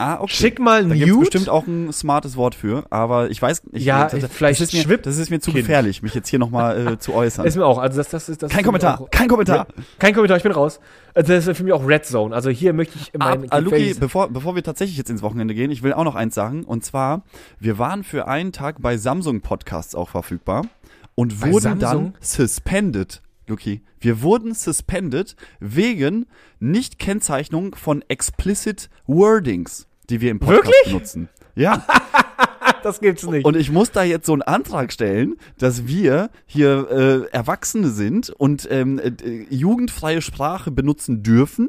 Ah, 0.00 0.20
okay. 0.20 0.32
Schick 0.32 0.58
mal 0.58 0.82
Da 0.88 0.94
gibt 0.94 1.02
es 1.02 1.08
Nude. 1.10 1.20
bestimmt 1.20 1.48
auch 1.48 1.66
ein 1.66 1.92
smartes 1.92 2.36
Wort 2.36 2.54
für, 2.54 2.84
aber 2.90 3.30
ich 3.30 3.40
weiß 3.40 3.64
nicht. 3.72 3.84
Ja, 3.84 4.08
das, 4.08 4.24
vielleicht 4.32 4.60
das 4.60 4.72
ist 4.74 4.88
mir, 4.88 4.98
Das 4.98 5.16
ist 5.18 5.30
mir 5.30 5.40
zu 5.40 5.52
Kind. 5.52 5.64
gefährlich, 5.64 6.02
mich 6.02 6.14
jetzt 6.14 6.28
hier 6.28 6.38
nochmal 6.38 6.94
äh, 6.94 6.98
zu 6.98 7.14
äußern. 7.14 7.46
Ist 7.46 7.56
mir 7.56 7.66
auch, 7.66 7.78
also 7.78 7.98
das, 7.98 8.08
das 8.08 8.28
ist 8.28 8.42
das 8.42 8.50
Kein 8.50 8.60
ist 8.60 8.66
Kommentar, 8.66 9.00
Auch, 9.00 9.10
kein 9.10 9.28
Kommentar. 9.28 9.66
kein 9.98 10.14
Kommentar, 10.14 10.36
ich 10.36 10.42
bin 10.42 10.52
raus. 10.52 10.80
Also 11.14 11.32
das 11.32 11.46
ist 11.46 11.56
für 11.56 11.64
mich 11.64 11.72
auch 11.72 11.86
Red 11.86 12.06
Zone. 12.06 12.34
Also 12.34 12.50
hier 12.50 12.72
möchte 12.72 12.98
ich 12.98 13.14
Ab, 13.20 13.38
mein 13.40 13.50
ah, 13.52 13.58
Luki, 13.58 13.94
bevor, 13.98 14.28
bevor 14.28 14.54
wir 14.54 14.62
tatsächlich 14.62 14.96
jetzt 14.96 15.10
ins 15.10 15.22
Wochenende 15.22 15.54
gehen, 15.54 15.70
ich 15.70 15.82
will 15.82 15.92
auch 15.92 16.04
noch 16.04 16.14
eins 16.14 16.34
sagen. 16.34 16.64
Und 16.64 16.84
zwar, 16.84 17.22
wir 17.58 17.78
waren 17.78 18.02
für 18.04 18.26
einen 18.28 18.52
Tag 18.52 18.80
bei 18.80 18.96
Samsung 18.96 19.40
Podcasts 19.40 19.94
auch 19.94 20.08
verfügbar 20.08 20.66
und 21.14 21.40
Bei 21.40 21.52
wurden 21.52 21.80
Samsung? 21.80 22.12
dann 22.12 22.14
suspended, 22.20 23.22
Luki. 23.46 23.82
Wir 23.98 24.22
wurden 24.22 24.54
suspended 24.54 25.36
wegen 25.58 26.26
Nicht-Kennzeichnung 26.60 27.74
von 27.74 28.02
explicit 28.08 28.88
Wordings, 29.06 29.86
die 30.10 30.20
wir 30.20 30.30
im 30.30 30.38
Podcast 30.38 30.66
Wirklich? 30.66 30.84
benutzen. 30.92 31.28
Ja. 31.54 31.86
das 32.82 33.00
gibt's 33.00 33.24
nicht. 33.24 33.44
Und 33.44 33.56
ich 33.56 33.70
muss 33.70 33.90
da 33.90 34.02
jetzt 34.02 34.26
so 34.26 34.32
einen 34.32 34.42
Antrag 34.42 34.92
stellen, 34.92 35.36
dass 35.58 35.86
wir 35.86 36.30
hier 36.46 36.88
äh, 37.30 37.34
Erwachsene 37.34 37.88
sind 37.88 38.30
und 38.30 38.68
ähm, 38.70 38.98
äh, 38.98 39.12
jugendfreie 39.50 40.22
Sprache 40.22 40.70
benutzen 40.70 41.22
dürfen. 41.22 41.68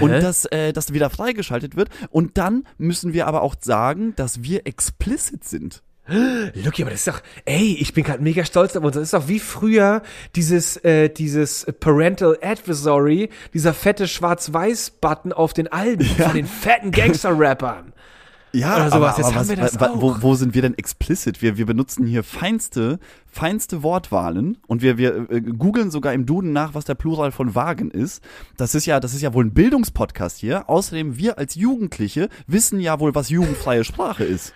Und 0.00 0.12
Aha. 0.12 0.20
dass 0.20 0.44
äh, 0.44 0.72
das 0.72 0.92
wieder 0.92 1.10
freigeschaltet 1.10 1.74
wird. 1.74 1.88
Und 2.10 2.38
dann 2.38 2.64
müssen 2.78 3.12
wir 3.12 3.26
aber 3.26 3.42
auch 3.42 3.56
sagen, 3.58 4.14
dass 4.14 4.42
wir 4.42 4.66
explicit 4.66 5.42
sind. 5.42 5.82
Lucky, 6.06 6.82
aber 6.82 6.90
das 6.90 7.00
ist 7.00 7.08
doch, 7.08 7.22
ey, 7.46 7.76
ich 7.80 7.94
bin 7.94 8.04
gerade 8.04 8.22
mega 8.22 8.44
stolz 8.44 8.76
auf 8.76 8.84
uns. 8.84 8.94
Das 8.94 9.04
ist 9.04 9.14
doch 9.14 9.26
wie 9.28 9.38
früher 9.38 10.02
dieses, 10.36 10.76
äh, 10.84 11.08
dieses 11.08 11.66
Parental 11.80 12.36
Advisory, 12.42 13.30
dieser 13.54 13.72
fette 13.72 14.06
Schwarz-Weiß-Button 14.06 15.32
auf 15.32 15.54
den 15.54 15.68
Alben 15.72 16.04
von 16.04 16.34
den 16.34 16.46
fetten 16.46 16.90
Gangster-Rappern. 16.90 17.92
Ja, 18.52 18.76
Oder 18.76 18.90
sowas. 18.90 19.18
Jetzt 19.18 19.34
haben 19.34 19.48
wir 19.48 19.56
das 19.56 19.80
wa- 19.80 19.90
Wo, 19.96 20.16
wo 20.20 20.34
sind 20.36 20.54
wir 20.54 20.62
denn 20.62 20.78
explicit? 20.78 21.42
Wir, 21.42 21.56
wir 21.56 21.66
benutzen 21.66 22.06
hier 22.06 22.22
feinste, 22.22 23.00
feinste 23.26 23.82
Wortwahlen 23.82 24.58
und 24.68 24.80
wir, 24.80 24.96
wir 24.96 25.28
äh, 25.28 25.40
googeln 25.40 25.90
sogar 25.90 26.12
im 26.12 26.24
Duden 26.24 26.52
nach, 26.52 26.72
was 26.72 26.84
der 26.84 26.94
Plural 26.94 27.32
von 27.32 27.56
Wagen 27.56 27.90
ist. 27.90 28.22
Das 28.56 28.76
ist 28.76 28.86
ja, 28.86 29.00
das 29.00 29.12
ist 29.12 29.22
ja 29.22 29.34
wohl 29.34 29.44
ein 29.46 29.54
Bildungspodcast 29.54 30.38
hier. 30.38 30.68
Außerdem, 30.68 31.16
wir 31.18 31.36
als 31.38 31.56
Jugendliche 31.56 32.28
wissen 32.46 32.78
ja 32.78 33.00
wohl, 33.00 33.12
was 33.16 33.28
jugendfreie 33.28 33.82
Sprache 33.82 34.22
ist. 34.22 34.52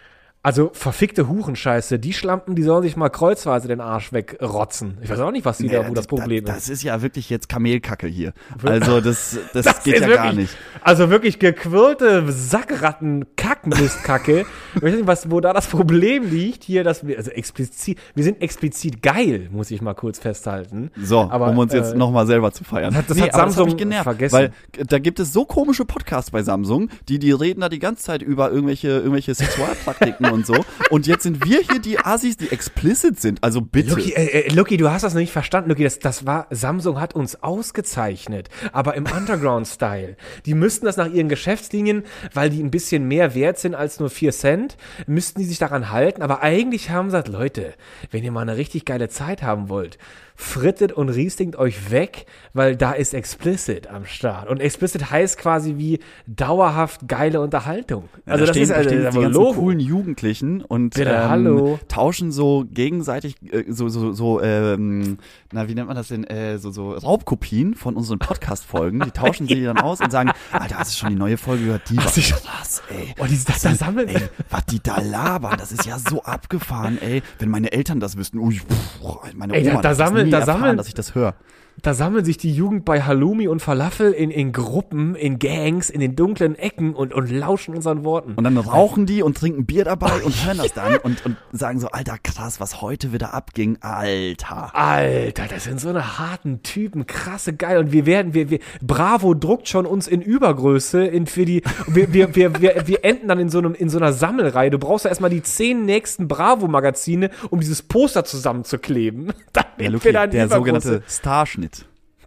Also 0.48 0.70
verfickte 0.72 1.28
Hurenscheiße, 1.28 1.98
die 1.98 2.14
Schlampen, 2.14 2.54
die 2.54 2.62
sollen 2.62 2.82
sich 2.82 2.96
mal 2.96 3.10
kreuzweise 3.10 3.68
den 3.68 3.82
Arsch 3.82 4.14
wegrotzen. 4.14 4.96
Ich 5.02 5.10
weiß 5.10 5.20
auch 5.20 5.30
nicht, 5.30 5.44
was 5.44 5.58
die 5.58 5.68
da, 5.68 5.86
wo 5.86 5.92
das 5.92 6.06
Problem 6.06 6.46
das, 6.46 6.56
ist. 6.56 6.62
Das 6.62 6.68
ist 6.70 6.82
ja 6.84 7.02
wirklich 7.02 7.28
jetzt 7.28 7.50
Kamelkacke 7.50 8.06
hier. 8.06 8.32
Also 8.64 9.02
das, 9.02 9.38
das, 9.52 9.82
geht 9.82 9.96
ist 9.96 10.00
ja 10.00 10.06
wirklich, 10.08 10.16
gar 10.16 10.32
nicht. 10.32 10.56
Also 10.80 11.10
wirklich 11.10 11.38
gequirlte 11.38 12.24
Sackratten 12.32 13.26
Kackmistkacke. 13.36 14.46
ich 14.74 14.82
weiß 14.82 14.94
nicht, 14.94 15.06
was, 15.06 15.30
wo 15.30 15.40
da 15.40 15.52
das 15.52 15.66
Problem 15.66 16.30
liegt 16.30 16.64
hier, 16.64 16.82
dass 16.82 17.06
wir, 17.06 17.18
also 17.18 17.30
explizit, 17.30 17.98
wir 18.14 18.24
sind 18.24 18.40
explizit 18.40 19.02
geil, 19.02 19.48
muss 19.52 19.70
ich 19.70 19.82
mal 19.82 19.92
kurz 19.92 20.18
festhalten. 20.18 20.90
So, 20.96 21.28
Aber, 21.30 21.50
um 21.50 21.58
uns 21.58 21.74
jetzt 21.74 21.92
äh, 21.92 21.98
nochmal 21.98 22.26
selber 22.26 22.52
zu 22.52 22.64
feiern. 22.64 22.94
das 22.94 23.02
hat- 23.02 23.10
das 23.10 23.20
hat 23.20 23.34
aber 23.34 23.42
Samsung 23.42 23.66
mich 23.66 23.76
genervt, 23.76 24.04
vergessen. 24.04 24.32
Weil 24.32 24.52
da 24.86 24.98
gibt 24.98 25.20
es 25.20 25.30
so 25.30 25.44
komische 25.44 25.84
Podcasts 25.84 26.30
bei 26.30 26.42
Samsung, 26.42 26.88
die, 27.10 27.18
die 27.18 27.32
reden 27.32 27.60
da 27.60 27.68
die 27.68 27.80
ganze 27.80 28.04
Zeit 28.04 28.22
über 28.22 28.50
irgendwelche, 28.50 28.88
irgendwelche 28.88 29.34
Sexualpraktiken 29.34 30.26
und 30.37 30.37
so. 30.46 30.64
Und 30.90 31.06
jetzt 31.06 31.22
sind 31.22 31.44
wir 31.44 31.60
hier 31.60 31.80
die 31.80 31.98
Assis, 31.98 32.36
die 32.36 32.50
explicit 32.50 33.20
sind. 33.20 33.42
Also 33.42 33.60
bitte. 33.60 33.90
Lucky, 33.90 34.12
äh, 34.12 34.46
äh, 34.46 34.54
Lucky, 34.54 34.76
du 34.76 34.90
hast 34.90 35.02
das 35.02 35.14
noch 35.14 35.20
nicht 35.20 35.32
verstanden, 35.32 35.70
Lucky. 35.70 35.84
Das, 35.84 35.98
das 35.98 36.26
war, 36.26 36.46
Samsung 36.50 37.00
hat 37.00 37.14
uns 37.14 37.42
ausgezeichnet, 37.42 38.48
aber 38.72 38.94
im 38.94 39.04
Underground-Style. 39.06 40.16
Die 40.46 40.54
müssten 40.54 40.86
das 40.86 40.96
nach 40.96 41.10
ihren 41.10 41.28
Geschäftslinien, 41.28 42.04
weil 42.32 42.50
die 42.50 42.62
ein 42.62 42.70
bisschen 42.70 43.06
mehr 43.06 43.34
wert 43.34 43.58
sind 43.58 43.74
als 43.74 44.00
nur 44.00 44.10
4 44.10 44.32
Cent, 44.32 44.76
müssten 45.06 45.40
die 45.40 45.46
sich 45.46 45.58
daran 45.58 45.90
halten. 45.90 46.22
Aber 46.22 46.42
eigentlich 46.42 46.90
haben 46.90 47.10
sie 47.10 47.16
gesagt, 47.16 47.28
Leute, 47.28 47.74
wenn 48.10 48.24
ihr 48.24 48.32
mal 48.32 48.42
eine 48.42 48.56
richtig 48.56 48.84
geile 48.84 49.08
Zeit 49.08 49.42
haben 49.42 49.68
wollt, 49.68 49.98
frittet 50.40 50.92
und 50.92 51.08
riestingt 51.08 51.56
euch 51.56 51.90
weg, 51.90 52.26
weil 52.54 52.76
da 52.76 52.92
ist 52.92 53.12
explicit 53.12 53.88
am 53.88 54.04
Start. 54.04 54.48
Und 54.48 54.60
explicit 54.60 55.10
heißt 55.10 55.36
quasi 55.36 55.74
wie 55.78 55.98
dauerhaft 56.28 57.08
geile 57.08 57.40
Unterhaltung. 57.40 58.04
Ja, 58.24 58.34
Also 58.34 58.44
da 58.44 58.46
das 58.46 58.50
stehen, 58.50 58.62
ist 58.62 58.70
da 58.70 58.74
also 58.76 58.88
stehen 58.88 59.02
das 59.02 59.14
die 59.16 59.20
ganzen 59.20 59.34
Logo. 59.42 59.54
coolen 59.60 59.80
Jugendlichen 59.80 60.62
und 60.62 60.94
Bitte, 60.94 61.10
ähm, 61.10 61.28
hallo. 61.28 61.80
tauschen 61.88 62.30
so 62.30 62.64
gegenseitig 62.72 63.34
äh, 63.52 63.64
so 63.68 63.88
so 63.88 64.12
so 64.12 64.40
ähm, 64.40 65.18
na 65.52 65.66
wie 65.68 65.74
nennt 65.74 65.88
man 65.88 65.96
das 65.96 66.06
denn 66.08 66.22
äh, 66.24 66.58
so 66.58 66.70
so 66.70 66.92
Raubkopien 66.92 67.74
von 67.74 67.96
unseren 67.96 68.20
Podcast 68.20 68.64
Folgen. 68.64 69.00
Die 69.00 69.10
tauschen 69.10 69.48
sie 69.48 69.64
dann 69.64 69.78
aus 69.78 70.00
und 70.00 70.12
sagen, 70.12 70.30
Alter, 70.52 70.78
hast 70.78 70.92
du 70.94 70.98
schon 70.98 71.08
die 71.10 71.16
neue 71.16 71.36
Folge 71.36 71.64
gehört? 71.64 71.90
Die 71.90 71.96
war 71.96 72.04
krass, 72.04 72.80
ey. 72.90 73.12
Oh, 73.18 73.24
die, 73.24 73.36
das, 73.44 73.62
das 73.62 73.78
sammeln. 73.78 74.08
Ey, 74.08 74.22
was 74.50 74.66
die 74.66 74.80
da 74.80 75.00
labern, 75.00 75.56
das 75.58 75.72
ist 75.72 75.84
ja 75.84 75.98
so 75.98 76.22
abgefahren, 76.22 76.98
ey. 77.02 77.22
Wenn 77.40 77.48
meine 77.48 77.72
Eltern 77.72 77.98
das 77.98 78.16
wüssten, 78.16 78.38
ui, 78.38 78.54
pff, 78.54 79.34
meine 79.34 79.54
Ey, 79.54 79.64
da, 79.64 79.72
Oma 79.72 79.82
da 79.82 79.88
das 79.88 79.98
sammeln, 79.98 80.27
nie 80.28 80.32
da 80.32 80.38
erfahren, 80.40 80.60
sammeln, 80.60 80.76
dass 80.76 80.88
ich 80.88 80.94
das 80.94 81.14
höre. 81.14 81.34
Da 81.82 81.94
sammeln 81.94 82.24
sich 82.24 82.36
die 82.38 82.52
Jugend 82.52 82.84
bei 82.84 83.02
Halloumi 83.02 83.48
und 83.48 83.60
Falafel 83.60 84.12
in, 84.12 84.30
in 84.30 84.52
Gruppen, 84.52 85.14
in 85.14 85.38
Gangs, 85.38 85.90
in 85.90 86.00
den 86.00 86.16
dunklen 86.16 86.56
Ecken 86.56 86.94
und, 86.94 87.14
und 87.14 87.30
lauschen 87.30 87.74
unseren 87.74 88.04
Worten. 88.04 88.34
Und 88.34 88.44
dann 88.44 88.56
rauchen 88.58 89.06
die 89.06 89.22
und 89.22 89.36
trinken 89.36 89.66
Bier 89.66 89.84
dabei 89.84 90.22
und 90.24 90.44
hören 90.44 90.58
das 90.58 90.72
dann 90.72 90.96
und, 90.98 91.24
und 91.24 91.36
sagen 91.52 91.78
so, 91.78 91.88
Alter, 91.88 92.16
krass, 92.22 92.60
was 92.60 92.80
heute 92.80 93.12
wieder 93.12 93.32
abging, 93.34 93.78
Alter. 93.80 94.74
Alter, 94.74 95.46
das 95.48 95.64
sind 95.64 95.80
so 95.80 95.88
eine 95.88 96.18
harten 96.18 96.62
Typen, 96.62 97.06
krasse 97.06 97.52
geil. 97.52 97.78
Und 97.78 97.92
wir 97.92 98.06
werden, 98.06 98.34
wir, 98.34 98.50
wir, 98.50 98.58
Bravo 98.82 99.34
druckt 99.34 99.68
schon 99.68 99.86
uns 99.86 100.08
in 100.08 100.20
Übergröße 100.20 101.04
in 101.04 101.26
für 101.26 101.44
die, 101.44 101.62
wir, 101.86 102.12
wir, 102.12 102.34
wir, 102.34 102.60
wir, 102.60 102.82
wir 102.86 103.04
enden 103.04 103.28
dann 103.28 103.38
in 103.38 103.50
so 103.50 103.58
einem, 103.58 103.74
in 103.74 103.88
so 103.88 103.98
einer 103.98 104.12
Sammelreihe. 104.12 104.70
Du 104.70 104.78
brauchst 104.78 105.04
ja 105.04 105.10
erstmal 105.10 105.30
die 105.30 105.42
zehn 105.42 105.84
nächsten 105.84 106.26
Bravo-Magazine, 106.26 107.30
um 107.50 107.60
dieses 107.60 107.82
Poster 107.82 108.24
zusammenzukleben. 108.24 109.32
Damit 109.52 109.68
Ja, 109.80 109.90
Luki, 109.90 110.12
der 110.12 110.48
sogenannte 110.48 111.02
Starschnitt. 111.06 111.67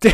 Der, 0.04 0.14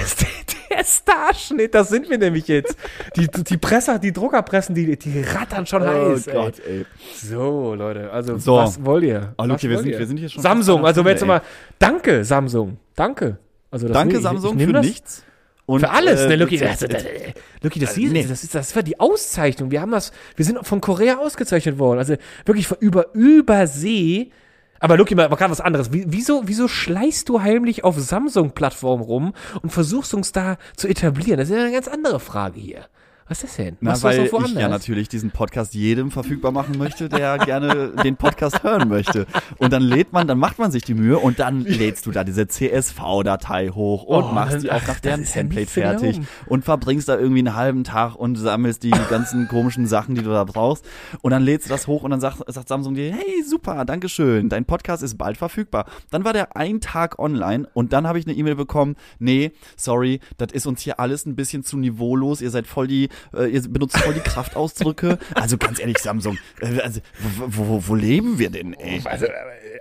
der 0.70 0.84
Starschnitt, 0.84 1.74
das 1.74 1.88
sind 1.90 2.10
wir 2.10 2.18
nämlich 2.18 2.48
jetzt. 2.50 2.76
Die, 3.16 3.28
die 3.28 3.58
Presser, 3.58 4.00
die 4.00 4.12
Druckerpressen, 4.12 4.76
die, 4.76 4.98
die 4.98 5.22
rattern 5.22 5.66
schon 5.66 5.82
heiß. 5.84 6.28
ey. 6.28 6.52
ey. 6.68 6.86
So, 7.16 7.74
Leute, 7.74 8.12
also 8.12 8.38
So. 8.38 8.56
was 8.58 8.84
wollt 8.84 9.06
ihr? 9.06 9.34
Oh, 9.38 9.46
Luki, 9.46 9.70
wir 9.70 9.76
wollt 9.78 9.84
sind- 9.86 9.94
ihr? 9.94 10.00
wir 10.00 10.08
sind 10.08 10.18
hier 10.18 10.28
schon 10.30 10.44
Samsung, 10.44 10.86
also 10.86 11.00
einer 11.02 11.10
jetzt 11.12 11.20
Stunde, 11.20 11.36
mal, 11.36 11.42
danke, 11.80 12.26
Samsung, 12.26 12.78
danke. 12.96 13.38
Also 13.72 13.88
das 13.88 13.96
Danke, 13.96 14.18
ich- 14.18 14.24
Samsung, 14.24 14.52
ich 14.52 14.58
nehm 14.58 14.68
für 14.68 14.74
das. 14.74 14.86
nichts. 14.86 15.24
Und, 15.66 15.82
Für 15.82 15.90
alles, 15.90 16.22
äh, 16.22 16.28
ne, 16.30 16.36
Luki, 16.38 16.56
jetzt- 16.58 16.82
das, 16.82 16.90
das, 16.90 17.04
jetzt- 17.04 17.06
das, 17.06 17.64
Luki, 17.64 17.80
das, 17.80 17.98
nee. 17.98 18.26
das 18.28 18.44
ist, 18.44 18.56
das 18.56 18.76
war 18.76 18.84
die 18.84 19.00
Auszeichnung. 19.00 19.72
Wir 19.72 19.82
haben 19.82 19.92
das, 19.92 20.12
wir 20.36 20.46
sind 20.46 20.66
von 20.66 20.80
Korea 20.82 21.18
ausgezeichnet 21.18 21.78
worden. 21.80 22.00
Also 22.00 22.16
wirklich 22.46 22.68
von 22.68 22.78
über, 22.80 23.14
übersee. 23.14 24.32
Aber 24.80 24.98
Luki, 24.98 25.16
mal, 25.16 25.28
gerade 25.30 25.52
was 25.52 25.62
anderes. 25.62 25.92
Wie, 25.92 26.06
wieso, 26.08 26.44
wieso 26.46 26.68
schleißt 26.68 27.28
du 27.30 27.42
heimlich 27.42 27.84
auf 27.84 27.98
Samsung-Plattform 27.98 29.02
rum 29.02 29.34
und 29.62 29.72
versuchst 29.72 30.14
uns 30.14 30.32
da 30.32 30.58
zu 30.76 30.88
etablieren? 30.88 31.40
Das 31.40 31.50
ist 31.50 31.56
ja 31.56 31.62
eine 31.62 31.72
ganz 31.72 31.88
andere 31.88 32.20
Frage 32.20 32.60
hier. 32.60 32.86
Was 33.30 33.44
ist 33.44 33.44
das 33.44 33.58
denn? 33.58 33.78
Na, 33.82 33.92
Machst 33.92 34.04
weil 34.04 34.26
ich 34.26 34.54
ja 34.54 34.70
natürlich 34.70 35.10
diesen 35.10 35.32
Podcast 35.32 35.74
jedem 35.74 36.12
verfügbar 36.12 36.52
machen 36.52 36.78
möchte, 36.78 37.10
der 37.10 37.38
gerne 37.38 37.94
den 38.04 38.16
Podcast 38.16 38.64
hören 38.64 38.88
möchte. 38.88 39.26
Und 39.58 39.74
dann 39.74 39.82
lädt 39.82 40.14
man, 40.14 40.28
dann 40.28 40.40
macht 40.40 40.60
man 40.60 40.72
sich 40.72 40.84
die 40.84 40.94
Mühe 40.94 41.20
und 41.20 41.40
dann 41.40 41.62
lädst 41.62 42.06
du 42.06 42.12
da 42.12 42.24
diese 42.24 42.48
CSV-Datei 42.48 43.70
hoch 43.70 44.04
und 44.04 44.24
Oh, 44.24 44.32
machst 44.32 44.64
die 44.64 44.72
auch 44.72 44.82
nach 44.88 44.96
ach, 44.96 45.00
deren 45.00 45.24
ja 45.24 45.30
Template 45.30 45.70
fertig 45.70 46.20
und 46.48 46.64
verbringst 46.66 47.10
da 47.10 47.18
irgendwie 47.18 47.40
einen 47.40 47.56
halben 47.56 47.84
Tag 47.84 48.16
und 48.16 48.36
sammelst 48.36 48.84
die 48.84 48.92
ganzen 49.10 49.48
komischen 49.48 49.88
Sachen, 49.88 50.16
die 50.16 50.22
du 50.24 50.30
da 50.30 50.44
brauchst. 50.44 50.86
Und 51.22 51.32
dann 51.32 51.44
lädst 51.44 51.68
du 51.68 51.70
das 51.70 51.88
hoch 51.88 52.04
und 52.04 52.12
dann 52.12 52.22
sagt, 52.22 52.42
sagt 52.48 52.68
Samsung 52.68 52.96
dir, 52.96 53.12
hey, 53.12 53.44
super, 53.46 53.86
Dankeschön, 53.86 54.50
dein 54.50 54.66
Podcast 54.66 55.04
ist 55.04 55.18
bald 55.18 55.38
verfügbar. 55.38 55.86
Dann 56.12 56.24
war 56.24 56.34
der 56.34 56.56
ein 56.56 56.82
Tag 56.82 57.20
online 57.20 57.68
und 57.74 57.94
dann 57.94 58.08
habe 58.08 58.20
ich 58.20 58.26
eine 58.26 58.36
E-Mail 58.36 58.56
bekommen, 58.56 58.96
nee, 59.20 59.52
sorry, 59.76 60.20
das 60.38 60.52
ist 60.54 60.66
uns 60.66 60.82
hier 60.82 61.00
alles 61.00 61.26
ein 61.26 61.36
bisschen 61.36 61.64
zu 61.64 61.78
niveaulos, 61.78 62.42
ihr 62.42 62.50
seid 62.50 62.68
voll 62.68 62.88
die, 62.88 63.10
äh, 63.36 63.50
ihr 63.50 63.62
benutzt 63.62 63.98
voll 63.98 64.14
die 64.14 64.20
Kraftausdrücke. 64.20 65.18
Also 65.34 65.58
ganz 65.58 65.80
ehrlich, 65.80 65.98
Samsung, 66.00 66.38
äh, 66.62 66.80
also, 66.82 67.02
wo, 67.48 67.68
wo, 67.68 67.88
wo 67.88 67.96
leben 67.96 68.40
wir 68.40 68.50
denn, 68.50 68.74
ey? 68.74 69.02
Also, 69.06 69.26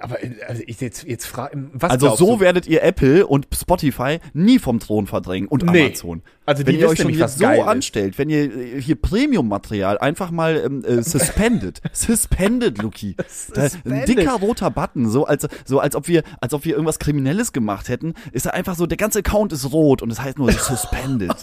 aber 0.01 0.19
also 0.47 0.63
ich 0.67 0.81
jetzt, 0.81 1.05
jetzt 1.05 1.27
frage, 1.27 1.69
was 1.73 1.91
Also 1.91 2.17
so 2.17 2.35
du? 2.37 2.41
werdet 2.41 2.67
ihr 2.67 2.83
Apple 2.83 3.27
und 3.27 3.47
Spotify 3.55 4.19
nie 4.35 4.59
vom 4.59 4.79
Thron 4.81 5.07
verdrängen 5.07 5.49
und 5.49 5.65
Nee. 5.65 5.87
Amazon. 5.87 6.23
Also 6.45 6.65
wenn 6.67 6.79
ihr 6.79 6.89
euch 6.89 7.01
schon 7.01 7.13
jetzt 7.13 7.39
so 7.39 7.49
ist. 7.51 7.61
anstellt, 7.61 8.19
wenn 8.19 8.31
ihr 8.31 8.45
äh, 8.57 8.81
hier 8.81 8.95
Premium-Material 8.95 9.99
einfach 9.99 10.31
mal 10.31 10.63
ähm, 10.65 10.85
äh, 10.85 11.03
suspended, 11.03 11.81
suspended, 11.93 12.79
Luki, 12.81 13.17
ein 13.85 14.05
dicker 14.07 14.35
roter 14.35 14.71
Button, 14.71 15.09
so 15.09 15.25
als 15.27 15.49
so 15.65 15.81
als 15.81 15.97
ob 15.97 16.07
wir 16.09 16.23
als 16.41 16.55
ob 16.55 16.65
wir 16.65 16.73
irgendwas 16.73 16.99
Kriminelles 17.01 17.53
gemacht 17.53 17.89
hätten, 17.89 18.15
ist 18.33 18.47
da 18.47 18.51
einfach 18.51 18.77
so 18.77 18.87
der 18.87 18.97
ganze 18.97 19.19
Account 19.21 19.53
ist 19.53 19.73
rot 19.73 20.03
und 20.03 20.11
es 20.13 20.21
heißt 20.21 20.39
nur 20.39 20.53
suspended. 20.53 21.35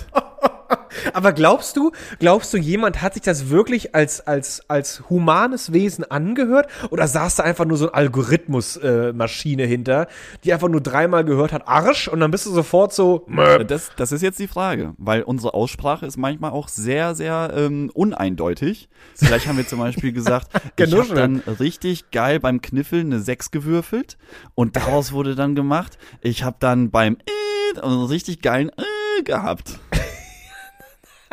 Aber 1.13 1.33
glaubst 1.33 1.77
du, 1.77 1.91
glaubst 2.19 2.53
du, 2.53 2.57
jemand 2.57 3.01
hat 3.01 3.13
sich 3.13 3.23
das 3.23 3.49
wirklich 3.49 3.95
als, 3.95 4.21
als, 4.21 4.69
als 4.69 5.09
humanes 5.09 5.73
Wesen 5.73 6.09
angehört? 6.09 6.67
Oder 6.89 7.07
saß 7.07 7.35
da 7.35 7.43
einfach 7.43 7.65
nur 7.65 7.77
so 7.77 7.87
ein 7.87 7.93
Algorithmus-Maschine 7.93 9.63
äh, 9.63 9.67
hinter, 9.67 10.07
die 10.43 10.53
einfach 10.53 10.69
nur 10.69 10.81
dreimal 10.81 11.23
gehört 11.23 11.53
hat, 11.53 11.67
Arsch, 11.67 12.07
und 12.07 12.19
dann 12.19 12.31
bist 12.31 12.45
du 12.45 12.51
sofort 12.51 12.93
so, 12.93 13.25
Möp. 13.27 13.67
Das, 13.67 13.91
das 13.95 14.11
ist 14.11 14.21
jetzt 14.21 14.39
die 14.39 14.47
Frage, 14.47 14.93
weil 14.97 15.23
unsere 15.23 15.53
Aussprache 15.53 16.05
ist 16.05 16.17
manchmal 16.17 16.51
auch 16.51 16.67
sehr, 16.67 17.15
sehr 17.15 17.53
ähm, 17.55 17.89
uneindeutig. 17.93 18.89
Vielleicht 19.15 19.47
haben 19.47 19.57
wir 19.57 19.67
zum 19.67 19.79
Beispiel 19.79 20.11
gesagt, 20.11 20.47
ich 20.53 20.61
habe 20.61 20.71
Genuschelt. 20.75 21.17
dann 21.17 21.39
richtig 21.59 22.11
geil 22.11 22.39
beim 22.39 22.61
Kniffeln 22.61 23.07
eine 23.07 23.19
6 23.21 23.51
gewürfelt 23.51 24.17
und 24.55 24.75
daraus 24.75 25.11
wurde 25.11 25.35
dann 25.35 25.55
gemacht, 25.55 25.97
ich 26.21 26.43
habe 26.43 26.57
dann 26.59 26.91
beim 26.91 27.17
äh, 27.25 27.79
einen 27.81 28.05
richtig 28.05 28.41
geilen 28.41 28.69
äh, 28.69 29.23
gehabt. 29.23 29.79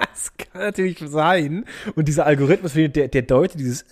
Das 0.01 0.32
kann 0.36 0.62
natürlich 0.62 0.98
sein. 1.07 1.64
Und 1.94 2.09
dieser 2.09 2.26
Algorithmus, 2.26 2.72
der, 2.74 2.88
der 3.09 3.22
deutet 3.22 3.59
dieses 3.61 3.82
äh, 3.82 3.86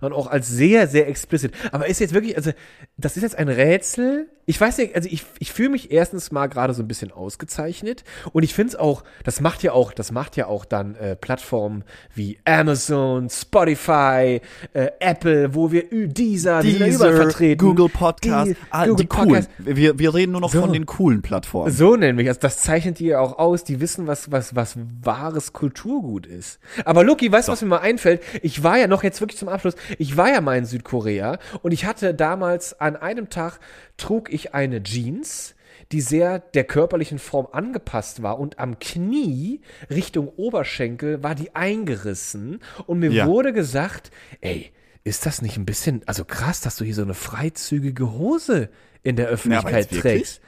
und 0.00 0.12
auch 0.12 0.26
als 0.28 0.48
sehr, 0.48 0.86
sehr 0.88 1.08
explicit. 1.08 1.52
Aber 1.72 1.86
ist 1.86 2.00
jetzt 2.00 2.14
wirklich, 2.14 2.36
also, 2.36 2.52
das 2.96 3.16
ist 3.16 3.22
jetzt 3.22 3.36
ein 3.38 3.48
Rätsel. 3.48 4.28
Ich 4.48 4.60
weiß 4.60 4.78
nicht, 4.78 4.94
also 4.94 5.08
ich, 5.10 5.24
ich 5.40 5.50
fühle 5.52 5.70
mich 5.70 5.90
erstens 5.90 6.30
mal 6.30 6.46
gerade 6.46 6.72
so 6.72 6.80
ein 6.82 6.86
bisschen 6.86 7.10
ausgezeichnet. 7.10 8.04
Und 8.32 8.44
ich 8.44 8.54
finde 8.54 8.74
es 8.74 8.76
auch, 8.76 9.02
das 9.24 9.40
macht 9.40 9.64
ja 9.64 9.72
auch, 9.72 9.92
das 9.92 10.12
macht 10.12 10.36
ja 10.36 10.46
auch 10.46 10.64
dann 10.64 10.94
äh, 10.94 11.16
Plattformen 11.16 11.82
wie 12.14 12.38
Amazon, 12.44 13.28
Spotify, 13.28 14.40
äh, 14.72 14.90
Apple, 15.00 15.52
wo 15.54 15.72
wir 15.72 15.84
dieser, 15.90 16.62
überall 16.62 17.16
vertreten. 17.16 17.58
Google 17.66 17.88
Podcast, 17.88 18.52
Die- 18.52 18.56
ah, 18.70 18.84
Google 18.86 18.96
die 18.96 19.06
coolen. 19.08 19.28
Podcast. 19.28 19.50
Wir, 19.58 19.98
wir 19.98 20.14
reden 20.14 20.32
nur 20.32 20.40
noch 20.40 20.52
So. 20.52 20.60
von 20.60 20.72
den 20.72 20.86
coolen 20.86 21.22
Plattformen. 21.22 21.72
So 21.72 21.96
nämlich, 21.96 22.28
also 22.28 22.38
das 22.40 22.58
zeichnet 22.62 23.00
die 23.00 23.06
ja 23.06 23.18
auch 23.18 23.38
aus, 23.38 23.64
die 23.64 23.80
wissen, 23.80 24.06
was, 24.06 24.30
was, 24.30 24.54
was 24.54 24.76
wahres 25.02 25.52
Kulturgut 25.52 26.26
ist. 26.26 26.60
Aber 26.84 27.02
Luki, 27.02 27.30
weißt 27.32 27.48
du, 27.48 27.52
was 27.52 27.62
mir 27.62 27.68
mal 27.68 27.78
einfällt? 27.78 28.22
Ich 28.42 28.62
war 28.62 28.78
ja 28.78 28.86
noch 28.86 29.02
jetzt 29.02 29.20
wirklich 29.20 29.38
zum 29.38 29.48
Abschluss, 29.48 29.65
ich 29.98 30.16
war 30.16 30.28
ja 30.28 30.40
mal 30.40 30.56
in 30.58 30.64
Südkorea 30.66 31.38
und 31.62 31.72
ich 31.72 31.84
hatte 31.86 32.14
damals 32.14 32.78
an 32.80 32.96
einem 32.96 33.30
Tag 33.30 33.58
trug 33.96 34.32
ich 34.32 34.54
eine 34.54 34.82
Jeans, 34.82 35.54
die 35.92 36.00
sehr 36.00 36.38
der 36.40 36.64
körperlichen 36.64 37.18
Form 37.18 37.48
angepasst 37.52 38.22
war 38.22 38.38
und 38.38 38.58
am 38.58 38.78
Knie 38.78 39.60
Richtung 39.90 40.28
Oberschenkel 40.28 41.22
war 41.22 41.34
die 41.34 41.54
eingerissen 41.54 42.60
und 42.86 42.98
mir 42.98 43.10
Ja. 43.12 43.26
wurde 43.26 43.52
gesagt, 43.52 44.10
ey, 44.40 44.72
ist 45.04 45.24
das 45.26 45.42
nicht 45.42 45.56
ein 45.56 45.66
bisschen, 45.66 46.02
also 46.06 46.24
krass, 46.24 46.60
dass 46.60 46.76
du 46.76 46.84
hier 46.84 46.94
so 46.94 47.02
eine 47.02 47.14
freizügige 47.14 48.12
Hose 48.12 48.70
in 49.04 49.14
der 49.14 49.28
Öffentlichkeit 49.28 49.92
jetzt 49.92 50.04
wirklich? 50.04 50.40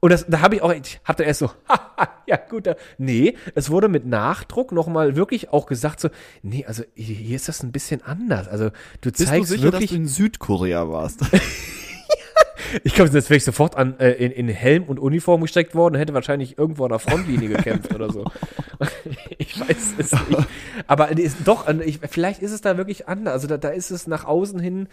Und 0.00 0.12
das, 0.12 0.26
da 0.28 0.40
habe 0.40 0.56
ich 0.56 0.62
auch, 0.62 0.72
ich 0.72 1.00
hab 1.04 1.16
da 1.16 1.24
erst 1.24 1.40
so, 1.40 1.50
haha, 1.68 2.08
ja 2.26 2.36
gut, 2.36 2.66
da, 2.66 2.76
nee, 2.98 3.34
es 3.54 3.70
wurde 3.70 3.88
mit 3.88 4.06
Nachdruck 4.06 4.72
nochmal 4.72 5.16
wirklich 5.16 5.50
auch 5.50 5.66
gesagt 5.66 6.00
so, 6.00 6.08
nee, 6.42 6.64
also 6.66 6.84
hier, 6.94 7.16
hier 7.16 7.36
ist 7.36 7.48
das 7.48 7.62
ein 7.62 7.72
bisschen 7.72 8.02
anders. 8.02 8.48
Also 8.48 8.70
du 9.00 9.10
Bist 9.10 9.20
du 9.20 9.24
zeigst 9.24 9.48
sicher, 9.48 9.70
dass 9.70 9.72
wirklich, 9.72 9.90
du 9.90 9.96
in 9.96 10.06
Südkorea 10.06 10.88
warst? 10.88 11.20
ich 12.84 12.94
glaube, 12.94 13.10
jetzt 13.10 13.28
wäre 13.28 13.38
ich 13.38 13.44
sofort 13.44 13.76
an, 13.76 13.98
äh, 13.98 14.12
in, 14.12 14.30
in 14.30 14.48
Helm 14.48 14.84
und 14.84 15.00
Uniform 15.00 15.40
gesteckt 15.40 15.74
worden 15.74 15.94
und 15.94 16.00
hätte 16.00 16.14
wahrscheinlich 16.14 16.58
irgendwo 16.58 16.84
an 16.84 16.90
der 16.90 16.98
Frontlinie 17.00 17.48
gekämpft 17.48 17.92
oder 17.92 18.12
so. 18.12 18.24
ich 19.38 19.58
weiß 19.58 19.94
es 19.98 20.12
nicht. 20.12 20.46
Aber 20.86 21.10
ist 21.10 21.38
doch, 21.44 21.68
ich, 21.84 21.98
vielleicht 22.08 22.42
ist 22.42 22.52
es 22.52 22.60
da 22.60 22.76
wirklich 22.76 23.08
anders. 23.08 23.34
Also 23.34 23.48
da, 23.48 23.56
da 23.56 23.70
ist 23.70 23.90
es 23.90 24.06
nach 24.06 24.24
außen 24.24 24.60
hin, 24.60 24.88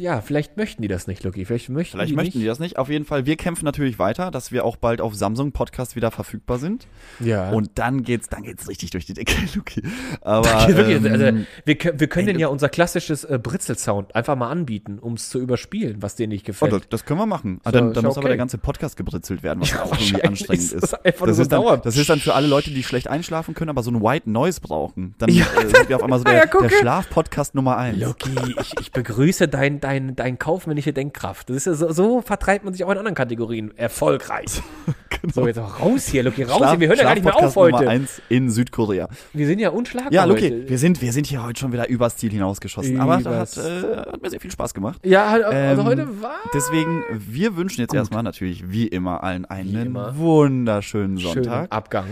ja, 0.00 0.20
vielleicht 0.20 0.56
möchten 0.56 0.82
die 0.82 0.88
das 0.88 1.06
nicht, 1.06 1.24
Lucky. 1.24 1.44
Vielleicht 1.44 1.68
möchten 1.68 1.96
Vielleicht 1.96 2.10
die 2.12 2.16
möchten 2.16 2.38
nicht. 2.38 2.44
die 2.44 2.48
das 2.48 2.60
nicht. 2.60 2.78
Auf 2.78 2.88
jeden 2.88 3.04
Fall, 3.04 3.26
wir 3.26 3.36
kämpfen 3.36 3.64
natürlich 3.64 3.98
weiter, 3.98 4.30
dass 4.30 4.52
wir 4.52 4.64
auch 4.64 4.76
bald 4.76 5.00
auf 5.00 5.14
Samsung 5.14 5.52
Podcast 5.52 5.96
wieder 5.96 6.10
verfügbar 6.10 6.58
sind. 6.58 6.86
Ja. 7.20 7.50
Und 7.50 7.70
dann 7.76 8.02
geht's, 8.04 8.28
dann 8.28 8.42
geht's 8.44 8.68
richtig 8.68 8.90
durch 8.90 9.06
die 9.06 9.14
Decke, 9.14 9.34
Luki. 9.54 9.82
Aber 10.20 10.44
Wirklich, 10.68 11.04
ähm, 11.04 11.12
also, 11.12 11.44
wir, 11.64 11.74
können- 11.76 11.98
wir 12.00 12.06
können 12.06 12.26
denen 12.28 12.38
ja 12.38 12.48
unser 12.48 12.68
klassisches 12.68 13.24
äh, 13.24 13.38
Britzel-Sound 13.42 14.14
einfach 14.14 14.36
mal 14.36 14.50
anbieten, 14.50 14.98
um 15.00 15.14
es 15.14 15.28
zu 15.28 15.40
überspielen, 15.40 16.00
was 16.00 16.14
denen 16.14 16.30
nicht 16.32 16.44
oh, 16.44 16.46
gefällt. 16.46 16.72
das, 16.72 16.88
das 16.88 17.04
können 17.04 17.18
wir 17.20 17.26
machen. 17.26 17.60
Ah, 17.64 17.70
So, 17.70 17.78
dann 17.78 17.92
dann 17.92 18.02
ja 18.04 18.08
muss 18.08 18.16
aber 18.16 18.24
okay. 18.26 18.28
der 18.28 18.36
ganze 18.38 18.58
Podcast 18.58 18.96
gebritzelt 18.96 19.42
werden, 19.42 19.60
was 19.60 19.70
Ja, 19.72 19.82
auch 19.82 19.92
irgendwie 19.98 20.22
anstrengend 20.22 20.62
ist 20.72 20.82
das 20.82 20.94
einfach 20.94 21.26
nur 21.26 21.34
so 21.34 21.42
ist 21.42 21.50
dann, 21.52 21.80
das 21.82 21.96
ist 21.96 22.08
dann 22.08 22.20
für 22.20 22.34
alle 22.34 22.46
Leute, 22.46 22.70
die 22.70 22.82
schlecht 22.84 23.08
einschlafen 23.08 23.54
können, 23.54 23.70
aber 23.70 23.82
so 23.82 23.90
ein 23.90 24.00
White 24.02 24.30
Noise 24.30 24.60
brauchen. 24.60 25.14
Dann 25.18 25.28
Ja, 25.30 25.44
äh, 25.60 25.66
sind 25.68 25.88
wir 25.88 25.96
auf 25.96 26.02
einmal 26.04 26.18
so 26.20 26.24
der, 26.32 26.34
ja, 26.34 26.46
gucke. 26.46 26.68
der 26.68 26.76
Schlaf-Podcast 26.76 27.54
Nummer 27.54 27.76
eins. 27.76 27.98
Loki, 27.98 28.30
ich, 28.60 28.74
ich 28.80 28.92
begrüße 28.92 29.48
dein, 29.80 30.06
dein, 30.08 30.16
dein 30.16 30.38
kaufmännische 30.38 30.92
Denkkraft. 30.92 31.48
Das 31.50 31.56
ist 31.58 31.66
ja 31.66 31.74
so, 31.74 31.92
so 31.92 32.20
vertreibt 32.22 32.64
man 32.64 32.72
sich 32.74 32.84
auch 32.84 32.90
in 32.90 32.98
anderen 32.98 33.14
Kategorien. 33.14 33.76
Erfolgreich. 33.76 34.62
So, 35.32 35.46
jetzt 35.46 35.60
auch 35.60 35.78
raus 35.78 36.06
hier, 36.08 36.24
Loki, 36.24 36.42
raus 36.42 36.68
hier. 36.70 36.80
Wir 36.80 36.88
hören 36.88 36.98
ja 36.98 37.04
gar 37.04 37.14
nicht 37.14 37.22
mehr 37.22 37.32
auf 37.36 37.40
Schlaf-Podcast 37.52 37.56
Nummer 37.70 37.78
heute. 37.78 37.90
eins 37.90 38.20
in 38.28 38.50
Südkorea. 38.50 39.08
Wir 39.32 39.46
sind 39.46 39.60
ja 39.60 39.68
unschlagbar 39.70 40.12
Ja, 40.12 40.22
heute. 40.24 40.48
Luki, 40.48 40.68
wir 40.68 40.78
sind, 40.78 41.00
wir 41.00 41.12
sind 41.12 41.28
hier 41.28 41.44
heute 41.44 41.60
schon 41.60 41.72
wieder 41.72 41.88
übers 41.88 42.16
Ziel 42.16 42.32
hinausgeschossen. 42.32 42.98
Aber 42.98 43.18
das 43.18 43.56
hat, 43.56 43.64
Übers- 43.64 43.84
äh, 43.84 43.96
hat 44.10 44.20
mir 44.20 44.30
sehr 44.30 44.40
viel 44.40 44.50
Spaß 44.50 44.74
gemacht. 44.74 44.98
Ja, 45.04 45.26
also 45.28 45.46
Ähm, 45.52 45.84
heute 45.84 46.20
war 46.22 46.38
Deswegen, 46.52 47.04
wir 47.12 47.54
wünschen 47.54 47.82
jetzt 47.82 47.94
erstmal 47.94 48.24
natürlich, 48.24 48.68
wie 48.72 48.88
immer, 48.88 49.22
allen 49.22 49.44
einen 49.44 49.86
immer. 49.86 50.18
wunderschönen 50.18 51.20
schön 51.20 51.34
Sonntag. 51.34 51.70
Abgang. 51.70 52.06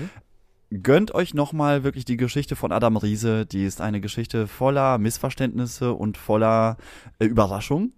Gönnt 0.82 1.12
euch 1.14 1.34
nochmal 1.34 1.82
wirklich 1.82 2.04
die 2.04 2.16
Geschichte 2.16 2.54
von 2.54 2.70
Adam 2.70 2.96
Riese. 2.96 3.44
Die 3.44 3.64
ist 3.64 3.80
eine 3.80 4.00
Geschichte 4.00 4.46
voller 4.46 4.98
Missverständnisse 4.98 5.92
und 5.92 6.16
voller 6.16 6.76
äh, 7.18 7.24
Überraschung. 7.24 7.92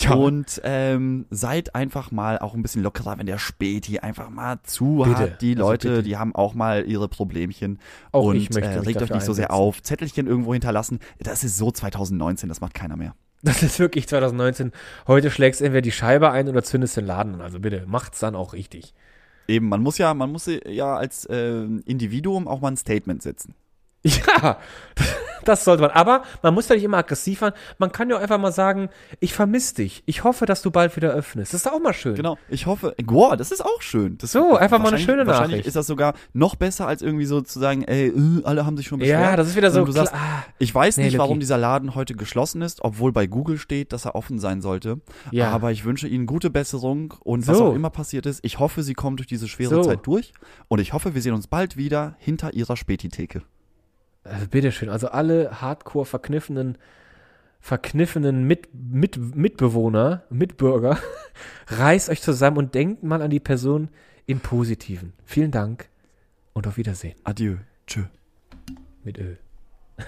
Ja. 0.00 0.14
Und 0.14 0.60
ähm, 0.64 1.26
seid 1.30 1.74
einfach 1.74 2.10
mal 2.10 2.38
auch 2.38 2.54
ein 2.54 2.62
bisschen 2.62 2.82
lockerer, 2.82 3.18
wenn 3.18 3.26
der 3.26 3.38
Späti 3.38 3.98
einfach 3.98 4.30
mal 4.30 4.58
zu 4.62 5.02
Bitte. 5.04 5.16
hat. 5.16 5.42
Die 5.42 5.54
Also 5.56 5.62
Leute, 5.68 5.88
bitte. 5.88 6.02
die 6.02 6.16
haben 6.16 6.34
auch 6.34 6.54
mal 6.54 6.84
ihre 6.86 7.08
Problemchen. 7.08 7.78
Auch 8.12 8.24
und 8.26 8.36
ich 8.36 8.50
möchte 8.50 8.70
äh, 8.70 8.78
regt 8.78 9.02
euch 9.02 9.10
nicht 9.10 9.24
so 9.24 9.32
sehr 9.32 9.50
einsetzen. 9.50 9.62
auf. 9.62 9.82
Zettelchen 9.82 10.26
irgendwo 10.26 10.52
hinterlassen. 10.52 10.98
Das 11.18 11.44
ist 11.44 11.56
so 11.56 11.70
2019, 11.70 12.48
das 12.48 12.60
macht 12.60 12.74
keiner 12.74 12.96
mehr. 12.96 13.14
Das 13.42 13.62
ist 13.62 13.78
wirklich 13.78 14.08
2019. 14.08 14.72
Heute 15.06 15.30
schlägst 15.30 15.60
entweder 15.60 15.82
die 15.82 15.92
Scheibe 15.92 16.30
ein 16.30 16.48
oder 16.48 16.62
zündest 16.62 16.96
den 16.96 17.06
Laden 17.06 17.34
an. 17.34 17.40
Also 17.42 17.60
bitte, 17.60 17.84
macht's 17.86 18.18
dann 18.18 18.34
auch 18.34 18.54
richtig. 18.54 18.94
Eben, 19.48 19.68
man 19.68 19.82
muss 19.82 19.98
ja, 19.98 20.12
man 20.14 20.32
muss 20.32 20.46
ja 20.46 20.96
als 20.96 21.24
äh, 21.26 21.64
Individuum 21.84 22.48
auch 22.48 22.60
mal 22.60 22.68
ein 22.68 22.76
Statement 22.76 23.22
setzen. 23.22 23.54
Ja, 24.42 24.58
das 25.44 25.64
sollte 25.64 25.82
man. 25.82 25.90
Aber 25.92 26.22
man 26.42 26.52
muss 26.54 26.68
ja 26.68 26.74
nicht 26.74 26.84
immer 26.84 26.98
aggressiv 26.98 27.38
sein. 27.40 27.52
Man 27.78 27.92
kann 27.92 28.08
ja 28.10 28.16
auch 28.16 28.20
einfach 28.20 28.38
mal 28.38 28.50
sagen, 28.52 28.88
ich 29.20 29.32
vermisse 29.32 29.74
dich. 29.76 30.02
Ich 30.06 30.24
hoffe, 30.24 30.44
dass 30.46 30.62
du 30.62 30.70
bald 30.72 30.96
wieder 30.96 31.10
öffnest. 31.10 31.52
Das 31.54 31.60
ist 31.66 31.72
auch 31.72 31.78
mal 31.80 31.92
schön. 31.92 32.14
Genau, 32.16 32.36
ich 32.48 32.66
hoffe, 32.66 32.94
wow, 33.04 33.36
das 33.36 33.52
ist 33.52 33.64
auch 33.64 33.80
schön. 33.82 34.18
Das, 34.18 34.32
So, 34.32 34.56
einfach 34.56 34.78
mal 34.78 34.88
eine 34.88 34.92
wahrscheinlich- 34.92 35.04
schöne 35.06 35.26
Wahrscheinlich 35.26 35.50
Nachricht. 35.52 35.66
ist 35.68 35.76
das 35.76 35.86
sogar 35.86 36.14
noch 36.32 36.56
besser, 36.56 36.86
als 36.88 37.02
irgendwie 37.02 37.26
so 37.26 37.40
zu 37.42 37.58
sagen, 37.60 37.82
ey, 37.82 38.08
äh, 38.08 38.42
alle 38.44 38.64
haben 38.66 38.76
sich 38.76 38.86
schon 38.86 38.98
beschwert. 38.98 39.20
Ja, 39.20 39.36
das 39.36 39.48
ist 39.48 39.56
wieder 39.56 39.70
so 39.70 39.80
Und 39.80 39.86
du 39.86 39.92
sagst, 39.92 40.12
ich 40.58 40.74
weiß 40.74 40.96
Nee, 40.96 41.04
nicht, 41.04 41.12
Lucky. 41.12 41.18
warum 41.22 41.40
dieser 41.40 41.58
Laden 41.58 41.94
heute 41.94 42.14
geschlossen 42.14 42.62
ist, 42.62 42.82
obwohl 42.82 43.12
bei 43.12 43.26
Google 43.26 43.58
steht, 43.58 43.92
dass 43.92 44.04
er 44.04 44.14
offen 44.16 44.38
sein 44.38 44.60
sollte. 44.62 45.00
Ja. 45.30 45.50
Aber 45.50 45.70
ich 45.72 45.84
wünsche 45.84 46.08
Ihnen 46.08 46.26
gute 46.26 46.50
Besserung 46.50 47.14
und 47.20 47.46
was 47.46 47.58
So. 47.58 47.66
auch 47.66 47.74
immer 47.74 47.90
passiert 47.90 48.26
ist, 48.26 48.40
ich 48.42 48.58
hoffe, 48.58 48.82
Sie 48.82 48.94
kommen 48.94 49.16
durch 49.16 49.26
diese 49.28 49.46
schwere 49.48 49.74
So. 49.76 49.82
Zeit 49.82 50.00
durch 50.06 50.32
und 50.68 50.80
ich 50.80 50.92
hoffe, 50.92 51.14
wir 51.14 51.22
sehen 51.22 51.34
uns 51.34 51.46
bald 51.46 51.76
wieder 51.76 52.14
hinter 52.18 52.52
Ihrer 52.54 52.76
Spätitheke. 52.76 53.42
Also 54.26 54.46
bitteschön, 54.48 54.88
also 54.88 55.08
alle 55.08 55.60
hardcore 55.60 56.06
verkniffenen, 56.06 56.78
verkniffenen 57.60 58.44
Mit, 58.46 58.68
Mit, 58.72 59.16
Mitbewohner, 59.36 60.24
Mitbürger, 60.30 60.98
reißt 61.68 62.10
euch 62.10 62.22
zusammen 62.22 62.58
und 62.58 62.74
denkt 62.74 63.02
mal 63.02 63.22
an 63.22 63.30
die 63.30 63.40
Person 63.40 63.88
im 64.26 64.40
Positiven. 64.40 65.12
Vielen 65.24 65.50
Dank 65.50 65.88
und 66.52 66.66
auf 66.66 66.76
Wiedersehen 66.76 67.16
Adieu. 67.24 67.56
Tschö. 67.86 68.04
mit 69.04 69.18
Ö. 69.18 69.36